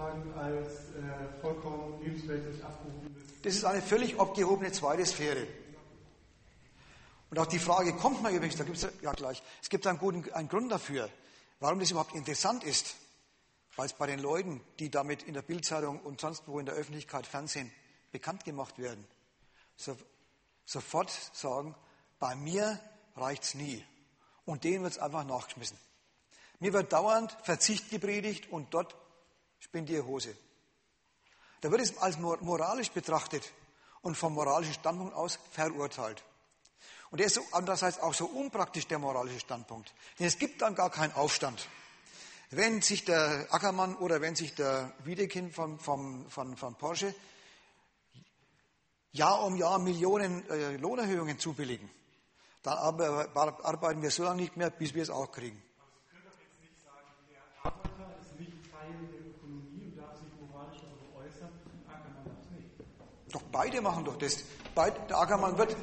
Sozusagen 0.00 0.32
als 0.32 0.66
äh, 0.66 1.40
vollkommen 1.42 2.02
lebensweltlich 2.02 2.64
abgehoben. 2.64 3.14
Das 3.42 3.54
ist 3.54 3.64
eine 3.64 3.82
völlig 3.82 4.18
abgehobene 4.18 4.72
zweite 4.72 5.04
Sphäre. 5.04 5.46
Und 7.28 7.38
auch 7.38 7.46
die 7.46 7.58
Frage 7.58 7.92
kommt 7.92 8.22
mal 8.22 8.32
übrigens, 8.32 8.56
da 8.56 8.64
gibt 8.64 8.78
es 8.78 8.88
ja 9.02 9.12
gleich, 9.12 9.42
es 9.62 9.68
gibt 9.68 9.86
einen 9.86 9.98
guten 9.98 10.32
einen 10.32 10.48
Grund 10.48 10.72
dafür, 10.72 11.10
warum 11.60 11.80
das 11.80 11.90
überhaupt 11.90 12.14
interessant 12.14 12.64
ist. 12.64 12.96
Weil 13.76 13.86
es 13.86 13.92
bei 13.92 14.06
den 14.06 14.20
Leuten, 14.20 14.62
die 14.78 14.90
damit 14.90 15.22
in 15.24 15.34
der 15.34 15.42
Bildzeitung 15.42 16.00
und 16.00 16.20
sonst 16.20 16.44
wo 16.46 16.58
in 16.58 16.66
der 16.66 16.74
Öffentlichkeit, 16.76 17.26
Fernsehen 17.26 17.70
bekannt 18.10 18.44
gemacht 18.44 18.78
werden, 18.78 19.06
so, 19.76 19.96
sofort 20.64 21.10
sagen, 21.34 21.74
bei 22.18 22.34
mir 22.36 22.80
reicht 23.16 23.42
es 23.42 23.54
nie. 23.54 23.84
Und 24.46 24.64
denen 24.64 24.82
wird 24.82 24.94
es 24.94 24.98
einfach 24.98 25.24
nachgeschmissen. 25.24 25.76
Mir 26.58 26.72
wird 26.72 26.90
dauernd 26.92 27.36
Verzicht 27.42 27.90
gepredigt 27.90 28.50
und 28.50 28.72
dort 28.72 28.96
spinnt 29.60 29.88
die 29.88 30.00
Hose. 30.00 30.36
Da 31.60 31.70
wird 31.70 31.82
es 31.82 31.96
als 31.98 32.18
moralisch 32.18 32.90
betrachtet 32.90 33.52
und 34.02 34.16
vom 34.16 34.34
moralischen 34.34 34.74
Standpunkt 34.74 35.14
aus 35.14 35.38
verurteilt. 35.52 36.24
Und 37.10 37.18
der 37.18 37.26
ist 37.26 37.34
so, 37.34 37.42
andererseits 37.52 37.98
auch 37.98 38.14
so 38.14 38.26
unpraktisch, 38.26 38.86
der 38.86 38.98
moralische 38.98 39.40
Standpunkt. 39.40 39.92
Denn 40.18 40.26
es 40.26 40.38
gibt 40.38 40.62
dann 40.62 40.74
gar 40.74 40.90
keinen 40.90 41.12
Aufstand. 41.12 41.68
Wenn 42.50 42.82
sich 42.82 43.04
der 43.04 43.46
Ackermann 43.50 43.96
oder 43.96 44.20
wenn 44.20 44.34
sich 44.34 44.54
der 44.54 44.92
Wiedekind 45.04 45.54
von, 45.54 45.78
von, 45.78 46.28
von, 46.30 46.56
von 46.56 46.74
Porsche 46.76 47.14
Jahr 49.12 49.42
um 49.44 49.56
Jahr 49.56 49.78
Millionen 49.78 50.48
äh, 50.48 50.76
Lohnerhöhungen 50.76 51.38
zubilligen, 51.38 51.90
dann 52.62 52.78
arbeiten 52.78 54.02
wir 54.02 54.10
so 54.10 54.24
lange 54.24 54.42
nicht 54.42 54.56
mehr, 54.56 54.70
bis 54.70 54.94
wir 54.94 55.02
es 55.02 55.10
auch 55.10 55.32
kriegen. 55.32 55.60
Doch 63.32 63.42
beide 63.52 63.80
machen 63.80 64.04
doch 64.04 64.16
das. 64.16 64.38
Beide, 64.74 64.96
der 65.08 65.18
Ackermann 65.18 65.56
wird, 65.56 65.76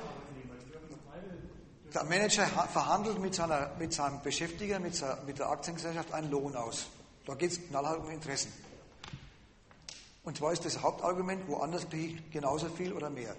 der 1.94 2.04
Manager 2.04 2.46
verhandelt 2.46 3.20
mit, 3.20 3.36
seiner, 3.36 3.72
mit 3.80 3.94
seinem 3.94 4.22
Beschäftiger, 4.22 4.80
mit, 4.80 4.96
seiner, 4.96 5.18
mit 5.26 5.40
der 5.40 5.50
Aktiengesellschaft 5.50 6.14
einen 6.14 6.30
Lohn 6.30 6.56
aus. 6.56 6.88
Da 7.26 7.36
geht 7.36 7.52
es 7.52 7.68
knallhart 7.68 8.00
um 8.00 8.10
Interessen. 8.10 8.52
Und 10.24 10.38
zwar 10.38 10.52
ist 10.52 10.66
das 10.66 10.82
Hauptargument, 10.82 11.48
woanders 11.48 11.88
genauso 12.32 12.68
viel 12.68 12.92
oder 12.92 13.10
mehr. 13.10 13.34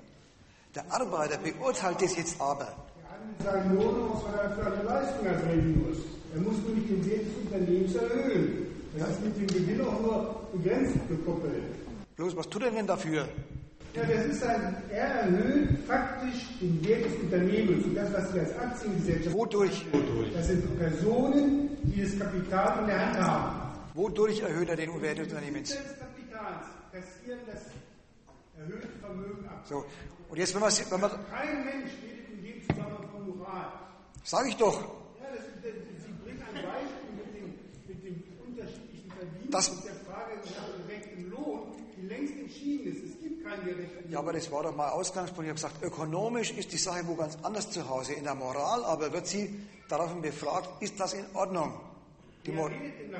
Der 0.75 0.91
Arbeiter 0.91 1.39
beurteilt 1.39 2.01
das 2.01 2.17
jetzt 2.17 2.41
aber. 2.41 2.65
Er 2.65 3.11
hat 3.11 3.27
mit 3.27 3.43
seinem 3.43 3.77
Lohn 3.77 4.11
aus, 4.11 4.25
was 4.25 4.35
er 4.35 4.51
für 4.51 4.67
eine 4.67 4.83
Leistung 4.83 5.27
erbringen 5.27 5.87
muss. 5.87 5.99
Er 6.35 6.41
muss 6.41 6.59
nur 6.59 6.75
nicht 6.75 6.89
den 6.89 7.07
Wert 7.07 7.27
des 7.27 7.37
Unternehmens 7.37 7.95
erhöhen. 7.95 8.67
Das 8.99 9.11
ist 9.11 9.23
mit 9.23 9.37
dem 9.37 9.47
Gewinn 9.47 9.81
auch 9.87 10.01
nur 10.01 10.49
begrenzt 10.53 10.97
gekoppelt. 11.09 11.63
Bloß, 12.17 12.37
was 12.37 12.49
tut 12.49 12.63
er 12.63 12.71
denn 12.71 12.87
dafür? 12.87 13.29
Ja, 13.99 14.05
das 14.15 14.27
ist 14.27 14.43
ein, 14.45 14.77
er 14.91 15.07
erhöht 15.07 15.79
faktisch 15.87 16.47
den 16.61 16.85
Wert 16.87 17.05
des 17.05 17.15
Unternehmens 17.17 17.85
und 17.85 17.95
das, 17.97 18.13
was 18.13 18.33
wir 18.33 18.43
als 18.43 18.57
Aktiengesellschaft. 18.57 19.35
Wodurch? 19.35 19.85
Wodurch? 19.93 20.33
Das 20.33 20.47
sind 20.47 20.79
Personen, 20.79 21.77
die 21.83 22.03
das 22.03 22.17
Kapital 22.17 22.81
in 22.81 22.87
der 22.87 23.07
Hand 23.07 23.19
haben. 23.19 23.61
Wodurch 23.95 24.41
erhöht 24.41 24.69
er 24.69 24.77
den 24.77 25.03
Wert 25.03 25.19
des 25.19 25.29
Unternehmens? 25.29 25.71
des 25.71 25.99
Kapitals 25.99 26.67
kassieren 26.93 27.41
das 27.47 27.63
erhöhte 28.57 28.89
Vermögen 29.01 29.49
ab. 29.49 29.65
So, 29.69 29.85
und 30.29 30.39
jetzt, 30.39 30.55
wenn 30.55 30.61
man. 30.61 30.71
Wenn 30.71 31.01
man 31.01 31.11
Kein 31.11 31.65
Mensch 31.65 31.91
redet 32.01 32.29
in 32.31 32.45
dem 32.45 32.63
Zusammenhang 32.63 33.09
von 33.11 33.37
Moral. 33.37 33.67
Sag 34.23 34.47
ich 34.47 34.57
doch. 34.57 34.81
Ja, 34.81 35.27
das, 35.35 35.45
das, 35.61 35.73
Sie 36.07 36.13
bringen 36.23 36.43
ein 36.43 36.55
Beispiel 36.55 37.13
mit 37.19 37.35
dem, 37.35 37.55
mit 37.89 38.05
dem 38.05 38.23
unterschiedlichen 38.47 39.11
Verdienst 39.11 39.55
Das- 39.55 39.69
und 39.71 39.85
der 39.85 39.95
Frage 40.07 40.35
nach 40.45 40.87
gerechtem 40.87 41.31
Lohn, 41.31 41.73
die 41.97 42.07
längst 42.07 42.35
entschieden 42.39 42.93
ist. 42.93 43.18
Ja, 44.09 44.19
aber 44.21 44.33
das 44.33 44.51
war 44.51 44.63
doch 44.63 44.75
mal 44.75 44.91
Ausgangspunkt. 44.91 45.45
Ich 45.45 45.51
habe 45.51 45.55
gesagt, 45.55 45.83
ökonomisch 45.83 46.53
ist 46.53 46.73
die 46.73 46.79
Sache 46.79 47.07
wo 47.07 47.15
ganz 47.15 47.37
anders 47.43 47.71
zu 47.71 47.89
Hause. 47.89 48.15
In 48.15 48.25
der 48.25 48.35
Moral 48.35 48.85
aber 48.85 49.13
wird 49.13 49.27
sie 49.27 49.67
daraufhin 49.89 50.23
befragt, 50.23 50.83
ist 50.83 50.99
das 50.99 51.15
in 51.15 51.25
Ordnung? 51.35 51.81
Die 52.45 52.51
Wer 52.51 52.57
Mo 52.57 52.67
redet 52.67 53.01
denn 53.01 53.13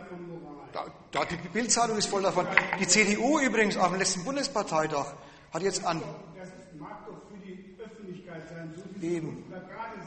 da 0.73 0.87
da, 1.11 1.25
die 1.25 1.37
Bildzeitung 1.49 1.97
ist 1.97 2.09
voll 2.09 2.23
davon. 2.23 2.47
Die 2.79 2.87
CDU 2.87 3.41
übrigens 3.41 3.77
auf 3.77 3.91
dem 3.91 3.99
letzten 3.99 4.25
Bundesparteitag 4.25 5.07
hat 5.53 5.63
jetzt 5.63 5.85
an. 5.85 6.03
Das 6.37 6.49
mag 6.79 7.07
doch 7.07 7.15
für 7.29 7.39
die 7.47 7.75
Öffentlichkeit 7.83 8.43
sein, 8.49 8.73
so 8.77 8.83
wie 9.01 9.07
Eben. 9.17 9.45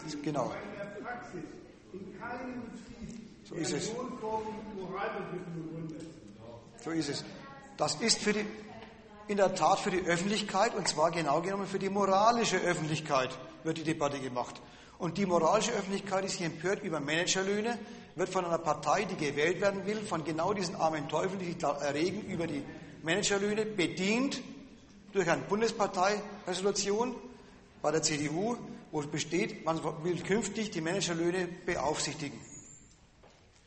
Sind. 0.08 0.24
Genau. 0.24 0.46
Aber 0.46 0.56
in 0.56 0.78
der 0.78 1.02
Praxis, 1.02 1.44
in 1.94 2.20
keinem 2.20 2.62
Betrieb, 2.62 2.92
So 3.48 3.56
ist 3.56 3.74
es. 3.74 3.92
So 6.84 6.92
ist 6.92 7.10
es. 7.10 7.26
Das 7.78 7.96
ist 7.96 8.20
für 8.20 8.34
die, 8.34 8.46
in 9.28 9.38
der 9.38 9.56
Tat 9.56 9.80
für 9.80 9.92
die 9.92 10.02
Öffentlichkeit, 10.02 10.76
und 10.76 10.88
zwar 10.88 11.12
genau 11.12 11.42
genommen 11.42 11.68
für 11.68 11.80
die 11.80 11.90
moralische 11.90 12.58
Öffentlichkeit, 12.58 13.30
wird 13.64 13.78
die 13.78 13.84
Debatte 13.84 14.20
gemacht. 14.20 14.62
Und 14.98 15.18
die 15.18 15.26
moralische 15.26 15.72
Öffentlichkeit 15.72 16.26
ist 16.26 16.36
hier 16.36 16.48
empört 16.48 16.84
über 16.84 17.00
Managerlöhne, 17.00 17.80
wird 18.16 18.30
von 18.30 18.46
einer 18.46 18.58
Partei, 18.58 19.06
die 19.06 19.16
gewählt 19.16 19.62
werden 19.62 19.86
will, 19.86 20.02
von 20.02 20.24
genau 20.24 20.54
diesen 20.54 20.76
armen 20.76 21.08
Teufeln, 21.08 21.40
die 21.40 21.46
sich 21.46 21.58
da 21.58 21.72
erregen 21.78 22.22
über 22.28 22.46
die 22.46 22.64
Managerlöhne, 23.04 23.66
bedient 23.66 24.42
durch 25.14 25.30
eine 25.30 25.42
Bundesparteiresolution 25.44 27.16
bei 27.82 27.92
der 27.92 28.02
CDU, 28.02 28.58
wo 28.92 29.02
besteht, 29.02 29.66
man 29.66 29.82
will 30.04 30.22
künftig 30.22 30.72
die 30.72 30.82
Managerlöhne 30.82 31.48
beaufsichtigen. 31.66 32.40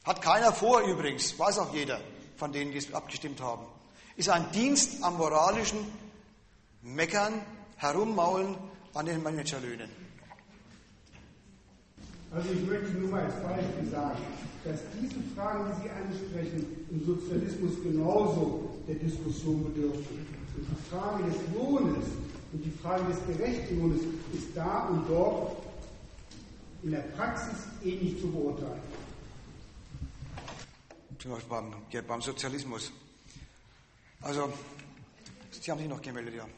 Hat 0.05 0.21
keiner 0.21 0.53
vor 0.53 0.83
übrigens, 0.83 1.39
weiß 1.39 1.59
auch 1.59 1.73
jeder 1.73 2.01
von 2.37 2.53
denen, 2.53 2.73
die 2.73 2.79
es 2.79 2.93
abgestimmt 2.93 3.41
haben. 3.41 3.67
Ist 4.17 4.29
ein 4.29 4.51
Dienst 4.53 5.03
am 5.03 5.17
moralischen 5.17 5.79
Meckern, 6.83 7.35
Herummaulen 7.77 8.57
an 8.95 9.07
den 9.07 9.23
Managerlöhnen. 9.23 9.89
Also 12.31 12.51
ich 12.51 12.63
möchte 12.67 12.91
nur 12.99 13.11
mal 13.11 13.25
als 13.25 13.35
Beispiel 13.43 13.91
sagen, 13.91 14.19
dass 14.65 14.81
diese 15.01 15.17
Fragen, 15.35 15.71
die 15.71 15.83
Sie 15.83 15.91
ansprechen, 15.91 16.87
im 16.91 17.05
Sozialismus 17.05 17.83
genauso 17.83 18.71
der 18.89 18.97
Diskussion 18.97 19.65
bedürfen. 19.65 20.27
Und 20.57 20.67
die 20.69 20.91
Frage 20.91 21.25
des 21.25 21.37
Lohnes 21.55 22.07
und 22.53 22.65
die 22.65 22.71
Frage 22.71 23.05
des 23.05 23.19
gerechten 23.27 23.81
Lohnes 23.81 24.01
ist 24.33 24.49
da 24.55 24.89
und 24.89 25.09
dort 25.09 25.57
in 26.83 26.93
der 26.93 27.01
Praxis 27.17 27.67
ähnlich 27.85 28.21
zu 28.21 28.31
beurteilen. 28.31 28.83
Zum 31.19 31.33
Beispiel 31.33 31.51
beim, 31.51 32.07
beim 32.07 32.23
Sozialismus. 32.23 32.93
Also, 34.25 34.51
Sie 35.53 35.71
haben 35.71 35.79
sich 35.79 35.89
noch 35.89 36.01
gemeldet, 36.01 36.35
ja. 36.35 36.49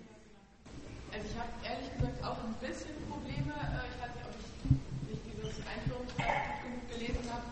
Also 1.11 1.27
ich 1.27 1.35
habe 1.35 1.51
ehrlich 1.67 1.91
gesagt 1.99 2.23
auch 2.23 2.39
ein 2.47 2.55
bisschen 2.63 2.95
Probleme, 3.11 3.51
äh, 3.59 3.91
ich 3.91 3.99
weiß 3.99 4.11
nicht, 4.15 4.23
ob 4.23 4.35
ich 4.39 4.47
nicht 5.11 5.23
dieses 5.27 5.59
Einführungswerk 5.67 6.63
genug 6.63 6.87
gelesen 6.95 7.27
habe, 7.27 7.43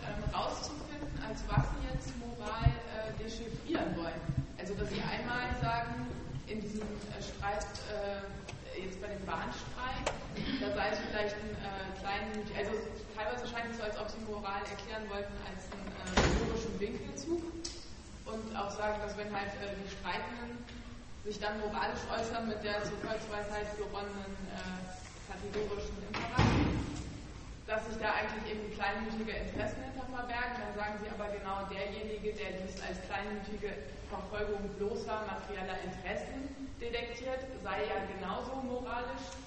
ähm, 0.00 0.20
rauszufinden, 0.32 1.12
als 1.20 1.44
was 1.44 1.64
Sie 1.76 1.82
jetzt 1.92 2.08
Moral 2.24 2.72
äh, 2.72 3.12
dechiffrieren 3.20 3.92
wollen. 4.00 4.20
Also 4.56 4.72
dass 4.80 4.88
Sie 4.88 5.00
einmal 5.04 5.52
sagen, 5.60 6.08
in 6.48 6.60
diesem 6.64 6.88
äh, 7.12 7.20
Streit, 7.20 7.68
äh, 7.92 8.80
jetzt 8.80 8.96
bei 9.00 9.12
dem 9.12 9.24
Bahnstreik, 9.28 10.08
da 10.56 10.68
sei 10.72 10.88
es 10.88 10.98
vielleicht 11.04 11.36
ein 11.36 11.52
äh, 11.60 12.00
kleinen, 12.00 12.32
also 12.56 12.72
teilweise 13.12 13.44
scheint 13.44 13.68
es 13.72 13.76
so, 13.76 13.84
als 13.84 13.96
ob 14.00 14.08
Sie 14.08 14.24
Moral 14.24 14.64
erklären 14.72 15.04
wollten 15.12 15.36
als 15.44 15.68
einen 15.68 15.84
äh, 15.84 16.32
historischen 16.32 16.72
Winkelzug 16.80 17.59
und 18.32 18.56
auch 18.56 18.70
sagen, 18.70 18.98
dass 19.02 19.16
wenn 19.18 19.30
halt 19.34 19.50
äh, 19.58 19.74
die 19.74 19.90
Streikenden 19.90 20.62
sich 21.24 21.38
dann 21.38 21.60
moralisch 21.60 22.00
äußern 22.08 22.48
mit 22.48 22.62
der 22.64 22.82
zur 22.82 22.96
Volksweisheit 23.04 23.68
geronnenen 23.76 24.34
äh, 24.56 24.90
kategorischen 25.28 25.94
Imperativ, 26.08 26.70
dass 27.66 27.86
sich 27.86 27.98
da 28.00 28.14
eigentlich 28.16 28.56
eben 28.56 28.64
kleinmütige 28.74 29.36
Interessen 29.36 29.82
hinter 29.84 30.06
verbergen. 30.08 30.56
Dann 30.58 30.74
sagen 30.74 30.96
sie 31.02 31.10
aber 31.12 31.28
genau 31.30 31.66
derjenige, 31.68 32.32
der 32.34 32.64
dies 32.64 32.80
als 32.82 32.98
kleinmütige 33.06 33.78
Verfolgung 34.08 34.64
bloßer 34.80 35.22
materieller 35.28 35.78
Interessen 35.86 36.50
detektiert, 36.80 37.44
sei 37.62 37.84
ja 37.86 37.98
genauso 38.16 38.56
moralisch 38.64 39.38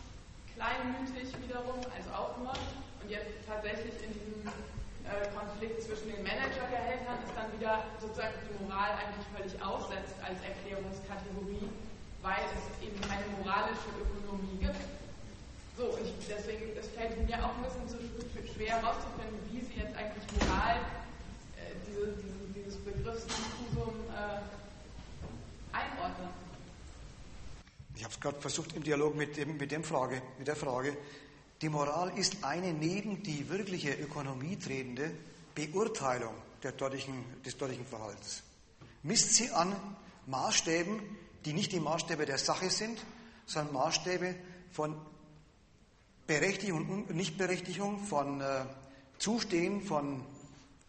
kleinmütig 0.55 1.33
wiederum, 1.41 1.81
also 1.89 2.09
auch 2.13 2.37
immer. 2.37 2.55
Und 3.01 3.09
jetzt 3.09 3.33
tatsächlich 3.49 3.97
in 4.05 4.13
diesem 4.13 4.47
Konflikt 5.35 5.83
zwischen 5.83 6.11
den 6.11 6.23
Managergehältern 6.23 7.19
ist 7.23 7.35
dann 7.35 7.51
wieder 7.59 7.83
sozusagen 7.99 8.33
die 8.43 8.63
Moral 8.63 8.91
eigentlich 8.95 9.27
völlig 9.35 9.53
aussetzt 9.61 10.15
als 10.23 10.39
Erklärungskategorie, 10.43 11.67
weil 12.21 12.43
es 12.55 12.63
eben 12.83 12.99
keine 13.01 13.27
moralische 13.39 13.91
Ökonomie 13.99 14.57
gibt. 14.59 14.79
So, 15.75 15.97
ich, 15.97 16.13
deswegen, 16.27 16.77
es 16.77 16.87
fällt 16.89 17.17
mir 17.27 17.37
auch 17.43 17.55
ein 17.57 17.63
bisschen 17.63 17.87
zu 17.87 17.97
schwer 18.53 18.79
herauszufinden, 18.81 19.39
wie 19.51 19.59
Sie 19.61 19.79
jetzt 19.79 19.95
eigentlich 19.97 20.23
Moral, 20.39 20.77
äh, 21.57 21.73
diese, 21.87 22.13
diese, 22.17 22.39
dieses 22.53 22.77
Begriffsdiffusum 22.85 23.95
äh, 24.13 24.39
einordnen. 25.75 26.29
Ich 27.95 28.03
habe 28.03 28.13
es 28.13 28.19
gerade 28.19 28.39
versucht 28.39 28.75
im 28.75 28.83
Dialog 28.83 29.15
mit, 29.15 29.37
dem, 29.37 29.57
mit, 29.57 29.71
dem 29.71 29.83
Frage, 29.83 30.21
mit 30.37 30.47
der 30.47 30.55
Frage, 30.55 30.95
die 31.63 31.69
Moral 31.69 32.11
ist 32.17 32.43
eine 32.43 32.73
neben 32.73 33.23
die 33.23 33.49
wirkliche 33.49 33.93
Ökonomie 33.93 34.57
tretende 34.57 35.11
Beurteilung 35.55 36.33
dortigen, 36.77 37.23
des 37.45 37.55
dortigen 37.55 37.85
Verhaltens. 37.85 38.43
Misst 39.01 39.35
sie 39.35 39.49
an 39.49 39.73
Maßstäben, 40.27 40.99
die 41.45 41.53
nicht 41.53 41.71
die 41.71 41.79
Maßstäbe 41.79 42.25
der 42.25 42.37
Sache 42.37 42.69
sind, 42.69 42.99
sondern 43.45 43.73
Maßstäbe 43.75 44.35
von 44.71 44.93
Berechtigung 46.27 46.89
und 46.89 47.15
Nichtberechtigung, 47.15 47.99
von 47.99 48.41
äh, 48.41 48.65
Zustehen, 49.17 49.81
von, 49.83 50.21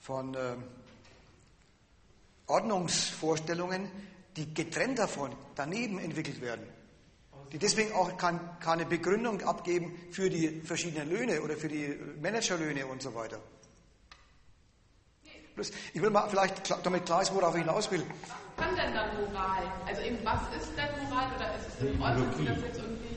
von 0.01 0.35
äh, 0.35 0.57
Ordnungsvorstellungen, 2.49 3.89
die 4.37 4.53
getrennt 4.53 4.99
davon 4.99 5.31
daneben 5.55 6.01
entwickelt 6.01 6.41
werden. 6.41 6.67
Die 7.55 7.59
deswegen 7.61 7.93
auch 7.93 8.17
kein, 8.17 8.41
keine 8.59 8.85
Begründung 8.85 9.41
abgeben 9.43 9.95
für 10.11 10.29
die 10.29 10.61
verschiedenen 10.63 11.09
Löhne 11.09 11.41
oder 11.41 11.55
für 11.55 11.69
die 11.69 11.97
Managerlöhne 12.21 12.85
und 12.85 13.01
so 13.01 13.15
weiter. 13.15 13.39
Ich 15.93 16.03
will 16.03 16.11
mal 16.11 16.29
vielleicht 16.29 16.69
damit 16.85 17.07
klar 17.07 17.23
ist, 17.23 17.33
worauf 17.33 17.55
ich 17.55 17.61
hinaus 17.61 17.89
will. 17.93 18.03
Was 18.27 18.65
kann 18.65 18.75
denn 18.75 18.93
dann 18.93 19.09
Moral? 19.15 19.63
Also 19.87 20.03
eben, 20.03 20.19
was 20.25 20.41
ist 20.61 20.71
denn 20.77 21.09
Moral 21.09 21.29
oder 21.37 21.55
ist 21.55 21.69
es 21.69 21.87
in 21.87 22.03
Ordnung, 22.03 22.27
das 22.45 22.61
jetzt 22.61 22.77
irgendwie... 22.77 23.17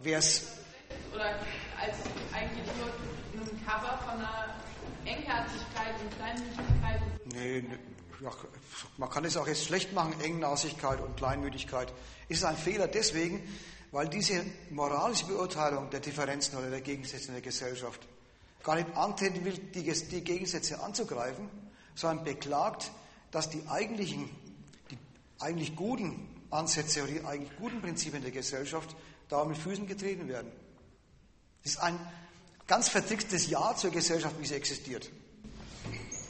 Wer 0.00 0.18
es... 0.18 0.56
Oder 1.14 1.34
als 1.78 1.96
eigentlich 2.32 2.66
nur 3.34 3.44
ein 3.44 3.66
Cover 3.66 3.98
von 3.98 4.14
einer 4.14 4.56
Engherzigkeit 5.04 5.94
und 6.00 6.10
Kleinmütigkeit? 6.16 7.00
Nee, 7.34 7.58
ja, 7.58 7.95
man 8.96 9.10
kann 9.10 9.24
es 9.24 9.36
auch 9.36 9.46
jetzt 9.46 9.64
schlecht 9.64 9.92
machen, 9.92 10.20
Engnassigkeit 10.20 11.00
und 11.00 11.16
Kleinmütigkeit. 11.16 11.92
Ist 12.28 12.44
ein 12.44 12.56
Fehler 12.56 12.88
deswegen, 12.88 13.42
weil 13.92 14.08
diese 14.08 14.44
moralische 14.70 15.26
Beurteilung 15.26 15.90
der 15.90 16.00
Differenzen 16.00 16.58
oder 16.58 16.70
der 16.70 16.80
Gegensätze 16.80 17.28
in 17.28 17.34
der 17.34 17.42
Gesellschaft 17.42 18.06
gar 18.62 18.76
nicht 18.76 18.96
antreten 18.96 19.44
will, 19.44 19.56
die, 19.56 19.82
die 19.82 20.24
Gegensätze 20.24 20.82
anzugreifen, 20.82 21.48
sondern 21.94 22.24
beklagt, 22.24 22.90
dass 23.30 23.48
die 23.48 23.62
eigentlichen, 23.68 24.28
die 24.90 24.98
eigentlich 25.38 25.76
guten 25.76 26.28
Ansätze 26.50 27.04
oder 27.04 27.12
die 27.12 27.24
eigentlich 27.24 27.56
guten 27.56 27.80
Prinzipien 27.80 28.22
der 28.22 28.32
Gesellschaft 28.32 28.96
da 29.28 29.44
mit 29.44 29.56
Füßen 29.56 29.86
getreten 29.86 30.28
werden. 30.28 30.50
Das 31.62 31.72
ist 31.72 31.78
ein 31.78 31.98
ganz 32.66 32.88
vertrickstes 32.88 33.48
Ja 33.48 33.74
zur 33.76 33.90
Gesellschaft, 33.90 34.36
wie 34.40 34.46
sie 34.46 34.54
existiert. 34.54 35.10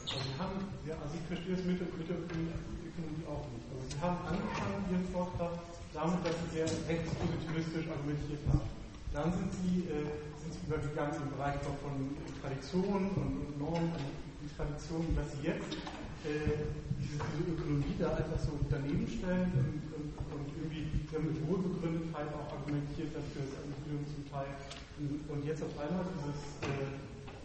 Also, 0.06 0.22
Sie 0.22 0.38
haben, 0.38 0.56
ja, 0.86 0.94
also 1.02 1.18
ich 1.18 1.26
verstehe 1.26 1.58
es 1.58 1.64
mit, 1.66 1.82
mit 1.82 2.06
der 2.06 2.14
Ökonomie 2.14 3.26
auch 3.26 3.42
nicht. 3.50 3.66
Also 3.74 3.82
Sie 3.90 3.98
haben 3.98 4.18
angefangen, 4.22 4.86
Ihren 4.86 5.06
Vortrag 5.10 5.58
damit, 5.90 6.22
dass 6.22 6.36
Sie 6.46 6.62
sehr 6.62 6.68
rechtspositivistisch 6.86 7.90
argumentiert 7.90 8.42
haben. 8.46 8.70
Dann 9.10 9.34
sind 9.34 9.50
Sie 9.50 9.90
äh, 9.90 10.06
sind 10.46 10.62
übergegangen 10.62 11.26
im 11.26 11.30
Bereich 11.34 11.58
von 11.82 11.94
Traditionen 12.38 13.10
und 13.18 13.58
Normen 13.58 13.90
und 13.90 14.48
Traditionen, 14.54 15.10
dass 15.18 15.26
sie 15.34 15.50
jetzt 15.50 15.74
äh, 16.22 16.70
diese, 17.02 17.18
diese, 17.18 17.50
Ökonomie 17.50 17.98
da 17.98 18.14
einfach 18.14 18.38
so 18.38 18.54
daneben 18.70 19.06
stellen 19.10 19.50
und, 19.58 19.82
und, 19.90 20.14
und 20.14 20.46
irgendwie 20.54 20.86
mit 21.02 21.36
Wohlbegründetheit 21.50 22.30
auch 22.30 22.46
argumentiert 22.54 23.10
dafür, 23.10 23.42
das 23.42 23.58
Individuum 23.66 24.06
zum 24.06 24.22
Teil. 24.30 24.54
Und 25.02 25.44
jetzt 25.44 25.62
auf 25.66 25.74
einmal 25.82 26.06
dieses, 26.14 26.38
äh, 26.62 26.94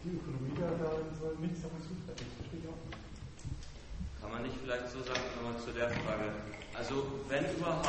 die 0.04 0.18
Ökonomie 0.18 0.56
da, 0.58 0.70
da 0.82 0.90
soll 1.20 1.36
nichts 1.42 1.62
davon 1.62 1.82
zutreffen. 1.82 2.26
Das 2.26 2.36
verstehe 2.42 2.60
ich 2.62 2.68
auch 2.70 2.82
nicht. 2.90 3.02
Kann 4.22 4.31
man 4.31 4.43
nicht 4.43 4.56
vielleicht 4.64 4.89
so 4.89 5.02
sagen, 5.02 5.19
nochmal 5.35 5.60
zu 5.61 5.72
der 5.72 5.89
Frage. 5.89 6.31
Also 6.77 7.06
wenn 7.27 7.43
überhaupt 7.56 7.88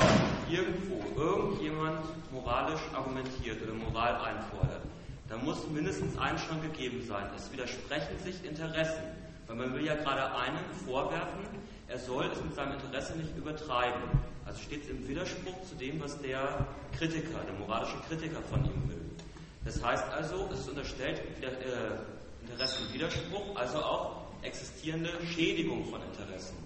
irgendwo 0.51 1.21
irgendjemand 1.21 2.01
moralisch 2.33 2.81
argumentiert 2.95 3.63
oder 3.63 3.75
Moral 3.75 4.17
einfordert, 4.17 4.83
da 5.29 5.37
muss 5.37 5.67
mindestens 5.69 6.19
eins 6.19 6.43
schon 6.43 6.61
gegeben 6.63 7.05
sein. 7.07 7.27
Es 7.37 7.53
widersprechen 7.53 8.19
sich 8.25 8.45
Interessen. 8.45 9.03
Weil 9.47 9.57
man 9.57 9.75
will 9.75 9.85
ja 9.85 9.95
gerade 9.95 10.35
einem 10.35 10.65
vorwerfen, 10.87 11.47
er 11.89 11.99
soll 11.99 12.27
es 12.33 12.43
mit 12.43 12.55
seinem 12.55 12.73
Interesse 12.73 13.17
nicht 13.17 13.37
übertreiben. 13.37 14.03
Also 14.47 14.61
steht 14.63 14.85
es 14.85 14.91
im 14.91 15.07
Widerspruch 15.07 15.63
zu 15.69 15.75
dem, 15.75 16.01
was 16.01 16.21
der 16.21 16.67
Kritiker, 16.97 17.39
der 17.47 17.55
moralische 17.59 17.99
Kritiker 18.09 18.41
von 18.51 18.65
ihm 18.65 18.89
will. 18.89 19.01
Das 19.65 19.83
heißt 19.83 20.05
also, 20.11 20.49
es 20.53 20.69
unterstellt 20.69 21.21
äh, 21.43 22.47
Interessenwiderspruch, 22.51 23.57
also 23.57 23.79
auch 23.79 24.23
existierende 24.43 25.11
Schädigung 25.35 25.85
von 25.87 26.01
Interessen. 26.03 26.57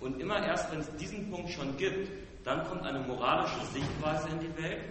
Und 0.00 0.20
immer 0.20 0.44
erst, 0.44 0.70
wenn 0.70 0.80
es 0.80 0.96
diesen 0.96 1.30
Punkt 1.30 1.50
schon 1.50 1.76
gibt, 1.76 2.10
dann 2.44 2.66
kommt 2.68 2.82
eine 2.82 3.00
moralische 3.00 3.64
Sichtweise 3.72 4.28
in 4.28 4.40
die 4.40 4.62
Welt, 4.62 4.82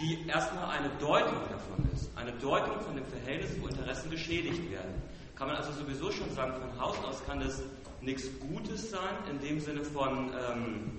die 0.00 0.28
erstmal 0.28 0.78
eine 0.78 0.90
Deutung 1.00 1.40
davon 1.50 1.88
ist, 1.94 2.10
eine 2.16 2.32
Deutung 2.32 2.80
von 2.80 2.94
dem 2.94 3.06
Verhältnis, 3.06 3.50
wo 3.60 3.66
Interessen 3.66 4.10
geschädigt 4.10 4.70
werden. 4.70 5.02
Kann 5.34 5.48
man 5.48 5.56
also 5.56 5.72
sowieso 5.72 6.10
schon 6.12 6.30
sagen, 6.34 6.52
von 6.60 6.80
Haus 6.80 6.96
aus 7.04 7.24
kann 7.24 7.40
das 7.40 7.62
nichts 8.00 8.28
Gutes 8.40 8.90
sein, 8.90 9.16
in 9.30 9.40
dem 9.40 9.60
Sinne 9.60 9.84
von 9.84 10.32
ähm, 10.32 10.98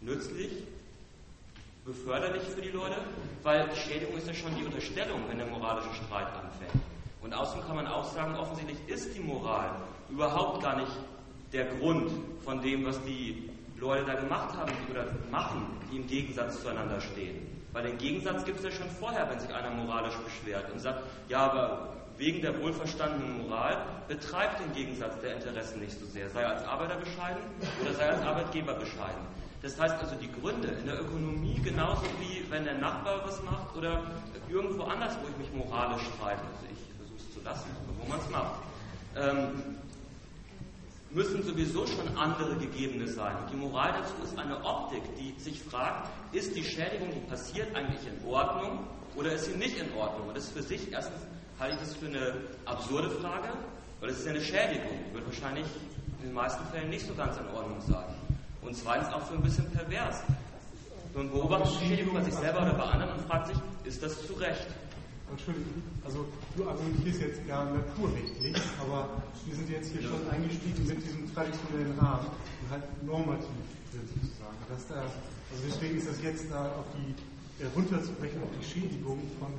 nützlich, 0.00 0.50
beförderlich 1.84 2.42
für 2.42 2.62
die 2.62 2.70
Leute, 2.70 2.96
weil 3.42 3.74
Schädigung 3.76 4.16
ist 4.16 4.26
ja 4.26 4.34
schon 4.34 4.54
die 4.56 4.64
Unterstellung, 4.64 5.22
wenn 5.28 5.38
der 5.38 5.46
moralische 5.46 5.92
Streit 5.94 6.28
anfängt. 6.28 6.82
Und 7.22 7.34
außerdem 7.34 7.66
kann 7.66 7.76
man 7.76 7.86
auch 7.86 8.04
sagen, 8.04 8.34
offensichtlich 8.36 8.78
ist 8.88 9.14
die 9.14 9.20
Moral 9.20 9.76
überhaupt 10.10 10.62
gar 10.62 10.76
nicht 10.76 10.92
der 11.52 11.66
Grund 11.66 12.10
von 12.44 12.60
dem, 12.62 12.84
was 12.84 13.02
die 13.04 13.50
Leute 13.78 14.04
da 14.04 14.14
gemacht 14.14 14.56
haben 14.56 14.72
oder 14.90 15.06
machen, 15.30 15.66
die 15.90 15.96
im 15.96 16.06
Gegensatz 16.06 16.62
zueinander 16.62 17.00
stehen. 17.00 17.46
Weil 17.72 17.84
den 17.84 17.98
Gegensatz 17.98 18.44
gibt 18.44 18.58
es 18.58 18.64
ja 18.64 18.70
schon 18.70 18.90
vorher, 18.90 19.28
wenn 19.30 19.38
sich 19.38 19.52
einer 19.54 19.70
moralisch 19.70 20.16
beschwert 20.16 20.70
und 20.72 20.80
sagt, 20.80 21.02
ja, 21.28 21.38
aber 21.38 21.96
wegen 22.18 22.42
der 22.42 22.60
wohlverstandenen 22.60 23.38
Moral 23.38 23.78
betreibt 24.06 24.60
den 24.60 24.72
Gegensatz 24.74 25.18
der 25.20 25.36
Interessen 25.36 25.80
nicht 25.80 25.98
so 25.98 26.04
sehr, 26.06 26.28
sei 26.30 26.44
als 26.44 26.62
Arbeiter 26.64 26.96
bescheiden 26.96 27.42
oder 27.80 27.94
sei 27.94 28.10
als 28.10 28.22
Arbeitgeber 28.22 28.74
bescheiden. 28.74 29.22
Das 29.62 29.78
heißt 29.78 29.94
also, 30.00 30.14
die 30.16 30.30
Gründe 30.40 30.68
in 30.68 30.86
der 30.86 31.00
Ökonomie, 31.00 31.60
genauso 31.62 32.04
wie 32.18 32.44
wenn 32.50 32.64
der 32.64 32.78
Nachbar 32.78 33.22
was 33.24 33.42
macht 33.42 33.76
oder 33.76 34.02
irgendwo 34.48 34.84
anders, 34.84 35.16
wo 35.22 35.28
ich 35.28 35.36
mich 35.36 35.64
moralisch 35.64 36.02
streite, 36.16 36.40
also 36.40 36.66
ich 36.70 36.96
versuche 36.96 37.18
es 37.18 37.34
zu 37.34 37.40
lassen, 37.42 37.70
wo 37.98 38.08
man 38.08 38.18
es 38.18 38.30
macht, 38.30 38.60
ähm, 39.16 39.79
müssen 41.12 41.42
sowieso 41.42 41.86
schon 41.86 42.16
andere 42.16 42.56
Gegebene 42.56 43.08
sein. 43.08 43.36
Und 43.42 43.52
die 43.52 43.56
Moral 43.56 43.92
dazu 43.92 44.14
ist 44.22 44.38
eine 44.38 44.64
Optik, 44.64 45.02
die 45.18 45.38
sich 45.40 45.60
fragt, 45.62 46.08
ist 46.32 46.54
die 46.54 46.64
Schädigung, 46.64 47.10
die 47.12 47.20
passiert, 47.28 47.74
eigentlich 47.74 48.00
in 48.06 48.28
Ordnung 48.28 48.86
oder 49.16 49.32
ist 49.32 49.46
sie 49.46 49.56
nicht 49.56 49.76
in 49.76 49.92
Ordnung? 49.94 50.28
Und 50.28 50.36
das 50.36 50.44
ist 50.44 50.52
für 50.52 50.62
sich, 50.62 50.92
erstens 50.92 51.20
halte 51.58 51.74
ich 51.74 51.80
das 51.80 51.94
für 51.96 52.06
eine 52.06 52.34
absurde 52.64 53.10
Frage, 53.10 53.48
weil 54.00 54.10
es 54.10 54.20
ist 54.20 54.26
ja 54.26 54.32
eine 54.32 54.40
Schädigung, 54.40 54.90
die 55.08 55.14
wird 55.14 55.26
wahrscheinlich 55.26 55.66
in 56.20 56.28
den 56.28 56.34
meisten 56.34 56.64
Fällen 56.72 56.90
nicht 56.90 57.06
so 57.06 57.14
ganz 57.14 57.36
in 57.36 57.46
Ordnung 57.48 57.80
sein. 57.80 58.06
Und 58.62 58.76
zweitens 58.76 59.12
auch 59.12 59.26
für 59.26 59.34
ein 59.34 59.42
bisschen 59.42 59.70
pervers. 59.70 60.22
Man 61.14 61.30
beobachtet 61.30 61.80
die 61.80 61.88
Schädigung 61.88 62.14
bei 62.14 62.22
sich 62.22 62.34
selber 62.34 62.62
oder 62.62 62.74
bei 62.74 62.84
anderen 62.84 63.14
und 63.14 63.26
fragt 63.26 63.48
sich, 63.48 63.56
ist 63.84 64.02
das 64.02 64.26
zu 64.26 64.34
Recht? 64.34 64.66
Entschuldigung, 65.30 65.82
also 66.04 66.26
du 66.56 66.68
argumentierst 66.68 67.20
jetzt 67.20 67.46
gar 67.46 67.70
naturrechtlich, 67.70 68.56
aber 68.82 69.22
wir 69.46 69.54
sind 69.54 69.70
jetzt 69.70 69.92
hier 69.92 70.02
schon 70.02 70.26
eingestiegen 70.28 70.86
mit 70.86 70.98
diesem 71.02 71.32
traditionellen 71.32 71.98
Rahmen 71.98 72.26
und 72.26 72.70
halt 72.70 72.84
normativ 73.06 73.62
sozusagen. 73.94 74.58
Dass 74.68 74.86
da, 74.88 75.06
also 75.06 75.62
deswegen 75.66 75.98
ist 75.98 76.08
das 76.08 76.22
jetzt 76.22 76.50
da 76.50 76.66
auf 76.74 76.86
die 76.98 77.14
äh, 77.62 77.66
runterzubrechen 77.74 78.42
auf 78.42 78.50
die 78.58 78.66
Schädigung 78.66 79.18
von, 79.38 79.52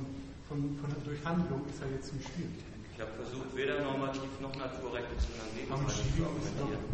von, 0.48 0.76
von 0.76 0.90
durch 1.04 1.24
Handlung 1.24 1.64
ist 1.68 1.80
ja 1.80 1.88
jetzt 1.88 2.08
ziemlich 2.08 2.28
schwierig. 2.28 2.60
Ich 2.92 3.00
habe 3.00 3.12
versucht, 3.16 3.56
weder 3.56 3.80
normativ 3.80 4.28
noch 4.40 4.54
naturrechtlich 4.54 5.18
zu 5.24 5.32
daneben 5.40 5.72
zu 5.88 6.24
argumentieren. 6.24 6.92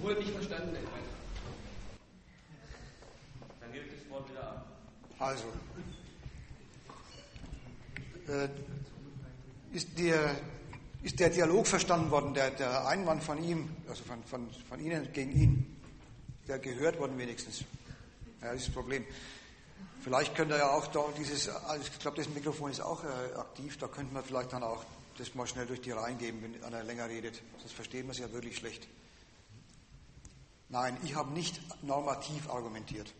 Wurde 0.00 0.14
nicht 0.14 0.30
verstanden, 0.30 0.74
Herr 0.74 0.98
Wort 4.18 4.30
wieder 4.30 4.42
ab. 4.42 4.66
Also, 5.18 5.44
äh, 8.28 8.48
ist, 9.72 9.98
der, 9.98 10.36
ist 11.02 11.18
der 11.18 11.30
Dialog 11.30 11.66
verstanden 11.66 12.10
worden, 12.10 12.34
der, 12.34 12.52
der 12.52 12.86
Einwand 12.86 13.22
von 13.24 13.42
ihm, 13.42 13.68
also 13.88 14.04
von, 14.04 14.22
von, 14.24 14.48
von 14.68 14.78
Ihnen 14.78 15.12
gegen 15.12 15.32
ihn, 15.32 15.76
der 16.46 16.60
gehört 16.60 17.00
worden 17.00 17.18
wenigstens? 17.18 17.64
Ja, 18.40 18.52
das 18.52 18.60
ist 18.60 18.68
das 18.68 18.74
Problem. 18.74 19.04
Vielleicht 20.00 20.36
könnte 20.36 20.54
er 20.54 20.60
ja 20.60 20.70
auch 20.70 20.86
da 20.86 21.04
dieses, 21.18 21.48
also 21.48 21.82
ich 21.82 21.98
glaube, 21.98 22.18
das 22.18 22.28
Mikrofon 22.28 22.70
ist 22.70 22.80
auch 22.80 23.02
äh, 23.02 23.36
aktiv, 23.36 23.76
da 23.78 23.88
könnte 23.88 24.14
man 24.14 24.22
vielleicht 24.22 24.52
dann 24.52 24.62
auch 24.62 24.84
das 25.18 25.34
mal 25.34 25.48
schnell 25.48 25.66
durch 25.66 25.80
die 25.80 25.90
Reihen 25.90 26.18
geben, 26.18 26.42
wenn 26.42 26.62
einer 26.62 26.84
länger 26.84 27.08
redet. 27.08 27.42
Sonst 27.58 27.72
versteht 27.72 28.04
man 28.04 28.12
es 28.12 28.18
ja 28.18 28.32
wirklich 28.32 28.56
schlecht. 28.56 28.86
Nein, 30.68 30.96
ich 31.02 31.16
habe 31.16 31.32
nicht 31.32 31.60
normativ 31.82 32.48
argumentiert. 32.48 33.12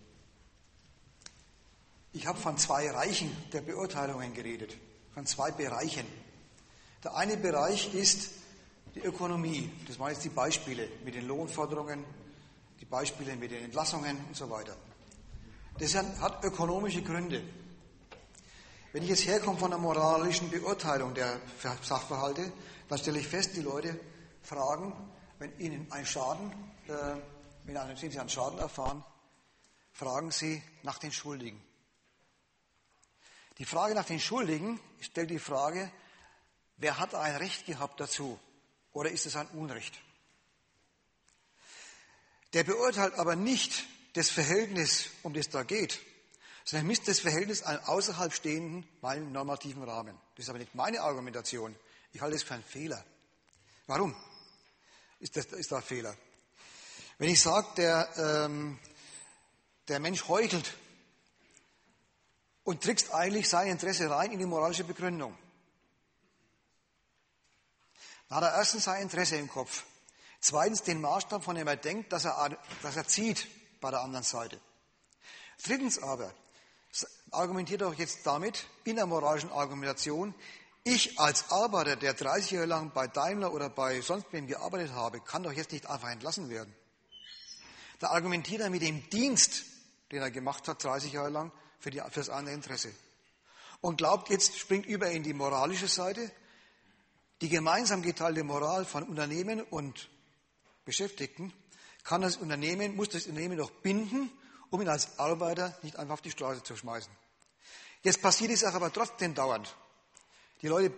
Ich 2.13 2.27
habe 2.27 2.39
von 2.39 2.57
zwei 2.57 2.91
Reichen 2.91 3.31
der 3.53 3.61
Beurteilungen 3.61 4.33
geredet, 4.33 4.77
von 5.13 5.27
zwei 5.27 5.51
Bereichen. 5.51 6.07
Der 7.05 7.15
eine 7.15 7.37
Bereich 7.37 7.95
ist 7.95 8.31
die 8.95 9.01
Ökonomie. 9.01 9.71
Das 9.87 9.99
waren 9.99 10.13
jetzt 10.13 10.25
die 10.25 10.31
Beispiele 10.31 10.89
mit 11.05 11.15
den 11.15 11.27
Lohnforderungen, 11.27 12.05
die 12.81 12.87
Beispiele 12.87 13.37
mit 13.37 13.51
den 13.51 13.65
Entlassungen 13.65 14.17
und 14.27 14.37
so 14.37 14.49
weiter. 14.49 14.77
Das 15.79 15.95
hat 15.95 16.43
ökonomische 16.43 17.03
Gründe. 17.03 17.43
Wenn 18.93 19.03
ich 19.03 19.11
jetzt 19.11 19.27
herkomme 19.27 19.59
von 19.59 19.73
einer 19.73 19.81
moralischen 19.81 20.51
Beurteilung 20.51 21.15
der 21.15 21.39
Sachverhalte, 21.83 22.51
dann 22.89 22.99
stelle 22.99 23.19
ich 23.19 23.29
fest, 23.29 23.55
die 23.55 23.61
Leute 23.61 24.01
fragen, 24.43 24.95
wenn 25.39 25.57
ihnen 25.59 25.87
ein 25.93 26.07
Schaden, 26.07 26.51
äh, 26.89 26.93
wenn 27.65 27.97
sie 27.97 28.19
einen 28.19 28.29
Schaden 28.31 28.59
erfahren, 28.59 29.05
fragen 29.93 30.31
sie 30.31 30.63
nach 30.83 30.99
den 30.99 31.13
Schuldigen. 31.13 31.68
Die 33.59 33.65
Frage 33.65 33.95
nach 33.95 34.05
den 34.05 34.21
Schuldigen 34.21 34.81
stellt 35.01 35.31
die 35.31 35.41
Frage, 35.41 35.91
wer 36.77 36.99
hat 36.99 37.15
ein 37.15 37.37
Recht 37.37 37.67
gehabt 37.67 37.99
dazu 37.99 38.39
oder 38.93 39.11
ist 39.11 39.27
es 39.27 39.35
ein 39.35 39.49
Unrecht? 39.49 39.99
Der 42.53 42.65
beurteilt 42.65 43.15
aber 43.15 43.37
nicht 43.37 43.85
das 44.15 44.31
Verhältnis, 44.31 45.09
um 45.23 45.35
das 45.35 45.49
da 45.49 45.65
geht, 45.65 46.01
sondern 46.65 46.87
misst 46.87 47.09
das 47.09 47.21
Verhältnis 47.21 47.63
einen 47.63 47.81
außerhalb 47.81 48.33
stehenden, 48.33 48.89
meinen 49.01 49.33
normativen 49.33 49.83
Rahmen. 49.83 50.19
Das 50.37 50.45
ist 50.45 50.51
aber 50.51 50.59
nicht 50.59 50.75
meine 50.75 51.01
Argumentation. 51.01 51.75
Ich 52.13 52.21
halte 52.21 52.37
es 52.37 52.43
für 52.43 52.55
einen 52.55 52.65
Fehler. 52.65 53.05
Warum 53.87 54.15
ist, 55.19 55.37
das, 55.37 55.47
ist 55.47 55.73
da 55.73 55.79
ein 55.79 55.83
Fehler? 55.83 56.17
Wenn 57.19 57.31
ich 57.31 57.41
sage, 57.41 57.67
der, 57.77 58.09
ähm, 58.17 58.79
der 59.89 59.99
Mensch 59.99 60.29
heuchelt 60.29 60.75
und 62.69 62.83
trickst 62.83 63.15
eigentlich 63.15 63.49
sein 63.49 63.69
Interesse 63.69 64.11
rein 64.11 64.31
in 64.31 64.39
die 64.39 64.45
moralische 64.45 64.85
Begründung, 64.85 65.35
dann 68.29 68.43
hat 68.43 68.45
er 68.45 68.59
erstens 68.59 68.85
sein 68.85 69.01
Interesse 69.01 69.37
im 69.37 69.49
Kopf. 69.49 69.85
Zweitens 70.39 70.83
den 70.83 71.01
Maßstab, 71.01 71.43
von 71.43 71.57
dem 71.57 71.67
er 71.67 71.77
denkt, 71.77 72.13
dass 72.13 72.27
er, 72.27 72.59
dass 72.83 72.95
er 72.95 73.09
zieht 73.09 73.49
bei 73.81 73.91
der 73.91 74.03
anderen 74.03 74.23
Seite. 74.23 74.61
Drittens 75.63 75.99
aber 75.99 76.31
argumentiert 77.31 77.81
er 77.81 77.95
jetzt 77.95 78.27
damit, 78.27 78.67
in 78.85 78.97
der 78.97 79.07
moralischen 79.07 79.51
Argumentation, 79.51 80.35
ich 80.85 81.19
als 81.19 81.51
Arbeiter, 81.51 81.97
der 81.97 82.13
30 82.13 82.51
Jahre 82.51 82.67
lang 82.67 82.93
bei 82.93 83.07
Daimler 83.07 83.55
oder 83.55 83.71
bei 83.71 84.03
sonst 84.03 84.31
wem 84.31 84.47
gearbeitet 84.47 84.93
habe, 84.93 85.21
kann 85.21 85.43
doch 85.43 85.53
jetzt 85.53 85.73
nicht 85.73 85.89
einfach 85.89 86.11
entlassen 86.11 86.51
werden. 86.51 86.77
Da 87.99 88.09
argumentiert 88.09 88.61
er 88.61 88.69
mit 88.69 88.83
dem 88.83 89.09
Dienst, 89.09 89.65
den 90.13 90.21
er 90.21 90.31
gemacht 90.31 90.69
hat, 90.69 90.85
30 90.85 91.15
Jahre 91.15 91.31
lang, 91.31 91.53
für, 91.79 91.91
die, 91.91 92.01
für 92.01 92.21
das 92.21 92.31
andere 92.31 92.55
Interesse. 92.55 92.93
Und 93.81 93.99
glaubt, 93.99 94.31
jetzt 94.31 94.59
springt 94.59 94.87
über 94.87 95.11
in 95.11 95.23
die 95.23 95.35
moralische 95.35 95.89
Seite. 95.89 96.31
Die 97.41 97.49
gemeinsam 97.49 98.03
geteilte 98.03 98.43
Moral 98.43 98.85
von 98.85 99.05
Unternehmen 99.05 99.63
und 99.63 100.09
Beschäftigten 100.85 101.53
kann 102.03 102.23
das 102.23 102.37
Unternehmen, 102.37 102.97
muss 102.97 103.11
das 103.11 103.27
Unternehmen 103.27 103.59
doch 103.59 103.71
binden, 103.71 104.33
um 104.71 104.81
ihn 104.81 104.89
als 104.89 105.19
Arbeiter 105.19 105.79
nicht 105.83 105.97
einfach 105.97 106.15
auf 106.15 106.23
die 106.23 106.31
Straße 106.31 106.63
zu 106.63 106.75
schmeißen. 106.75 107.13
Jetzt 108.03 108.23
passiert 108.23 108.51
die 108.51 108.57
Sache 108.57 108.77
aber 108.77 108.93
trotzdem 108.93 109.35
dauernd. 109.35 109.75
Die 110.63 110.69
Leute 110.69 110.93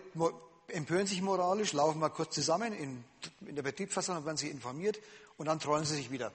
empören 0.69 1.07
sich 1.07 1.20
moralisch, 1.20 1.73
laufen 1.73 1.98
mal 1.98 2.11
kurz 2.11 2.35
zusammen 2.35 2.73
in, 2.73 3.05
in 3.40 3.57
der 3.57 3.62
Betriebsversammlung, 3.62 4.24
werden 4.24 4.36
sie 4.36 4.48
informiert 4.48 4.98
und 5.36 5.47
dann 5.47 5.59
trollen 5.59 5.85
sie 5.85 5.97
sich 5.97 6.11
wieder. 6.11 6.32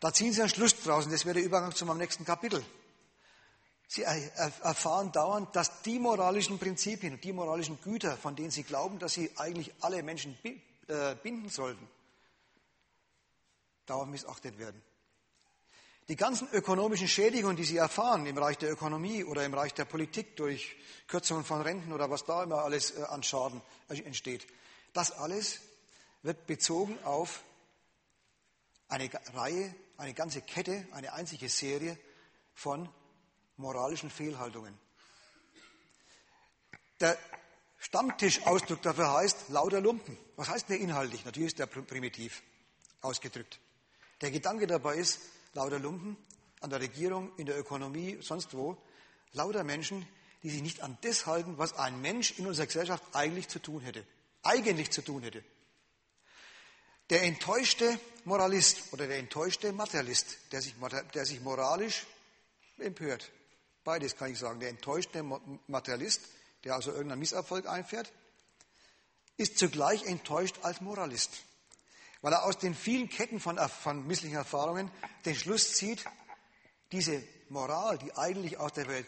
Da 0.00 0.12
ziehen 0.12 0.32
sie 0.32 0.40
einen 0.40 0.50
Schluss 0.50 0.80
draus 0.82 1.06
und 1.06 1.12
das 1.12 1.24
wäre 1.24 1.34
der 1.34 1.44
Übergang 1.44 1.74
zu 1.74 1.86
meinem 1.86 1.98
nächsten 1.98 2.24
Kapitel. 2.24 2.64
Sie 3.88 4.02
erfahren 4.02 5.12
dauernd, 5.12 5.54
dass 5.54 5.82
die 5.82 5.98
moralischen 5.98 6.58
Prinzipien 6.58 7.20
die 7.20 7.32
moralischen 7.32 7.80
Güter, 7.80 8.16
von 8.16 8.34
denen 8.34 8.50
sie 8.50 8.64
glauben, 8.64 8.98
dass 8.98 9.14
sie 9.14 9.30
eigentlich 9.36 9.72
alle 9.80 10.02
Menschen 10.02 10.36
äh, 10.88 11.14
binden 11.22 11.48
sollten, 11.48 11.88
dauernd 13.86 14.10
missachtet 14.10 14.58
werden. 14.58 14.82
Die 16.08 16.16
ganzen 16.16 16.48
ökonomischen 16.52 17.08
Schädigungen, 17.08 17.56
die 17.56 17.64
Sie 17.64 17.78
erfahren 17.78 18.26
im 18.26 18.36
Bereich 18.36 18.58
der 18.58 18.70
Ökonomie 18.70 19.24
oder 19.24 19.44
im 19.44 19.50
Bereich 19.50 19.74
der 19.74 19.86
Politik 19.86 20.36
durch 20.36 20.76
Kürzungen 21.08 21.44
von 21.44 21.62
Renten 21.62 21.92
oder 21.92 22.08
was 22.10 22.24
da 22.24 22.44
immer 22.44 22.62
alles 22.62 22.92
äh, 22.92 23.02
an 23.04 23.22
Schaden 23.22 23.60
entsteht, 23.88 24.46
das 24.92 25.10
alles 25.12 25.60
wird 26.22 26.46
bezogen 26.46 26.98
auf 27.04 27.42
eine 28.88 29.10
Reihe, 29.34 29.74
eine 29.98 30.14
ganze 30.14 30.42
Kette, 30.42 30.86
eine 30.92 31.12
einzige 31.12 31.48
Serie 31.48 31.98
von 32.54 32.88
moralischen 33.56 34.10
Fehlhaltungen. 34.10 34.76
Der 37.00 37.18
Stammtischausdruck 37.78 38.82
dafür 38.82 39.12
heißt 39.12 39.50
lauter 39.50 39.80
Lumpen. 39.80 40.16
Was 40.36 40.48
heißt 40.48 40.68
der 40.68 40.78
inhaltlich? 40.78 41.24
Natürlich 41.24 41.48
ist 41.48 41.58
der 41.58 41.66
primitiv 41.66 42.42
ausgedrückt. 43.00 43.60
Der 44.22 44.30
Gedanke 44.30 44.66
dabei 44.66 44.96
ist, 44.96 45.20
lauter 45.52 45.78
Lumpen 45.78 46.16
an 46.60 46.70
der 46.70 46.80
Regierung, 46.80 47.30
in 47.36 47.46
der 47.46 47.58
Ökonomie, 47.58 48.18
sonst 48.22 48.54
wo, 48.54 48.76
lauter 49.32 49.62
Menschen, 49.62 50.06
die 50.42 50.50
sich 50.50 50.62
nicht 50.62 50.82
an 50.82 50.96
das 51.02 51.26
halten, 51.26 51.58
was 51.58 51.76
ein 51.76 52.00
Mensch 52.00 52.38
in 52.38 52.46
unserer 52.46 52.66
Gesellschaft 52.66 53.02
eigentlich 53.12 53.48
zu 53.48 53.60
tun 53.60 53.82
hätte. 53.82 54.06
Eigentlich 54.42 54.90
zu 54.90 55.02
tun 55.02 55.22
hätte. 55.22 55.44
Der 57.10 57.22
enttäuschte 57.22 57.98
Moralist 58.24 58.92
oder 58.92 59.06
der 59.06 59.18
enttäuschte 59.18 59.72
Materialist, 59.72 60.38
der 60.52 60.60
sich, 60.60 60.74
der 61.14 61.24
sich 61.24 61.40
moralisch 61.40 62.06
empört, 62.78 63.30
beides 63.84 64.16
kann 64.16 64.32
ich 64.32 64.38
sagen, 64.38 64.60
der 64.60 64.70
enttäuschte 64.70 65.22
Materialist, 65.68 66.22
der 66.64 66.74
also 66.74 66.90
irgendeinen 66.90 67.20
Misserfolg 67.20 67.66
einfährt, 67.66 68.12
ist 69.36 69.58
zugleich 69.58 70.04
enttäuscht 70.04 70.56
als 70.62 70.80
Moralist 70.80 71.30
weil 72.26 72.32
er 72.32 72.44
aus 72.44 72.58
den 72.58 72.74
vielen 72.74 73.08
Ketten 73.08 73.38
von, 73.38 73.56
von 73.68 74.04
misslichen 74.04 74.36
Erfahrungen 74.36 74.90
den 75.24 75.36
Schluss 75.36 75.74
zieht, 75.74 76.04
diese 76.90 77.22
Moral, 77.50 77.98
die 77.98 78.16
eigentlich 78.16 78.58
aus 78.58 78.72
der 78.72 78.88
Welt 78.88 79.06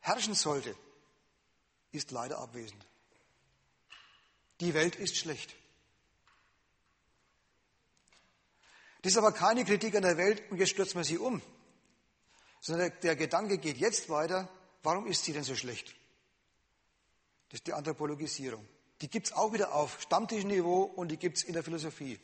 herrschen 0.00 0.34
sollte, 0.34 0.76
ist 1.90 2.10
leider 2.10 2.38
abwesend. 2.38 2.86
Die 4.60 4.74
Welt 4.74 4.96
ist 4.96 5.16
schlecht. 5.16 5.54
Das 9.04 9.12
ist 9.12 9.18
aber 9.18 9.32
keine 9.32 9.66
Kritik 9.66 9.94
an 9.96 10.02
der 10.02 10.16
Welt 10.16 10.42
und 10.50 10.56
jetzt 10.56 10.70
stürzen 10.70 10.98
wir 10.98 11.04
sie 11.04 11.18
um, 11.18 11.42
sondern 12.62 12.88
der, 12.88 13.00
der 13.00 13.16
Gedanke 13.16 13.58
geht 13.58 13.76
jetzt 13.76 14.08
weiter, 14.08 14.48
warum 14.82 15.06
ist 15.06 15.24
sie 15.24 15.34
denn 15.34 15.44
so 15.44 15.54
schlecht? 15.54 15.94
Das 17.50 17.60
ist 17.60 17.66
die 17.66 17.74
Anthropologisierung. 17.74 18.66
Die 19.02 19.10
gibt 19.10 19.26
es 19.26 19.34
auch 19.34 19.52
wieder 19.52 19.74
auf 19.74 20.00
Stammtischniveau 20.00 20.84
und 20.84 21.08
die 21.08 21.18
gibt 21.18 21.36
es 21.36 21.42
in 21.42 21.52
der 21.52 21.62
Philosophie. 21.62 22.18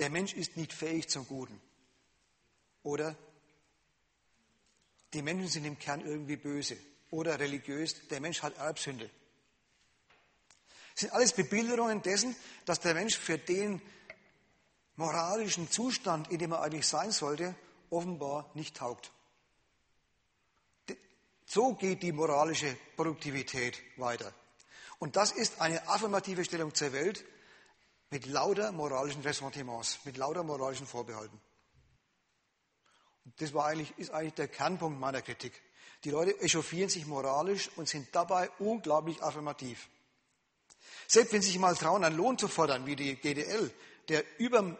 Der 0.00 0.10
Mensch 0.10 0.34
ist 0.34 0.56
nicht 0.56 0.72
fähig 0.72 1.08
zum 1.08 1.24
Guten. 1.28 1.62
Oder 2.82 3.14
die 5.14 5.22
Menschen 5.22 5.46
sind 5.46 5.66
im 5.66 5.78
Kern 5.78 6.00
irgendwie 6.00 6.34
böse 6.34 6.76
oder 7.12 7.38
religiös. 7.38 8.08
Der 8.08 8.20
Mensch 8.20 8.42
hat 8.42 8.58
Erbsünde. 8.58 9.08
Das 10.94 11.02
sind 11.02 11.12
alles 11.12 11.32
Bebilderungen 11.32 12.02
dessen, 12.02 12.34
dass 12.64 12.80
der 12.80 12.94
Mensch 12.94 13.16
für 13.16 13.38
den 13.38 13.80
moralischen 14.96 15.70
Zustand, 15.70 16.30
in 16.30 16.38
dem 16.38 16.52
er 16.52 16.62
eigentlich 16.62 16.86
sein 16.86 17.12
sollte, 17.12 17.54
offenbar 17.90 18.50
nicht 18.54 18.76
taugt. 18.76 19.12
So 21.44 21.74
geht 21.74 22.02
die 22.02 22.12
moralische 22.12 22.76
Produktivität 22.96 23.80
weiter. 23.96 24.32
Und 24.98 25.16
das 25.16 25.30
ist 25.30 25.60
eine 25.60 25.86
affirmative 25.88 26.44
Stellung 26.44 26.74
zur 26.74 26.92
Welt, 26.92 27.24
mit 28.10 28.26
lauter 28.26 28.72
moralischen 28.72 29.22
Ressentiments, 29.22 29.98
mit 30.04 30.16
lauter 30.16 30.42
moralischen 30.42 30.86
Vorbehalten. 30.86 31.40
Und 33.24 33.40
das 33.40 33.52
war 33.52 33.66
eigentlich, 33.66 33.96
ist 33.98 34.10
eigentlich 34.10 34.34
der 34.34 34.48
Kernpunkt 34.48 34.98
meiner 34.98 35.22
Kritik. 35.22 35.60
Die 36.04 36.10
Leute 36.10 36.40
echauffieren 36.40 36.88
sich 36.88 37.06
moralisch 37.06 37.70
und 37.76 37.88
sind 37.88 38.08
dabei 38.12 38.50
unglaublich 38.58 39.22
affirmativ. 39.22 39.88
Selbst 41.08 41.32
wenn 41.32 41.42
sie 41.42 41.48
sich 41.48 41.58
mal 41.58 41.74
trauen, 41.74 42.04
einen 42.04 42.16
Lohn 42.16 42.38
zu 42.38 42.48
fordern, 42.48 42.86
wie 42.86 42.96
die 42.96 43.16
GDL, 43.16 43.72
der 44.08 44.24
über 44.38 44.76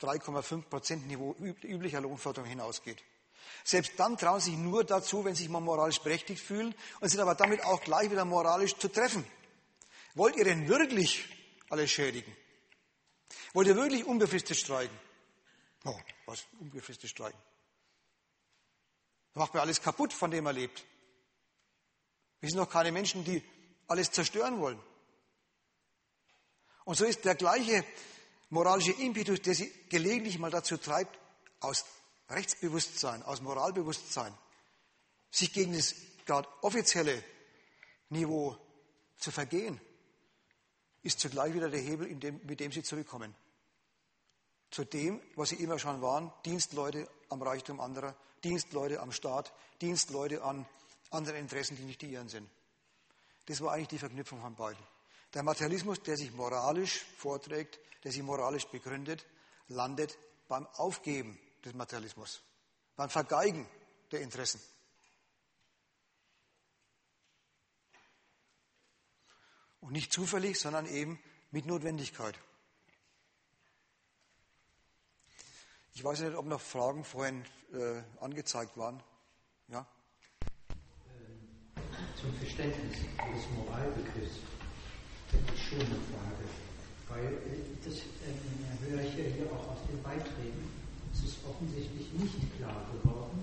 3,5 0.00 0.62
Prozent 0.62 1.06
Niveau 1.06 1.34
üblicher 1.38 2.00
Lohnforderung 2.00 2.48
hinausgeht. 2.48 3.02
Selbst 3.62 3.92
dann 3.96 4.16
trauen 4.16 4.40
sie 4.40 4.50
sich 4.50 4.58
nur 4.58 4.84
dazu, 4.84 5.24
wenn 5.24 5.34
sie 5.34 5.44
sich 5.44 5.50
mal 5.50 5.60
moralisch 5.60 6.00
berechtigt 6.00 6.42
fühlen 6.42 6.74
und 7.00 7.08
sind 7.08 7.20
aber 7.20 7.34
damit 7.34 7.64
auch 7.64 7.80
gleich 7.80 8.10
wieder 8.10 8.24
moralisch 8.24 8.76
zu 8.76 8.88
treffen. 8.88 9.24
Wollt 10.14 10.36
ihr 10.36 10.44
denn 10.44 10.68
wirklich 10.68 11.24
alle 11.70 11.88
schädigen. 11.88 12.34
Wollt 13.52 13.68
ihr 13.68 13.76
wirklich 13.76 14.04
unbefristet 14.04 14.56
streiken? 14.56 14.96
Oh, 15.84 15.98
was? 16.26 16.44
Unbefristet 16.60 17.10
streiken? 17.10 17.38
Macht 19.34 19.54
mir 19.54 19.60
alles 19.60 19.80
kaputt, 19.80 20.12
von 20.12 20.30
dem 20.30 20.46
er 20.46 20.52
lebt. 20.52 20.84
Wir 22.40 22.50
sind 22.50 22.58
doch 22.58 22.70
keine 22.70 22.92
Menschen, 22.92 23.24
die 23.24 23.42
alles 23.88 24.10
zerstören 24.10 24.60
wollen. 24.60 24.80
Und 26.84 26.96
so 26.96 27.04
ist 27.04 27.24
der 27.24 27.34
gleiche 27.34 27.84
moralische 28.50 28.92
Impetus, 28.92 29.40
der 29.42 29.54
sie 29.54 29.72
gelegentlich 29.88 30.38
mal 30.38 30.50
dazu 30.50 30.76
treibt, 30.76 31.18
aus 31.60 31.84
Rechtsbewusstsein, 32.28 33.22
aus 33.22 33.40
Moralbewusstsein, 33.40 34.36
sich 35.30 35.52
gegen 35.52 35.74
das 35.74 35.94
gerade 36.24 36.48
offizielle 36.62 37.22
Niveau 38.08 38.56
zu 39.18 39.30
vergehen 39.30 39.80
ist 41.04 41.20
zugleich 41.20 41.54
wieder 41.54 41.68
der 41.68 41.80
Hebel, 41.80 42.12
dem, 42.16 42.40
mit 42.44 42.58
dem 42.58 42.72
sie 42.72 42.82
zurückkommen. 42.82 43.34
Zu 44.70 44.84
dem, 44.84 45.20
was 45.36 45.50
sie 45.50 45.56
immer 45.56 45.78
schon 45.78 46.00
waren, 46.00 46.32
Dienstleute 46.44 47.08
am 47.28 47.42
Reichtum 47.42 47.78
anderer, 47.78 48.16
Dienstleute 48.42 49.00
am 49.00 49.12
Staat, 49.12 49.52
Dienstleute 49.82 50.42
an 50.42 50.66
anderen 51.10 51.38
Interessen, 51.38 51.76
die 51.76 51.84
nicht 51.84 52.00
die 52.00 52.10
ihren 52.10 52.28
sind. 52.28 52.50
Das 53.46 53.60
war 53.60 53.72
eigentlich 53.72 53.88
die 53.88 53.98
Verknüpfung 53.98 54.40
von 54.40 54.54
beiden. 54.56 54.82
Der 55.34 55.42
Materialismus, 55.42 56.00
der 56.00 56.16
sich 56.16 56.32
moralisch 56.32 57.04
vorträgt, 57.16 57.80
der 58.04 58.12
sich 58.12 58.22
moralisch 58.22 58.66
begründet, 58.66 59.26
landet 59.66 60.16
beim 60.46 60.66
Aufgeben 60.74 61.38
des 61.64 61.74
Materialismus, 61.74 62.40
beim 62.94 63.10
Vergeigen 63.10 63.68
der 64.12 64.20
Interessen. 64.20 64.60
Und 69.80 69.92
nicht 69.92 70.12
zufällig, 70.12 70.58
sondern 70.58 70.86
eben 70.86 71.20
mit 71.50 71.66
Notwendigkeit. 71.66 72.38
Ich 75.94 76.02
weiß 76.02 76.20
nicht, 76.20 76.36
ob 76.36 76.46
noch 76.46 76.60
Fragen 76.60 77.04
vorhin 77.04 77.44
äh, 77.72 78.02
angezeigt 78.20 78.76
waren. 78.76 79.02
Ja? 79.68 79.86
Zum 82.20 82.34
Verständnis 82.38 82.98
des 82.98 83.50
Moralbegriffs 83.50 84.38
hätte 85.32 85.52
ich 85.54 85.62
schon 85.68 85.80
eine 85.80 86.00
Frage. 86.10 86.44
Weil 87.08 87.32
äh, 87.48 87.62
das 87.84 87.94
äh, 87.94 88.90
höre 88.90 89.00
ich 89.00 89.14
ja 89.16 89.24
hier 89.36 89.46
auch 89.52 89.72
aus 89.72 89.80
den 89.88 90.02
Beiträgen. 90.02 90.64
Es 91.12 91.24
ist 91.24 91.38
offensichtlich 91.48 92.12
nicht 92.18 92.56
klar 92.58 92.84
geworden, 92.92 93.42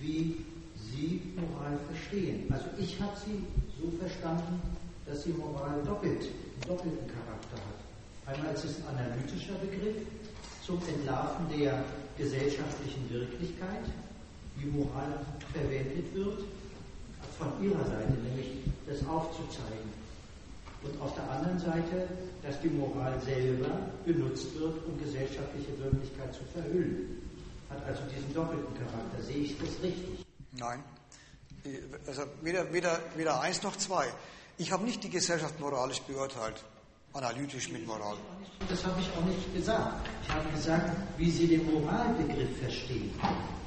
wie 0.00 0.44
Sie 1.00 1.32
Moral 1.36 1.78
verstehen. 1.88 2.46
Also 2.50 2.66
ich 2.78 3.00
habe 3.00 3.16
sie 3.24 3.44
so 3.78 3.90
verstanden, 3.98 4.60
dass 5.06 5.22
sie 5.22 5.30
Moral 5.30 5.82
doppelt, 5.84 6.28
doppelten 6.66 7.06
Charakter 7.06 7.56
hat. 7.56 7.80
Einmal 8.26 8.54
ist 8.54 8.64
es 8.64 8.76
ein 8.78 8.96
analytischer 8.96 9.54
Begriff 9.54 10.06
zum 10.64 10.78
Entlarven 10.86 11.46
der 11.58 11.84
gesellschaftlichen 12.16 13.08
Wirklichkeit, 13.10 13.84
wie 14.56 14.66
Moral 14.66 15.24
verwendet 15.52 16.14
wird, 16.14 16.40
von 17.38 17.48
ihrer 17.62 17.84
Seite, 17.84 18.12
nämlich 18.22 18.50
das 18.86 19.06
aufzuzeigen. 19.08 19.99
Und 20.82 21.00
auf 21.00 21.14
der 21.14 21.28
anderen 21.30 21.58
Seite, 21.58 22.08
dass 22.42 22.60
die 22.60 22.68
Moral 22.68 23.20
selber 23.20 23.68
benutzt 24.04 24.58
wird, 24.58 24.86
um 24.86 24.98
gesellschaftliche 24.98 25.78
Wirklichkeit 25.78 26.34
zu 26.34 26.42
verhüllen. 26.54 27.20
Hat 27.68 27.84
also 27.86 28.00
diesen 28.14 28.32
doppelten 28.32 28.74
Charakter. 28.74 29.22
Sehe 29.22 29.44
ich 29.44 29.58
das 29.58 29.68
richtig? 29.82 30.24
Nein. 30.58 30.82
Also 32.06 32.22
weder, 32.42 32.72
weder, 32.72 32.98
weder 33.14 33.40
eins 33.40 33.62
noch 33.62 33.76
zwei. 33.76 34.06
Ich 34.56 34.72
habe 34.72 34.84
nicht 34.84 35.04
die 35.04 35.10
Gesellschaft 35.10 35.60
moralisch 35.60 36.00
beurteilt, 36.00 36.64
analytisch 37.12 37.70
mit 37.70 37.86
Moral. 37.86 38.16
Das 38.68 38.84
habe 38.84 39.00
ich 39.00 39.08
auch 39.16 39.24
nicht 39.24 39.54
gesagt. 39.54 40.08
Ich 40.22 40.30
habe 40.30 40.48
gesagt, 40.50 40.96
wie 41.18 41.30
Sie 41.30 41.46
den 41.46 41.70
Moralbegriff 41.70 42.58
verstehen. 42.58 43.10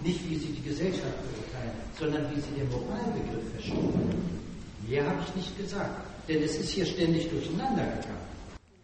Nicht, 0.01 0.27
wie 0.29 0.37
Sie 0.37 0.47
die 0.53 0.63
Gesellschaft 0.63 1.15
beurteilen, 1.21 1.73
sondern 1.97 2.35
wie 2.35 2.41
Sie 2.41 2.51
den 2.51 2.69
Moralbegriff 2.69 3.51
verstehen. 3.53 4.39
Mehr 4.87 5.07
habe 5.07 5.19
ich 5.27 5.35
nicht 5.35 5.57
gesagt. 5.57 6.12
Denn 6.27 6.41
es 6.41 6.55
ist 6.55 6.69
hier 6.69 6.85
ständig 6.85 7.29
durcheinander 7.29 7.83
gegangen. 7.83 8.27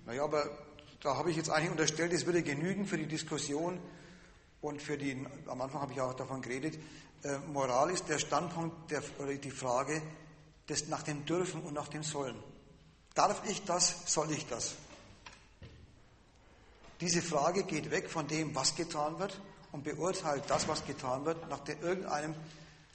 Naja, 0.05 0.23
aber 0.23 0.49
da 1.01 1.15
habe 1.15 1.31
ich 1.31 1.37
jetzt 1.37 1.49
eigentlich 1.49 1.71
unterstellt, 1.71 2.11
es 2.11 2.25
würde 2.25 2.43
genügen 2.43 2.85
für 2.85 2.97
die 2.97 3.05
Diskussion 3.05 3.79
und 4.61 4.81
für 4.81 4.97
die, 4.97 5.25
am 5.47 5.61
Anfang 5.61 5.81
habe 5.81 5.93
ich 5.93 6.01
auch 6.01 6.13
davon 6.13 6.41
geredet, 6.41 6.77
äh, 7.23 7.37
Moral 7.51 7.91
ist 7.91 8.09
der 8.09 8.19
Standpunkt 8.19 8.91
der, 8.91 9.01
oder 9.19 9.33
die 9.35 9.51
Frage, 9.51 10.01
das 10.67 10.87
nach 10.87 11.03
dem 11.03 11.25
Dürfen 11.25 11.61
und 11.61 11.73
nach 11.73 11.87
dem 11.87 12.03
Sollen. 12.03 12.35
Darf 13.15 13.41
ich 13.49 13.63
das, 13.63 14.03
soll 14.05 14.31
ich 14.31 14.45
das? 14.47 14.75
Diese 16.99 17.21
Frage 17.21 17.63
geht 17.63 17.91
weg 17.91 18.09
von 18.09 18.27
dem, 18.27 18.53
was 18.55 18.75
getan 18.75 19.19
wird 19.19 19.39
und 19.71 19.85
beurteilt 19.85 20.43
das, 20.47 20.67
was 20.67 20.85
getan 20.85 21.23
wird, 21.23 21.49
nach 21.49 21.61
irgendeinem, 21.67 22.35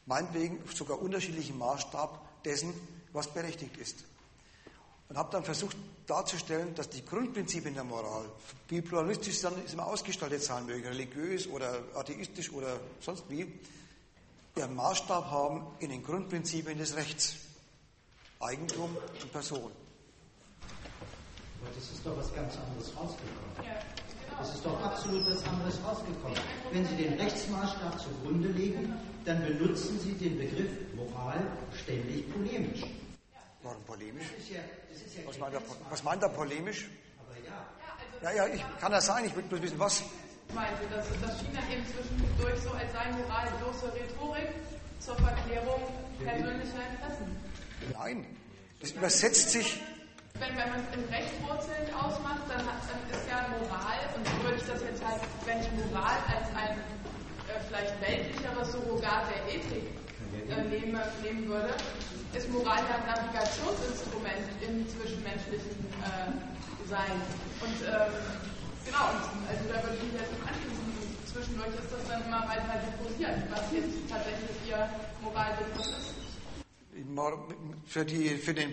meinetwegen 0.05 0.61
sogar 0.75 1.01
unterschiedlichen 1.01 1.57
Maßstab 1.57 2.43
dessen, 2.45 2.75
was 3.13 3.29
berechtigt 3.29 3.79
ist. 3.79 4.05
Und 5.09 5.19
habe 5.19 5.31
dann 5.31 5.45
versucht 5.45 5.77
darzustellen, 6.07 6.75
dass 6.75 6.89
die 6.89 7.05
Grundprinzipien 7.05 7.75
der 7.75 7.85
Moral, 7.85 8.25
wie 8.69 8.81
pluralistisch 8.81 9.41
dann 9.41 9.55
immer 9.73 9.87
ausgestaltet 9.87 10.43
sein 10.43 10.67
mögen, 10.67 10.87
religiös 10.87 11.47
oder 11.47 11.83
atheistisch 11.95 12.53
oder 12.53 12.81
sonst 13.01 13.25
wie, 13.29 13.61
ihren 14.57 14.75
Maßstab 14.75 15.31
haben 15.31 15.67
in 15.81 15.91
den 15.91 16.03
Grundprinzipien 16.03 16.79
des 16.79 16.97
Rechts. 16.97 17.37
Eigentum 18.41 18.97
und 19.23 19.33
Person. 19.33 19.71
Aber 21.61 21.75
das 21.75 21.91
ist 21.91 22.05
doch 22.05 22.17
was 22.17 22.35
ganz 22.35 22.55
anderes 22.57 22.89
rausgekommen. 22.89 23.57
Ja, 23.57 23.63
genau. 23.63 24.39
Das 24.39 24.55
ist 24.55 24.67
doch 24.67 24.81
absolut 24.83 25.31
was 25.31 25.43
anderes 25.45 25.79
rausgekommen. 25.83 26.39
Wenn 26.71 26.87
Sie 26.87 26.97
den 26.97 27.15
Rechtsmaßstab 27.15 28.01
zugrunde 28.01 28.49
legen, 28.49 28.93
dann 29.25 29.45
benutzen 29.47 29.99
Sie 29.99 30.13
den 30.13 30.39
Begriff 30.39 30.71
Moral 30.95 31.47
ständig 31.73 32.31
polemisch. 32.33 32.83
Warum 33.65 33.83
polemisch? 33.85 34.29
Das 34.29 34.45
ist 34.45 34.51
ja, 34.51 34.61
ja 34.61 35.27
was, 35.27 35.39
meint 35.39 35.55
er, 35.55 35.63
was 35.89 36.03
meint 36.03 36.23
er 36.23 36.29
polemisch? 36.29 36.85
Aber 37.17 37.33
ja. 37.41 37.65
Ja, 38.21 38.45
ja, 38.45 38.55
ich, 38.55 38.63
kann 38.79 38.93
das 38.93 39.07
sein, 39.07 39.25
ich 39.25 39.35
will 39.35 39.43
bloß 39.45 39.63
wissen, 39.63 39.79
was. 39.79 40.03
Ich 40.49 40.55
meinte, 40.55 40.85
das, 40.91 41.09
das 41.23 41.41
schien 41.41 41.55
dann 41.55 41.65
eben 41.73 41.85
zwischendurch 41.89 42.61
so, 42.61 42.71
als 42.73 42.93
sei 42.93 43.11
Moral 43.13 43.49
bloße 43.59 43.89
Rhetorik 43.95 44.53
zur 45.01 45.17
Verklärung 45.17 45.81
persönlicher 46.23 46.85
Interessen. 46.93 47.37
Nein, 47.97 48.27
das 48.81 48.91
übersetzt 48.91 49.51
sich. 49.51 49.81
Wenn, 50.35 50.55
wenn 50.59 50.69
man 50.69 50.81
es 50.85 50.97
in 50.99 51.05
Rechtswurzeln 51.09 51.95
ausmacht, 51.95 52.45
dann, 52.49 52.61
hat, 52.67 52.85
dann 52.85 53.01
ist 53.19 53.27
ja 53.27 53.49
Moral, 53.49 53.99
und 54.15 54.29
so 54.29 54.45
würde 54.45 54.57
ich 54.59 54.67
das 54.67 54.83
jetzt 54.83 55.03
halt, 55.03 55.23
wenn 55.47 55.61
ich 55.61 55.71
Moral 55.73 56.19
als 56.29 56.49
ein 56.55 56.77
äh, 57.49 57.61
vielleicht 57.69 57.99
weltlicheres 58.03 58.73
Surrogat 58.73 59.25
der 59.31 59.55
Ethik 59.55 59.89
äh, 60.51 60.63
nehme, 60.65 61.01
nehmen 61.23 61.49
würde, 61.49 61.73
ist 62.37 62.51
Moral 62.51 62.83
ja 62.89 62.99
ein 62.99 63.07
Navigationsinstrument 63.07 64.47
im 64.61 64.87
zwischenmenschlichen 64.89 65.75
äh, 66.03 66.31
Sein. 66.89 67.17
Und 67.65 67.79
ähm, 67.81 68.13
genau, 68.85 69.07
also 69.49 69.63
da 69.71 69.83
würde 69.83 69.97
ich 69.97 70.13
mich 70.13 70.21
jetzt 70.21 70.35
anschließen. 70.43 70.85
Zwischendurch 71.33 71.75
ist 71.75 71.91
das 71.91 72.05
dann 72.09 72.25
immer 72.27 72.43
weiter 72.47 72.79
diffusiert, 72.85 73.43
was 73.51 73.73
jetzt 73.73 73.97
tatsächlich 74.09 74.55
ihr 74.69 74.89
Moralbegriff 75.23 75.87
ist 75.87 76.15
für, 77.87 78.05
die, 78.05 78.31
für, 78.37 78.55
den, 78.55 78.73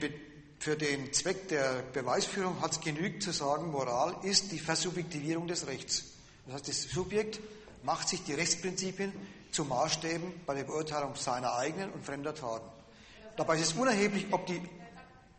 für 0.59 0.75
den 0.75 1.11
Zweck 1.13 1.47
der 1.47 1.83
Beweisführung 1.93 2.61
hat 2.61 2.71
es 2.71 2.81
genügt 2.81 3.23
zu 3.23 3.31
sagen, 3.31 3.71
Moral 3.71 4.15
ist 4.23 4.51
die 4.51 4.59
Versubjektivierung 4.59 5.47
des 5.47 5.67
Rechts. 5.67 6.05
Das 6.45 6.55
heißt, 6.55 6.67
das 6.67 6.81
Subjekt 6.83 7.39
macht 7.83 8.09
sich 8.09 8.23
die 8.23 8.33
Rechtsprinzipien 8.33 9.11
zu 9.51 9.65
Maßstäben 9.65 10.31
bei 10.45 10.53
der 10.53 10.63
Beurteilung 10.63 11.15
seiner 11.15 11.55
eigenen 11.55 11.91
und 11.91 12.05
fremder 12.05 12.33
Taten. 12.33 12.80
Dabei 13.37 13.55
ist 13.55 13.71
es 13.71 13.73
unerheblich, 13.73 14.27
ob 14.31 14.45
die 14.45 14.61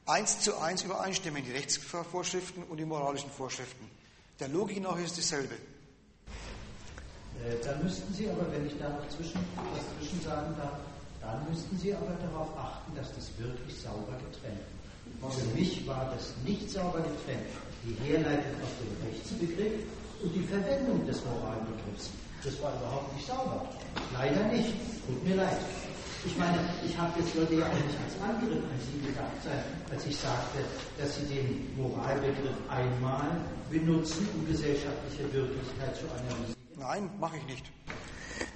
eins 0.07 0.41
zu 0.41 0.59
eins 0.59 0.83
übereinstimmen, 0.83 1.45
die 1.45 1.53
Rechtsvorschriften 1.53 2.65
und 2.65 2.79
die 2.79 2.85
moralischen 2.85 3.31
Vorschriften. 3.31 3.89
Der 4.41 4.49
Logik 4.49 4.83
nach 4.83 4.99
ist 4.99 5.17
dasselbe. 5.19 5.55
Äh, 5.55 5.59
dann 7.65 7.81
müssten 7.83 8.13
Sie 8.15 8.29
aber, 8.29 8.53
wenn 8.53 8.67
ich 8.67 8.77
da 8.79 8.89
noch 8.89 9.09
zwischen, 9.09 9.41
was 9.57 9.85
zwischen 9.99 10.21
sagen 10.23 10.55
darf, 10.57 10.79
dann 11.21 11.49
müssten 11.49 11.79
Sie 11.79 11.95
aber 11.95 12.17
darauf 12.21 12.49
achten, 12.59 12.97
dass 12.97 13.15
das 13.15 13.31
wirklich 13.39 13.81
sauber 13.81 14.19
getrennt 14.19 14.59
wird. 14.59 14.83
Für 15.33 15.57
mich 15.57 15.87
war 15.87 16.13
das 16.15 16.35
nicht 16.45 16.69
sauber 16.71 16.99
getrennt. 16.99 17.47
Die 17.85 17.95
Herleitung 18.05 18.61
aus 18.63 18.71
dem 18.81 18.91
Rechtsbegriff 19.07 19.85
und 20.23 20.35
die 20.35 20.43
Verwendung 20.43 21.07
des 21.07 21.25
Moralbegriffs. 21.25 22.11
Das 22.45 22.61
war 22.61 22.75
überhaupt 22.77 23.15
nicht 23.15 23.27
sauber. 23.27 23.69
Leider 24.13 24.45
nicht. 24.49 24.75
Tut 25.07 25.25
mir 25.25 25.37
leid. 25.37 25.59
Ich 26.25 26.37
meine, 26.39 26.59
ich 26.87 26.97
habe 26.97 27.19
jetzt 27.19 27.35
sollte 27.35 27.55
ja 27.55 27.67
auch 27.67 27.75
nicht 27.75 27.99
als 27.99 28.15
Angriff 28.23 28.63
an 28.63 28.79
Sie 28.79 29.07
gedacht 29.07 29.43
sein, 29.43 29.65
als 29.91 30.07
ich 30.07 30.17
sagte, 30.17 30.59
dass 30.97 31.17
Sie 31.17 31.27
den 31.27 31.75
Moralbegriff 31.77 32.55
einmal 32.69 33.41
benutzen, 33.69 34.29
um 34.35 34.47
gesellschaftliche 34.47 35.33
Wirklichkeit 35.33 35.97
zu 35.97 36.05
analysieren. 36.07 36.63
Nein, 36.79 37.11
mache 37.19 37.37
ich 37.39 37.47
nicht. 37.47 37.67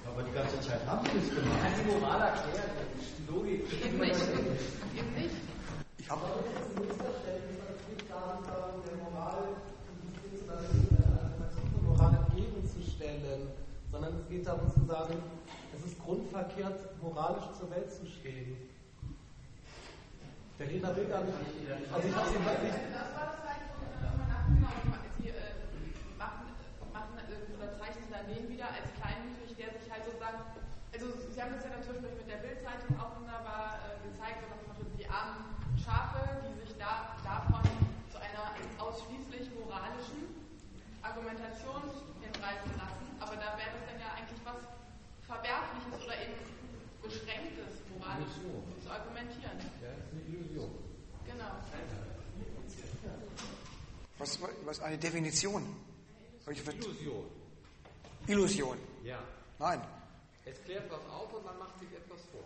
Aber 0.07 0.23
die 0.23 0.33
ganze 0.33 0.61
Zeit 0.61 0.87
haben 0.87 1.05
sie 1.11 1.19
es 1.19 1.29
gemacht. 1.35 1.61
Kann 1.61 1.73
die 1.75 1.91
Moral 1.93 2.21
erklären, 2.21 2.71
die 3.19 3.33
Logik. 3.33 3.85
Eben 3.85 3.99
nicht. 3.99 4.23
Eben 4.97 5.15
nicht. 5.15 5.37
Ich 5.99 6.11
habe. 6.11 6.23
Moral 11.83 12.15
entgegenzustellen, 12.29 13.49
sondern 13.91 14.15
es 14.21 14.29
geht 14.29 14.47
darum 14.47 14.71
zu 14.73 14.85
sagen, 14.87 15.15
grundverkehrt, 16.07 17.03
moralisch 17.03 17.51
zur 17.59 17.70
Welt 17.70 17.91
zu 17.91 18.07
stehen. 18.07 18.57
Der 20.59 20.70
Redner 20.70 20.95
will 20.97 21.05
gar 21.11 21.20
nicht. 21.27 21.37
Also 21.93 22.09
ich 22.09 22.15
habe 22.15 22.28
sie 22.31 22.41
wirklich. 22.41 22.73
Das 22.95 23.11
war 23.12 23.27
das 23.35 23.43
halt, 23.45 23.62
sie 25.19 25.28
äh, 25.28 25.59
machen, 26.16 26.55
machen 26.95 27.19
oder 27.59 27.69
zeichnen 27.77 28.09
dann 28.09 28.24
den 28.31 28.49
wieder 28.49 28.70
als 28.70 28.89
kleinmütig, 28.97 29.53
der 29.59 29.74
sich 29.77 29.91
halt 29.91 30.07
sozusagen, 30.07 30.41
also 30.95 31.07
Sie 31.28 31.43
haben 31.43 31.53
das 31.53 31.65
ja 31.66 31.77
dann 31.77 31.85
zum 31.85 32.01
Beispiel 32.01 32.24
mit 32.24 32.31
der 32.31 32.41
Bildzeitung 32.41 32.97
auch 32.97 33.20
wunderbar 33.20 33.83
äh, 33.85 34.01
gezeigt, 34.09 34.41
so 34.41 34.49
nach 34.49 34.62
dem 34.62 34.69
Motto, 34.73 34.83
die 34.97 35.05
armen 35.05 35.59
Schafe, 35.77 36.41
die 36.41 36.55
sich 36.65 36.73
da 36.81 37.12
davon 37.20 37.66
zu 38.07 38.16
walten 42.47 42.70
lassen, 42.78 43.07
aber 43.19 43.35
da 43.37 43.59
wäre 43.59 43.74
das 43.74 43.85
dann 43.91 43.99
ja 43.99 44.15
eigentlich 44.15 44.39
was 44.47 44.61
Verwerfliches 45.27 45.99
oder 45.99 46.15
eben 46.15 46.39
Beschränktes, 47.03 47.83
moralisch 48.07 48.35
zu 48.85 48.91
argumentieren. 48.91 49.43
Ja, 49.43 49.89
das 49.91 49.99
ist 49.99 50.12
eine 50.12 50.23
Illusion. 50.37 50.70
Genau. 51.27 51.45
Was, 54.19 54.39
was 54.65 54.81
eine 54.81 54.99
Definition? 54.99 55.62
Illusion. 56.47 57.24
Illusion. 58.27 58.78
Ja. 59.05 59.19
Nein. 59.59 59.81
Es 60.45 60.62
klärt 60.65 60.91
was 60.91 61.01
auf 61.12 61.33
und 61.35 61.45
man 61.45 61.59
macht 61.59 61.78
sich 61.78 61.89
etwas 61.93 62.20
vor. 62.33 62.41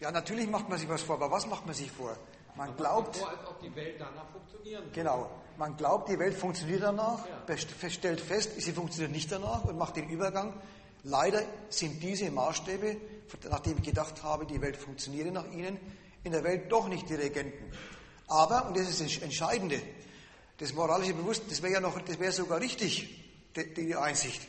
Ja, 0.00 0.10
natürlich 0.12 0.48
macht 0.48 0.68
man 0.68 0.78
sich 0.78 0.88
was 0.88 1.02
vor, 1.02 1.16
aber 1.16 1.30
was 1.30 1.46
macht 1.46 1.66
man 1.66 1.74
sich 1.74 1.90
vor? 1.90 2.16
Man 2.54 2.68
Man 2.68 2.76
glaubt, 2.76 3.16
vor, 3.16 3.28
als 3.30 3.46
ob 3.48 3.60
die 3.60 3.74
Welt 3.74 3.96
danach 3.98 4.26
funktionieren 4.30 4.82
würde. 4.84 4.94
genau, 4.94 5.30
man 5.56 5.76
glaubt, 5.76 6.08
die 6.08 6.18
Welt 6.18 6.34
funktioniert 6.34 6.82
danach, 6.82 7.20
Ja. 7.48 7.56
stellt 7.90 8.20
fest, 8.20 8.60
sie 8.60 8.72
funktioniert 8.72 9.12
nicht 9.12 9.30
danach 9.32 9.64
und 9.64 9.76
macht 9.78 9.96
den 9.96 10.08
Übergang. 10.08 10.52
Leider 11.04 11.42
sind 11.68 12.02
diese 12.02 12.30
Maßstäbe, 12.30 12.96
nachdem 13.50 13.78
ich 13.78 13.84
gedacht 13.84 14.22
habe, 14.22 14.46
die 14.46 14.60
Welt 14.60 14.76
funktioniere 14.76 15.30
nach 15.30 15.50
ihnen, 15.50 15.78
in 16.24 16.32
der 16.32 16.44
Welt 16.44 16.70
doch 16.70 16.88
nicht 16.88 17.08
die 17.08 17.14
Regenten. 17.14 17.72
Aber, 18.26 18.66
und 18.66 18.76
das 18.76 18.88
ist 18.88 19.00
das 19.00 19.22
Entscheidende, 19.22 19.80
das 20.58 20.72
moralische 20.72 21.14
Bewusstsein, 21.14 21.48
das 21.50 21.62
wäre 21.62 21.74
ja 21.74 21.80
noch, 21.80 22.00
das 22.00 22.18
wäre 22.18 22.32
sogar 22.32 22.60
richtig, 22.60 23.24
die, 23.56 23.74
die 23.74 23.96
Einsicht. 23.96 24.42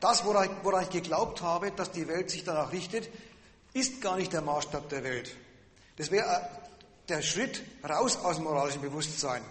Das, 0.00 0.24
woran 0.24 0.46
ich, 0.46 0.50
woran 0.62 0.82
ich 0.82 0.90
geglaubt 0.90 1.40
habe, 1.42 1.70
dass 1.70 1.90
die 1.90 2.06
Welt 2.08 2.30
sich 2.30 2.44
danach 2.44 2.72
richtet, 2.72 3.08
ist 3.72 4.00
gar 4.00 4.16
nicht 4.16 4.32
der 4.32 4.42
Maßstab 4.42 4.88
der 4.88 5.04
Welt. 5.04 5.34
Das 5.96 6.10
wäre 6.10 6.26
äh, 6.26 6.40
der 7.08 7.22
Schritt 7.22 7.62
raus 7.88 8.16
aus 8.16 8.36
dem 8.36 8.44
moralischen 8.44 8.82
Bewusstsein. 8.82 9.42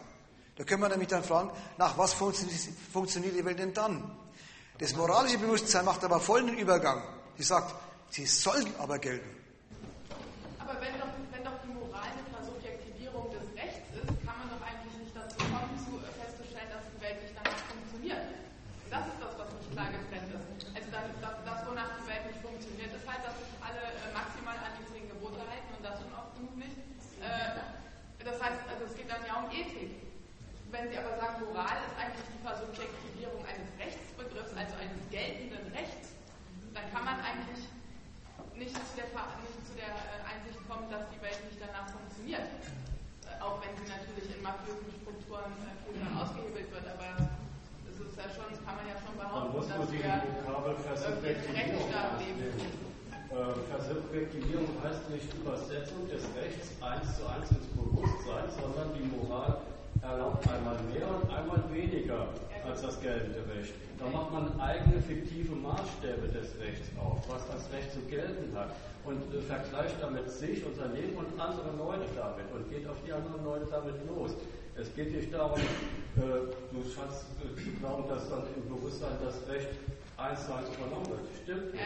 Da 0.55 0.63
können 0.63 0.81
wir 0.81 0.89
nämlich 0.89 1.09
dann 1.09 1.23
fragen, 1.23 1.49
nach 1.77 1.97
was 1.97 2.13
funktioniert, 2.13 3.35
die 3.35 3.45
Welt 3.45 3.57
denn 3.57 3.73
dann? 3.73 4.15
Das 4.77 4.95
moralische 4.95 5.39
Bewusstsein 5.39 5.85
macht 5.85 6.03
aber 6.03 6.19
folgenden 6.19 6.57
Übergang. 6.57 7.01
Sie 7.37 7.43
sagt, 7.43 7.73
sie 8.13 8.25
sollten 8.29 8.69
aber 8.77 8.99
gelten. 8.99 9.25
Aber 10.61 10.77
wenn 10.77 10.93
doch, 11.01 11.09
wenn 11.33 11.41
doch 11.43 11.57
die 11.65 11.73
Moral 11.73 12.13
eine 12.13 12.23
Versubjektivierung 12.29 13.33
des 13.33 13.41
Rechts 13.57 13.89
ist, 13.97 14.05
kann 14.21 14.37
man 14.37 14.47
doch 14.53 14.61
eigentlich 14.61 14.93
nicht 15.01 15.15
dazu 15.17 15.33
kommen, 15.49 15.73
zu, 15.81 15.97
äh, 15.97 16.13
festzustellen, 16.21 16.69
dass 16.69 16.85
die 16.93 17.01
Welt 17.01 17.17
nicht 17.25 17.33
danach 17.33 17.57
funktioniert. 17.73 18.21
Und 18.85 18.89
das 18.93 19.03
ist 19.09 19.17
das, 19.17 19.33
was 19.33 19.49
nicht 19.57 19.69
klar 19.73 19.89
getrennt 19.89 20.29
ist. 20.29 20.45
Also 20.77 20.87
dann, 20.93 21.09
das, 21.25 21.35
das, 21.41 21.59
wonach 21.65 21.89
die 21.97 22.05
Welt 22.05 22.25
nicht 22.29 22.41
funktioniert, 22.45 22.93
ist 22.93 23.07
halt, 23.09 23.21
dass 23.25 23.33
sich 23.33 23.49
alle 23.65 23.81
äh, 23.81 24.13
maximal 24.13 24.57
an 24.61 24.77
die 24.77 24.85
zehn 24.93 25.09
Gebote 25.09 25.41
halten 25.49 25.69
und 25.73 25.81
das 25.81 25.97
schon 25.97 26.13
oft 26.13 26.31
genug 26.37 26.53
nicht. 26.53 26.77
Äh, 27.17 27.57
das 28.21 28.37
heißt, 28.37 28.61
also 28.69 28.85
es 28.87 28.93
geht 28.93 29.09
dann 29.09 29.25
ja 29.25 29.41
um 29.41 29.49
Ethik. 29.49 29.89
Wenn 30.69 30.85
Sie 30.89 30.97
aber 31.01 31.17
sagen, 31.17 31.41
Moral 31.49 31.81
ist 31.85 31.97
eigentlich 31.97 32.29
die 32.29 32.41
Versubjektivierung 32.45 33.41
eines 33.45 33.69
Rechtsbegriffs, 33.81 34.53
also 34.53 34.73
eines 34.77 35.01
geltenden 35.09 35.65
Rechts, 35.73 36.13
dann 36.77 36.85
kann 36.93 37.03
man 37.05 37.17
eigentlich 37.21 37.61
nicht 38.57 38.73
zu 38.73 38.93
der, 38.97 39.05
Ver- 39.13 39.33
nicht 39.43 39.53
zu 39.69 39.73
der 39.77 39.89
äh, 39.93 40.25
Einsicht 40.29 40.57
kommen, 40.65 40.85
dass 40.89 41.05
die 41.13 41.21
Welt 41.21 41.37
nicht 41.45 41.61
danach 41.61 41.89
funktioniert. 41.93 42.45
Äh, 43.25 43.37
Auch 43.41 43.61
wenn 43.61 43.73
sie 43.77 43.85
natürlich 43.85 44.29
in 44.33 44.41
mafiösen 44.41 44.89
Strukturen 45.03 45.53
äh, 45.61 45.73
viel 45.85 45.97
mehr 46.01 46.13
ausgehebelt 46.17 46.69
wird, 46.73 46.85
aber 46.89 47.21
es 47.89 47.97
ist 48.01 48.15
ja 48.17 48.25
schon, 48.33 48.49
kann 48.65 48.73
man 48.77 48.85
ja 48.89 48.97
schon 48.97 49.13
Dann 49.13 49.29
behaupten, 49.29 49.53
muss 49.53 49.67
dass 49.69 49.77
man 49.77 49.89
die 49.93 50.01
wir 50.01 50.09
Vokabel 50.41 50.73
irgendwie 50.73 50.73
im 50.73 50.85
Versubjektivierung 50.89 51.85
Rechtsstaat 51.85 52.13
leben. 52.17 52.41
Äh, 53.29 53.53
Versubjektivierung 54.13 54.69
heißt 54.85 55.09
nicht 55.09 55.25
Übersetzung 55.33 56.05
des 56.05 56.21
Rechts 56.37 56.69
eins 56.85 57.17
zu 57.17 57.25
eins 57.25 57.49
ins 57.49 57.65
Bewusstsein, 57.73 58.45
sondern 58.53 58.93
die 58.93 59.09
Moral 59.09 59.57
erlaubt 60.05 60.45
einmal 60.53 60.77
mehr 60.93 61.09
und 61.09 61.25
einmal 61.33 61.65
weniger 61.73 62.29
als 62.61 62.83
das 62.83 63.01
geltende 63.01 63.41
Recht. 63.49 63.73
Da 63.97 64.05
macht 64.05 64.31
man 64.31 64.53
eigene 64.61 65.01
fiktive 65.01 65.55
Maßstäbe 65.55 66.29
des 66.29 66.53
Rechts 66.61 66.93
auf, 67.01 67.25
was 67.25 67.41
das 67.49 67.65
Recht 67.73 67.89
zu 67.89 68.05
gelten 68.05 68.53
hat 68.53 68.77
und 69.03 69.17
äh, 69.33 69.41
vergleicht 69.41 69.97
damit 69.99 70.29
sich 70.29 70.61
Leben 70.61 71.17
und 71.17 71.33
andere 71.41 71.73
Leute 71.73 72.05
damit 72.13 72.45
und 72.53 72.69
geht 72.69 72.85
auf 72.85 73.01
die 73.01 73.13
anderen 73.13 73.43
Leute 73.43 73.65
damit 73.65 73.97
los. 74.05 74.37
Es 74.77 74.93
geht 74.93 75.09
nicht 75.09 75.33
darum, 75.33 75.57
äh, 75.57 76.53
du 76.69 76.79
scheinst 76.85 77.33
äh, 77.41 77.49
zu 77.57 77.73
glauben, 77.81 78.05
dass 78.07 78.29
dann 78.29 78.45
im 78.61 78.69
Bewusstsein 78.69 79.17
das 79.25 79.41
Recht 79.49 79.73
eins 80.17 80.45
zu 80.45 80.53
eins 80.53 80.69
übernommen 80.69 81.09
wird. 81.09 81.25
Stimmt 81.43 81.73
nicht. 81.73 81.83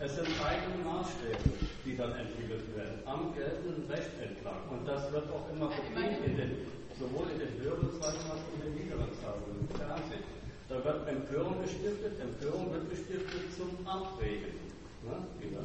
Es 0.00 0.14
sind 0.16 0.28
eigene 0.44 0.78
Maßstäbe, 0.84 1.48
die 1.84 1.96
dann 1.96 2.12
entwickelt 2.16 2.64
werden, 2.76 3.00
am 3.06 3.34
geltenden 3.34 3.88
Recht 3.88 4.12
entlang. 4.20 4.60
Und 4.70 4.86
das 4.86 5.10
wird 5.12 5.30
auch 5.30 5.48
immer 5.48 5.70
immerhin. 5.88 6.24
in 6.24 6.36
den, 6.36 6.50
sowohl 6.98 7.30
in 7.32 7.38
den 7.38 7.52
höheren 7.62 7.88
Zeitungen 8.00 8.30
als 8.30 8.42
auch 8.44 8.54
in 8.58 8.62
den 8.66 8.74
niederen 8.76 9.10
Zeitungen, 9.16 9.62
im 9.62 9.68
Fernsehen. 9.76 10.24
Da 10.68 10.84
wird 10.84 11.08
Empörung 11.08 11.60
gestiftet, 11.62 12.20
Empörung 12.20 12.72
wird 12.72 12.88
gestiftet 12.90 13.44
zum 13.56 13.70
Abregen. 13.86 14.56
Ne? 15.04 15.14
Wieder. 15.40 15.64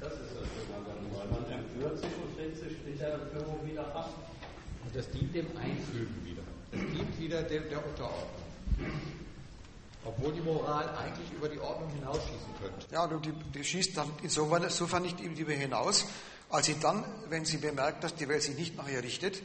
Das 0.00 0.14
ist 0.14 0.32
das 0.32 0.48
Schöne 0.48 0.72
daran, 0.72 1.04
weil 1.12 1.28
man 1.28 1.44
empört 1.52 1.98
sich 1.98 2.10
und 2.16 2.32
regt 2.40 2.56
sich 2.56 2.72
in 2.86 2.98
der 2.98 3.14
Empörung 3.14 3.60
wieder 3.68 3.84
ab. 3.94 4.10
Und 4.84 4.96
das 4.96 5.10
dient 5.10 5.34
dem 5.34 5.46
Einfügen 5.56 6.16
wieder. 6.24 6.42
Das 6.72 6.80
dient 6.80 7.20
wieder 7.20 7.42
der, 7.42 7.60
der 7.60 7.84
Unterordnung. 7.84 8.40
Obwohl 10.04 10.32
die 10.32 10.40
Moral 10.40 10.88
eigentlich 10.96 11.30
über 11.32 11.48
die 11.48 11.58
Ordnung 11.58 11.90
hinausschießen 11.90 12.54
könnte. 12.60 12.86
Ja, 12.90 13.04
und 13.04 13.24
die, 13.24 13.32
die 13.32 13.64
schießt 13.64 13.96
dann 13.96 14.10
insofern, 14.22 14.62
insofern 14.62 15.02
nicht 15.02 15.20
über 15.20 15.52
hinaus, 15.52 16.06
als 16.48 16.66
sie 16.66 16.78
dann, 16.80 17.04
wenn 17.28 17.44
sie 17.44 17.58
bemerkt, 17.58 18.02
dass 18.02 18.14
die 18.14 18.28
Welt 18.28 18.42
sich 18.42 18.56
nicht 18.56 18.76
nach 18.76 18.88
ihr 18.88 19.02
richtet, 19.02 19.42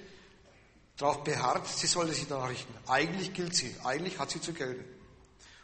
darauf 0.98 1.24
beharrt, 1.24 1.68
sie 1.68 1.88
sollte 1.88 2.14
sich 2.14 2.28
danach 2.28 2.50
richten. 2.50 2.74
Eigentlich 2.88 3.34
gilt 3.34 3.56
sie, 3.56 3.76
eigentlich 3.84 4.18
hat 4.18 4.32
sie 4.32 4.42
zu 4.42 4.54
gelten. 4.54 4.86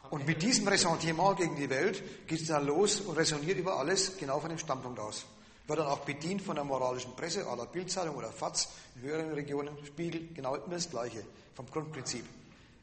Und 0.10 0.28
mit 0.28 0.42
diesem 0.42 0.68
Ressentiment 0.68 1.38
gegen 1.38 1.56
die 1.56 1.70
Welt 1.70 2.28
geht 2.28 2.40
sie 2.40 2.48
dann 2.48 2.68
los 2.68 3.00
und 3.00 3.16
resoniert 3.16 3.58
über 3.58 3.78
alles 3.78 4.18
genau 4.18 4.42
von 4.42 4.50
dem 4.50 4.60
Standpunkt 4.60 5.00
aus. 5.00 5.26
Wird 5.68 5.80
dann 5.80 5.88
auch 5.88 6.00
bedient 6.00 6.42
von 6.42 6.56
der 6.56 6.66
moralischen 6.66 7.16
Presse, 7.16 7.48
aller 7.48 7.66
Bildzeitung 7.66 8.16
oder 8.16 8.30
FATS, 8.30 8.68
in 8.96 9.04
höheren 9.04 9.32
Regionen, 9.32 9.70
Spiegel, 9.86 10.28
genau 10.34 10.56
immer 10.56 10.76
das 10.76 10.90
Gleiche, 10.90 11.24
vom 11.56 11.66
Grundprinzip. 11.68 12.26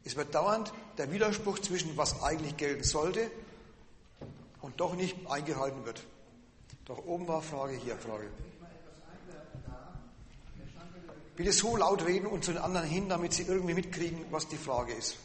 Es 0.09 0.17
wird 0.17 0.35
dauernd 0.35 0.73
der 0.97 1.13
Widerspruch 1.13 1.59
zwischen 1.59 1.95
was 1.99 2.23
eigentlich 2.23 2.57
gelten 2.57 2.83
sollte 2.83 3.31
und 4.63 4.81
doch 4.81 4.95
nicht 4.95 5.15
eingehalten 5.29 5.85
wird. 5.85 6.03
Doch 6.87 7.05
oben 7.05 7.29
war 7.29 7.43
Frage, 7.43 7.75
hier 7.75 7.95
Frage. 7.99 8.29
Bitte 11.37 11.53
so 11.53 11.77
laut 11.77 12.07
reden 12.07 12.27
und 12.27 12.43
zu 12.43 12.53
den 12.53 12.63
anderen 12.63 12.89
hin, 12.89 13.11
damit 13.11 13.35
sie 13.35 13.43
irgendwie 13.43 13.75
mitkriegen, 13.75 14.25
was 14.31 14.49
die 14.49 14.57
Frage 14.57 14.95
ist. 14.95 15.17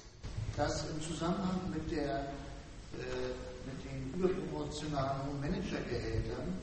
dass 0.58 0.84
im 0.90 1.02
Zusammenhang 1.02 1.62
mit, 1.74 1.90
der, 1.90 2.20
äh, 2.20 3.32
mit 3.66 3.86
den 3.86 4.14
überproportionalen 4.16 5.40
Managergehältern 5.40 6.60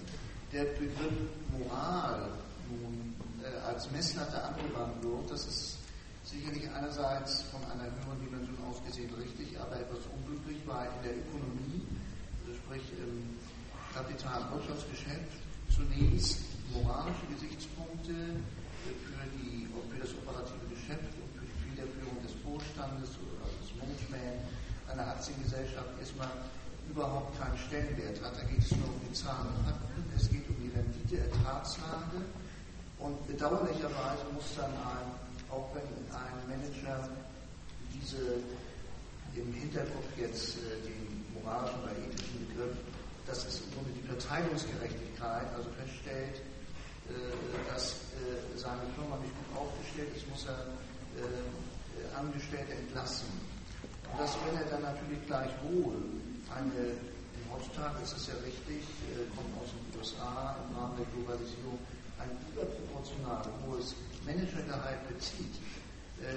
der 0.53 0.65
Begriff 0.65 1.15
Moral 1.59 2.29
nun 2.69 3.17
äh, 3.43 3.67
als 3.67 3.91
Messlatte 3.91 4.43
angewandt 4.43 5.03
wird. 5.03 5.31
Das 5.31 5.47
ist 5.47 5.81
sicherlich 6.31 6.71
einerseits 6.71 7.43
von 7.43 7.61
einer 7.65 7.85
höheren 7.85 8.10
gesehen 8.91 9.15
richtig, 9.15 9.55
aber 9.55 9.79
etwas 9.79 10.03
unglücklich, 10.11 10.59
weil 10.67 10.91
in 10.99 11.03
der 11.07 11.15
Ökonomie, 11.23 11.87
also 12.43 12.59
sprich 12.59 12.83
im 12.99 13.39
Kapital- 13.95 14.43
und 14.51 14.59
Wirtschaftsgeschäft, 14.59 15.39
zunächst 15.71 16.43
moralische 16.75 17.27
Gesichtspunkte 17.31 18.43
für, 18.83 19.25
die, 19.39 19.71
für 19.71 19.99
das 20.03 20.11
operative 20.19 20.67
Geschäft 20.75 21.15
und 21.23 21.31
für 21.39 21.47
die 21.47 21.59
Federführung 21.71 22.19
des 22.27 22.35
Vorstandes 22.43 23.15
oder 23.23 23.47
des 23.63 23.71
Management 23.79 24.43
einer 24.91 25.07
Aktiengesellschaft 25.15 25.95
erstmal 26.03 26.31
überhaupt 26.91 27.39
keinen 27.39 27.59
Stellenwert 27.71 28.19
hat. 28.19 28.35
Da 28.35 28.43
geht 28.51 28.59
es 28.59 28.75
nur 28.75 28.91
um 28.91 28.99
die 29.07 29.15
Zahlen 29.15 29.55
und 29.55 29.63
Fakten, 29.63 30.03
es 30.19 30.27
geht 30.27 30.43
um 30.51 30.59
die 30.59 30.75
Rendite, 30.75 31.31
Ertragslage 31.31 32.27
und 32.99 33.15
bedauerlicherweise 33.31 34.27
muss 34.35 34.51
dann 34.59 34.75
ein, 34.75 35.07
auch 35.47 35.71
wenn 35.79 35.87
ein 36.11 36.39
Manager 36.51 37.07
diese 37.95 38.43
im 39.35 39.53
Hinterkopf 39.53 40.07
jetzt 40.17 40.57
äh, 40.59 40.83
den 40.87 41.25
moralischen 41.35 41.81
oder 41.83 41.93
ethischen 41.93 42.47
Begriff, 42.49 42.77
das 43.27 43.45
ist 43.45 43.63
im 43.65 43.75
Grunde 43.75 43.91
die 43.95 44.07
Verteilungsgerechtigkeit, 44.07 45.47
also 45.55 45.71
feststellt, 45.79 46.43
äh, 47.09 47.13
dass 47.71 48.11
äh, 48.19 48.59
seine 48.59 48.83
Firma 48.95 49.19
nicht 49.23 49.35
gut 49.35 49.67
aufgestellt 49.67 50.11
ist, 50.17 50.29
muss 50.29 50.47
er 50.47 50.67
äh, 51.19 52.17
Angestellte 52.17 52.73
entlassen. 52.75 53.29
Und 54.11 54.19
das, 54.21 54.37
wenn 54.47 54.57
er 54.57 54.67
dann 54.67 54.83
natürlich 54.83 55.21
gleichwohl 55.27 55.95
eine, 56.51 56.99
heutzutage 57.51 58.03
ist 58.03 58.17
es 58.17 58.27
ja 58.27 58.35
richtig, 58.43 58.83
äh, 59.15 59.27
kommt 59.35 59.51
aus 59.63 59.71
den 59.71 59.87
USA 59.99 60.57
im 60.67 60.77
Rahmen 60.77 60.97
der 60.99 61.07
Globalisierung, 61.15 61.79
ein 62.19 62.31
überproportional 62.53 63.43
hohes 63.65 63.95
Managergehalt 64.27 65.01
bezieht, 65.09 65.55
äh, 65.55 65.80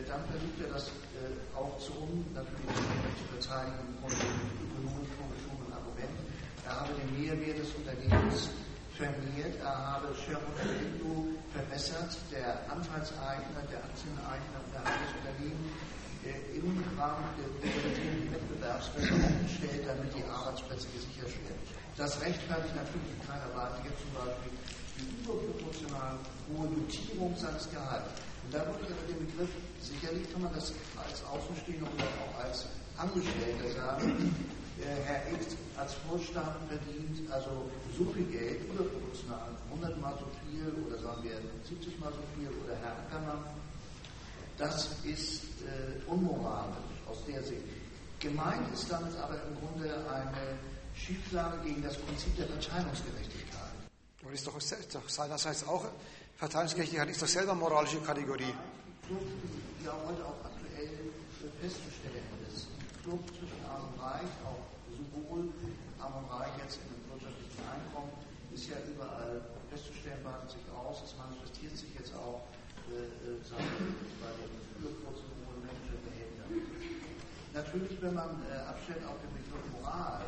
dann 0.08 0.24
versucht 0.32 0.58
er 0.64 0.72
das 0.72 0.88
äh, 1.20 1.36
auch 1.56 1.76
zu 1.80 1.92
um, 2.00 2.24
natürlich 2.32 2.72
zu 3.20 3.26
verteidigen 3.36 3.84
von 4.00 4.12
dem 4.16 4.40
ökonomisch 4.64 5.12
vorgeschobenen 5.20 5.72
Argument. 5.76 6.16
Er 6.64 6.74
habe 6.80 6.92
den 6.96 7.12
Mehrwert 7.20 7.60
des 7.60 7.72
Unternehmens 7.76 8.48
vermehrt, 8.96 9.60
er 9.60 9.76
habe 10.00 10.16
Shareholder 10.16 10.72
Value 10.72 11.36
verbessert, 11.52 12.16
der 12.32 12.64
Anteilseigner, 12.72 13.62
der 13.68 13.84
Aktieneigner 13.84 14.62
der 14.72 14.82
das 14.88 15.12
Unternehmen 15.20 15.68
äh, 16.24 16.56
im 16.56 16.72
Rahmen 16.96 17.28
der 17.36 17.52
libertären 17.60 18.32
Wettbewerbsrechte 18.32 19.14
aufgestellt, 19.20 19.84
damit 19.84 20.16
die 20.16 20.24
Arbeitsplätze 20.24 20.88
gesichert 20.96 21.36
werden. 21.44 21.60
Das 21.98 22.16
rechtfertigt 22.22 22.76
natürlich 22.76 23.12
in 23.20 23.22
keiner 23.28 23.52
Weise 23.52 23.84
jetzt 23.84 24.00
zum 24.00 24.16
Beispiel 24.16 24.56
die 24.96 25.12
überproportional 25.20 26.16
hohe 26.48 26.72
Notierung. 26.72 27.36
Und 28.44 28.54
da 28.54 28.60
würde 28.68 28.84
ich 28.84 28.92
aber 28.92 29.06
den 29.08 29.26
Begriff, 29.26 29.50
sicherlich 29.82 30.32
kann 30.32 30.44
man 30.44 30.54
das 30.54 30.74
als 30.98 31.24
Außenstehender 31.26 31.88
oder 31.88 32.10
auch 32.24 32.44
als 32.44 32.66
Angestellter 32.98 33.70
sagen, 33.74 34.36
äh, 34.80 35.02
Herr 35.06 35.32
X 35.34 35.56
als 35.78 35.94
Vorstand 36.08 36.58
verdient 36.68 37.32
also 37.32 37.70
so 37.98 38.06
viel 38.12 38.26
Geld, 38.26 38.62
überproportional, 38.70 39.50
100 39.70 40.02
mal 40.02 40.14
so 40.20 40.26
viel 40.42 40.70
oder 40.86 40.98
sagen 41.00 41.24
wir 41.24 41.38
70 41.68 42.00
mal 42.00 42.12
so 42.12 42.22
viel 42.36 42.50
oder 42.64 42.76
Herr 42.82 42.98
Ackermann. 43.06 43.44
Das 44.58 44.90
ist 45.04 45.44
äh, 45.66 46.10
unmoralisch 46.10 46.78
aus 47.10 47.18
der 47.26 47.44
Sicht. 47.44 47.64
Gemeint 48.20 48.72
ist 48.74 48.90
damit 48.90 49.16
aber 49.18 49.36
im 49.36 49.58
Grunde 49.60 49.90
eine 50.10 50.58
Schieflage 50.96 51.58
gegen 51.66 51.82
das 51.82 51.98
Prinzip 51.98 52.36
der 52.38 52.48
Verteilungsgerechtigkeit. 52.48 53.74
Aber 54.22 54.32
das 54.32 54.42
ist 54.42 54.96
doch 54.96 55.10
seinerseits 55.10 55.68
auch, 55.68 55.86
Verteilungsgerechtigkeit 56.38 57.10
ist 57.10 57.22
doch 57.22 57.28
selber 57.28 57.56
moralische 57.56 58.00
Kategorie. 58.02 58.54
Ja 59.84 59.94
heute 60.08 60.26
auch 60.26 60.40
aktuell 60.44 61.14
festzustellen 61.62 62.24
ist. 62.48 62.68
Flucht 63.04 63.28
zwischen 63.36 63.60
Arm 63.68 63.88
und 63.92 64.00
Reich, 64.00 64.32
auch 64.48 64.64
sowohl 64.92 65.52
Arm 66.00 66.24
und 66.24 66.28
Reich 66.32 66.56
jetzt 66.64 66.80
dem 66.80 67.00
wirtschaftlichen 67.12 67.64
Einkommen, 67.68 68.12
ist 68.54 68.68
ja 68.68 68.78
überall 68.88 69.42
festzustellen, 69.70 70.24
weitet 70.24 70.52
sich 70.52 70.66
aus. 70.72 71.04
Es 71.04 71.16
manifestiert 71.20 71.76
sich 71.76 71.92
jetzt 72.00 72.16
auch 72.16 72.48
äh, 72.88 73.08
äh 73.28 73.40
bei 74.22 74.32
den 74.40 74.52
überkurzen 74.80 75.32
hohen 75.44 75.62
Menschengehältern. 75.64 76.50
Natürlich, 77.54 78.02
wenn 78.02 78.16
man 78.16 78.42
äh, 78.50 78.66
abstellt 78.66 79.06
auf 79.06 79.20
den 79.22 79.32
Begriff 79.38 79.66
Moral, 79.78 80.26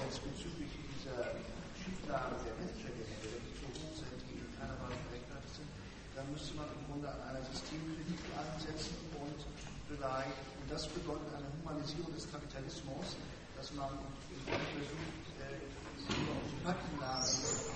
jetzt 0.00 0.24
bezüglich 0.24 0.72
dieser 0.72 1.36
Schieflage 1.76 2.38
der 2.48 2.54
Managergehälter, 2.56 3.36
die 3.44 3.54
so 3.60 3.68
hoch 3.68 3.92
sind, 3.92 4.16
die 4.24 4.40
in 4.40 4.48
keiner 4.56 4.76
Weise 4.80 4.96
gerechtfertigt 5.10 5.54
sind, 5.58 5.70
dann 6.16 6.26
müsste 6.32 6.56
man 6.56 6.68
im 6.72 6.82
Grunde 6.88 7.12
an 7.12 7.20
einer 7.28 7.44
Systemkritik 7.44 8.20
ansetzen 8.36 8.96
und 9.20 9.40
vielleicht, 9.88 10.44
und 10.60 10.61
das 10.72 10.88
bedeutet 10.88 11.28
eine 11.36 11.52
Humanisierung 11.60 12.08
des 12.16 12.24
Kapitalismus, 12.32 13.20
dass 13.60 13.68
man 13.76 13.92
versucht, 14.48 15.28
äh, 15.44 15.60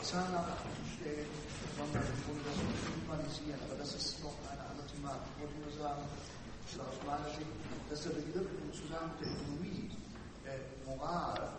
zahlreich 0.01 0.48
abzustellen, 0.48 1.28
sondern 1.77 2.09
im 2.09 2.18
Grunde 2.24 2.40
das 2.48 2.56
zu 2.56 2.90
humanisieren. 2.97 3.60
Aber 3.68 3.77
das 3.77 3.93
ist 3.93 4.24
noch 4.24 4.32
eine 4.48 4.64
andere 4.64 4.89
Thematik. 4.89 5.28
Ich 5.28 5.44
wollte 5.44 5.60
nur 5.60 5.74
sagen, 5.77 6.02
aus 6.09 6.98
meiner 7.05 7.28
Sicht, 7.36 7.52
dass 7.93 8.01
der 8.01 8.16
Begriff 8.16 8.48
im 8.48 8.73
Zusammenhang 8.73 9.12
mit 9.20 9.28
der 9.28 9.32
Ökonomie, 9.36 9.93
äh, 10.48 10.56
Moral, 10.89 11.52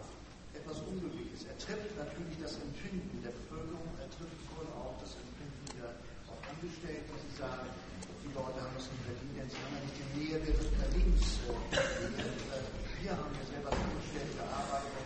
etwas 0.58 0.82
unglücklich 0.90 1.38
ist. 1.38 1.46
Er 1.46 1.58
trifft 1.62 1.94
natürlich 2.02 2.38
das 2.42 2.58
Empfinden 2.66 3.22
der 3.22 3.30
Bevölkerung, 3.30 3.94
er 4.02 4.10
trifft 4.10 4.42
voll 4.58 4.66
auch 4.74 4.98
das 4.98 5.14
Empfinden 5.22 5.70
der 5.78 5.94
auch 6.34 6.42
Angestellten, 6.50 7.14
die 7.14 7.34
sagen, 7.38 7.70
die 8.26 8.32
Leute 8.34 8.58
haben 8.58 8.74
es 8.74 8.90
nicht 8.90 9.06
verdient, 9.06 9.27
sie 9.50 9.58
haben 9.58 9.74
ja 9.74 9.82
nicht 9.82 9.98
Mehrwert 10.16 10.60
des 10.60 10.66
Unternehmens. 10.66 11.40
Äh, 11.72 13.04
wir 13.04 13.12
haben 13.12 13.36
ja 13.36 13.46
selber 13.46 13.72
angestellt, 13.72 14.38
gearbeitet, 14.38 14.98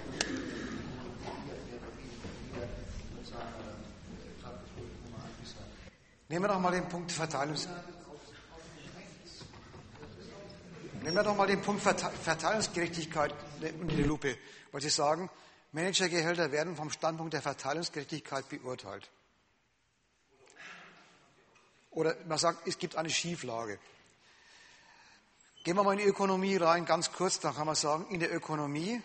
Nehmen 6.30 6.46
wir 6.46 6.48
doch 6.48 6.60
mal 6.62 6.72
den 6.72 6.88
Punkt 6.88 7.12
Verteilungs 7.12 7.68
Nehmen 11.04 11.16
wir 11.16 11.24
doch 11.24 11.36
mal 11.36 11.48
den 11.48 11.62
Punkt 11.62 11.82
Verteilungsgerechtigkeit 11.82 13.34
unter 13.82 13.96
die 13.96 14.04
Lupe, 14.04 14.38
weil 14.72 14.82
Sie 14.82 14.90
sagen, 14.90 15.30
Managergehälter 15.72 16.52
werden 16.52 16.76
vom 16.76 16.90
Standpunkt 16.90 17.34
der 17.34 17.42
Verteilungsgerechtigkeit 17.42 18.48
beurteilt. 18.50 19.10
Oder 21.90 22.16
man 22.28 22.38
sagt, 22.38 22.68
es 22.68 22.78
gibt 22.78 22.96
eine 22.96 23.10
Schieflage. 23.10 23.80
Gehen 25.64 25.76
wir 25.76 25.84
mal 25.84 25.94
in 25.94 26.00
die 26.00 26.06
Ökonomie 26.06 26.56
rein, 26.58 26.86
ganz 26.86 27.12
kurz, 27.12 27.40
dann 27.40 27.56
kann 27.56 27.68
man 27.68 27.76
sagen, 27.76 28.08
in 28.10 28.20
der 28.20 28.34
Ökonomie 28.34 29.02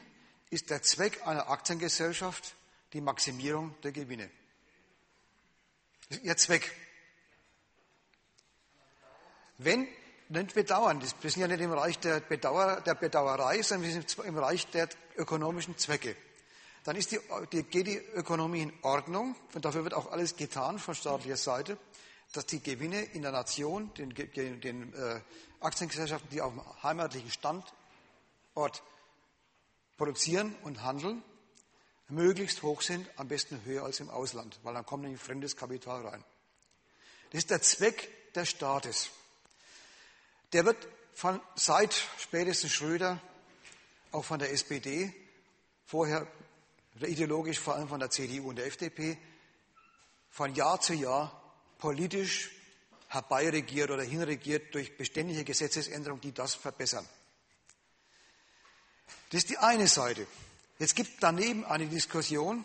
ist 0.50 0.70
der 0.70 0.82
Zweck 0.82 1.26
einer 1.26 1.50
Aktiengesellschaft 1.50 2.54
die 2.92 3.00
Maximierung 3.00 3.74
der 3.82 3.92
Gewinne. 3.92 4.30
Das 6.08 6.18
ist 6.18 6.24
ihr 6.24 6.36
Zweck. 6.36 6.72
Wenn, 9.58 9.88
nicht 10.28 10.54
bedauern, 10.54 11.02
wir 11.20 11.30
sind 11.30 11.40
ja 11.40 11.48
nicht 11.48 11.60
im 11.60 11.72
Reich 11.72 11.98
der, 11.98 12.20
Bedauer, 12.20 12.80
der 12.80 12.94
Bedauerei, 12.94 13.62
sondern 13.62 13.88
wir 13.88 14.02
sind 14.02 14.24
im 14.24 14.38
Reich 14.38 14.66
der 14.68 14.88
ökonomischen 15.16 15.76
Zwecke 15.76 16.16
dann 16.86 16.94
ist 16.94 17.10
die, 17.10 17.18
die, 17.50 17.64
geht 17.64 17.88
die 17.88 18.00
Ökonomie 18.14 18.62
in 18.62 18.72
Ordnung 18.82 19.34
und 19.54 19.64
dafür 19.64 19.82
wird 19.82 19.94
auch 19.94 20.12
alles 20.12 20.36
getan 20.36 20.78
von 20.78 20.94
staatlicher 20.94 21.36
Seite, 21.36 21.78
dass 22.32 22.46
die 22.46 22.62
Gewinne 22.62 23.02
in 23.02 23.22
der 23.22 23.32
Nation, 23.32 23.92
den, 23.94 24.10
den 24.10 24.92
äh, 24.94 25.20
Aktiengesellschaften, 25.60 26.28
die 26.30 26.40
auf 26.40 26.52
dem 26.52 26.82
heimatlichen 26.82 27.30
Standort 27.30 28.82
produzieren 29.96 30.54
und 30.62 30.82
handeln, 30.82 31.22
möglichst 32.08 32.62
hoch 32.62 32.82
sind, 32.82 33.08
am 33.16 33.28
besten 33.28 33.64
höher 33.64 33.84
als 33.84 34.00
im 34.00 34.10
Ausland, 34.10 34.58
weil 34.62 34.74
dann 34.74 34.86
kommt 34.86 35.02
nämlich 35.02 35.20
fremdes 35.20 35.56
Kapital 35.56 36.06
rein. 36.06 36.24
Das 37.30 37.38
ist 37.38 37.50
der 37.50 37.62
Zweck 37.62 38.32
des 38.34 38.48
Staates. 38.50 39.10
Der 40.52 40.64
wird 40.64 40.76
von, 41.14 41.40
seit 41.56 41.94
spätestens 42.18 42.72
Schröder, 42.72 43.20
auch 44.12 44.24
von 44.24 44.38
der 44.38 44.52
SPD, 44.52 45.12
vorher 45.84 46.26
ideologisch 47.00 47.58
vor 47.58 47.74
allem 47.74 47.88
von 47.88 48.00
der 48.00 48.10
CDU 48.10 48.48
und 48.48 48.56
der 48.56 48.66
FDP, 48.66 49.18
von 50.30 50.54
Jahr 50.54 50.80
zu 50.80 50.94
Jahr 50.94 51.35
politisch 51.78 52.50
herbeiregiert 53.08 53.90
oder 53.90 54.02
hinregiert 54.02 54.74
durch 54.74 54.96
beständige 54.96 55.44
Gesetzesänderungen, 55.44 56.20
die 56.20 56.32
das 56.32 56.54
verbessern. 56.54 57.06
Das 59.30 59.38
ist 59.38 59.50
die 59.50 59.58
eine 59.58 59.88
Seite. 59.88 60.26
Jetzt 60.78 60.96
gibt 60.96 61.22
daneben 61.22 61.64
eine 61.64 61.86
Diskussion, 61.86 62.64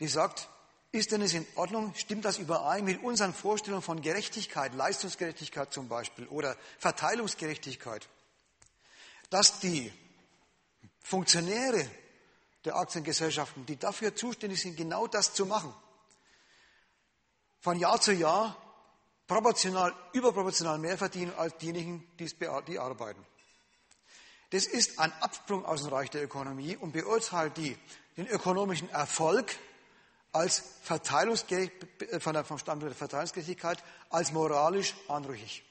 die 0.00 0.08
sagt, 0.08 0.48
ist 0.92 1.12
denn 1.12 1.22
es 1.22 1.34
in 1.34 1.46
Ordnung, 1.54 1.94
stimmt 1.94 2.24
das 2.24 2.38
überein 2.38 2.84
mit 2.84 3.02
unseren 3.02 3.34
Vorstellungen 3.34 3.82
von 3.82 4.00
Gerechtigkeit, 4.00 4.74
Leistungsgerechtigkeit 4.74 5.72
zum 5.72 5.88
Beispiel 5.88 6.26
oder 6.28 6.56
Verteilungsgerechtigkeit, 6.78 8.08
dass 9.30 9.60
die 9.60 9.92
Funktionäre 11.02 11.88
der 12.64 12.76
Aktiengesellschaften, 12.76 13.66
die 13.66 13.76
dafür 13.76 14.14
zuständig 14.14 14.60
sind, 14.60 14.76
genau 14.76 15.06
das 15.06 15.34
zu 15.34 15.46
machen. 15.46 15.72
Von 17.60 17.78
Jahr 17.78 18.00
zu 18.00 18.12
Jahr 18.12 18.56
proportional, 19.26 19.92
überproportional 20.12 20.78
mehr 20.78 20.96
verdienen 20.98 21.32
als 21.36 21.56
diejenigen, 21.58 22.06
die 22.18 22.78
arbeiten. 22.78 23.24
Das 24.50 24.66
ist 24.66 24.98
ein 25.00 25.12
Absprung 25.14 25.64
aus 25.64 25.82
dem 25.82 25.92
Reich 25.92 26.10
der 26.10 26.22
Ökonomie 26.22 26.76
und 26.76 26.92
beurteilt 26.92 27.56
die, 27.56 27.76
den 28.16 28.26
ökonomischen 28.26 28.88
Erfolg 28.90 29.56
als 30.32 30.62
äh, 30.88 32.20
von 32.20 32.34
der, 32.34 32.44
vom 32.44 32.58
Standpunkt 32.58 32.92
der 32.92 32.96
Verteilungsgerechtigkeit 32.96 33.82
als 34.10 34.32
moralisch 34.32 34.94
anrüchig. 35.08 35.64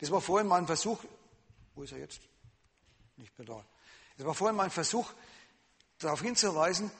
Das 0.00 0.10
war 0.10 0.20
vorhin 0.20 0.48
mein 0.48 0.66
Versuch, 0.66 0.98
wo 1.74 1.82
ist 1.82 1.92
er 1.92 1.98
jetzt? 1.98 2.22
Nicht 3.16 3.38
mehr 3.38 3.46
da. 3.46 3.64
Das 4.16 4.26
war 4.26 4.34
vorhin 4.34 4.56
mein 4.56 4.70
Versuch, 4.70 5.12
darauf 5.98 6.22
hinzuweisen, 6.22 6.90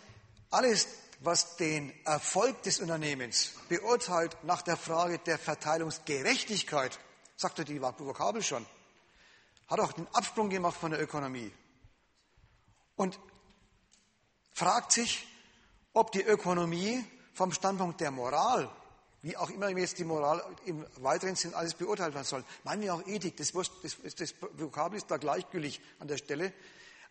alles, 0.51 0.87
was 1.21 1.57
den 1.57 1.93
Erfolg 2.07 2.63
des 2.63 2.81
Unternehmens 2.81 3.53
beurteilt 3.69 4.37
nach 4.43 4.63
der 4.63 4.77
Frage 4.77 5.19
der 5.19 5.39
Verteilungsgerechtigkeit, 5.39 6.99
sagte 7.37 7.65
die 7.65 7.81
Vokabel 7.81 8.43
schon, 8.43 8.67
hat 9.69 9.81
auch 9.81 9.93
den 9.93 10.09
Absprung 10.09 10.49
gemacht 10.49 10.77
von 10.77 10.91
der 10.91 11.01
Ökonomie 11.01 11.53
und 12.97 13.21
fragt 14.53 14.93
sich, 14.93 15.27
ob 15.93 16.11
die 16.13 16.23
Ökonomie 16.23 17.05
vom 17.35 17.53
Standpunkt 17.53 18.01
der 18.01 18.11
Moral, 18.11 18.71
wie 19.23 19.37
auch 19.37 19.51
immer 19.51 19.69
jetzt 19.69 19.99
die 19.99 20.05
Moral 20.05 20.43
im 20.65 20.87
weiteren 20.97 21.37
Sinn 21.37 21.53
alles 21.53 21.75
beurteilt 21.75 22.15
werden 22.15 22.25
soll, 22.25 22.45
meinen 22.65 22.81
wir 22.81 22.95
auch 22.95 23.07
Ethik, 23.07 23.37
das, 23.37 23.53
das, 23.53 23.97
das 24.17 24.35
Vokabel 24.55 24.97
ist 24.97 25.11
da 25.11 25.19
gleichgültig 25.19 25.81
an 25.99 26.09
der 26.09 26.17
Stelle, 26.17 26.53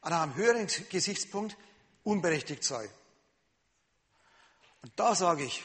an 0.02 0.14
einem 0.14 0.36
höheren 0.36 0.68
Gesichtspunkt 0.90 1.56
unberechtigt 2.04 2.64
sei. 2.64 2.90
Und 4.82 4.92
da 4.96 5.16
sage 5.16 5.44
ich, 5.44 5.64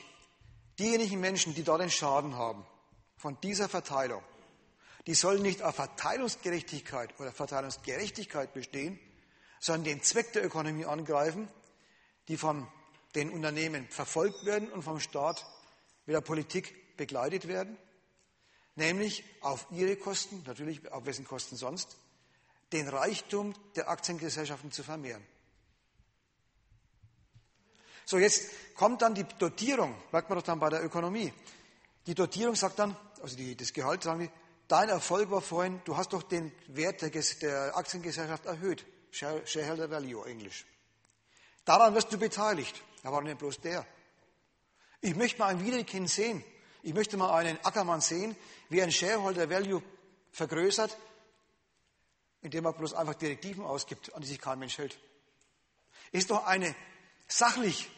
diejenigen 0.78 1.20
Menschen, 1.20 1.54
die 1.54 1.62
da 1.62 1.78
den 1.78 1.90
Schaden 1.90 2.36
haben 2.36 2.66
von 3.16 3.40
dieser 3.40 3.68
Verteilung, 3.68 4.22
die 5.06 5.14
sollen 5.14 5.42
nicht 5.42 5.62
auf 5.62 5.76
Verteilungsgerechtigkeit 5.76 7.18
oder 7.20 7.32
Verteilungsgerechtigkeit 7.32 8.52
bestehen, 8.54 8.98
sondern 9.60 9.84
den 9.84 10.02
Zweck 10.02 10.32
der 10.32 10.44
Ökonomie 10.44 10.86
angreifen, 10.86 11.48
die 12.28 12.36
von 12.36 12.66
den 13.14 13.30
Unternehmen 13.30 13.88
verfolgt 13.88 14.44
werden 14.44 14.70
und 14.70 14.82
vom 14.82 15.00
Staat 15.00 15.46
mit 16.06 16.14
der 16.14 16.20
Politik 16.20 16.96
begleitet 16.96 17.48
werden. 17.48 17.78
nämlich 18.76 19.24
auf 19.40 19.66
ihre 19.70 19.96
Kosten, 19.96 20.42
natürlich 20.46 20.90
auf 20.90 21.06
wessen 21.06 21.24
Kosten 21.24 21.56
sonst, 21.56 21.96
den 22.72 22.88
Reichtum 22.88 23.54
der 23.76 23.88
Aktiengesellschaften 23.88 24.72
zu 24.72 24.82
vermehren. 24.82 25.24
So, 28.04 28.18
jetzt 28.18 28.74
kommt 28.74 29.02
dann 29.02 29.14
die 29.14 29.24
Dotierung, 29.24 29.94
merkt 30.12 30.28
man 30.28 30.38
doch 30.38 30.44
dann 30.44 30.60
bei 30.60 30.70
der 30.70 30.84
Ökonomie. 30.84 31.32
Die 32.06 32.14
Dotierung 32.14 32.54
sagt 32.54 32.78
dann, 32.78 32.96
also 33.22 33.36
die, 33.36 33.56
das 33.56 33.72
Gehalt 33.72 34.02
sagen 34.02 34.20
die, 34.20 34.30
dein 34.68 34.88
Erfolg 34.88 35.30
war 35.30 35.40
vorhin, 35.40 35.80
du 35.84 35.96
hast 35.96 36.12
doch 36.12 36.22
den 36.22 36.52
Wert 36.68 37.02
der, 37.02 37.10
der 37.10 37.76
Aktiengesellschaft 37.76 38.46
erhöht. 38.46 38.84
Shareholder 39.10 39.90
Value, 39.90 40.26
Englisch. 40.26 40.66
Daran 41.64 41.94
wirst 41.94 42.12
du 42.12 42.18
beteiligt. 42.18 42.82
Aber 43.04 43.20
nicht 43.20 43.38
bloß 43.38 43.60
der. 43.60 43.86
Ich 45.00 45.14
möchte 45.14 45.38
mal 45.38 45.48
ein 45.48 45.64
Wiederkind 45.64 46.10
sehen. 46.10 46.42
Ich 46.82 46.94
möchte 46.94 47.16
mal 47.16 47.34
einen 47.34 47.58
Ackermann 47.62 48.00
sehen, 48.00 48.34
wie 48.70 48.82
ein 48.82 48.90
Shareholder 48.90 49.48
Value 49.48 49.82
vergrößert, 50.32 50.96
indem 52.40 52.64
er 52.64 52.72
bloß 52.72 52.94
einfach 52.94 53.14
Direktiven 53.14 53.64
ausgibt, 53.64 54.14
an 54.14 54.22
die 54.22 54.28
sich 54.28 54.40
kein 54.40 54.58
Mensch 54.58 54.78
hält. 54.78 54.98
Ist 56.12 56.30
doch 56.30 56.46
eine 56.46 56.74
sachlich, 57.28 57.90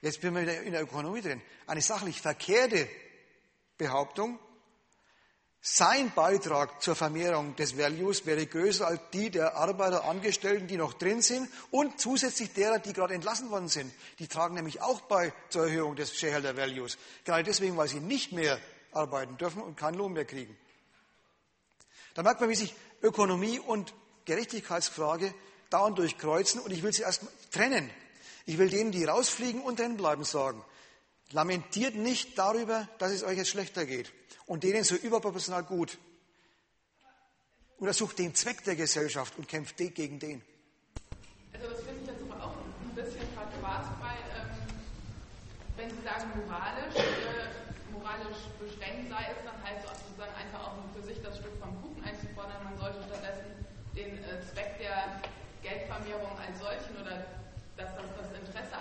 jetzt 0.00 0.20
bin 0.20 0.36
ich 0.36 0.42
wieder 0.42 0.62
in 0.62 0.72
der 0.72 0.82
Ökonomie 0.82 1.20
drin, 1.20 1.42
eine 1.66 1.82
sachlich 1.82 2.20
verkehrte 2.20 2.88
Behauptung, 3.76 4.38
sein 5.60 6.12
Beitrag 6.14 6.80
zur 6.82 6.94
Vermehrung 6.94 7.56
des 7.56 7.76
Values 7.76 8.24
wäre 8.24 8.46
größer 8.46 8.86
als 8.86 9.00
die 9.12 9.28
der 9.28 9.56
Arbeiter, 9.56 10.04
Angestellten, 10.04 10.68
die 10.68 10.76
noch 10.76 10.94
drin 10.94 11.20
sind 11.20 11.48
und 11.70 12.00
zusätzlich 12.00 12.52
derer, 12.52 12.78
die 12.78 12.92
gerade 12.92 13.14
entlassen 13.14 13.50
worden 13.50 13.68
sind. 13.68 13.92
Die 14.20 14.28
tragen 14.28 14.54
nämlich 14.54 14.80
auch 14.80 15.00
bei 15.02 15.32
zur 15.48 15.64
Erhöhung 15.64 15.96
des 15.96 16.14
Shareholder 16.14 16.56
Values. 16.56 16.96
Gerade 17.24 17.42
deswegen, 17.42 17.76
weil 17.76 17.88
sie 17.88 17.98
nicht 17.98 18.32
mehr 18.32 18.58
arbeiten 18.92 19.36
dürfen 19.36 19.60
und 19.60 19.76
keinen 19.76 19.94
Lohn 19.94 20.12
mehr 20.12 20.24
kriegen. 20.24 20.56
Da 22.14 22.22
merkt 22.22 22.40
man, 22.40 22.50
wie 22.50 22.54
sich 22.54 22.74
Ökonomie 23.02 23.58
und 23.58 23.92
Gerechtigkeitsfrage 24.26 25.34
dauernd 25.70 25.98
durchkreuzen 25.98 26.60
und 26.60 26.70
ich 26.70 26.82
will 26.82 26.92
sie 26.92 27.02
erst 27.02 27.22
trennen. 27.50 27.90
Ich 28.48 28.56
will 28.56 28.70
denen, 28.70 28.92
die 28.92 29.04
rausfliegen 29.04 29.60
und 29.60 29.78
drin 29.78 29.98
bleiben, 29.98 30.24
sagen, 30.24 30.64
lamentiert 31.32 31.96
nicht 31.96 32.38
darüber, 32.38 32.88
dass 32.96 33.12
es 33.12 33.22
euch 33.22 33.36
jetzt 33.36 33.50
schlechter 33.50 33.84
geht 33.84 34.10
und 34.46 34.64
denen 34.64 34.84
so 34.84 34.94
überproportional 34.94 35.64
gut. 35.64 35.98
Untersucht 37.76 38.18
den 38.18 38.34
Zweck 38.34 38.64
der 38.64 38.74
Gesellschaft 38.74 39.36
und 39.36 39.46
kämpft 39.48 39.76
gegen 39.76 40.18
den. 40.18 40.40
Also 41.52 41.68
das 41.68 41.82
finde 41.82 42.00
ich 42.00 42.08
jetzt 42.08 42.22
aber 42.24 42.42
auch 42.42 42.56
ein 42.56 42.94
bisschen 42.94 43.28
verquast, 43.36 43.90
weil 44.00 44.16
ähm, 44.32 44.48
wenn 45.76 45.90
Sie 45.90 46.02
sagen 46.02 46.32
moralisch, 46.40 46.96
äh, 46.96 47.92
moralisch 47.92 48.48
beschränkt 48.58 49.10
sei 49.10 49.28
es, 49.28 49.44
dann 49.44 49.60
heißt 49.62 49.84
es 49.84 50.08
sozusagen 50.08 50.32
einfach 50.40 50.72
auch 50.72 50.76
nur 50.80 50.88
für 50.96 51.06
sich 51.06 51.20
das 51.22 51.36
Stück 51.36 51.52
vom 51.60 51.76
Kuchen 51.82 52.02
einzufordern. 52.02 52.64
Man 52.64 52.78
sollte 52.80 53.04
stattdessen 53.04 53.44
den 53.92 54.24
äh, 54.24 54.40
Zweck 54.48 54.80
der 54.80 55.20
Geldvermehrung 55.60 56.32
als 56.40 56.58
solchen 56.58 56.96
oder 56.96 57.28
dass 57.76 57.94
das 57.94 58.10
das 58.18 58.34
Interesse 58.34 58.74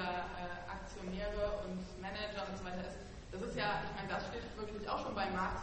dieser 0.00 0.24
äh, 0.40 0.72
Aktionäre 0.72 1.60
und 1.68 1.76
Manager 2.00 2.48
und 2.48 2.56
so 2.56 2.64
weiter 2.64 2.88
ist, 2.88 2.96
das 3.32 3.42
ist 3.44 3.56
ja, 3.56 3.84
ich 3.84 3.92
meine, 3.94 4.08
das 4.08 4.24
steht 4.32 4.44
wirklich 4.56 4.88
auch 4.88 4.98
schon 5.04 5.14
bei 5.14 5.28
Marx, 5.30 5.60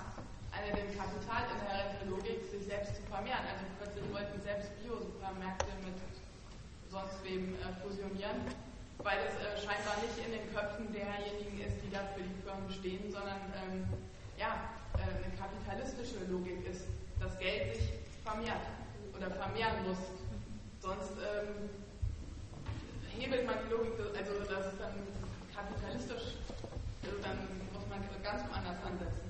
eine 0.53 0.69
dem 0.77 0.93
Kapital 0.93 1.49
inhärente 1.57 2.05
Logik, 2.05 2.45
sich 2.45 2.65
selbst 2.69 2.95
zu 2.95 3.03
vermehren. 3.09 3.43
Also 3.49 3.65
plötzlich 3.81 4.05
wollten 4.13 4.37
selbst 4.41 4.69
Bio-Supermärkte 4.81 5.73
mit 5.83 5.97
sonst 6.87 7.17
wem 7.25 7.57
äh, 7.59 7.73
fusionieren, 7.81 8.45
weil 9.01 9.19
es 9.25 9.35
äh, 9.41 9.57
scheinbar 9.57 9.97
nicht 10.05 10.15
in 10.21 10.31
den 10.31 10.45
Köpfen 10.53 10.87
derjenigen 10.93 11.57
ist, 11.59 11.81
die 11.83 11.91
da 11.91 12.05
für 12.15 12.23
die 12.23 12.37
Firmen 12.45 12.69
stehen, 12.71 13.11
sondern 13.11 13.41
ähm, 13.57 13.83
ja, 14.37 14.55
äh, 14.95 15.01
eine 15.01 15.33
kapitalistische 15.35 16.23
Logik 16.29 16.63
ist, 16.65 16.87
dass 17.19 17.37
Geld 17.41 17.75
sich 17.75 17.89
vermehrt 18.23 18.63
oder 19.17 19.29
vermehren 19.33 19.81
muss. 19.83 19.99
Sonst 20.79 21.17
ähm, 21.19 21.69
hebelt 23.19 23.45
man 23.45 23.55
die 23.65 23.71
Logik, 23.71 23.93
also 23.99 24.31
das 24.49 24.73
ist 24.73 24.79
dann 24.79 24.93
kapitalistisch 25.53 26.37
dann 27.21 27.37
muss 27.73 27.83
man 27.89 27.99
ganz 28.23 28.43
woanders 28.49 28.77
ansetzen. 28.83 29.27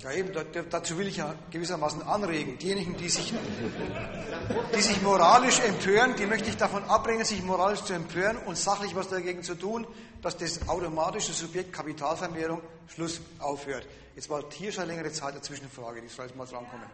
Ja, 0.00 0.12
eben, 0.12 0.30
dazu 0.70 0.96
will 0.96 1.08
ich 1.08 1.16
ja 1.16 1.34
gewissermaßen 1.50 2.02
anregen. 2.02 2.56
Diejenigen, 2.58 2.96
die 2.96 3.08
sich, 3.08 3.34
die 4.76 4.80
sich 4.80 5.02
moralisch 5.02 5.58
empören, 5.60 6.14
die 6.16 6.26
möchte 6.26 6.48
ich 6.50 6.56
davon 6.56 6.84
abbringen, 6.84 7.24
sich 7.24 7.42
moralisch 7.42 7.82
zu 7.82 7.94
empören 7.94 8.36
und 8.36 8.56
sachlich 8.56 8.94
was 8.94 9.08
dagegen 9.08 9.42
zu 9.42 9.56
tun, 9.56 9.86
dass 10.22 10.36
das 10.36 10.68
automatische 10.68 11.32
Subjekt 11.32 11.72
Kapitalvermehrung 11.72 12.60
Schluss 12.86 13.20
aufhört. 13.40 13.86
Jetzt 14.14 14.30
war 14.30 14.42
hier 14.52 14.70
schon 14.70 14.86
längere 14.86 15.10
Zeit 15.10 15.32
eine 15.32 15.42
Zwischenfrage, 15.42 16.00
die 16.00 16.08
soll 16.08 16.26
jetzt 16.26 16.36
mal 16.36 16.46
drankommen. 16.46 16.86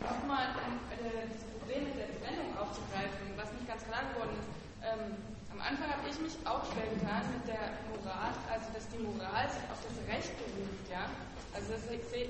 Nochmal 0.00 0.52
äh, 0.92 1.26
das 1.32 1.42
Problem 1.56 1.84
mit 1.88 1.96
der 1.96 2.06
aufzugreifen, 2.66 3.32
was 3.36 3.52
nicht 3.52 3.68
ganz 3.68 3.84
klar 3.84 4.02
geworden 4.12 4.34
ist. 4.40 4.48
Ähm, 4.82 5.16
am 5.52 5.60
Anfang 5.60 5.88
habe 5.88 6.04
ich 6.08 6.18
mich 6.20 6.36
auch 6.44 6.64
schwer 6.68 6.88
getan 6.92 7.24
mit 7.32 7.48
der 7.48 7.80
Moral, 7.88 8.32
also 8.50 8.66
dass 8.74 8.84
die 8.92 9.00
Moral 9.00 9.48
sich 9.48 9.64
auf 9.72 9.80
das 9.80 9.96
Recht 10.04 10.32
beruft, 10.36 10.86
ja. 10.90 11.08
Also 11.54 11.72
das 11.72 11.84
äh, 11.88 12.28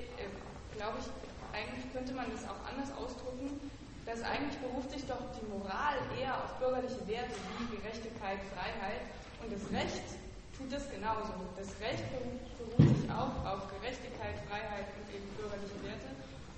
glaube 0.76 1.02
ich, 1.02 1.08
eigentlich 1.50 1.86
könnte 1.90 2.14
man 2.14 2.30
das 2.30 2.46
auch 2.46 2.60
anders 2.68 2.92
ausdrücken, 2.94 3.58
dass 4.06 4.22
eigentlich 4.22 4.54
beruft 4.62 4.94
sich 4.94 5.02
doch 5.10 5.18
die 5.34 5.46
Moral 5.50 5.98
eher 6.14 6.38
auf 6.38 6.54
bürgerliche 6.62 7.02
Werte 7.10 7.34
wie 7.58 7.66
Gerechtigkeit, 7.80 8.38
Freiheit 8.54 9.02
und 9.42 9.50
das 9.50 9.64
Recht 9.74 10.06
tut 10.54 10.70
es 10.70 10.86
genauso. 10.94 11.34
Das 11.58 11.74
Recht 11.82 12.06
beruht 12.14 12.86
sich 12.86 13.10
auch 13.10 13.34
auf 13.42 13.66
Gerechtigkeit, 13.74 14.38
Freiheit 14.46 14.86
und 14.94 15.06
eben 15.10 15.26
bürgerliche 15.34 15.74
Werte. 15.82 16.14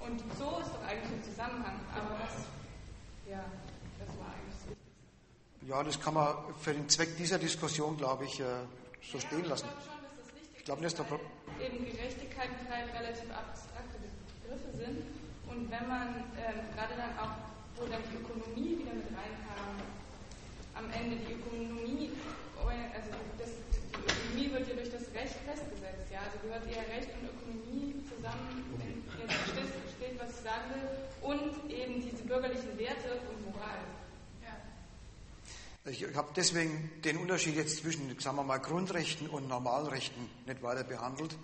Und 0.09 0.21
so 0.39 0.59
ist 0.61 0.73
doch 0.73 0.83
eigentlich 0.89 1.13
ein 1.13 1.25
Zusammenhang. 1.25 1.81
Aber 1.95 2.17
das, 2.25 2.45
ja, 3.29 3.45
ja, 5.69 5.83
das 5.83 6.01
kann 6.01 6.15
man 6.15 6.35
für 6.61 6.73
den 6.73 6.89
Zweck 6.89 7.15
dieser 7.19 7.39
Diskussion, 7.39 7.99
glaube 7.99 8.25
ich, 8.25 8.41
äh, 8.41 8.45
so 9.05 9.21
stehen 9.21 9.45
lassen. 9.45 9.69
Ich 10.57 10.65
glaube, 10.65 10.81
das 10.81 10.95
ist 10.95 10.99
der 10.99 11.05
Eben 11.61 11.85
Gerechtigkeit 11.85 12.49
und 12.49 12.67
Freiheit 12.67 12.89
relativ 12.97 13.29
abstrakte 13.29 14.01
Begriffe 14.01 14.73
sind. 14.73 15.05
Und 15.45 15.71
wenn 15.71 15.87
man 15.87 16.25
ähm, 16.41 16.65
gerade 16.73 16.97
dann 16.97 17.13
auch, 17.21 17.37
wo 17.77 17.85
dann 17.85 18.01
die 18.09 18.17
Ökonomie 18.17 18.81
wieder 18.81 18.97
mit 18.97 19.13
reinkam, 19.13 19.77
am 20.73 20.89
Ende 20.89 21.21
die 21.21 21.37
Ökonomie, 21.37 22.17
also 22.65 23.13
das, 23.37 23.53
die 23.93 24.09
Ökonomie 24.09 24.49
wird 24.57 24.69
ja 24.73 24.75
durch 24.75 24.93
das 24.93 25.05
Recht 25.13 25.37
festgesetzt, 25.45 26.09
ja, 26.09 26.25
also 26.25 26.41
gehört 26.41 26.65
eher 26.65 26.89
Recht 26.97 27.13
und 27.13 27.29
Ökonomie 27.29 27.93
zusammen, 28.09 28.73
wenn 28.73 29.29
jetzt 29.29 29.53
steht, 29.53 29.88
was 30.19 30.31
ich 30.31 30.37
sagen 30.37 30.71
will, 30.75 31.31
und 31.31 31.71
eben 31.71 32.03
diese 32.03 32.23
bürgerlichen 32.25 32.79
Werte 32.79 33.21
und 33.29 33.53
Moral. 33.53 33.79
Ich 35.85 36.05
habe 36.15 36.29
deswegen 36.37 36.91
den 37.03 37.17
Unterschied 37.17 37.57
jetzt 37.57 37.79
zwischen, 37.79 38.19
sagen 38.21 38.37
wir 38.37 38.43
mal, 38.43 38.59
Grundrechten 38.59 39.27
und 39.27 39.49
Normalrechten 39.49 40.29
nicht 40.45 40.63
weiter 40.63 40.85
behandelt, 40.85 41.35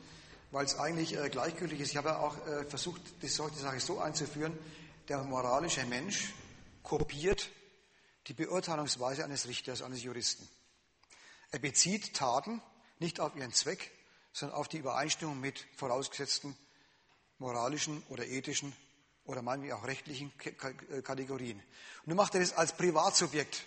weil 0.51 0.67
es 0.67 0.79
eigentlich 0.79 1.17
äh, 1.17 1.31
gleichgültig 1.31 1.81
ist. 1.81 1.93
Ich 1.93 1.97
habe 1.97 2.11
ja 2.11 2.19
auch 2.19 2.47
äh, 2.47 2.65
versucht, 2.65 3.01
die, 3.23 3.27
die 3.27 3.29
Sache 3.29 3.81
so 3.81 4.01
einzuführen, 4.01 4.59
der 5.09 5.23
moralische 5.25 5.85
Mensch 5.87 6.35
kopiert 6.83 7.51
die 8.27 8.35
Beurteilungsweise 8.35 9.25
eines 9.25 9.49
Richters, 9.49 9.81
eines 9.81 10.03
Juristen. 10.03 10.47
Er 11.51 11.59
bezieht 11.59 12.15
Taten 12.15 12.61
nicht 12.99 13.21
auf 13.21 13.35
ihren 13.37 13.53
Zweck, 13.53 13.93
sondern 14.33 14.59
auf 14.59 14.69
die 14.69 14.79
Übereinstimmung 14.79 15.41
mit 15.41 15.67
vorausgesetzten 15.77 16.57
moralischen 17.45 18.03
oder 18.09 18.27
ethischen 18.27 18.73
oder 19.27 19.43
meinetwegen 19.43 19.75
auch 19.75 19.87
rechtlichen 19.87 20.33
Kategorien. 21.05 21.59
Und 21.59 22.09
nun 22.09 22.17
macht 22.17 22.35
er 22.35 22.41
das 22.41 22.55
als 22.55 22.73
Privatsubjekt 22.73 23.67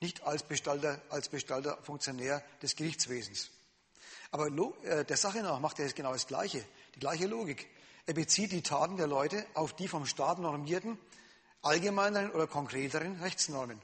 nicht 0.00 0.22
als 0.22 0.48
Gestalter, 0.48 1.00
als 1.10 1.30
Gestalter 1.30 1.76
Funktionär 1.82 2.42
des 2.62 2.74
Gerichtswesens. 2.76 3.50
Aber 4.30 4.46
äh, 4.46 5.04
der 5.04 5.16
Sache 5.16 5.42
nach 5.42 5.58
macht 5.60 5.78
er 5.78 5.86
jetzt 5.86 5.96
genau 5.96 6.12
das 6.12 6.26
Gleiche, 6.26 6.64
die 6.94 7.00
gleiche 7.00 7.26
Logik. 7.26 7.68
Er 8.06 8.14
bezieht 8.14 8.52
die 8.52 8.62
Taten 8.62 8.96
der 8.96 9.06
Leute 9.06 9.44
auf 9.54 9.74
die 9.74 9.88
vom 9.88 10.06
Staat 10.06 10.38
normierten, 10.38 10.98
allgemeineren 11.62 12.30
oder 12.30 12.46
konkreteren 12.46 13.20
Rechtsnormen. 13.20 13.80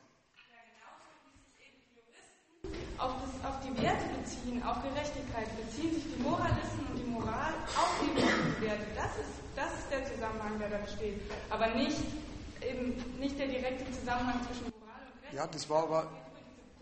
Auf, 2.96 3.12
das, 3.20 3.50
auf 3.50 3.60
die 3.60 3.82
Werte 3.82 4.04
beziehen, 4.16 4.62
auf 4.62 4.82
Gerechtigkeit 4.82 5.48
beziehen 5.56 5.94
sich 5.94 6.04
die 6.04 6.22
Moralisten 6.22 6.86
und 6.90 6.96
die 6.96 7.10
Moral 7.10 7.52
auf 7.76 8.00
die 8.00 8.53
Werte. 8.64 8.84
Das 8.94 9.12
ist, 9.16 9.34
das 9.54 9.72
ist 9.78 9.90
der 9.90 10.04
Zusammenhang, 10.04 10.58
der 10.58 10.70
da 10.70 10.78
besteht. 10.78 11.20
Aber 11.50 11.68
nicht, 11.74 11.98
eben, 12.60 13.18
nicht 13.18 13.38
der 13.38 13.48
direkte 13.48 13.90
Zusammenhang 13.92 14.40
zwischen 14.46 14.74
ja, 15.34 15.48
das 15.48 15.68
war 15.68 15.82
aber, 15.82 16.06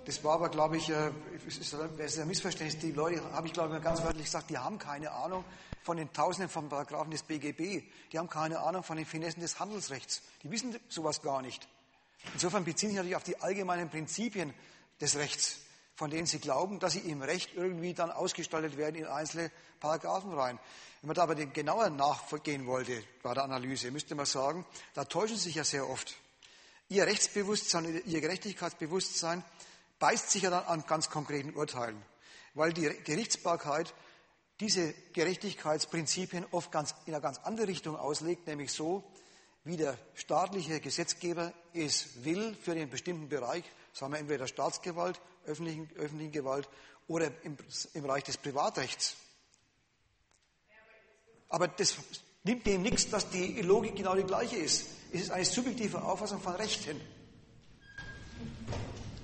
das 0.05 0.23
war 0.25 0.35
aber, 0.35 0.51
glaube 0.51 0.77
ich, 0.77 0.91
äh, 0.91 1.11
es 1.49 1.57
ist 1.57 1.75
ein 1.75 2.29
Missverständnis. 2.29 2.79
Die 2.83 2.93
Leute, 2.93 3.23
habe 3.33 3.47
ich 3.47 3.55
glaube 3.55 3.75
ich 3.75 3.83
ganz 3.83 4.03
wörtlich 4.03 4.27
gesagt, 4.27 4.51
die 4.51 4.59
haben 4.59 4.79
keine 4.79 5.11
Ahnung 5.11 5.43
von 5.83 5.97
den 5.97 6.13
Tausenden 6.13 6.51
von 6.51 6.69
Paragraphen 6.69 7.11
des 7.11 7.23
BGB. 7.23 7.83
Die 8.13 8.19
haben 8.19 8.29
keine 8.29 8.61
Ahnung 8.61 8.83
von 8.83 8.99
den 8.99 9.07
Finessen 9.07 9.41
des 9.41 9.59
Handelsrechts. 9.59 10.21
Die 10.43 10.51
wissen 10.51 10.77
sowas 10.91 11.23
gar 11.23 11.41
nicht. 11.41 11.67
Insofern 12.35 12.65
beziehen 12.65 12.91
sich 12.91 12.97
natürlich 12.97 13.17
auf 13.17 13.25
die 13.25 13.41
allgemeinen 13.41 13.89
Prinzipien 13.89 14.53
des 15.01 15.17
Rechts, 15.17 15.61
von 16.03 16.11
denen 16.11 16.27
sie 16.27 16.41
glauben, 16.41 16.81
dass 16.81 16.95
sie 16.95 16.99
im 16.99 17.23
Recht 17.23 17.55
irgendwie 17.55 17.95
dann 17.95 18.11
ausgestaltet 18.11 18.77
werden 18.77 18.97
in 18.97 19.07
einzelne 19.07 19.53
Paragraphen 19.79 20.35
rein. 20.35 20.59
Wenn 21.01 21.07
man 21.07 21.15
da 21.15 21.23
aber 21.23 21.37
genauer 21.37 21.91
nachgehen 21.91 22.67
wollte 22.67 23.05
bei 23.23 23.33
der 23.35 23.45
Analyse, 23.45 23.93
müsste 23.93 24.17
man 24.17 24.27
sagen, 24.27 24.67
da 24.95 25.05
täuschen 25.05 25.37
sie 25.37 25.45
sich 25.45 25.55
ja 25.55 25.63
sehr 25.63 25.89
oft. 25.89 26.17
Ihr 26.89 27.07
Rechtsbewusstsein, 27.07 28.03
ihr 28.05 28.21
Gerechtigkeitsbewusstsein 28.21 29.45
beißt 30.01 30.29
sich 30.29 30.43
ja 30.43 30.51
dann 30.51 30.65
an 30.65 30.85
ganz 30.89 31.09
konkreten 31.09 31.55
Urteilen, 31.55 32.03
weil 32.55 32.73
die 32.73 32.89
Gerichtsbarkeit 33.05 33.95
diese 34.59 34.93
Gerechtigkeitsprinzipien 35.13 36.47
oft 36.51 36.73
ganz, 36.73 36.97
in 37.07 37.15
einer 37.15 37.23
ganz 37.23 37.39
andere 37.45 37.69
Richtung 37.69 37.95
auslegt, 37.95 38.49
nämlich 38.49 38.73
so, 38.73 39.05
wie 39.63 39.77
der 39.77 39.97
staatliche 40.15 40.81
Gesetzgeber 40.81 41.53
es 41.73 42.25
will 42.25 42.57
für 42.61 42.75
den 42.75 42.91
bestimmten 42.91 43.29
Bereich, 43.29 43.63
sagen 43.93 44.15
wir 44.15 44.19
entweder 44.19 44.49
Staatsgewalt, 44.49 45.21
öffentlichen, 45.47 45.89
öffentlichen 45.97 46.33
Gewalt 46.33 46.69
oder 47.09 47.31
im, 47.43 47.57
im 47.95 48.03
Bereich 48.03 48.25
des 48.25 48.37
Privatrechts. 48.37 49.17
Aber 51.49 51.69
das 51.69 51.97
nimmt 52.45 52.67
dem 52.67 52.83
nichts, 52.83 53.11
dass 53.11 53.29
die 53.29 53.61
Logik 53.63 53.97
genau 53.97 54.15
die 54.15 54.25
gleiche 54.25 54.57
ist. 54.57 54.87
Es 55.13 55.23
ist 55.23 55.31
eine 55.31 55.45
subjektive 55.45 56.03
Auffassung 56.03 56.41
von 56.41 56.55
Rechten. 56.55 57.01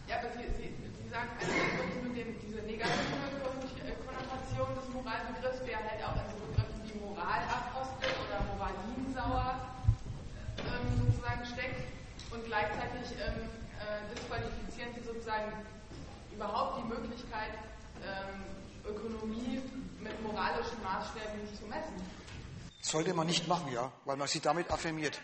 Ja, 0.07 0.19
aber 0.19 0.29
Sie, 0.33 0.45
Sie, 0.57 0.75
Sie 1.03 1.09
sagen, 1.09 1.31
also 1.41 2.09
mit 2.09 2.17
dem, 2.17 2.39
diese 2.41 2.61
negative 2.61 3.19
Konnotation 4.05 4.69
des 4.75 4.89
Moralbegriffs, 4.93 5.65
der 5.65 5.79
halt 5.79 6.05
auch 6.05 6.17
in 6.21 6.29
so 6.29 6.37
Begriffen 6.47 6.81
wie 6.85 6.99
Moralapostel 7.01 8.13
oder 8.29 8.45
Moralinsauer 8.53 9.69
ähm, 10.59 11.07
sozusagen 11.07 11.45
steckt 11.47 11.81
und 12.31 12.45
gleichzeitig 12.45 13.17
ähm, 13.17 13.49
äh, 13.81 14.15
disqualifizieren 14.15 14.93
Sie 14.95 15.05
sozusagen 15.07 15.53
überhaupt 16.39 16.79
die 16.79 16.87
Möglichkeit, 16.87 17.59
ähm, 18.07 18.47
Ökonomie 18.87 19.61
mit 19.99 20.23
moralischen 20.23 20.81
Maßstäben 20.83 21.43
zu 21.59 21.67
messen. 21.67 21.99
Sollte 22.81 23.13
man 23.13 23.27
nicht 23.27 23.49
machen, 23.49 23.73
ja, 23.73 23.91
weil 24.05 24.17
man 24.17 24.29
sie 24.29 24.41
damit 24.41 24.71
affirmiert. 24.71 25.21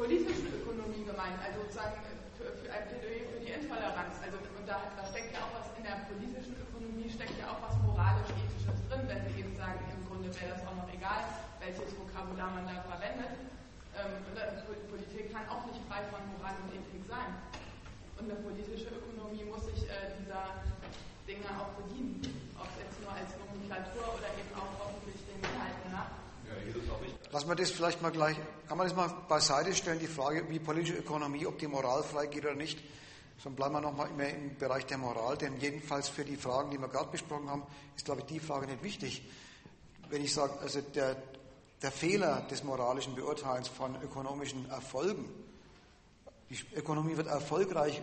politische 0.00 0.48
Ökonomie 0.64 1.04
gemeint, 1.04 1.36
also 1.44 1.60
sozusagen 1.60 2.00
für, 2.40 2.48
für 2.56 2.72
ein 2.72 2.88
Plädoyer 2.88 3.20
für 3.36 3.40
die 3.44 3.52
Intoleranz. 3.52 4.16
Also 4.24 4.40
und 4.40 4.64
da, 4.64 4.80
da, 4.96 5.04
steckt 5.04 5.36
ja 5.36 5.44
auch 5.44 5.52
was 5.60 5.68
in 5.76 5.84
der 5.84 6.08
politischen 6.08 6.56
Ökonomie 6.56 7.04
steckt 7.12 7.36
ja 7.36 7.52
auch 7.52 7.60
was 7.60 7.76
moralisch-ethisches 7.84 8.80
drin, 8.88 9.04
wenn 9.04 9.20
Sie 9.28 9.44
eben 9.44 9.52
sagen, 9.60 9.76
im 9.92 10.00
Grunde 10.08 10.32
wäre 10.32 10.56
das 10.56 10.64
auch 10.64 10.72
noch 10.72 10.88
egal, 10.88 11.20
welches 11.60 11.92
Vokabular 12.00 12.48
man 12.48 12.64
da 12.64 12.80
verwendet. 12.88 13.44
Ähm, 13.92 14.24
und 14.24 14.88
Politik 14.88 15.28
kann 15.36 15.44
auch 15.52 15.68
nicht 15.68 15.84
frei 15.84 16.00
von 16.08 16.24
Moral 16.32 16.56
und 16.64 16.72
Ethik 16.72 17.04
sein. 17.04 17.36
Und 18.16 18.24
eine 18.24 18.40
politische 18.40 18.88
Ökonomie 18.88 19.44
muss 19.52 19.68
sich 19.68 19.84
äh, 19.84 20.16
dieser 20.16 20.64
Dinge 21.28 21.44
auch 21.60 21.76
bedienen, 21.76 22.24
ob 22.56 22.72
jetzt 22.80 22.96
nur 23.04 23.12
als 23.12 23.36
Nomenklatur 23.36 24.16
oder 24.16 24.32
eben 24.32 24.52
auch 24.56 24.72
hoffentlich 24.80 25.20
den 25.28 25.44
Inhalten 25.44 25.92
nach. 25.92 26.08
Lassen 27.32 27.48
wir 27.48 27.54
das 27.54 27.70
vielleicht 27.70 28.02
mal 28.02 28.10
gleich, 28.10 28.36
kann 28.66 28.76
man 28.76 28.88
das 28.88 28.96
mal 28.96 29.08
beiseite 29.28 29.72
stellen, 29.72 30.00
die 30.00 30.08
Frage, 30.08 30.48
wie 30.48 30.58
politische 30.58 30.98
Ökonomie, 30.98 31.46
ob 31.46 31.58
die 31.58 31.68
Moral 31.68 32.02
freigeht 32.02 32.44
oder 32.44 32.56
nicht. 32.56 32.82
Dann 33.44 33.54
bleiben 33.54 33.74
wir 33.74 33.80
nochmal 33.80 34.10
immer 34.10 34.28
im 34.28 34.58
Bereich 34.58 34.84
der 34.86 34.98
Moral, 34.98 35.36
denn 35.36 35.56
jedenfalls 35.58 36.08
für 36.08 36.24
die 36.24 36.36
Fragen, 36.36 36.72
die 36.72 36.78
wir 36.78 36.88
gerade 36.88 37.08
besprochen 37.10 37.48
haben, 37.48 37.62
ist, 37.96 38.04
glaube 38.04 38.22
ich, 38.22 38.26
die 38.26 38.40
Frage 38.40 38.66
nicht 38.66 38.82
wichtig. 38.82 39.22
Wenn 40.08 40.24
ich 40.24 40.34
sage, 40.34 40.54
also 40.60 40.80
der, 40.80 41.22
der 41.80 41.92
Fehler 41.92 42.42
des 42.50 42.64
moralischen 42.64 43.14
Beurteilens 43.14 43.68
von 43.68 43.94
ökonomischen 44.02 44.68
Erfolgen, 44.68 45.24
die 46.50 46.58
Ökonomie 46.74 47.16
wird 47.16 47.28
erfolgreich 47.28 48.02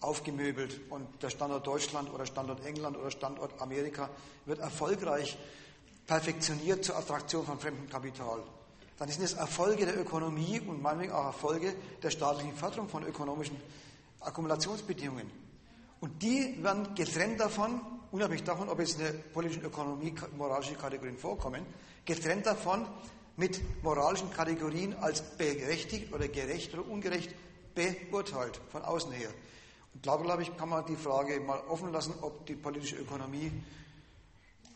aufgemöbelt 0.00 0.80
und 0.88 1.22
der 1.22 1.28
Standort 1.28 1.66
Deutschland 1.66 2.10
oder 2.14 2.24
Standort 2.24 2.64
England 2.64 2.96
oder 2.96 3.10
Standort 3.10 3.60
Amerika 3.60 4.08
wird 4.46 4.60
erfolgreich 4.60 5.36
perfektioniert 6.08 6.84
zur 6.84 6.96
Attraktion 6.96 7.44
von 7.44 7.60
fremdem 7.60 7.88
Kapital. 7.88 8.42
Dann 8.96 9.08
sind 9.08 9.22
es 9.22 9.34
Erfolge 9.34 9.86
der 9.86 10.00
Ökonomie 10.00 10.58
und 10.58 10.82
meinetwegen 10.82 11.12
auch 11.12 11.26
Erfolge 11.26 11.72
der 12.02 12.10
staatlichen 12.10 12.56
Förderung 12.56 12.88
von 12.88 13.04
ökonomischen 13.04 13.56
Akkumulationsbedingungen. 14.20 15.30
Und 16.00 16.20
die 16.22 16.56
werden 16.62 16.94
getrennt 16.94 17.38
davon, 17.38 17.80
unabhängig 18.10 18.42
davon, 18.42 18.68
ob 18.68 18.80
jetzt 18.80 18.98
in 18.98 19.04
der 19.04 19.12
politischen 19.12 19.64
Ökonomie 19.64 20.14
moralische 20.36 20.74
Kategorien 20.74 21.18
vorkommen, 21.18 21.64
getrennt 22.04 22.46
davon 22.46 22.86
mit 23.36 23.60
moralischen 23.84 24.32
Kategorien 24.32 24.96
als 24.96 25.20
berechtigt 25.20 26.12
oder 26.12 26.26
gerecht 26.26 26.74
oder 26.74 26.88
ungerecht 26.88 27.34
beurteilt 27.74 28.60
von 28.70 28.82
außen 28.82 29.12
her. 29.12 29.28
Und 29.94 30.06
da, 30.06 30.16
glaube 30.16 30.42
ich, 30.42 30.56
kann 30.56 30.70
man 30.70 30.86
die 30.86 30.96
Frage 30.96 31.38
mal 31.40 31.60
offen 31.68 31.92
lassen, 31.92 32.14
ob 32.22 32.46
die 32.46 32.56
politische 32.56 32.96
Ökonomie 32.96 33.52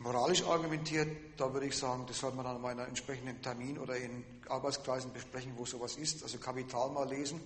moralisch 0.03 0.45
argumentiert, 0.45 1.09
da 1.37 1.53
würde 1.53 1.67
ich 1.67 1.77
sagen, 1.77 2.05
das 2.07 2.19
sollte 2.19 2.37
man 2.37 2.47
in 2.57 2.65
einem 2.65 2.89
entsprechenden 2.89 3.41
Termin 3.41 3.79
oder 3.79 3.97
in 3.97 4.25
Arbeitskreisen 4.49 5.13
besprechen, 5.13 5.53
wo 5.57 5.65
sowas 5.65 5.97
ist. 5.97 6.23
Also 6.23 6.39
Kapital 6.39 6.91
mal 6.91 7.09
lesen 7.09 7.41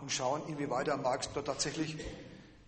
und 0.00 0.10
schauen, 0.10 0.42
inwieweit 0.48 0.86
der 0.86 0.96
Marx 0.96 1.28
dort 1.32 1.46
tatsächlich 1.46 1.96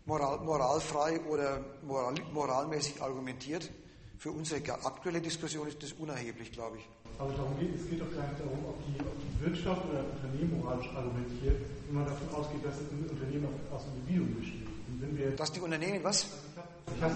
moral, 0.04 0.38
moralfrei 0.40 1.20
oder 1.22 1.64
moral, 1.82 2.14
moralmäßig 2.32 3.00
argumentiert. 3.02 3.70
Für 4.18 4.30
unsere 4.30 4.60
aktuelle 4.84 5.20
Diskussion 5.20 5.66
ist 5.66 5.82
das 5.82 5.92
unerheblich, 5.94 6.52
glaube 6.52 6.78
ich. 6.78 6.88
Aber 7.18 7.32
darum 7.32 7.58
geht, 7.58 7.74
es 7.74 7.88
geht 7.88 8.00
doch 8.00 8.14
gar 8.14 8.26
nicht 8.28 8.40
darum, 8.40 8.58
ob 8.66 8.76
die, 8.86 9.00
ob 9.00 9.14
die 9.18 9.44
Wirtschaft 9.44 9.82
oder 9.88 10.00
ein 10.00 10.10
Unternehmen 10.10 10.60
moralisch 10.60 10.88
argumentiert, 10.94 11.56
wenn 11.86 11.94
man 11.94 12.04
davon 12.06 12.28
ausgeht, 12.34 12.64
dass 12.64 12.78
ein 12.78 13.08
Unternehmen 13.10 13.48
aus 13.72 13.82
Individuen 13.94 14.36
besteht. 14.38 15.40
dass 15.40 15.52
die 15.52 15.60
Unternehmen 15.60 16.04
was? 16.04 16.26
Ich 16.96 17.02
habe 17.02 17.14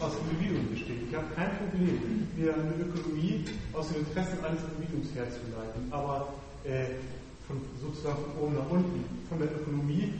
aus 0.00 0.12
Individuen 0.18 0.70
besteht. 0.70 1.08
Ich 1.08 1.14
habe 1.14 1.26
kein 1.34 1.56
Problem, 1.58 2.28
mir 2.36 2.54
eine 2.54 2.74
Ökonomie 2.80 3.44
aus 3.72 3.88
den 3.88 4.00
Interessen 4.06 4.44
eines 4.44 4.60
Individuums 4.64 5.14
herzuleiten. 5.14 5.86
Aber 5.90 6.34
äh, 6.64 6.86
von, 7.46 7.60
sozusagen 7.80 8.18
von 8.24 8.44
oben 8.44 8.54
nach 8.56 8.70
unten, 8.70 9.04
von 9.28 9.38
der 9.38 9.48
Ökonomie 9.52 10.14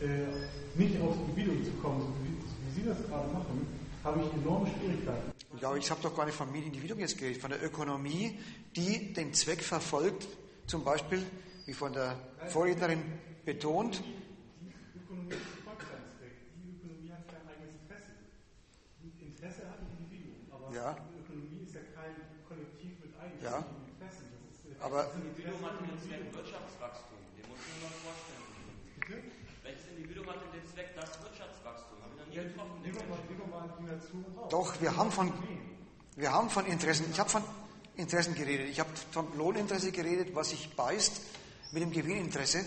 äh, 0.00 0.78
nicht 0.78 1.00
aufs 1.00 1.18
Individuum 1.28 1.64
zu 1.64 1.72
kommen, 1.82 2.00
so 2.00 2.08
wie, 2.22 2.34
wie 2.36 2.80
Sie 2.80 2.86
das 2.86 2.98
gerade 3.08 3.32
machen, 3.32 3.66
habe 4.04 4.20
ich 4.20 4.42
enorme 4.42 4.68
Schwierigkeiten. 4.78 5.32
Ja, 5.60 5.74
ich 5.74 5.90
habe 5.90 6.00
doch 6.02 6.14
gar 6.14 6.26
nicht 6.26 6.36
von 6.36 6.50
mir 6.52 6.62
Individuum 6.62 7.00
jetzt 7.00 7.18
geredet, 7.18 7.40
von 7.40 7.50
der 7.50 7.64
Ökonomie, 7.64 8.38
die 8.76 9.12
den 9.12 9.34
Zweck 9.34 9.62
verfolgt, 9.62 10.28
zum 10.66 10.84
Beispiel, 10.84 11.22
wie 11.66 11.72
von 11.72 11.92
der 11.92 12.16
Vorrednerin 12.48 13.02
betont, 13.44 14.02
die 14.60 15.00
Ökonomie 15.00 15.32
verfolgt 15.32 15.88
seinen 15.88 16.04
Zweck. 16.20 16.36
Die 16.52 16.76
Ökonomie 16.76 17.10
hat 17.10 17.24
kein 17.26 17.48
eigenes 17.48 17.80
Interesse. 17.80 18.12
Interesse 19.00 19.64
hat 19.72 19.80
ein 19.80 19.88
Individuum, 19.96 20.36
aber 20.52 20.68
ja. 20.68 20.92
die 21.00 21.16
Ökonomie 21.24 21.64
ist 21.64 21.74
ja 21.74 21.80
kein 21.96 22.12
Kollektiv 22.44 22.92
mit 23.00 23.16
eigenen 23.16 23.40
ja. 23.40 23.64
Interessen. 23.88 24.28
Das 24.28 24.52
ist, 24.52 24.67
äh, 24.67 24.67
aber 24.80 25.04
das 25.04 25.14
Individuum 25.14 25.64
hat 25.64 25.80
den 25.80 25.98
Zweck 25.98 26.22
Wirtschaftswachstum. 26.32 27.18
Den 27.36 27.44
muss 27.50 27.58
man 27.58 27.76
nur 27.82 27.94
vorstellen. 28.02 28.46
Bitte? 29.00 29.22
Welches 29.62 29.86
Individuum 29.88 30.26
hat 30.28 30.38
denn 30.42 30.60
den 30.60 30.66
Zweck 30.68 30.94
das 30.94 31.10
Wirtschaftswachstum? 31.22 31.96
Habe 32.02 32.12
ich 32.14 32.20
noch 32.20 32.30
nie 32.30 32.48
getroffen. 32.48 32.76
nehmen 32.82 32.96
wir 32.96 33.06
mal, 33.06 33.22
nehmen 33.26 33.42
wir 33.44 34.30
mal 34.34 34.46
die. 34.46 34.50
Doch, 34.50 34.80
wir 34.80 34.96
haben 34.96 35.10
von, 35.10 35.32
wir 36.16 36.32
haben 36.32 36.50
von 36.50 36.66
Interessen, 36.66 37.06
ich 37.10 37.18
habe 37.18 37.30
von 37.30 37.42
Interessen 37.96 38.34
geredet. 38.34 38.68
Ich 38.70 38.78
habe 38.80 38.90
vom 39.10 39.36
Lohninteresse 39.36 39.90
geredet, 39.90 40.34
was 40.34 40.50
sich 40.50 40.74
beißt 40.76 41.20
mit 41.72 41.82
dem 41.82 41.90
Gewinninteresse. 41.90 42.64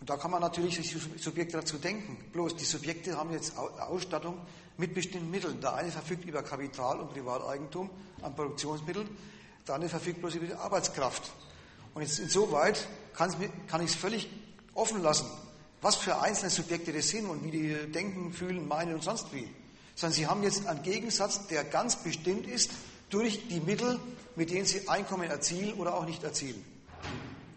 Und 0.00 0.08
da 0.08 0.16
kann 0.16 0.30
man 0.30 0.40
natürlich 0.40 0.76
sich 0.76 0.96
Subjekte 1.22 1.58
dazu 1.58 1.76
denken. 1.76 2.16
Bloß 2.32 2.56
die 2.56 2.64
Subjekte 2.64 3.18
haben 3.18 3.32
jetzt 3.32 3.58
Ausstattung 3.58 4.38
mit 4.78 4.94
bestimmten 4.94 5.30
Mitteln. 5.30 5.60
Der 5.60 5.74
eine 5.74 5.90
verfügt 5.90 6.24
über 6.24 6.42
Kapital 6.42 7.00
und 7.00 7.12
Privateigentum 7.12 7.90
an 8.22 8.34
Produktionsmitteln, 8.34 9.06
der 9.68 9.74
andere 9.74 9.90
verfügt 9.90 10.20
bloß 10.20 10.36
über 10.36 10.46
die 10.46 10.54
Arbeitskraft. 10.54 11.30
Und 11.94 12.02
insoweit 12.02 12.88
kann 13.14 13.82
ich 13.82 13.90
es 13.90 13.94
völlig 13.94 14.28
offen 14.74 15.02
lassen, 15.02 15.26
was 15.82 15.96
für 15.96 16.20
einzelne 16.20 16.50
Subjekte 16.50 16.92
das 16.92 17.08
sind 17.08 17.26
und 17.26 17.44
wie 17.44 17.50
die 17.50 17.92
denken, 17.92 18.32
fühlen, 18.32 18.68
meinen 18.68 18.94
und 18.94 19.02
sonst 19.02 19.32
wie. 19.32 19.48
Sondern 19.94 20.14
sie 20.14 20.26
haben 20.26 20.42
jetzt 20.42 20.66
einen 20.66 20.82
Gegensatz, 20.82 21.46
der 21.48 21.64
ganz 21.64 21.96
bestimmt 21.96 22.46
ist 22.46 22.70
durch 23.10 23.48
die 23.48 23.60
Mittel, 23.60 23.98
mit 24.36 24.50
denen 24.50 24.66
sie 24.66 24.88
Einkommen 24.88 25.28
erzielen 25.28 25.74
oder 25.74 25.94
auch 25.94 26.06
nicht 26.06 26.22
erzielen. 26.22 26.64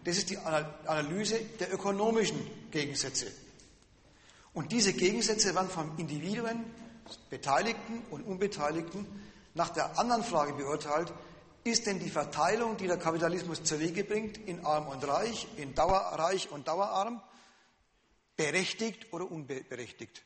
Das 0.04 0.18
ist 0.18 0.30
die 0.30 0.38
Analyse 0.38 1.40
der 1.60 1.72
ökonomischen 1.72 2.38
Gegensätze. 2.70 3.26
Und 4.52 4.72
diese 4.72 4.92
Gegensätze 4.92 5.54
werden 5.54 5.70
von 5.70 5.96
Individuen, 5.96 6.64
Beteiligten 7.30 8.02
und 8.10 8.22
Unbeteiligten 8.22 9.06
nach 9.54 9.70
der 9.70 9.98
anderen 9.98 10.24
Frage 10.24 10.52
beurteilt, 10.54 11.12
ist 11.64 11.86
denn 11.86 11.98
die 11.98 12.10
Verteilung, 12.10 12.76
die 12.76 12.86
der 12.86 12.98
Kapitalismus 12.98 13.62
zur 13.64 13.80
Wege 13.80 14.04
bringt, 14.04 14.36
in 14.36 14.64
arm 14.64 14.86
und 14.86 15.06
reich, 15.08 15.48
in 15.56 15.74
dauerreich 15.74 16.50
und 16.50 16.68
dauerarm, 16.68 17.22
berechtigt 18.36 19.12
oder 19.12 19.30
unberechtigt? 19.30 20.22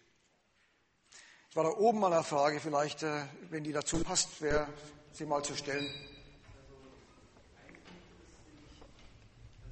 Ich 1.50 1.56
war 1.56 1.64
da 1.64 1.70
oben 1.70 2.00
mal 2.00 2.12
eine 2.12 2.24
Frage, 2.24 2.60
vielleicht, 2.60 3.04
äh, 3.04 3.22
wenn 3.50 3.64
die 3.64 3.72
dazu 3.72 4.02
passt, 4.02 4.42
wäre 4.42 4.68
sie 5.12 5.24
mal 5.24 5.42
zu 5.42 5.56
stellen. 5.56 5.88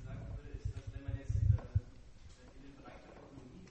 sagen 0.07 0.23
würde, 0.37 0.49
ist, 0.55 0.65
dass 0.73 0.87
wenn 0.95 1.05
man 1.05 1.19
jetzt 1.19 1.37
äh, 1.37 2.49
in 2.57 2.63
den 2.63 2.75
Bereich 2.79 3.03
der 3.05 3.19
Ökonomie 3.21 3.67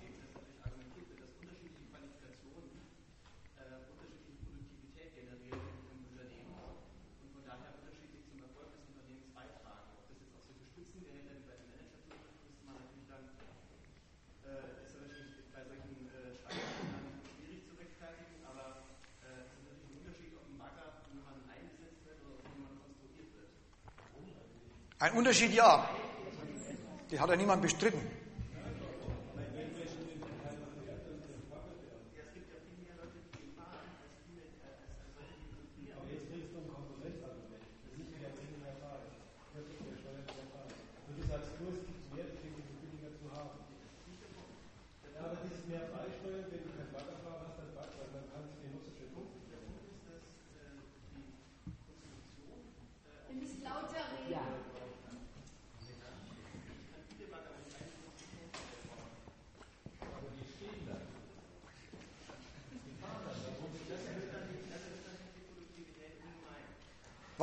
Ein 25.06 25.12
Unterschied 25.12 25.54
ja. 25.54 25.88
Die 27.12 27.20
hat 27.20 27.30
ja 27.30 27.36
niemand 27.36 27.62
bestritten. 27.62 28.02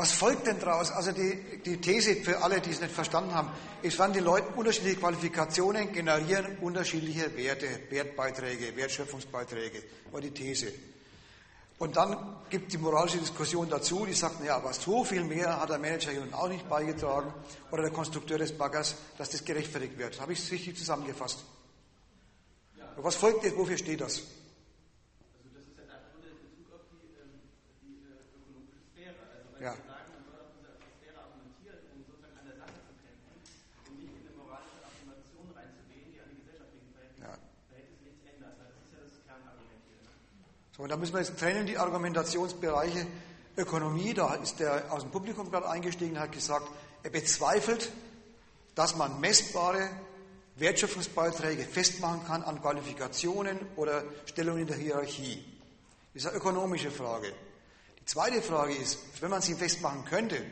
Was 0.02 0.14
daraus? 0.72 0.90
Also 0.90 1.12
die, 1.12 1.60
die 1.64 1.80
These 1.80 2.16
für 2.16 2.42
alle, 2.42 2.60
die 2.60 2.70
es 2.70 2.80
nicht 2.80 2.92
verstanden 2.92 3.34
haben, 3.34 3.50
ist, 3.82 3.98
wenn 3.98 4.12
die 4.12 4.20
Leute 4.20 4.48
unterschiedliche 4.56 4.96
Qualifikationen 4.96 5.92
generieren 5.92 6.58
unterschiedliche 6.60 7.36
Werte, 7.36 7.66
Wertbeiträge, 7.90 8.74
Wertschöpfungsbeiträge, 8.76 9.82
war 10.10 10.20
die 10.20 10.30
These. 10.30 10.72
Und 11.78 11.96
dann 11.96 12.36
gibt 12.48 12.66
es 12.66 12.72
die 12.72 12.78
moralische 12.78 13.18
Diskussion 13.18 13.68
dazu, 13.68 14.06
die 14.06 14.12
sagt, 14.12 14.40
naja, 14.40 14.56
aber 14.56 14.72
so 14.72 15.04
viel 15.04 15.24
mehr 15.24 15.60
hat 15.60 15.68
der 15.68 15.78
Manager 15.78 16.12
hier 16.12 16.22
auch 16.32 16.48
nicht 16.48 16.68
beigetragen 16.68 17.34
oder 17.72 17.82
der 17.82 17.90
Konstrukteur 17.90 18.38
des 18.38 18.56
Baggers, 18.56 18.94
dass 19.18 19.30
das 19.30 19.44
gerechtfertigt 19.44 19.98
wird. 19.98 20.20
Habe 20.20 20.32
ich 20.32 20.38
es 20.38 20.50
richtig 20.52 20.78
zusammengefasst? 20.78 21.44
Ja. 22.78 22.84
Was 22.98 23.16
folgt 23.16 23.44
jetzt? 23.44 23.56
Wofür 23.56 23.76
steht 23.76 24.00
das? 24.00 24.22
Ja. 29.60 29.74
So, 40.82 40.84
und 40.84 40.90
da 40.90 40.96
müssen 40.96 41.14
wir 41.14 41.20
jetzt 41.20 41.38
trennen, 41.38 41.64
die 41.64 41.78
Argumentationsbereiche 41.78 43.06
Ökonomie, 43.56 44.14
da 44.14 44.34
ist 44.34 44.58
der 44.58 44.92
aus 44.92 45.02
dem 45.02 45.12
Publikum 45.12 45.48
gerade 45.48 45.68
eingestiegen, 45.68 46.18
hat 46.18 46.32
gesagt, 46.32 46.68
er 47.04 47.10
bezweifelt, 47.10 47.92
dass 48.74 48.96
man 48.96 49.20
messbare 49.20 49.88
Wertschöpfungsbeiträge 50.56 51.62
festmachen 51.62 52.26
kann 52.26 52.42
an 52.42 52.60
Qualifikationen 52.60 53.60
oder 53.76 54.02
Stellungen 54.26 54.62
in 54.62 54.66
der 54.66 54.76
Hierarchie. 54.76 55.44
Das 56.14 56.24
ist 56.24 56.28
eine 56.30 56.38
ökonomische 56.38 56.90
Frage. 56.90 57.32
Die 58.00 58.04
zweite 58.06 58.42
Frage 58.42 58.74
ist, 58.74 58.98
wenn 59.20 59.30
man 59.30 59.40
sie 59.40 59.54
festmachen 59.54 60.04
könnte, 60.04 60.42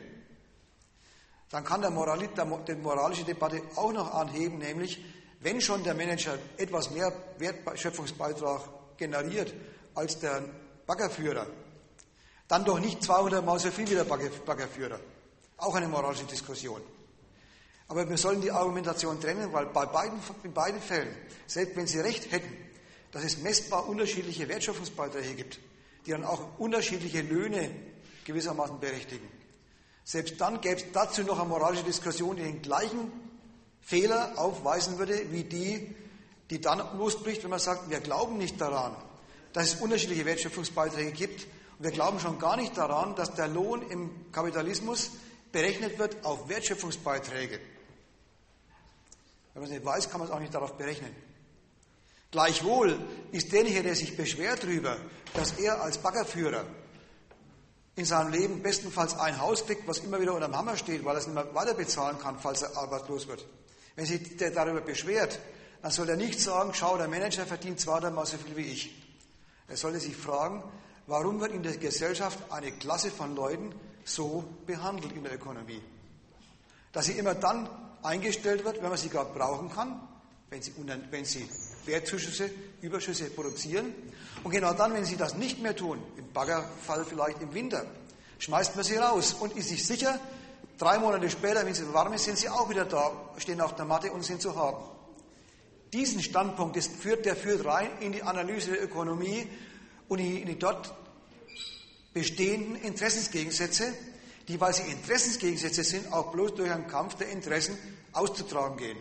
dann 1.49 1.65
kann 1.65 1.81
der 1.81 1.91
Moralit, 1.91 2.29
die 2.69 2.75
moralische 2.75 3.25
Debatte 3.25 3.61
auch 3.75 3.91
noch 3.91 4.13
anheben, 4.13 4.59
nämlich, 4.59 5.03
wenn 5.41 5.59
schon 5.59 5.83
der 5.83 5.93
Manager 5.93 6.39
etwas 6.55 6.89
mehr 6.89 7.11
Wertschöpfungsbeitrag 7.37 8.61
generiert, 8.95 9.53
als 9.95 10.19
der 10.19 10.43
Baggerführer. 10.85 11.47
Dann 12.47 12.65
doch 12.65 12.79
nicht 12.79 13.03
200 13.03 13.45
Mal 13.45 13.59
so 13.59 13.71
viel 13.71 13.89
wie 13.89 13.95
der 13.95 14.03
Baggerführer. 14.03 14.99
Auch 15.57 15.75
eine 15.75 15.87
moralische 15.87 16.25
Diskussion. 16.25 16.81
Aber 17.87 18.09
wir 18.09 18.17
sollen 18.17 18.41
die 18.41 18.51
Argumentation 18.51 19.19
trennen, 19.19 19.51
weil 19.51 19.65
bei 19.67 19.85
beiden, 19.85 20.19
in 20.43 20.53
beiden 20.53 20.81
Fällen, 20.81 21.13
selbst 21.45 21.75
wenn 21.75 21.87
Sie 21.87 21.99
recht 21.99 22.31
hätten, 22.31 22.51
dass 23.11 23.23
es 23.23 23.37
messbar 23.39 23.87
unterschiedliche 23.87 24.47
Wertschöpfungsbeiträge 24.47 25.35
gibt, 25.35 25.59
die 26.05 26.11
dann 26.11 26.23
auch 26.23 26.57
unterschiedliche 26.57 27.21
Löhne 27.21 27.69
gewissermaßen 28.25 28.79
berechtigen, 28.79 29.27
selbst 30.03 30.39
dann 30.39 30.61
gäbe 30.61 30.77
es 30.77 30.85
dazu 30.93 31.23
noch 31.23 31.39
eine 31.39 31.49
moralische 31.49 31.83
Diskussion, 31.83 32.35
die 32.35 32.43
den 32.43 32.61
gleichen 32.61 33.11
Fehler 33.81 34.33
aufweisen 34.37 34.97
würde, 34.97 35.31
wie 35.31 35.43
die, 35.43 35.95
die 36.49 36.61
dann 36.61 36.97
losbricht, 36.97 37.43
wenn 37.43 37.49
man 37.49 37.59
sagt, 37.59 37.89
wir 37.89 37.99
glauben 37.99 38.37
nicht 38.37 38.59
daran, 38.59 38.95
dass 39.53 39.73
es 39.73 39.81
unterschiedliche 39.81 40.25
Wertschöpfungsbeiträge 40.25 41.11
gibt. 41.11 41.47
Und 41.77 41.85
wir 41.85 41.91
glauben 41.91 42.19
schon 42.19 42.39
gar 42.39 42.57
nicht 42.57 42.77
daran, 42.77 43.15
dass 43.15 43.33
der 43.33 43.47
Lohn 43.47 43.81
im 43.89 44.31
Kapitalismus 44.31 45.11
berechnet 45.51 45.99
wird 45.99 46.23
auf 46.23 46.47
Wertschöpfungsbeiträge. 46.49 47.59
Wenn 49.53 49.63
man 49.63 49.63
es 49.63 49.71
nicht 49.71 49.85
weiß, 49.85 50.09
kann 50.09 50.19
man 50.19 50.29
es 50.29 50.33
auch 50.33 50.39
nicht 50.39 50.53
darauf 50.53 50.77
berechnen. 50.77 51.13
Gleichwohl 52.31 52.97
ist 53.33 53.51
derjenige, 53.51 53.83
der 53.83 53.95
sich 53.95 54.15
beschwert 54.15 54.63
darüber, 54.63 54.97
dass 55.33 55.51
er 55.59 55.81
als 55.81 55.97
Baggerführer 55.97 56.65
in 57.97 58.05
seinem 58.05 58.31
Leben 58.31 58.63
bestenfalls 58.63 59.17
ein 59.19 59.39
Haus 59.39 59.65
kriegt, 59.65 59.85
was 59.85 59.99
immer 59.99 60.21
wieder 60.21 60.33
unter 60.33 60.47
dem 60.47 60.55
Hammer 60.55 60.77
steht, 60.77 61.03
weil 61.03 61.15
er 61.15 61.19
es 61.19 61.27
nicht 61.27 61.35
mehr 61.35 61.53
weiter 61.53 61.73
bezahlen 61.73 62.17
kann, 62.19 62.39
falls 62.39 62.61
er 62.61 62.77
arbeitslos 62.77 63.27
wird. 63.27 63.45
Wenn 63.95 64.05
sich 64.05 64.37
der 64.37 64.51
darüber 64.51 64.79
beschwert, 64.79 65.39
dann 65.81 65.91
soll 65.91 66.07
er 66.07 66.15
nicht 66.15 66.39
sagen, 66.39 66.71
schau, 66.73 66.97
der 66.97 67.09
Manager 67.09 67.45
verdient 67.45 67.81
zweimal 67.81 68.25
so 68.25 68.37
viel 68.37 68.55
wie 68.55 68.71
ich. 68.71 69.10
Er 69.71 69.77
sollte 69.77 70.01
sich 70.01 70.17
fragen, 70.17 70.61
warum 71.07 71.39
wird 71.39 71.53
in 71.53 71.63
der 71.63 71.77
Gesellschaft 71.77 72.37
eine 72.51 72.73
Klasse 72.73 73.09
von 73.09 73.37
Leuten 73.37 73.73
so 74.03 74.43
behandelt 74.65 75.13
in 75.13 75.23
der 75.23 75.35
Ökonomie? 75.35 75.81
Dass 76.91 77.05
sie 77.05 77.13
immer 77.13 77.35
dann 77.35 77.69
eingestellt 78.03 78.65
wird, 78.65 78.81
wenn 78.81 78.89
man 78.89 78.97
sie 78.97 79.07
gerade 79.07 79.33
brauchen 79.33 79.71
kann, 79.71 80.05
wenn 80.49 80.61
sie, 80.61 80.73
wenn 81.09 81.23
sie 81.23 81.47
Wertzuschüsse, 81.85 82.51
Überschüsse 82.81 83.29
produzieren. 83.29 83.95
Und 84.43 84.51
genau 84.51 84.73
dann, 84.73 84.93
wenn 84.93 85.05
sie 85.05 85.15
das 85.15 85.35
nicht 85.35 85.61
mehr 85.61 85.73
tun, 85.73 86.03
im 86.17 86.29
Baggerfall 86.33 87.05
vielleicht 87.05 87.41
im 87.41 87.53
Winter, 87.53 87.85
schmeißt 88.39 88.75
man 88.75 88.83
sie 88.83 88.97
raus 88.97 89.35
und 89.39 89.55
ist 89.55 89.69
sich 89.69 89.87
sicher, 89.87 90.19
drei 90.77 90.99
Monate 90.99 91.29
später, 91.29 91.65
wenn 91.65 91.73
sie 91.73 91.93
warm 91.93 92.11
ist, 92.11 92.25
sind 92.25 92.37
sie 92.37 92.49
auch 92.49 92.69
wieder 92.69 92.83
da, 92.83 93.09
stehen 93.37 93.61
auf 93.61 93.73
der 93.77 93.85
Matte 93.85 94.11
und 94.11 94.25
sind 94.25 94.41
zu 94.41 94.53
haben. 94.53 94.83
Diesen 95.93 96.21
Standpunkt, 96.21 96.77
das 96.77 96.87
führt, 96.87 97.25
der 97.25 97.35
führt 97.35 97.65
rein 97.65 97.89
in 97.99 98.13
die 98.13 98.23
Analyse 98.23 98.71
der 98.71 98.83
Ökonomie 98.83 99.47
und 100.07 100.19
in 100.19 100.45
die 100.45 100.57
dort 100.57 100.93
bestehenden 102.13 102.75
Interessensgegensätze, 102.75 103.93
die, 104.47 104.59
weil 104.59 104.73
sie 104.73 104.83
Interessensgegensätze 104.83 105.83
sind, 105.83 106.11
auch 106.11 106.31
bloß 106.31 106.55
durch 106.55 106.71
einen 106.71 106.87
Kampf 106.87 107.15
der 107.15 107.29
Interessen 107.29 107.77
auszutragen 108.13 108.77
gehen. 108.77 108.97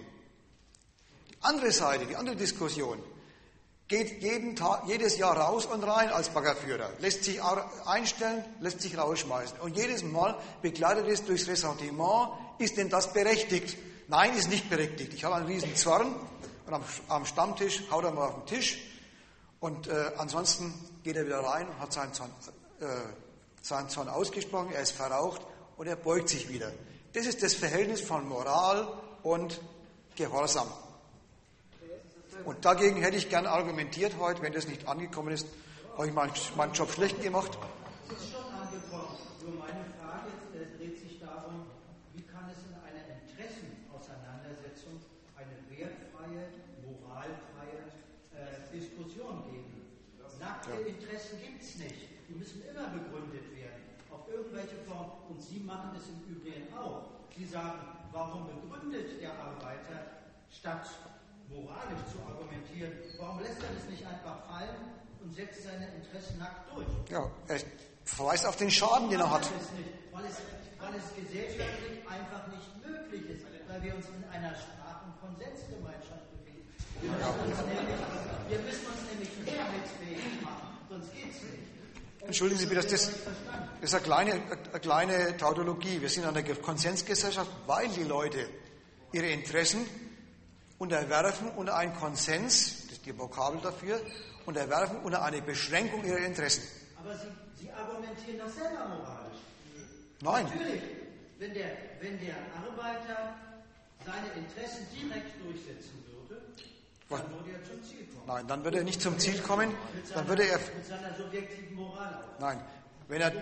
Die 1.31 1.37
andere 1.41 1.73
Seite, 1.73 2.07
die 2.07 2.17
andere 2.17 2.37
Diskussion, 2.37 3.03
geht 3.89 4.23
jeden 4.23 4.55
Tag, 4.55 4.85
jedes 4.87 5.19
Jahr 5.19 5.37
raus 5.37 5.67
und 5.67 5.83
rein 5.83 6.11
als 6.11 6.29
Baggerführer, 6.29 6.91
lässt 7.01 7.25
sich 7.25 7.43
einstellen, 7.87 8.45
lässt 8.61 8.81
sich 8.81 8.97
rausschmeißen. 8.97 9.59
Und 9.61 9.77
jedes 9.77 10.05
Mal 10.05 10.37
begleitet 10.63 11.09
es 11.09 11.25
durchs 11.25 11.49
Ressentiment, 11.49 12.31
ist 12.59 12.77
denn 12.77 12.89
das 12.89 13.13
berechtigt? 13.13 13.77
Nein, 14.07 14.37
ist 14.37 14.49
nicht 14.49 14.71
berechtigt. 14.71 15.15
Ich 15.15 15.25
habe 15.25 15.37
einen 15.37 15.47
riesen 15.47 15.75
Zorn 15.75 16.15
und 16.71 16.77
am, 16.77 16.85
am 17.09 17.27
Stammtisch 17.27 17.83
haut 17.91 18.05
er 18.05 18.13
mal 18.13 18.29
auf 18.29 18.35
den 18.45 18.47
Tisch 18.47 18.79
und 19.59 19.89
äh, 19.89 20.13
ansonsten 20.17 20.73
geht 21.03 21.17
er 21.17 21.27
wieder 21.27 21.41
rein 21.41 21.69
und 21.69 21.81
hat 21.81 21.93
seinen 21.93 22.15
Zorn, 22.15 22.31
äh, 22.81 22.87
seinen 23.61 23.89
Zorn 23.89 24.09
ausgesprochen, 24.09 24.73
er 24.73 24.83
ist 24.83 24.93
verraucht 24.93 25.43
und 25.77 25.87
er 25.87 25.97
beugt 25.97 26.29
sich 26.29 26.49
wieder. 26.49 26.73
Das 27.13 27.27
ist 27.27 27.43
das 27.43 27.55
Verhältnis 27.55 28.01
von 28.01 28.29
Moral 28.29 28.87
und 29.23 29.61
Gehorsam. 30.15 30.69
Und 32.45 32.65
dagegen 32.65 33.03
hätte 33.03 33.17
ich 33.17 33.29
gern 33.29 33.47
argumentiert 33.47 34.15
heute, 34.19 34.43
wenn 34.43 34.53
das 34.53 34.67
nicht 34.67 34.87
angekommen 34.87 35.33
ist, 35.33 35.47
habe 35.97 36.07
ich 36.07 36.15
meinen, 36.15 36.33
meinen 36.57 36.73
Job 36.73 36.91
schlecht 36.93 37.21
gemacht. 37.21 37.59
Sie 55.39 55.61
machen 55.61 55.91
es 55.97 56.09
im 56.09 56.37
Übrigen 56.37 56.73
auch. 56.75 57.03
Sie 57.37 57.45
sagen, 57.45 57.81
warum 58.13 58.47
begründet 58.47 59.21
der 59.21 59.33
Arbeiter, 59.33 60.21
statt 60.51 60.87
moralisch 61.49 62.05
zu 62.13 62.19
argumentieren, 62.23 62.93
warum 63.19 63.41
lässt 63.41 63.63
er 63.63 63.75
das 63.75 63.89
nicht 63.89 64.05
einfach 64.07 64.45
fallen 64.47 64.77
und 65.23 65.35
setzt 65.35 65.65
seine 65.65 65.89
Interessen 65.95 66.39
nackt 66.39 66.75
durch? 66.75 66.87
Ja, 67.09 67.31
er 67.49 67.61
verweist 68.05 68.47
auf 68.47 68.57
den 68.57 68.71
Schaden, 68.71 69.11
den 69.11 69.21
er 69.21 69.31
hat. 69.31 69.43
Es 69.43 69.73
nicht, 69.73 69.91
weil, 70.13 70.25
es, 70.25 70.39
weil 70.79 70.95
es 70.95 71.15
gesellschaftlich 71.15 72.07
einfach 72.07 72.47
nicht 72.49 72.71
möglich 72.87 73.31
ist, 73.31 73.47
weil 73.69 73.83
wir 73.83 73.95
uns 73.95 74.07
in 74.07 74.25
einer 74.31 74.55
Sprach- 74.55 75.03
und 75.07 75.15
Konsensgemeinschaft 75.21 76.27
bewegen. 76.37 76.67
Wir 77.01 77.11
müssen, 77.11 77.41
uns 77.41 77.59
nämlich, 77.67 78.01
wir 78.49 78.59
müssen 78.61 78.87
uns 78.87 79.03
nämlich 79.11 79.33
mehrheitsfähig 79.45 80.43
machen, 80.43 80.79
sonst 80.89 81.13
geht 81.15 81.31
es 81.31 81.43
nicht. 81.43 81.70
Entschuldigen 82.27 82.61
Sie 82.61 82.67
bitte, 82.67 82.83
das, 82.83 83.11
ist 83.81 83.95
eine 83.95 84.03
kleine, 84.03 84.33
eine 84.33 84.81
kleine 84.81 85.37
Tautologie. 85.37 86.01
Wir 86.01 86.09
sind 86.09 86.25
eine 86.25 86.43
Konsensgesellschaft, 86.43 87.51
weil 87.67 87.89
die 87.89 88.05
Leute 88.05 88.49
ihre 89.13 89.27
Interessen 89.27 89.87
unterwerfen 90.79 91.51
unter 91.51 91.77
einen 91.77 91.95
Konsens, 91.95 92.83
das 92.85 92.93
ist 92.99 93.07
die 93.07 93.19
Vokabel 93.19 93.61
dafür, 93.61 94.01
unterwerfen 94.47 94.99
unter 95.03 95.23
eine 95.23 95.43
Beschränkung 95.43 96.05
ihrer 96.05 96.19
Interessen. 96.19 96.63
Aber 96.99 97.17
Sie, 97.17 97.29
Sie 97.61 97.71
argumentieren 97.71 98.39
doch 98.39 98.49
selber 98.49 98.89
moralisch. 98.89 99.39
Nein. 100.21 100.45
Natürlich, 100.45 100.83
wenn 101.39 101.55
der, 101.55 101.71
wenn 102.01 102.21
der 102.21 102.37
Arbeiter 102.55 103.35
seine 104.05 104.29
Interessen 104.37 104.87
direkt 104.95 105.43
durchsetzen 105.43 105.93
würde, 106.05 106.10
Was? 107.11 107.21
dann 107.21 107.33
würde 107.33 107.51
er 107.53 107.65
zum 107.65 107.83
Ziel 107.83 108.07
kommen. 108.07 108.27
Nein, 108.27 108.47
dann 108.47 108.65
würde 108.65 108.79
er 108.79 108.85
nicht 108.85 109.03
zum 109.03 109.19
Ziel 109.19 109.39
kommen, 109.41 109.75
dann 110.15 110.29
würde 110.29 110.45
er, 110.45 110.61
nein, 112.39 112.61
wenn 113.09 113.21
er, 113.21 113.33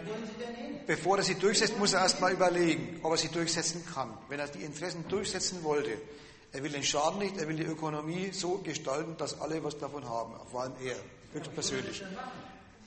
bevor 0.87 1.19
er 1.19 1.23
sie 1.23 1.35
durchsetzt, 1.35 1.79
muss 1.79 1.93
er 1.93 2.01
erst 2.01 2.21
mal 2.21 2.33
überlegen, 2.33 3.01
ob 3.03 3.13
er 3.13 3.19
sie 3.19 3.29
durchsetzen 3.29 3.85
kann. 3.85 4.17
Wenn 4.31 4.41
er 4.41 4.49
die 4.49 4.65
Interessen 4.65 5.07
durchsetzen 5.09 5.63
wollte, 5.63 5.91
er 6.53 6.63
will 6.63 6.73
den 6.73 6.83
Schaden 6.83 7.19
nicht, 7.19 7.37
er 7.37 7.47
will 7.47 7.57
die 7.57 7.65
Ökonomie 7.65 8.31
so 8.33 8.59
gestalten, 8.59 9.17
dass 9.19 9.39
alle 9.39 9.63
was 9.63 9.77
davon 9.77 10.09
haben, 10.09 10.33
vor 10.51 10.63
allem 10.63 10.73
er, 10.83 10.97
höchstpersönlich. 11.35 12.03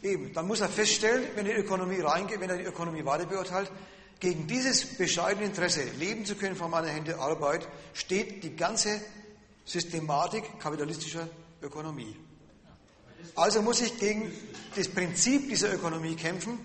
Eben, 0.02 0.34
dann 0.34 0.48
muss 0.48 0.62
er 0.62 0.70
feststellen, 0.70 1.24
wenn 1.36 1.46
die 1.46 1.52
Ökonomie 1.52 2.00
reingeht, 2.00 2.40
wenn 2.40 2.50
er 2.50 2.58
die 2.58 2.64
Ökonomie 2.64 3.06
weiter 3.06 3.28
beurteilt, 3.28 3.72
gegen 4.20 4.48
dieses 4.48 4.98
bescheidene 4.98 5.46
Interesse, 5.46 5.84
leben 6.00 6.26
zu 6.26 6.34
können 6.34 6.56
von 6.56 6.72
meiner 6.72 6.88
Hände 6.88 7.20
Arbeit, 7.20 7.68
steht 7.94 8.44
die 8.44 8.56
ganze 8.56 9.00
Systematik 9.72 10.60
kapitalistischer 10.60 11.28
Ökonomie. 11.62 12.16
Also 13.36 13.62
muss 13.62 13.82
ich 13.82 13.98
gegen 14.00 14.32
das 14.76 14.90
Prinzip 14.90 15.48
dieser 15.48 15.74
Ökonomie 15.74 16.16
kämpfen 16.16 16.60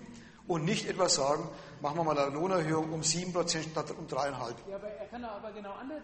und 0.47 0.65
nicht 0.65 0.89
etwa 0.89 1.07
sagen, 1.07 1.47
machen 1.81 1.97
wir 1.97 2.03
mal 2.03 2.17
eine 2.17 2.33
Lohnerhöhung 2.33 2.91
um 2.91 3.01
7% 3.01 3.71
statt 3.71 3.93
um 3.97 4.07
3,5%. 4.07 4.69
Ja, 4.69 4.75
aber 4.75 4.87
er 4.87 5.05
kann 5.07 5.21
doch 5.21 5.29
aber 5.29 5.51
genau 5.51 5.71
anders 5.71 6.01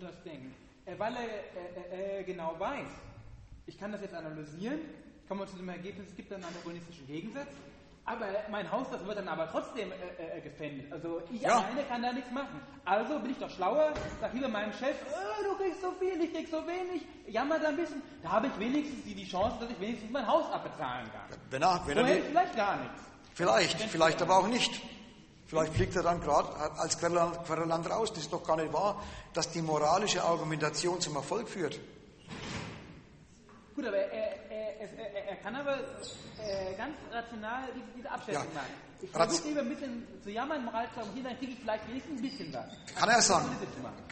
das 0.00 0.22
denken. 0.24 0.52
Äh, 0.84 0.98
Weil 0.98 1.14
er 1.16 1.92
äh, 1.92 2.20
äh, 2.20 2.24
genau 2.24 2.56
weiß, 2.58 2.90
ich 3.66 3.78
kann 3.78 3.92
das 3.92 4.00
jetzt 4.00 4.14
analysieren, 4.14 4.80
ich 5.22 5.28
komme 5.28 5.46
zu 5.46 5.56
dem 5.56 5.68
Ergebnis, 5.68 6.08
es 6.08 6.16
gibt 6.16 6.32
einen 6.32 6.44
antagonistischen 6.44 7.06
Gegensatz, 7.06 7.48
aber 8.06 8.26
mein 8.50 8.70
Haus, 8.70 8.86
das 8.90 9.04
wird 9.04 9.18
dann 9.18 9.28
aber 9.28 9.50
trotzdem 9.50 9.90
äh, 9.92 10.38
äh, 10.38 10.40
gefändet. 10.40 10.92
Also 10.92 11.20
ich 11.32 11.42
Ja. 11.42 11.58
alleine 11.58 11.82
kann 11.88 12.02
da 12.02 12.12
nichts 12.12 12.30
machen. 12.30 12.60
Also 12.84 13.18
bin 13.18 13.32
ich 13.32 13.38
doch 13.38 13.50
schlauer, 13.50 13.92
sag 14.20 14.32
lieber 14.32 14.48
meinem 14.48 14.72
Chef, 14.72 14.94
äh, 15.02 15.44
du 15.44 15.56
kriegst 15.56 15.82
so 15.82 15.90
viel, 15.98 16.20
ich 16.22 16.32
krieg 16.32 16.48
so 16.48 16.58
wenig, 16.66 17.02
jammer 17.26 17.58
da 17.58 17.68
ein 17.68 17.76
bisschen. 17.76 18.00
Da 18.22 18.30
habe 18.30 18.46
ich 18.46 18.58
wenigstens 18.58 19.04
die, 19.04 19.14
die 19.14 19.28
Chance, 19.28 19.56
dass 19.60 19.70
ich 19.70 19.80
wenigstens 19.80 20.10
mein 20.12 20.26
Haus 20.26 20.50
abbezahlen 20.52 21.10
kann. 21.12 21.38
Wenn 21.50 21.62
er, 21.62 21.82
wenn 21.86 21.94
so 21.96 22.00
er 22.02 22.06
hält 22.06 22.24
vielleicht 22.26 22.56
gar 22.56 22.76
nichts. 22.76 23.00
vielleicht, 23.34 23.80
vielleicht 23.82 24.22
aber 24.22 24.38
auch 24.38 24.46
nicht. 24.48 24.80
Vielleicht 25.48 25.74
fliegt 25.74 25.94
er 25.94 26.02
dann 26.02 26.20
gerade 26.20 26.48
als 26.78 26.98
Querulant 26.98 27.88
raus. 27.88 28.12
Das 28.12 28.22
ist 28.24 28.32
doch 28.32 28.42
gar 28.44 28.56
nicht 28.56 28.72
wahr, 28.72 29.00
dass 29.32 29.50
die 29.50 29.62
moralische 29.62 30.22
Argumentation 30.24 31.00
zum 31.00 31.14
Erfolg 31.16 31.48
führt. 31.48 31.78
Gut, 33.76 33.86
aber 33.86 33.96
er, 33.96 34.12
er 34.12 34.35
kann 35.46 35.54
aber 35.54 35.78
äh, 35.78 36.74
ganz 36.76 36.96
rational 37.12 37.68
diese, 37.72 37.86
diese 37.96 38.10
Abschätzung 38.10 38.42
Ja. 38.52 38.54
machen. 38.54 38.66
Ich 39.00 39.10
versuche 39.10 39.48
lieber 39.48 39.60
ein 39.60 39.68
bisschen 39.68 40.06
zu 40.24 40.30
jammern, 40.30 40.64
Moral 40.64 40.88
zu 40.92 40.98
argumentieren, 40.98 41.28
dann 41.30 41.38
kriege 41.38 41.52
ich 41.52 41.58
vielleicht 41.60 41.88
wenigstens 41.88 42.18
ein 42.18 42.22
bisschen 42.22 42.52
was. 42.52 42.64
Kann 42.96 43.08
er 43.08 43.22
sagen. 43.22 43.56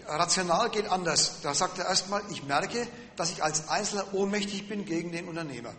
Rational 0.06 0.70
geht 0.70 0.86
anders. 0.88 1.40
Da 1.42 1.52
sagt 1.52 1.78
er 1.78 1.86
erstmal, 1.86 2.22
ich 2.30 2.44
merke, 2.44 2.86
dass 3.16 3.32
ich 3.32 3.42
als 3.42 3.68
Einzelner 3.68 4.14
ohnmächtig 4.14 4.68
bin 4.68 4.84
gegen 4.84 5.10
den 5.10 5.26
Unternehmer. 5.26 5.72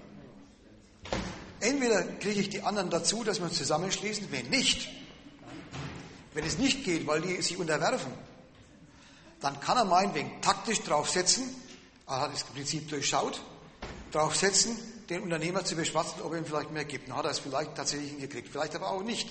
Entweder 1.62 2.04
kriege 2.04 2.42
ich 2.42 2.50
die 2.50 2.62
anderen 2.62 2.90
dazu, 2.90 3.24
dass 3.24 3.38
wir 3.40 3.46
uns 3.46 3.56
zusammenschließen, 3.58 4.30
wenn 4.32 4.50
nicht, 4.50 4.90
wenn 6.34 6.44
es 6.44 6.58
nicht 6.58 6.84
geht, 6.84 7.08
weil 7.08 7.22
die 7.22 7.42
sich 7.42 7.58
unterwerfen, 7.58 8.12
dann 9.40 9.58
kann 9.62 9.78
er 9.78 9.86
meinetwegen 9.86 10.42
taktisch 10.42 10.82
draufsetzen, 10.82 11.46
er 12.08 12.22
hat 12.22 12.34
das 12.34 12.44
Prinzip 12.44 12.90
durchschaut, 12.90 13.42
draufsetzen, 14.12 14.78
den 15.10 15.22
Unternehmer 15.22 15.64
zu 15.64 15.76
beschwatzen, 15.76 16.22
ob 16.22 16.34
er 16.34 16.40
ihm 16.40 16.46
vielleicht 16.46 16.72
mehr 16.72 16.86
gibt. 16.86 17.08
Dann 17.08 17.16
hat 17.16 17.26
er 17.26 17.32
es 17.32 17.40
vielleicht 17.40 17.76
tatsächlich 17.76 18.12
hingekriegt, 18.12 18.50
vielleicht 18.50 18.76
aber 18.76 18.90
auch 18.90 19.04
nicht. 19.04 19.30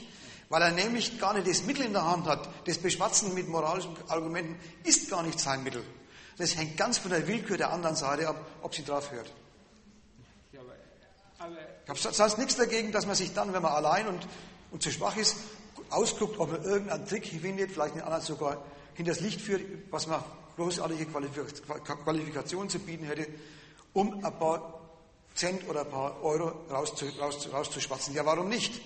Weil 0.48 0.62
er 0.62 0.70
nämlich 0.70 1.18
gar 1.18 1.34
nicht 1.34 1.48
das 1.48 1.64
Mittel 1.64 1.86
in 1.86 1.92
der 1.92 2.04
Hand 2.04 2.26
hat. 2.26 2.48
Das 2.66 2.78
Beschwatzen 2.78 3.34
mit 3.34 3.48
moralischen 3.48 3.96
Argumenten 4.08 4.56
ist 4.84 5.10
gar 5.10 5.22
nicht 5.22 5.40
sein 5.40 5.62
Mittel. 5.62 5.82
Das 6.36 6.56
hängt 6.56 6.76
ganz 6.76 6.98
von 6.98 7.10
der 7.10 7.26
Willkür 7.26 7.56
der 7.56 7.72
anderen 7.72 7.96
Seite 7.96 8.28
ab, 8.28 8.36
ob 8.62 8.74
sie 8.74 8.84
drauf 8.84 9.10
hört. 9.10 9.32
Ich 11.84 11.88
habe 11.88 11.98
sonst 11.98 12.38
nichts 12.38 12.56
dagegen, 12.56 12.92
dass 12.92 13.06
man 13.06 13.14
sich 13.14 13.32
dann, 13.34 13.52
wenn 13.52 13.62
man 13.62 13.72
allein 13.72 14.06
und, 14.06 14.26
und 14.70 14.82
zu 14.82 14.90
schwach 14.90 15.16
ist, 15.16 15.36
ausguckt, 15.90 16.38
ob 16.38 16.50
man 16.52 16.64
irgendeinen 16.64 17.06
Trick 17.06 17.26
findet, 17.26 17.70
vielleicht 17.70 17.94
den 17.94 18.02
anderen 18.02 18.22
sogar 18.22 18.64
hinters 18.94 19.20
Licht 19.20 19.40
führt, 19.40 19.62
was 19.90 20.06
man 20.06 20.22
großartige 20.56 21.04
Qualifik- 21.04 21.62
Qualifikationen 22.04 22.70
zu 22.70 22.78
bieten 22.78 23.04
hätte, 23.04 23.26
um 23.92 24.24
ein 24.24 24.38
paar 24.38 24.83
Cent 25.34 25.68
oder 25.68 25.82
ein 25.82 25.90
paar 25.90 26.22
Euro 26.22 26.66
rauszu, 26.70 27.06
rauszu, 27.18 27.50
rauszuschwatzen. 27.50 28.14
Ja, 28.14 28.24
warum 28.24 28.48
nicht? 28.48 28.80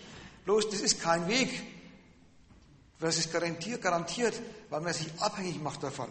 Bloß, 0.45 0.71
das 0.71 0.81
ist 0.81 1.01
kein 1.01 1.29
Weg. 1.29 1.63
Das 3.01 3.19
ist 3.19 3.33
garantiert, 3.33 3.83
garantiert, 3.83 4.41
weil 4.71 4.81
man 4.81 4.93
sich 4.93 5.09
abhängig 5.19 5.61
macht 5.63 5.83
davon, 5.83 6.09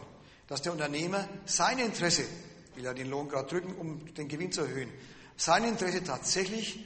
dass 0.47 0.61
der 0.61 0.71
Unternehmer 0.71 1.27
sein 1.45 1.79
Interesse, 1.79 2.23
will 2.75 2.85
er 2.85 2.93
den 2.93 3.09
Lohn 3.09 3.27
gerade 3.27 3.47
drücken, 3.47 3.75
um 3.75 4.13
den 4.13 4.27
Gewinn 4.27 4.51
zu 4.51 4.61
erhöhen, 4.61 4.89
sein 5.35 5.65
Interesse 5.65 6.03
tatsächlich 6.03 6.85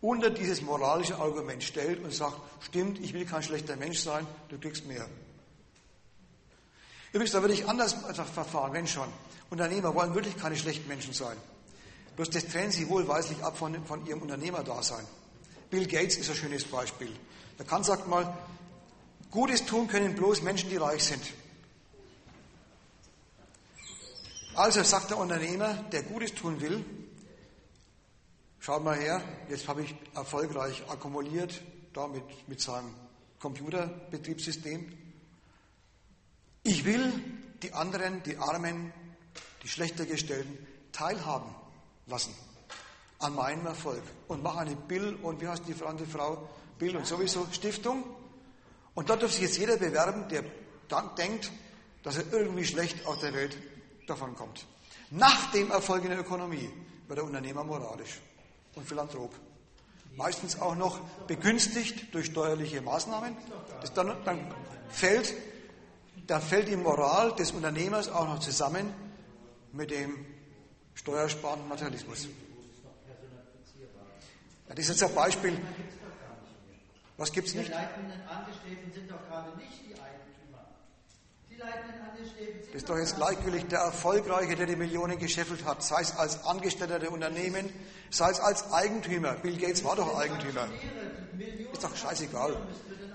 unter 0.00 0.30
dieses 0.30 0.60
moralische 0.60 1.16
Argument 1.16 1.64
stellt 1.64 2.04
und 2.04 2.12
sagt, 2.12 2.36
stimmt, 2.60 3.00
ich 3.00 3.14
will 3.14 3.24
kein 3.24 3.42
schlechter 3.42 3.74
Mensch 3.76 3.98
sein, 3.98 4.26
du 4.48 4.58
kriegst 4.58 4.86
mehr. 4.86 5.08
Übrigens, 7.12 7.32
da 7.32 7.40
würde 7.40 7.54
ich 7.54 7.66
anders 7.66 7.94
verfahren, 7.94 8.72
wenn 8.74 8.86
schon. 8.86 9.08
Unternehmer 9.48 9.94
wollen 9.94 10.14
wirklich 10.14 10.36
keine 10.36 10.56
schlechten 10.56 10.88
Menschen 10.88 11.14
sein. 11.14 11.36
Bloß 12.16 12.30
das 12.30 12.46
trennen 12.46 12.70
sie 12.70 12.88
wohlweislich 12.88 13.42
ab 13.42 13.56
von, 13.56 13.84
von 13.86 14.06
ihrem 14.06 14.22
Unternehmerdasein. 14.22 15.04
Bill 15.70 15.86
Gates 15.86 16.16
ist 16.16 16.30
ein 16.30 16.36
schönes 16.36 16.64
Beispiel. 16.64 17.10
Der 17.58 17.66
Kant 17.66 17.84
sagt 17.86 18.06
mal, 18.06 18.36
Gutes 19.30 19.66
tun 19.66 19.88
können 19.88 20.14
bloß 20.14 20.42
Menschen, 20.42 20.70
die 20.70 20.76
reich 20.76 21.02
sind. 21.02 21.22
Also 24.54 24.84
sagt 24.84 25.10
der 25.10 25.18
Unternehmer, 25.18 25.74
der 25.90 26.04
Gutes 26.04 26.32
tun 26.34 26.60
will, 26.60 26.84
schaut 28.60 28.84
mal 28.84 28.96
her, 28.96 29.20
jetzt 29.48 29.66
habe 29.66 29.82
ich 29.82 29.92
erfolgreich 30.14 30.84
akkumuliert, 30.88 31.60
damit 31.92 32.22
mit 32.48 32.60
seinem 32.60 32.94
Computerbetriebssystem. 33.40 34.96
Ich 36.62 36.84
will 36.84 37.12
die 37.64 37.72
anderen, 37.72 38.22
die 38.22 38.36
Armen, 38.36 38.92
die 39.64 39.68
schlechter 39.68 40.06
gestellten 40.06 40.64
teilhaben 40.92 41.52
lassen 42.06 42.34
an 43.24 43.34
meinem 43.34 43.66
Erfolg 43.66 44.02
und 44.28 44.42
mache 44.42 44.60
eine 44.60 44.76
Bill 44.76 45.16
und 45.22 45.40
wie 45.40 45.48
heißt 45.48 45.62
die 45.66 45.74
andere 45.84 46.06
Frau? 46.06 46.48
Bill 46.78 46.96
und 46.96 47.06
sowieso 47.06 47.46
Stiftung. 47.52 48.04
Und 48.94 49.08
dort 49.08 49.22
darf 49.22 49.32
sich 49.32 49.42
jetzt 49.42 49.58
jeder 49.58 49.76
bewerben, 49.76 50.28
der 50.28 50.44
dann 50.88 51.14
denkt, 51.16 51.50
dass 52.02 52.18
er 52.18 52.32
irgendwie 52.32 52.64
schlecht 52.64 53.06
aus 53.06 53.20
der 53.20 53.32
Welt 53.32 53.56
davon 54.06 54.34
kommt. 54.36 54.66
Nach 55.10 55.50
dem 55.52 55.70
Erfolg 55.70 56.04
in 56.04 56.10
der 56.10 56.20
Ökonomie 56.20 56.70
wird 57.06 57.18
der 57.18 57.24
Unternehmer 57.24 57.64
moralisch 57.64 58.20
und 58.74 58.86
Philanthrop. 58.86 59.32
Meistens 60.16 60.60
auch 60.60 60.76
noch 60.76 61.00
begünstigt 61.26 62.14
durch 62.14 62.26
steuerliche 62.26 62.82
Maßnahmen. 62.82 63.36
Dann, 63.94 64.16
dann, 64.24 64.54
fällt, 64.90 65.34
dann 66.26 66.42
fällt 66.42 66.68
die 66.68 66.76
Moral 66.76 67.34
des 67.34 67.52
Unternehmers 67.52 68.08
auch 68.08 68.26
noch 68.26 68.38
zusammen 68.38 68.92
mit 69.72 69.90
dem 69.90 70.33
steuersparenden 70.94 71.68
Materialismus. 71.68 72.28
Ja, 74.68 74.74
das 74.74 74.84
ist 74.84 75.00
jetzt 75.00 75.02
ein 75.10 75.14
Beispiel. 75.14 75.60
Was 77.16 77.30
gibt 77.30 77.46
es 77.46 77.52
Die 77.52 77.60
nicht? 77.60 77.70
leitenden 77.70 78.20
Angestellten 78.28 78.92
sind 78.92 79.10
doch 79.10 79.20
gerade 79.28 79.56
nicht 79.56 79.72
die 79.86 79.94
Eigentümer. 79.94 80.64
Die 81.48 81.56
leitenden 81.56 82.00
Angestellten 82.00 82.62
sind 82.64 82.74
Das 82.74 82.82
ist 82.82 82.88
doch 82.88 82.98
jetzt 82.98 83.16
gleichgültig. 83.16 83.68
Der 83.68 83.80
Erfolgreiche, 83.80 84.56
der 84.56 84.66
die 84.66 84.76
Millionen 84.76 85.18
gescheffelt 85.18 85.64
hat, 85.64 85.82
sei 85.82 86.00
es 86.00 86.16
als 86.16 86.44
Angestellter 86.44 86.98
der 86.98 87.12
Unternehmen, 87.12 87.72
sei 88.10 88.30
es 88.30 88.40
als 88.40 88.72
Eigentümer. 88.72 89.34
Bill 89.34 89.56
Gates 89.58 89.84
war 89.84 89.94
doch 89.96 90.18
Eigentümer. 90.18 90.66
Ist 91.72 91.84
doch 91.84 91.94
scheißegal. 91.94 92.56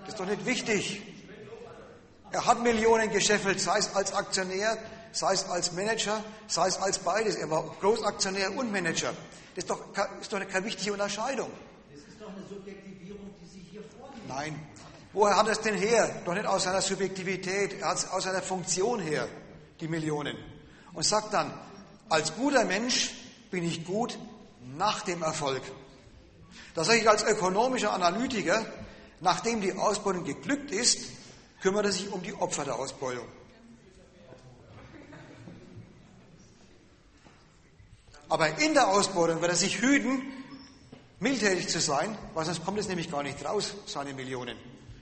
Das 0.02 0.10
ist 0.10 0.20
doch 0.20 0.26
nicht 0.26 0.46
wichtig. 0.46 1.02
Er 2.32 2.46
hat 2.46 2.62
Millionen 2.62 3.10
gescheffelt, 3.12 3.60
sei 3.60 3.80
es 3.80 3.96
als 3.96 4.14
Aktionär, 4.14 4.78
sei 5.12 5.34
es 5.34 5.46
als 5.46 5.72
Manager, 5.74 6.24
sei 6.48 6.68
es 6.68 6.78
als 6.78 7.00
beides. 7.00 7.36
Er 7.36 7.50
war 7.50 7.64
Großaktionär 7.80 8.56
und 8.56 8.72
Manager. 8.72 9.14
Das 9.56 9.64
ist 9.64 9.70
doch, 9.70 9.82
ist 10.22 10.32
doch 10.32 10.40
keine 10.48 10.66
wichtige 10.66 10.94
Unterscheidung. 10.94 11.50
Das 11.92 12.00
ist 12.00 12.22
doch 12.22 12.30
eine 12.30 12.46
Subjektivierung, 12.48 13.34
die 13.42 13.48
Sie 13.48 13.66
hier 13.72 13.84
vornehmen. 13.98 14.24
Nein. 14.28 14.60
Woher 15.12 15.36
hat 15.38 15.48
er 15.48 15.54
es 15.54 15.62
denn 15.62 15.76
her? 15.76 16.22
Doch 16.24 16.34
nicht 16.36 16.46
aus 16.46 16.64
seiner 16.64 16.82
Subjektivität, 16.82 17.82
er 17.82 17.90
hat 17.90 17.98
es 17.98 18.10
aus 18.10 18.24
seiner 18.24 18.44
Funktion 18.44 19.00
her, 19.00 19.28
die 19.80 19.88
Millionen. 19.88 20.38
Und 20.94 21.04
sagt 21.04 21.34
dann, 21.34 21.52
als 22.10 22.36
guter 22.36 22.64
Mensch 22.66 23.12
bin 23.50 23.64
ich 23.64 23.86
gut 23.86 24.20
nach 24.78 25.02
dem 25.02 25.24
Erfolg. 25.24 25.64
Da 26.76 26.84
sage 26.84 27.00
ich 27.00 27.10
als 27.10 27.24
ökonomischer 27.24 27.92
Analytiker, 27.92 28.66
nachdem 29.20 29.62
die 29.62 29.74
Ausbeutung 29.74 30.24
geglückt 30.24 30.72
ist, 30.72 31.10
kümmert 31.62 31.86
er 31.86 31.92
sich 31.92 32.12
um 32.12 32.22
die 32.22 32.34
Opfer 32.34 32.66
der 32.66 32.76
Ausbeutung. 32.76 33.28
Aber 38.30 38.60
in 38.60 38.74
der 38.74 38.88
Ausbeutung 38.88 39.42
wird 39.42 39.52
er 39.52 39.58
sich 39.58 39.82
hüten, 39.82 40.22
mildtätig 41.20 41.68
zu 41.68 41.82
sein, 41.82 42.18
weil 42.34 42.46
sonst 42.46 42.64
kommt 42.64 42.80
es 42.80 42.88
nämlich 42.88 43.12
gar 43.12 43.24
nicht 43.24 43.44
raus, 43.44 43.74
seine 43.86 44.14
Millionen. 44.14 44.56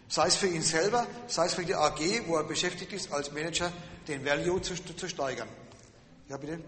Sei 0.08 0.28
es 0.28 0.38
für 0.38 0.48
ihn 0.48 0.62
selber, 0.62 1.06
sei 1.28 1.45
es 1.45 1.54
für 1.54 1.66
die 1.66 1.76
AG, 1.76 1.99
wo 2.28 2.38
er 2.38 2.44
beschäftigt 2.44 2.94
ist, 2.94 3.12
als 3.12 3.32
Manager 3.32 3.72
den 4.08 4.26
Value 4.26 4.62
zu, 4.62 4.74
zu 4.76 5.10
steigern. 5.10 5.49
Ja, 6.30 6.38
bitte? 6.38 6.60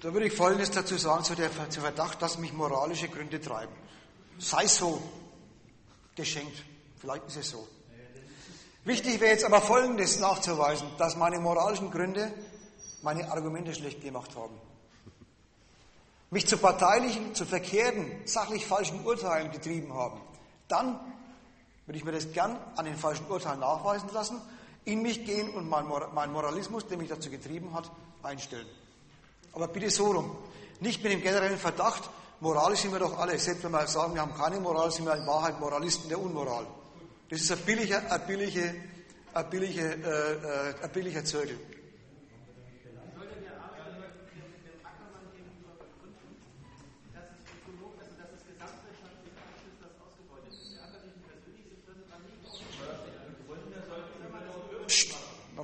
Da 0.00 0.12
würde 0.12 0.26
ich 0.26 0.32
Folgendes 0.32 0.70
dazu 0.70 0.96
sagen, 0.96 1.24
zu 1.24 1.34
der, 1.34 1.50
zu 1.70 1.80
Verdacht, 1.80 2.20
dass 2.22 2.38
mich 2.38 2.52
moralische 2.52 3.08
Gründe 3.08 3.40
treiben. 3.40 3.72
Sei 4.38 4.66
so 4.66 5.00
geschenkt. 6.14 6.64
Vielleicht 7.00 7.26
ist 7.26 7.36
es 7.36 7.50
so. 7.50 7.66
Wichtig 8.84 9.20
wäre 9.20 9.32
jetzt 9.32 9.44
aber 9.44 9.60
Folgendes 9.60 10.18
nachzuweisen, 10.18 10.88
dass 10.98 11.16
meine 11.16 11.38
moralischen 11.40 11.90
Gründe 11.90 12.32
meine 13.02 13.30
Argumente 13.30 13.74
schlecht 13.74 14.00
gemacht 14.00 14.34
haben. 14.36 14.54
Mich 16.36 16.46
zu 16.46 16.58
parteilichen, 16.58 17.34
zu 17.34 17.46
verkehrten, 17.46 18.12
sachlich 18.26 18.66
falschen 18.66 19.06
Urteilen 19.06 19.50
getrieben 19.52 19.94
haben. 19.94 20.20
Dann 20.68 21.00
würde 21.86 21.96
ich 21.96 22.04
mir 22.04 22.12
das 22.12 22.30
gern 22.30 22.58
an 22.76 22.84
den 22.84 22.94
falschen 22.94 23.24
Urteilen 23.30 23.60
nachweisen 23.60 24.10
lassen, 24.12 24.42
in 24.84 25.00
mich 25.00 25.24
gehen 25.24 25.48
und 25.54 25.66
meinen 25.66 26.32
Moralismus, 26.32 26.86
der 26.88 26.98
mich 26.98 27.08
dazu 27.08 27.30
getrieben 27.30 27.72
hat, 27.72 27.90
einstellen. 28.22 28.66
Aber 29.54 29.66
bitte 29.68 29.88
so 29.88 30.10
rum. 30.10 30.36
Nicht 30.80 31.02
mit 31.02 31.10
dem 31.10 31.22
generellen 31.22 31.56
Verdacht, 31.56 32.10
moralisch 32.40 32.80
sind 32.80 32.92
wir 32.92 32.98
doch 32.98 33.18
alle. 33.18 33.38
Selbst 33.38 33.64
wenn 33.64 33.72
wir 33.72 33.86
sagen, 33.86 34.12
wir 34.12 34.20
haben 34.20 34.34
keine 34.34 34.60
Moral, 34.60 34.90
sind 34.90 35.06
wir 35.06 35.16
in 35.16 35.26
Wahrheit 35.26 35.58
Moralisten 35.58 36.10
der 36.10 36.20
Unmoral. 36.20 36.66
Das 37.30 37.40
ist 37.40 37.50
ein 37.50 37.60
billiger, 37.60 38.12
ein 38.12 38.26
billiger, 38.26 38.74
ein 39.32 39.48
billiger, 39.48 39.84
äh, 39.84 40.32
äh, 40.32 40.74
ein 40.82 40.92
billiger 40.92 41.24
Zirkel. 41.24 41.58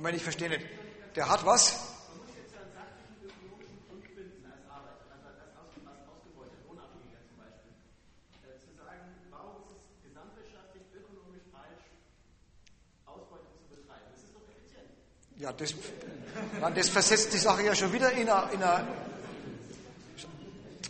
Moment, 0.03 0.17
ich 0.17 0.23
verstehe 0.23 0.49
nicht. 0.49 0.65
Der 1.15 1.29
hat 1.29 1.45
was? 1.45 1.79
Ja, 15.37 15.53
das, 15.53 15.73
man, 16.59 16.75
das 16.75 16.89
versetzt 16.89 17.31
die 17.31 17.37
Sache 17.37 17.63
ja 17.63 17.73
schon 17.73 17.93
wieder 17.93 18.11
in 18.11 18.29
einer. 18.29 18.51
In 18.51 18.61
einer 18.61 18.85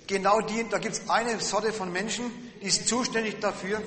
genau 0.07 0.41
die, 0.41 0.67
da 0.71 0.79
gibt 0.79 0.95
es 0.95 1.07
eine 1.07 1.39
Sorte 1.39 1.71
von 1.71 1.91
Menschen, 1.91 2.31
die 2.63 2.65
ist 2.65 2.87
zuständig 2.87 3.39
dafür. 3.39 3.79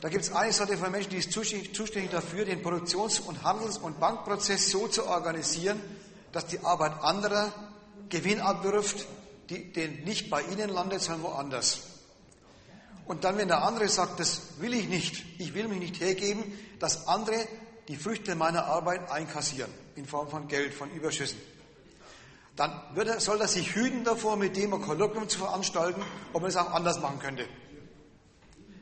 Da 0.00 0.08
gibt 0.08 0.24
es 0.24 0.32
eine 0.32 0.52
Sorte 0.52 0.76
von 0.76 0.92
Menschen, 0.92 1.10
die 1.10 1.16
ist 1.16 1.32
zuständig 1.32 2.10
dafür, 2.10 2.44
den 2.44 2.62
Produktions- 2.62 3.18
und 3.18 3.42
Handels- 3.42 3.78
und 3.78 3.98
Bankprozess 3.98 4.70
so 4.70 4.86
zu 4.86 5.06
organisieren, 5.06 5.80
dass 6.30 6.46
die 6.46 6.60
Arbeit 6.60 6.92
anderer 7.02 7.52
Gewinn 8.08 8.40
abwirft, 8.40 9.06
die, 9.50 9.72
den 9.72 10.04
nicht 10.04 10.30
bei 10.30 10.42
ihnen 10.42 10.70
landet, 10.70 11.00
sondern 11.00 11.24
woanders. 11.24 11.82
Und 13.06 13.24
dann, 13.24 13.38
wenn 13.38 13.48
der 13.48 13.64
andere 13.64 13.88
sagt, 13.88 14.20
das 14.20 14.42
will 14.58 14.74
ich 14.74 14.88
nicht, 14.88 15.24
ich 15.38 15.54
will 15.54 15.66
mich 15.66 15.80
nicht 15.80 16.00
hergeben, 16.00 16.44
dass 16.78 17.08
andere 17.08 17.48
die 17.88 17.96
Früchte 17.96 18.34
meiner 18.34 18.66
Arbeit 18.66 19.10
einkassieren 19.10 19.72
in 19.96 20.06
Form 20.06 20.28
von 20.28 20.46
Geld, 20.46 20.74
von 20.74 20.90
Überschüssen. 20.90 21.38
Dann 22.54 22.72
er, 22.96 23.18
soll 23.18 23.40
er 23.40 23.48
sich 23.48 23.74
hüten 23.74 24.04
davor, 24.04 24.36
mit 24.36 24.56
dem 24.56 24.74
ein 24.74 24.82
Kolloquium 24.82 25.28
zu 25.28 25.38
veranstalten, 25.38 26.02
ob 26.32 26.42
man 26.42 26.50
es 26.50 26.56
auch 26.56 26.72
anders 26.72 27.00
machen 27.00 27.18
könnte. 27.18 27.46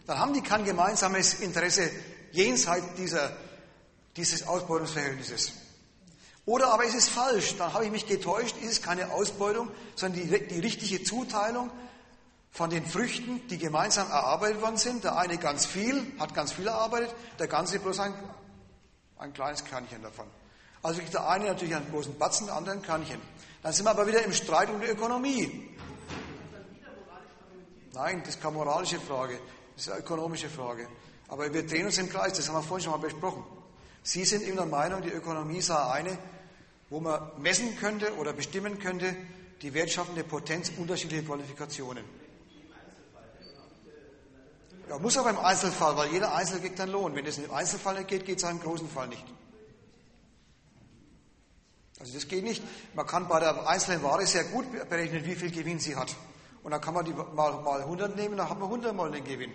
Dann 0.07 0.19
haben 0.19 0.33
die 0.33 0.41
kein 0.41 0.65
gemeinsames 0.65 1.35
Interesse 1.35 1.91
jenseits 2.31 2.95
dieser, 2.97 3.37
dieses 4.17 4.47
Ausbeutungsverhältnisses. 4.47 5.53
Oder 6.45 6.73
aber 6.73 6.85
ist 6.85 6.95
es 6.95 7.09
falsch, 7.09 7.57
dann 7.57 7.73
habe 7.73 7.87
ich 7.87 7.91
mich 7.91 8.07
getäuscht, 8.07 8.57
ist 8.63 8.71
es 8.71 8.83
keine 8.83 9.11
Ausbeutung, 9.11 9.69
sondern 9.97 10.23
die, 10.23 10.47
die 10.47 10.61
richtige 10.61 11.03
Zuteilung 11.03 11.71
von 12.53 12.71
den 12.71 12.87
Früchten, 12.87 13.47
die 13.49 13.59
gemeinsam 13.59 14.09
erarbeitet 14.09 14.63
worden 14.63 14.77
sind. 14.77 15.03
Der 15.03 15.19
eine 15.19 15.39
ganz 15.39 15.67
viel, 15.67 16.13
hat 16.21 16.35
ganz 16.35 16.53
viel 16.53 16.69
erarbeitet, 16.69 17.13
der 17.41 17.49
ganze 17.49 17.81
bloß 17.81 17.99
ein, 17.99 18.15
ein 19.19 19.33
kleines 19.33 19.65
Körnchen 19.65 20.03
davon. 20.03 20.27
Also 20.83 21.01
kriegt 21.01 21.15
der 21.15 21.29
eine 21.29 21.47
natürlich 21.47 21.75
einen 21.75 21.91
großen 21.91 22.17
Batzen, 22.17 22.47
der 22.47 22.55
andere 22.55 22.77
ein 22.77 22.83
Körnchen. 22.83 23.21
Dann 23.63 23.73
sind 23.73 23.85
wir 23.85 23.91
aber 23.91 24.07
wieder 24.07 24.23
im 24.23 24.33
Streit 24.33 24.71
um 24.71 24.81
die 24.81 24.87
Ökonomie. 24.87 25.77
Nein, 27.93 28.21
das 28.21 28.37
ist 28.37 28.43
keine 28.43 28.55
moralische 28.55 29.01
Frage, 29.01 29.41
das 29.77 29.87
ist 29.87 29.93
eine 29.93 30.01
ökonomische 30.01 30.49
Frage. 30.49 30.89
Aber 31.29 31.53
wir 31.53 31.67
drehen 31.67 31.87
uns 31.87 31.99
im 31.99 32.09
Kreis, 32.09 32.33
das 32.33 32.49
haben 32.49 32.57
wir 32.57 32.63
vorhin 32.63 32.85
schon 32.85 32.93
mal 32.99 33.07
besprochen. 33.07 33.45
Sie 34.03 34.25
sind 34.25 34.43
in 34.43 34.57
der 34.57 34.67
Meinung, 34.67 35.03
die 35.03 35.11
Ökonomie 35.11 35.61
sei 35.61 35.77
eine, 35.77 36.19
wo 36.89 37.01
man 37.01 37.31
messen 37.39 37.77
könnte 37.77 38.15
oder 38.17 38.33
bestimmen 38.33 38.79
könnte, 38.79 39.15
die 39.61 39.75
wertschaffende 39.75 40.25
Potenz 40.25 40.73
unterschiedlicher 40.77 41.25
Qualifikationen. 41.25 42.05
Ja, 44.89 44.99
muss 44.99 45.19
aber 45.19 45.31
im 45.31 45.39
Einzelfall, 45.39 45.97
weil 45.97 46.13
jeder 46.13 46.35
Einzelne 46.35 46.61
kriegt 46.61 46.81
einen 46.81 46.93
Lohn. 46.93 47.15
Wenn 47.15 47.27
es 47.27 47.39
im 47.39 47.51
Einzelfall 47.51 47.97
nicht 47.97 48.09
geht, 48.09 48.25
geht 48.25 48.39
es 48.39 48.45
auch 48.45 48.51
im 48.51 48.61
großen 48.61 48.89
Fall 48.89 49.09
nicht. 49.09 49.25
Also 51.99 52.15
das 52.15 52.29
geht 52.29 52.45
nicht. 52.45 52.63
Man 52.95 53.07
kann 53.07 53.27
bei 53.27 53.41
der 53.41 53.67
einzelnen 53.67 54.03
Ware 54.03 54.27
sehr 54.27 54.45
gut 54.45 54.67
berechnen, 54.89 55.25
wie 55.25 55.35
viel 55.35 55.51
Gewinn 55.51 55.81
sie 55.81 55.97
hat. 55.97 56.15
Und 56.67 56.73
dann 56.73 56.81
kann 56.81 56.95
man 56.95 57.05
die 57.05 57.13
mal, 57.13 57.53
mal 57.63 57.81
100 57.81 58.17
nehmen, 58.17 58.37
dann 58.37 58.51
hat 58.51 58.59
man 58.59 58.69
100 58.69 58.93
mal 58.93 59.09
den 59.09 59.23
Gewinn. 59.23 59.53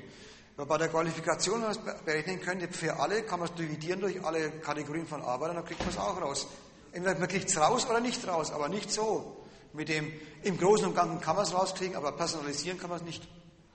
Weil 0.55 0.65
bei 0.65 0.77
der 0.77 0.87
Qualifikation, 0.87 1.55
wenn 1.55 1.63
man 1.63 1.71
es 1.71 2.03
berechnen 2.05 2.39
könnte, 2.39 2.69
für 2.69 3.01
alle, 3.01 3.23
kann 3.23 3.41
man 3.41 3.49
es 3.49 3.55
dividieren 3.55 3.99
durch 3.99 4.23
alle 4.23 4.49
Kategorien 4.49 5.05
von 5.05 5.21
Arbeitern, 5.21 5.57
dann 5.57 5.65
kriegt 5.65 5.81
man 5.81 5.89
es 5.89 5.97
auch 5.97 6.21
raus. 6.21 6.47
Entweder 6.93 7.19
man 7.19 7.27
kriegt 7.27 7.49
es 7.49 7.57
raus 7.57 7.85
oder 7.89 7.99
nicht 7.99 8.25
raus, 8.25 8.53
aber 8.53 8.69
nicht 8.69 8.89
so. 8.89 9.35
Mit 9.73 9.89
dem, 9.89 10.09
im 10.43 10.57
Großen 10.57 10.87
und 10.87 10.95
Ganzen 10.95 11.19
kann 11.19 11.35
man 11.35 11.43
es 11.43 11.53
rauskriegen, 11.53 11.97
aber 11.97 12.13
personalisieren 12.13 12.79
kann 12.79 12.89
man 12.89 12.99
es 12.99 13.03
nicht. 13.03 13.27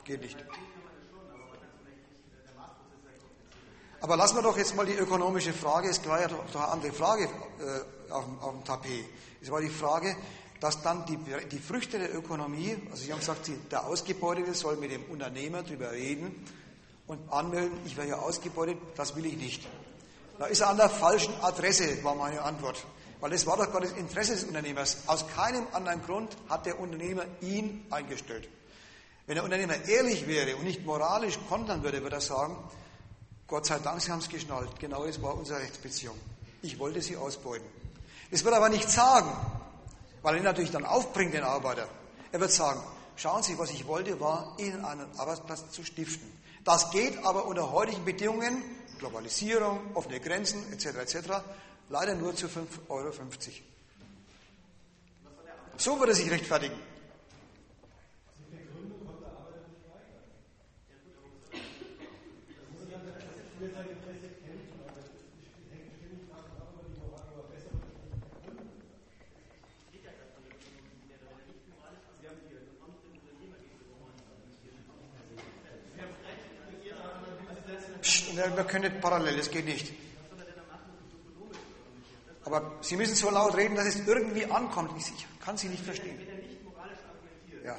Geht 0.05 0.23
nicht. 0.23 0.39
Aber 4.01 4.17
lassen 4.17 4.37
wir 4.37 4.43
doch 4.43 4.57
jetzt 4.57 4.75
mal 4.75 4.87
die 4.87 4.95
ökonomische 4.95 5.53
Frage, 5.53 5.91
es 5.91 6.03
war 6.09 6.23
ja 6.23 6.29
doch 6.29 6.55
eine 6.55 6.69
andere 6.69 6.93
Frage 6.95 7.25
äh, 7.25 8.11
auf, 8.11 8.25
auf, 8.41 8.53
dem 8.53 8.65
Tapet. 8.65 9.05
Es 9.43 9.51
war 9.51 9.61
die 9.61 9.69
Frage, 9.69 10.17
dass 10.61 10.83
dann 10.83 11.05
die, 11.07 11.19
die 11.51 11.59
Früchte 11.59 11.99
der 11.99 12.15
Ökonomie, 12.15 12.77
also 12.91 13.05
Sie 13.05 13.13
haben 13.13 13.21
gesagt, 13.21 13.51
der 13.71 13.87
Ausgebeutete 13.87 14.55
soll 14.55 14.77
mit 14.77 14.91
dem 14.91 15.05
Unternehmer 15.05 15.63
darüber 15.63 15.93
reden 15.93 16.45
und 17.07 17.31
anmelden, 17.31 17.79
ich 17.85 17.97
werde 17.97 18.11
ja 18.11 18.17
ausgebeutet, 18.19 18.79
das 18.97 19.17
will 19.17 19.27
ich 19.27 19.37
nicht. 19.37 19.67
Da 20.39 20.47
ist 20.47 20.61
er 20.61 20.69
an 20.69 20.77
der 20.77 20.91
falschen 20.91 21.35
Adresse, 21.43 22.03
war 22.05 22.15
meine 22.15 22.43
Antwort. 22.43 22.85
Weil 23.21 23.33
es 23.33 23.47
war 23.47 23.57
doch 23.57 23.73
gar 23.73 23.81
das 23.81 23.93
Interesse 23.93 24.33
des 24.33 24.45
Unternehmers. 24.45 24.99
Aus 25.07 25.25
keinem 25.35 25.67
anderen 25.73 26.03
Grund 26.03 26.37
hat 26.49 26.67
der 26.67 26.79
Unternehmer 26.79 27.25
ihn 27.41 27.87
eingestellt. 27.91 28.49
Wenn 29.27 29.37
der 29.37 29.45
Unternehmer 29.45 29.83
ehrlich 29.89 30.27
wäre 30.27 30.57
und 30.57 30.65
nicht 30.65 30.85
moralisch 30.85 31.39
kontern 31.49 31.83
würde, 31.83 32.03
würde 32.03 32.17
er 32.17 32.21
sagen, 32.21 32.57
Gott 33.47 33.67
sei 33.67 33.79
Dank, 33.79 34.03
Sie 34.03 34.11
haben 34.11 34.19
es 34.19 34.29
geschnallt. 34.29 34.79
Genau 34.79 35.07
das 35.07 35.23
war 35.23 35.35
unsere 35.35 35.61
Rechtsbeziehung. 35.61 36.17
Ich 36.63 36.79
wollte 36.79 37.01
Sie 37.01 37.17
ausbeuten. 37.17 37.67
Das 38.31 38.45
wird 38.45 38.53
er 38.53 38.59
aber 38.59 38.69
nicht 38.69 38.91
sagen, 38.91 39.31
weil 40.27 40.39
er 40.39 40.43
natürlich 40.43 40.73
dann 40.73 40.85
aufbringt, 40.85 41.35
den 41.35 41.45
Arbeiter. 41.45 41.89
Er 42.33 42.41
wird 42.41 42.51
sagen, 42.51 42.83
schauen 43.15 43.45
Sie, 43.45 43.57
was 43.61 43.71
ich 43.71 43.87
wollte, 43.87 44.19
war, 44.19 44.57
Ihnen 44.59 44.85
einen 44.85 45.07
Arbeitsplatz 45.17 45.71
zu 45.71 45.85
stiften. 45.85 46.29
Das 46.65 46.91
geht 46.91 47.25
aber 47.25 47.47
unter 47.47 47.71
heutigen 47.71 48.05
Bedingungen, 48.05 48.61
Globalisierung, 48.99 49.79
offene 49.95 50.19
Grenzen 50.19 50.61
etc. 50.73 50.87
etc., 50.97 51.17
leider 51.91 52.17
nur 52.17 52.35
zu 52.35 52.49
5,50 52.49 52.59
Euro. 52.89 53.13
So 55.77 56.01
würde 56.01 56.11
er 56.11 56.17
sich 56.17 56.29
rechtfertigen. 56.29 56.77
Wir 78.35 78.65
können 78.65 78.91
nicht 78.91 79.01
parallel, 79.01 79.37
das 79.37 79.51
geht 79.51 79.65
nicht. 79.65 79.93
Aber 82.45 82.79
Sie 82.81 82.97
müssen 82.97 83.17
so 83.17 83.29
laut 83.31 83.57
reden, 83.57 83.75
dass 83.75 83.87
es 83.87 84.07
irgendwie 84.07 84.47
ankommt. 84.47 84.93
Ich 84.97 85.27
kann 85.45 85.57
Sie 85.57 85.69
nicht 85.69 85.85
verstehen. 85.85 86.19
Ja. 87.65 87.77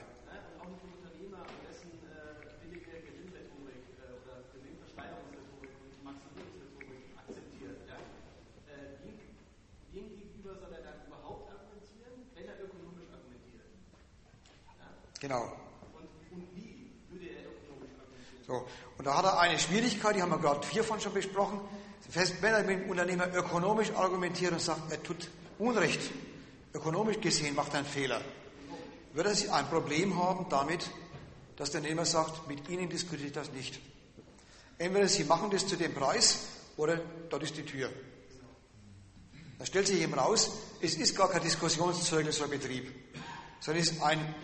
Genau. 15.19 15.51
So, 18.45 18.65
und 18.97 19.05
da 19.05 19.17
hat 19.17 19.25
er 19.25 19.39
eine 19.39 19.56
Schwierigkeit, 19.67 20.15
die 20.15 20.21
haben 20.21 20.31
wir 20.31 20.39
gerade 20.39 20.65
vier 20.65 20.83
von 20.83 20.99
schon 20.99 21.13
besprochen. 21.13 21.59
Wenn 22.13 22.53
er 22.53 22.63
mit 22.63 22.83
dem 22.83 22.89
Unternehmer 22.89 23.33
ökonomisch 23.33 23.91
argumentiert 23.91 24.53
und 24.53 24.61
sagt, 24.61 24.91
er 24.91 25.01
tut 25.03 25.29
Unrecht, 25.59 25.99
ökonomisch 26.73 27.19
gesehen 27.19 27.55
macht 27.55 27.73
er 27.73 27.79
einen 27.79 27.87
Fehler, 27.87 28.21
wird 29.13 29.27
er 29.27 29.53
ein 29.53 29.67
Problem 29.67 30.17
haben 30.17 30.45
damit, 30.49 30.89
dass 31.57 31.71
der 31.71 31.81
Unternehmer 31.81 32.05
sagt, 32.05 32.47
mit 32.47 32.69
Ihnen 32.69 32.89
diskutiere 32.89 33.27
ich 33.27 33.33
das 33.33 33.51
nicht. 33.51 33.79
Entweder 34.77 35.07
Sie 35.07 35.23
machen 35.23 35.49
das 35.49 35.67
zu 35.67 35.75
dem 35.75 35.93
Preis 35.93 36.39
oder 36.77 37.01
dort 37.29 37.43
ist 37.43 37.57
die 37.57 37.65
Tür. 37.65 37.89
Da 39.57 39.65
stellt 39.65 39.87
sich 39.87 39.99
eben 40.01 40.13
raus, 40.13 40.51
es 40.81 40.95
ist 40.95 41.15
gar 41.15 41.29
kein 41.29 41.41
Diskussionszeugnis 41.41 42.37
für 42.37 42.47
Betrieb, 42.47 42.93
sondern 43.59 43.83
es 43.83 43.91
ist 43.91 44.03
ein 44.03 44.35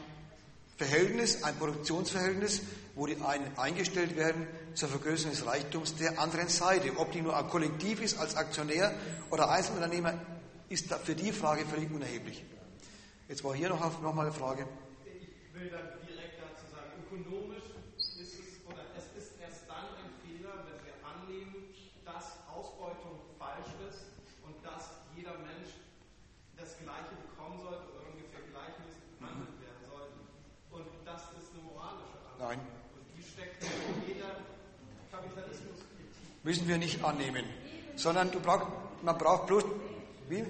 Verhältnis, 0.83 1.43
ein 1.43 1.55
Produktionsverhältnis, 1.55 2.61
wo 2.95 3.07
die 3.07 3.15
einen 3.21 3.57
eingestellt 3.57 4.17
werden 4.17 4.47
zur 4.73 4.89
Vergrößerung 4.89 5.31
des 5.31 5.45
Reichtums 5.45 5.95
der 5.95 6.19
anderen 6.19 6.49
Seite. 6.49 6.91
Ob 6.97 7.11
die 7.11 7.21
nur 7.21 7.37
ein 7.37 7.47
Kollektiv 7.47 8.01
ist 8.01 8.19
als 8.19 8.35
Aktionär 8.35 8.93
oder 9.29 9.49
Einzelunternehmer, 9.49 10.13
ist 10.69 10.93
für 10.93 11.15
die 11.15 11.31
Frage 11.31 11.65
völlig 11.65 11.89
unerheblich. 11.91 12.43
Jetzt 13.29 13.43
war 13.43 13.55
hier 13.55 13.69
noch, 13.69 13.79
noch 14.01 14.13
mal 14.13 14.23
eine 14.25 14.33
Frage. 14.33 14.67
Ich 15.05 15.53
will 15.53 15.69
dann 15.69 15.87
direkt 16.05 16.35
dazu 16.43 16.67
sagen, 16.67 16.91
ökonomisch 17.07 17.63
ist 17.97 18.17
es, 18.19 18.35
oder 18.67 18.83
es 18.97 19.05
ist 19.15 19.39
erst 19.39 19.63
dann 19.69 19.87
ein 19.95 20.11
Fehler, 20.19 20.67
wenn 20.67 20.83
wir 20.83 20.95
annehmen, 21.07 21.71
dass 22.03 22.35
Ausbeutung 22.51 23.23
falsch 23.39 23.71
ist 23.87 24.03
und 24.43 24.59
dass 24.59 24.91
jeder 25.15 25.39
Mensch 25.39 25.71
das 26.57 26.75
Gleiche 26.83 27.15
bekommen 27.31 27.63
sollte 27.63 27.87
oder 27.95 28.03
ungefähr 28.11 28.43
gleichmäßig 28.51 29.01
behandelt 29.17 29.55
werden 29.63 29.81
sollte. 29.87 30.19
Und 30.75 30.85
das 31.05 31.21
ist 31.39 31.55
eine 31.55 31.63
moralische 31.63 32.17
Annahme. 32.35 32.59
Nein. 32.59 32.83
Müssen 36.43 36.67
wir 36.67 36.77
nicht 36.77 37.03
annehmen, 37.03 37.45
sondern 37.95 38.31
du 38.31 38.39
brauch, 38.39 38.67
man 39.01 39.17
braucht 39.17 39.47
bloß. 39.47 39.63
Wie? 40.29 40.45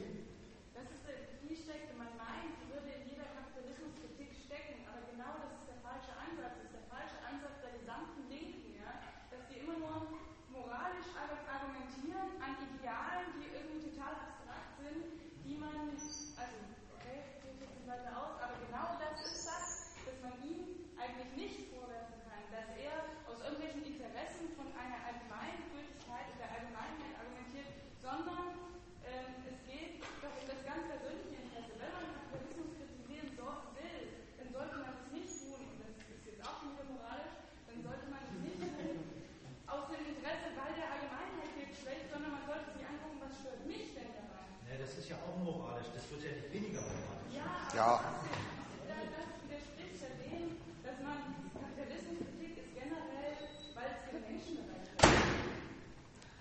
Ja. 47.75 48.03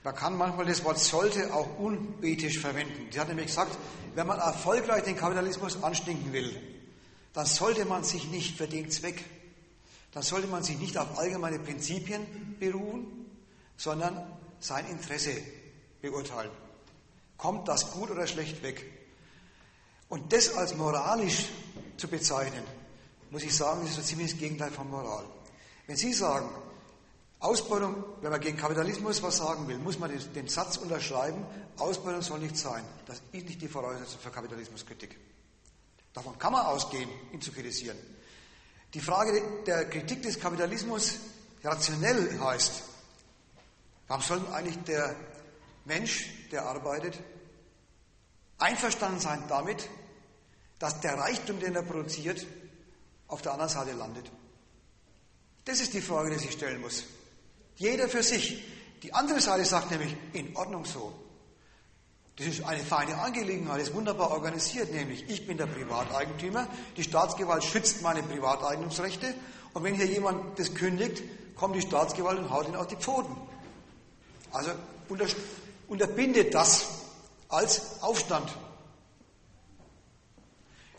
Man 0.05 0.15
kann 0.17 0.37
manchmal 0.37 0.67
das 0.67 0.85
Wort 0.85 0.99
sollte 0.99 1.55
auch 1.55 1.79
unethisch 1.79 2.59
verwenden. 2.59 3.07
Sie 3.11 3.21
hat 3.21 3.29
nämlich 3.29 3.47
gesagt, 3.47 3.79
wenn 4.15 4.27
man 4.27 4.41
erfolgreich 4.41 5.05
den 5.05 5.17
Kapitalismus 5.17 5.83
anstinken 5.83 6.33
will, 6.33 6.61
dann 7.33 7.47
sollte 7.47 7.85
man 7.85 8.03
sich 8.03 8.27
nicht 8.27 8.57
für 8.57 8.67
den 8.67 8.91
Zweck, 8.91 9.25
dann 10.11 10.23
sollte 10.23 10.49
man 10.49 10.65
sich 10.65 10.79
nicht 10.79 10.99
auf 10.99 11.19
allgemeine 11.19 11.61
Prinzipien 11.61 12.57
beruhen, 12.59 13.07
sondern 13.77 14.27
sein 14.59 14.87
Interesse 14.89 15.33
beurteilen. 16.03 16.51
Kommt 17.39 17.69
das 17.69 17.93
gut 17.93 18.11
oder 18.11 18.27
schlecht 18.27 18.63
weg? 18.63 18.85
Und 20.13 20.31
das 20.31 20.55
als 20.55 20.75
moralisch 20.75 21.49
zu 21.97 22.07
bezeichnen, 22.07 22.63
muss 23.31 23.45
ich 23.45 23.57
sagen, 23.57 23.87
ist 23.87 23.95
so 23.95 24.03
ziemlich 24.03 24.33
das 24.33 24.39
Gegenteil 24.39 24.71
von 24.71 24.91
Moral. 24.91 25.25
Wenn 25.87 25.97
Sie 25.97 26.13
sagen, 26.13 26.51
Ausbeutung, 27.41 28.05
wenn 28.21 28.31
man 28.31 28.39
gegen 28.39 28.59
Kapitalismus 28.59 29.23
was 29.23 29.39
sagen 29.39 29.67
will, 29.69 29.79
muss 29.79 29.99
man 29.99 30.13
den 30.35 30.49
Satz 30.49 30.77
unterschreiben, 30.77 31.47
Ausbeutung 31.79 32.21
soll 32.21 32.41
nicht 32.41 32.59
sein. 32.59 32.85
Das 33.07 33.23
ist 33.33 33.47
nicht 33.47 33.63
die 33.63 33.69
Voraussetzung 33.69 34.21
für 34.21 34.29
Kapitalismuskritik. 34.29 35.17
Davon 36.13 36.39
kann 36.39 36.53
man 36.53 36.67
ausgehen, 36.67 37.09
ihn 37.33 37.41
zu 37.41 37.51
kritisieren. 37.51 37.97
Die 38.93 39.01
Frage 39.01 39.43
der 39.67 39.89
Kritik 39.89 40.21
des 40.25 40.39
Kapitalismus 40.39 41.21
rationell 41.65 42.39
heißt, 42.39 42.83
warum 44.09 44.23
soll 44.23 44.47
eigentlich 44.53 44.77
der 44.85 45.17
Mensch, 45.87 46.29
der 46.51 46.67
arbeitet, 46.67 47.19
einverstanden 48.59 49.19
sein 49.19 49.43
damit, 49.49 49.89
dass 50.83 50.99
der 50.99 51.17
Reichtum, 51.17 51.61
den 51.61 51.77
er 51.77 51.83
produziert, 51.83 52.45
auf 53.29 53.41
der 53.41 53.53
anderen 53.53 53.71
Seite 53.71 53.93
landet. 53.93 54.29
Das 55.65 55.79
ist 55.79 55.95
die 55.95 56.01
Frage, 56.01 56.31
die 56.31 56.39
sich 56.39 56.51
stellen 56.51 56.81
muss. 56.81 57.05
Jeder 57.77 58.09
für 58.09 58.25
sich. 58.25 58.65
Die 59.05 59.15
andere 59.15 59.41
Seite 59.41 59.65
sagt 59.65 59.93
nämlich, 59.93 60.17
in 60.33 60.57
Ordnung 60.57 60.85
so. 60.85 61.13
Das 62.35 62.49
ist 62.49 62.65
eine 62.65 62.83
feine 62.83 63.17
Angelegenheit, 63.19 63.81
ist 63.81 63.95
wunderbar 63.95 64.33
organisiert, 64.33 64.93
nämlich 64.93 65.29
ich 65.31 65.47
bin 65.47 65.57
der 65.57 65.67
Privateigentümer, 65.67 66.67
die 66.97 67.05
Staatsgewalt 67.05 67.63
schützt 67.63 68.03
meine 68.03 68.25
Privateigentumsrechte 68.25 69.35
und 69.75 69.85
wenn 69.85 69.95
hier 69.95 70.07
jemand 70.07 70.59
das 70.59 70.75
kündigt, 70.75 71.23
kommt 71.55 71.77
die 71.77 71.83
Staatsgewalt 71.83 72.41
und 72.41 72.51
haut 72.51 72.67
ihn 72.67 72.75
auf 72.75 72.89
die 72.89 72.97
Pfoten. 72.97 73.37
Also 74.51 74.73
unterbindet 75.87 76.53
das 76.55 76.89
als 77.49 78.03
Aufstand. 78.03 78.51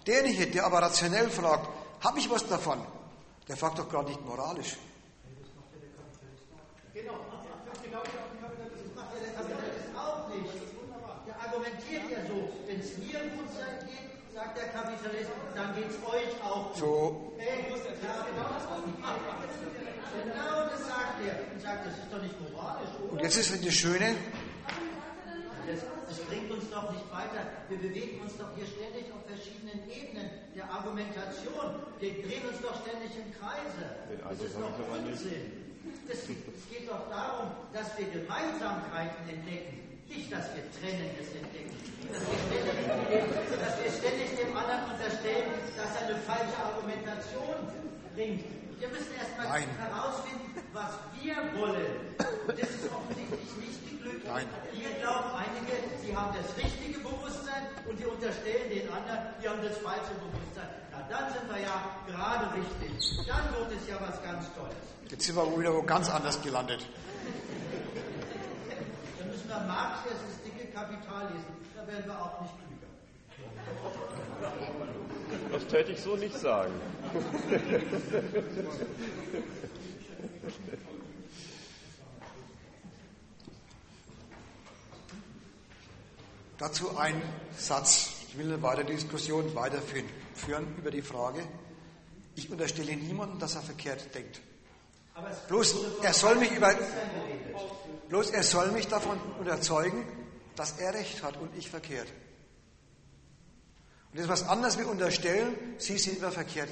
Derjenige, 0.06 0.48
der 0.48 0.66
aber 0.66 0.82
rationell 0.82 1.30
fragt, 1.30 1.70
habe 2.02 2.20
ich 2.20 2.30
was 2.30 2.46
davon? 2.48 2.80
Der 3.48 3.56
fragt 3.56 3.80
doch 3.80 3.88
gerade 3.90 4.10
nicht 4.10 4.26
moralisch. 4.26 4.76
Genau, 6.94 7.14
genau 7.84 8.04
das 8.04 8.96
macht 8.96 9.14
ja 9.14 9.20
der 9.20 9.34
Kapitalist 9.34 9.96
auch 9.96 10.28
nicht. 10.30 10.54
Der 11.28 11.36
argumentiert 11.40 12.04
ja 12.12 12.20
so, 12.28 12.50
wenn 12.68 12.80
es 12.80 12.98
mir 12.98 13.20
gut 13.32 13.48
geht, 13.88 14.34
sagt 14.34 14.58
der 14.58 14.68
Kapitalist, 14.70 15.32
dann 15.56 15.76
geht 15.76 15.90
es 15.90 15.96
euch 16.08 16.44
auch 16.44 16.68
gut. 16.70 16.78
So. 16.78 17.34
Hey, 17.38 17.64
ja, 18.04 18.26
genau, 18.28 18.50
genau 20.24 20.70
das 20.70 20.88
sagt 20.88 21.22
er. 21.26 21.54
Und 21.54 21.62
sagt, 21.62 21.86
das 21.88 21.94
ist 21.94 22.12
doch 22.12 22.22
nicht 22.22 22.36
moralisch, 22.52 22.90
oder? 23.02 23.14
Und 23.14 23.22
jetzt 23.22 23.38
ist 23.38 23.66
das 23.66 23.74
Schöne. 23.74 24.16
Das, 25.64 25.80
das 26.08 26.20
bringt 26.28 26.52
uns 26.52 26.70
doch 26.70 26.92
nicht 26.92 27.08
weiter. 27.08 27.48
Wir 27.70 27.78
bewegen 27.78 28.20
uns 28.22 28.36
doch 28.38 28.52
hier 28.56 28.68
ständig 28.68 29.08
auf 29.16 29.24
verschiedenen 29.24 29.80
Ebenen 29.88 30.28
der 30.56 30.68
Argumentation. 30.68 31.80
Wir 32.00 32.20
drehen 32.20 32.44
uns 32.52 32.60
doch 32.60 32.76
ständig 32.84 33.16
im 33.16 33.32
Kreise. 33.40 33.84
Das 34.12 34.40
ist 34.44 34.56
doch 34.60 34.76
Unsinn. 34.92 35.64
Es, 36.08 36.28
es 36.28 36.64
geht 36.68 36.88
doch 36.88 37.08
darum, 37.10 37.52
dass 37.72 37.96
wir 37.98 38.08
Gemeinsamkeiten 38.12 39.24
entdecken. 39.30 39.84
Nicht, 40.08 40.32
dass 40.32 40.52
wir 40.52 40.64
Trennendes 40.76 41.32
entdecken. 41.32 41.76
Dass 42.12 42.22
wir, 42.28 42.40
ständig, 42.44 43.24
dass 43.56 43.76
wir 43.80 43.92
ständig 43.92 44.30
dem 44.36 44.52
anderen 44.52 44.84
unterstellen, 44.92 45.48
dass 45.80 45.92
er 45.96 46.08
eine 46.12 46.20
falsche 46.28 46.60
Argumentation 46.60 47.56
bringt. 48.16 48.63
Wir 48.84 48.92
müssen 48.92 49.16
erstmal 49.16 49.48
herausfinden, 49.48 50.60
was 50.74 50.92
wir 51.16 51.40
wollen. 51.56 51.96
Und 52.20 52.60
das 52.60 52.68
ist 52.68 52.84
offensichtlich 52.92 53.56
nicht 53.56 53.80
geglückt. 53.88 54.28
Nein. 54.28 54.44
Hier 54.74 54.92
glauben 55.00 55.32
einige, 55.40 55.72
sie 56.04 56.12
haben 56.12 56.36
das 56.36 56.52
richtige 56.60 57.00
Bewusstsein 57.00 57.64
und 57.88 57.98
die 57.98 58.04
unterstellen 58.04 58.68
den 58.68 58.92
anderen, 58.92 59.40
die 59.40 59.48
haben 59.48 59.64
das 59.64 59.78
falsche 59.80 60.12
Bewusstsein. 60.20 60.68
Na, 60.92 61.00
dann 61.08 61.32
sind 61.32 61.48
wir 61.48 61.64
ja 61.64 61.96
gerade 62.12 62.52
richtig. 62.60 63.24
Dann 63.24 63.56
wird 63.56 63.72
es 63.72 63.88
ja 63.88 63.96
was 64.04 64.22
ganz 64.22 64.52
Tolles. 64.52 64.76
Jetzt 65.08 65.32
sind 65.32 65.38
wir 65.38 65.48
wieder 65.58 65.74
wo 65.74 65.82
ganz 65.84 66.10
anders 66.10 66.42
gelandet. 66.42 66.86
Dann 69.18 69.32
müssen 69.32 69.48
wir 69.48 69.64
Marx 69.64 70.04
erst 70.12 70.28
das 70.28 70.44
dicke 70.44 70.68
Kapital 70.76 71.32
lesen. 71.32 71.56
Da 71.72 71.88
werden 71.88 72.04
wir 72.04 72.20
auch 72.20 72.36
nicht 72.44 72.52
klüger. 72.60 72.92
Das 75.52 75.68
täte 75.68 75.92
ich 75.92 76.00
so 76.02 76.16
nicht 76.16 76.38
sagen. 76.38 76.74
Dazu 86.58 86.98
ein 86.98 87.22
Satz. 87.58 88.12
Ich 88.30 88.38
will 88.38 88.52
eine 88.52 88.62
weitere 88.64 88.86
Diskussion 88.86 89.54
weiterführen 89.54 90.76
über 90.78 90.92
die 90.92 91.02
Frage. 91.02 91.44
Ich 92.36 92.50
unterstelle 92.50 92.96
niemandem, 92.96 93.38
dass 93.40 93.56
er 93.56 93.62
verkehrt 93.62 94.16
denkt. 94.16 94.42
Bloß 95.48 95.76
er 96.02 96.14
soll 96.14 96.36
mich 96.38 96.52
über, 96.52 96.74
bloß 98.10 98.32
er 98.32 98.44
soll 98.44 98.72
mich 98.72 98.88
davon 98.88 99.20
überzeugen, 99.40 100.06
dass 100.56 100.80
er 100.80 100.94
recht 100.94 101.22
hat 101.22 101.38
und 101.38 101.56
ich 101.58 101.70
verkehrt. 101.70 102.08
Und 104.14 104.20
das 104.20 104.26
ist 104.26 104.30
was 104.44 104.48
anderes 104.48 104.78
wie 104.78 104.84
unterstellen, 104.84 105.56
Sie 105.80 105.98
sind 105.98 106.20
immer 106.20 106.32
verkehrt. 106.32 106.70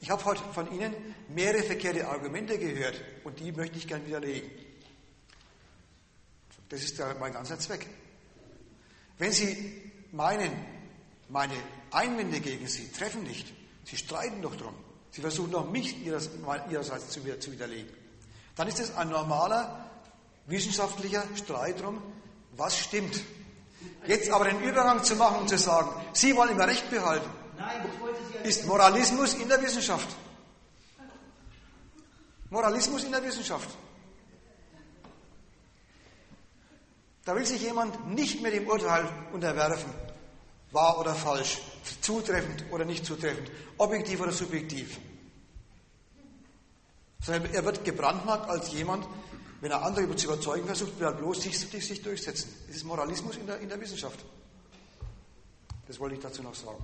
Ich 0.00 0.10
habe 0.10 0.24
heute 0.24 0.42
von 0.52 0.72
Ihnen 0.72 0.92
mehrere 1.28 1.62
verkehrte 1.62 2.08
Argumente 2.08 2.58
gehört 2.58 3.00
und 3.22 3.38
die 3.38 3.52
möchte 3.52 3.78
ich 3.78 3.86
gern 3.86 4.04
widerlegen. 4.04 4.50
Das 6.68 6.82
ist 6.82 7.00
mein 7.20 7.32
ganzer 7.32 7.60
Zweck. 7.60 7.86
Wenn 9.18 9.30
Sie 9.30 9.92
meinen, 10.10 10.50
meine 11.28 11.54
Einwände 11.92 12.40
gegen 12.40 12.66
Sie 12.66 12.90
treffen 12.90 13.22
nicht, 13.22 13.52
Sie 13.84 13.96
streiten 13.96 14.42
doch 14.42 14.56
drum, 14.56 14.74
Sie 15.12 15.20
versuchen 15.20 15.52
doch 15.52 15.70
mich 15.70 16.04
Ihrerseits 16.04 17.10
zu 17.10 17.24
widerlegen, 17.24 17.92
dann 18.56 18.66
ist 18.66 18.80
es 18.80 18.96
ein 18.96 19.10
normaler 19.10 19.88
wissenschaftlicher 20.46 21.24
Streit 21.36 21.80
drum, 21.82 22.02
was 22.56 22.76
stimmt. 22.76 23.22
Jetzt 24.06 24.30
aber 24.30 24.46
den 24.46 24.62
Übergang 24.62 25.04
zu 25.04 25.14
machen 25.16 25.40
und 25.40 25.48
zu 25.48 25.58
sagen, 25.58 25.90
Sie 26.12 26.34
wollen 26.34 26.50
immer 26.50 26.66
Recht 26.66 26.90
behalten, 26.90 27.30
ist 28.42 28.66
Moralismus 28.66 29.34
in 29.34 29.48
der 29.48 29.62
Wissenschaft. 29.62 30.08
Moralismus 32.50 33.04
in 33.04 33.12
der 33.12 33.22
Wissenschaft. 33.22 33.68
Da 37.24 37.36
will 37.36 37.46
sich 37.46 37.62
jemand 37.62 38.08
nicht 38.08 38.42
mehr 38.42 38.50
dem 38.50 38.66
Urteil 38.66 39.08
unterwerfen, 39.32 39.92
wahr 40.72 40.98
oder 40.98 41.14
falsch, 41.14 41.58
zutreffend 42.00 42.64
oder 42.72 42.84
nicht 42.84 43.04
zutreffend, 43.04 43.50
objektiv 43.78 44.20
oder 44.20 44.32
subjektiv. 44.32 44.98
Sondern 47.20 47.52
er 47.52 47.64
wird 47.64 47.84
gebrandmarkt 47.84 48.48
als 48.48 48.72
jemand, 48.72 49.06
wenn 49.60 49.70
er 49.70 49.82
andere 49.82 50.14
zu 50.16 50.26
überzeugen 50.26 50.66
versucht, 50.66 50.98
will 50.98 51.06
er 51.06 51.12
bloß 51.12 51.42
sich, 51.42 51.58
sich 51.58 52.02
durchsetzen. 52.02 52.50
Das 52.66 52.76
ist 52.76 52.84
Moralismus 52.84 53.36
in 53.36 53.46
der, 53.46 53.58
in 53.60 53.68
der 53.68 53.80
Wissenschaft. 53.80 54.24
Das 55.86 55.98
wollte 55.98 56.14
ich 56.16 56.22
dazu 56.22 56.42
noch 56.42 56.54
sagen. 56.54 56.82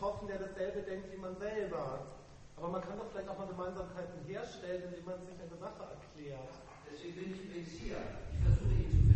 getroffen, 0.00 0.28
der 0.28 0.38
dasselbe 0.38 0.82
denkt 0.82 1.12
wie 1.12 1.18
man 1.18 1.36
selber. 1.36 2.06
Aber 2.56 2.68
man 2.68 2.80
kann 2.82 2.98
doch 2.98 3.10
vielleicht 3.10 3.28
auch 3.28 3.38
mal 3.38 3.46
Gemeinsamkeiten 3.46 4.24
herstellen, 4.26 4.82
indem 4.84 5.04
man 5.04 5.20
sich 5.26 5.36
eine 5.40 5.58
Sache 5.58 5.82
erklärt. 5.82 6.54
Deswegen 6.90 7.14
bin 7.16 7.34
ich 7.34 7.44
übrigens 7.44 7.68
hier. 7.68 7.96
Ich 8.32 8.44
versuche 8.44 8.74
ihn 8.74 8.90
zu. 8.90 9.09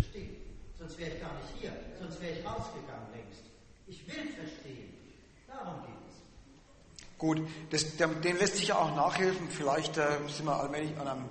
Sonst 0.87 0.99
wäre 0.99 1.15
ich 1.15 1.21
gar 1.21 1.33
nicht 1.33 1.49
hier. 1.61 1.73
Sonst 1.99 2.21
wäre 2.21 2.39
ich 2.39 2.45
rausgegangen 2.45 3.11
längst. 3.13 3.41
Ich 3.87 4.07
will 4.07 4.33
verstehen. 4.35 4.93
Darum 5.47 5.81
geht 5.81 5.95
es. 6.11 7.17
Gut, 7.17 7.41
das, 7.71 7.97
dem 7.97 8.37
lässt 8.37 8.57
sich 8.57 8.69
ja 8.69 8.77
auch 8.77 8.95
nachhelfen. 8.95 9.49
Vielleicht 9.49 9.97
äh, 9.97 10.19
sind 10.29 10.45
wir 10.45 10.61
allmählich 10.61 10.95
an 10.99 11.09
einem 11.09 11.29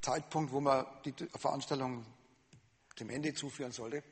Zeitpunkt, 0.00 0.50
wo 0.50 0.60
man 0.60 0.86
die 1.04 1.12
Veranstaltung 1.38 2.06
dem 2.98 3.10
Ende 3.10 3.34
zuführen 3.34 3.72
sollte. 3.72 4.02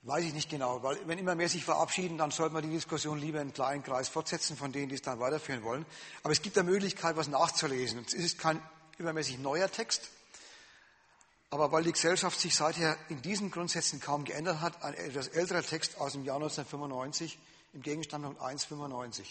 Weiß 0.00 0.24
ich 0.24 0.32
nicht 0.32 0.48
genau, 0.48 0.82
weil 0.82 0.96
wenn 1.06 1.18
immer 1.18 1.34
mehr 1.34 1.50
sich 1.50 1.64
verabschieden, 1.64 2.16
dann 2.16 2.30
sollte 2.30 2.54
man 2.54 2.62
die 2.62 2.70
Diskussion 2.70 3.18
lieber 3.18 3.38
in 3.38 3.48
einen 3.48 3.52
kleinen 3.52 3.82
Kreis 3.82 4.08
fortsetzen 4.08 4.56
von 4.56 4.72
denen, 4.72 4.88
die 4.88 4.94
es 4.94 5.02
dann 5.02 5.20
weiterführen 5.20 5.62
wollen. 5.62 5.84
Aber 6.22 6.32
es 6.32 6.40
gibt 6.40 6.56
eine 6.56 6.70
Möglichkeit, 6.70 7.16
was 7.18 7.28
nachzulesen. 7.28 8.02
Es 8.06 8.14
ist 8.14 8.38
kein 8.38 8.62
übermäßig 8.96 9.38
neuer 9.40 9.70
Text, 9.70 10.08
aber 11.50 11.72
weil 11.72 11.84
die 11.84 11.92
Gesellschaft 11.92 12.38
sich 12.38 12.54
seither 12.54 12.96
in 13.08 13.22
diesen 13.22 13.50
Grundsätzen 13.50 14.00
kaum 14.00 14.24
geändert 14.24 14.60
hat, 14.60 14.82
ein 14.82 14.94
etwas 14.94 15.28
älterer 15.28 15.62
Text 15.62 15.98
aus 15.98 16.12
dem 16.12 16.24
Jahr 16.24 16.36
1995 16.36 17.38
im 17.72 17.82
Gegenstandpunkt 17.82 18.40
1,95. 18.40 19.24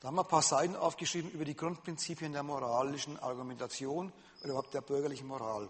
Da 0.00 0.08
haben 0.08 0.16
wir 0.16 0.22
ein 0.22 0.28
paar 0.28 0.42
Seiten 0.42 0.76
aufgeschrieben 0.76 1.30
über 1.30 1.44
die 1.44 1.56
Grundprinzipien 1.56 2.32
der 2.32 2.42
moralischen 2.42 3.18
Argumentation 3.18 4.12
oder 4.40 4.50
überhaupt 4.50 4.74
der 4.74 4.80
bürgerlichen 4.80 5.26
Moral. 5.26 5.68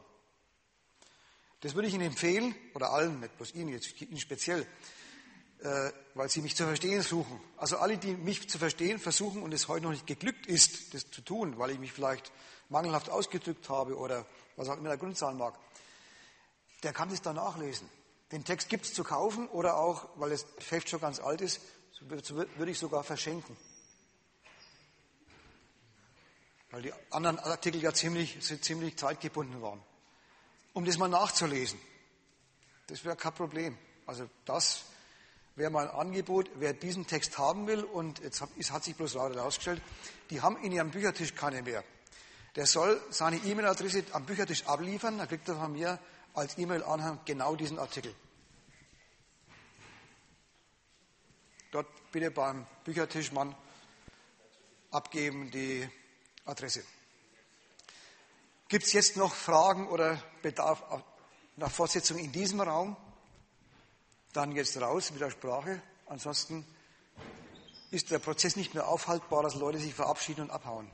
Das 1.60 1.74
würde 1.74 1.88
ich 1.88 1.94
Ihnen 1.94 2.06
empfehlen, 2.06 2.54
oder 2.74 2.90
allen, 2.90 3.20
nicht 3.20 3.36
bloß 3.36 3.54
Ihnen, 3.54 3.68
jetzt 3.68 4.00
Ihnen 4.00 4.18
speziell, 4.18 4.66
äh, 5.58 5.90
weil 6.14 6.28
Sie 6.30 6.42
mich 6.42 6.56
zu 6.56 6.64
verstehen 6.64 7.02
suchen. 7.02 7.40
Also 7.56 7.78
alle, 7.78 7.98
die 7.98 8.14
mich 8.14 8.48
zu 8.48 8.58
verstehen 8.58 8.98
versuchen 8.98 9.42
und 9.42 9.52
es 9.52 9.68
heute 9.68 9.84
noch 9.84 9.90
nicht 9.90 10.06
geglückt 10.06 10.46
ist, 10.46 10.94
das 10.94 11.10
zu 11.10 11.20
tun, 11.20 11.58
weil 11.58 11.70
ich 11.70 11.78
mich 11.78 11.92
vielleicht 11.92 12.32
mangelhaft 12.70 13.10
ausgedrückt 13.10 13.68
habe 13.68 13.96
oder 13.96 14.26
was 14.60 14.68
auch 14.68 14.78
immer 14.78 14.90
der 14.90 14.98
Grund 14.98 15.16
sein 15.16 15.36
mag, 15.36 15.54
der 16.82 16.92
kann 16.92 17.08
das 17.08 17.22
dann 17.22 17.36
nachlesen. 17.36 17.88
Den 18.32 18.44
Text 18.44 18.68
gibt 18.68 18.84
es 18.84 18.94
zu 18.94 19.02
kaufen 19.02 19.48
oder 19.48 19.76
auch, 19.76 20.08
weil 20.16 20.30
das 20.30 20.46
Heft 20.68 20.88
schon 20.88 21.00
ganz 21.00 21.18
alt 21.18 21.40
ist, 21.40 21.60
würde 22.00 22.70
ich 22.70 22.78
sogar 22.78 23.02
verschenken. 23.02 23.56
Weil 26.70 26.82
die 26.82 26.92
anderen 27.10 27.38
Artikel 27.40 27.82
ja 27.82 27.92
ziemlich, 27.92 28.40
ziemlich 28.62 28.96
zeitgebunden 28.96 29.60
waren 29.60 29.82
um 30.72 30.84
das 30.84 30.98
mal 30.98 31.08
nachzulesen. 31.08 31.78
Das 32.86 33.04
wäre 33.04 33.16
kein 33.16 33.34
Problem. 33.34 33.78
Also 34.06 34.28
das 34.44 34.84
wäre 35.56 35.70
mein 35.70 35.88
Angebot, 35.88 36.50
wer 36.56 36.72
diesen 36.72 37.06
Text 37.06 37.38
haben 37.38 37.66
will, 37.66 37.84
und 37.84 38.20
jetzt 38.20 38.40
hat 38.40 38.84
sich 38.84 38.96
bloß 38.96 39.14
leider 39.14 39.36
herausgestellt, 39.36 39.82
die 40.30 40.40
haben 40.40 40.56
in 40.62 40.72
ihrem 40.72 40.90
Büchertisch 40.90 41.34
keine 41.34 41.62
mehr. 41.62 41.84
Der 42.60 42.66
soll 42.66 43.00
seine 43.08 43.38
E-Mail-Adresse 43.38 44.04
am 44.12 44.26
Büchertisch 44.26 44.66
abliefern, 44.66 45.16
dann 45.16 45.26
kriegt 45.26 45.48
er 45.48 45.56
von 45.56 45.72
mir 45.72 45.98
als 46.34 46.58
E-Mail-Anhang 46.58 47.20
genau 47.24 47.56
diesen 47.56 47.78
Artikel. 47.78 48.14
Dort 51.70 51.86
bitte 52.12 52.30
beim 52.30 52.66
Büchertischmann 52.84 53.56
abgeben 54.90 55.50
die 55.50 55.88
Adresse. 56.44 56.84
Gibt 58.68 58.84
es 58.84 58.92
jetzt 58.92 59.16
noch 59.16 59.32
Fragen 59.32 59.88
oder 59.88 60.22
Bedarf 60.42 60.82
nach 61.56 61.70
Fortsetzung 61.70 62.18
in 62.18 62.30
diesem 62.30 62.60
Raum? 62.60 62.94
Dann 64.34 64.52
jetzt 64.52 64.78
raus 64.78 65.12
mit 65.12 65.22
der 65.22 65.30
Sprache. 65.30 65.80
Ansonsten 66.08 66.66
ist 67.90 68.10
der 68.10 68.18
Prozess 68.18 68.54
nicht 68.56 68.74
mehr 68.74 68.86
aufhaltbar, 68.86 69.44
dass 69.44 69.54
Leute 69.54 69.78
sich 69.78 69.94
verabschieden 69.94 70.42
und 70.42 70.50
abhauen. 70.50 70.90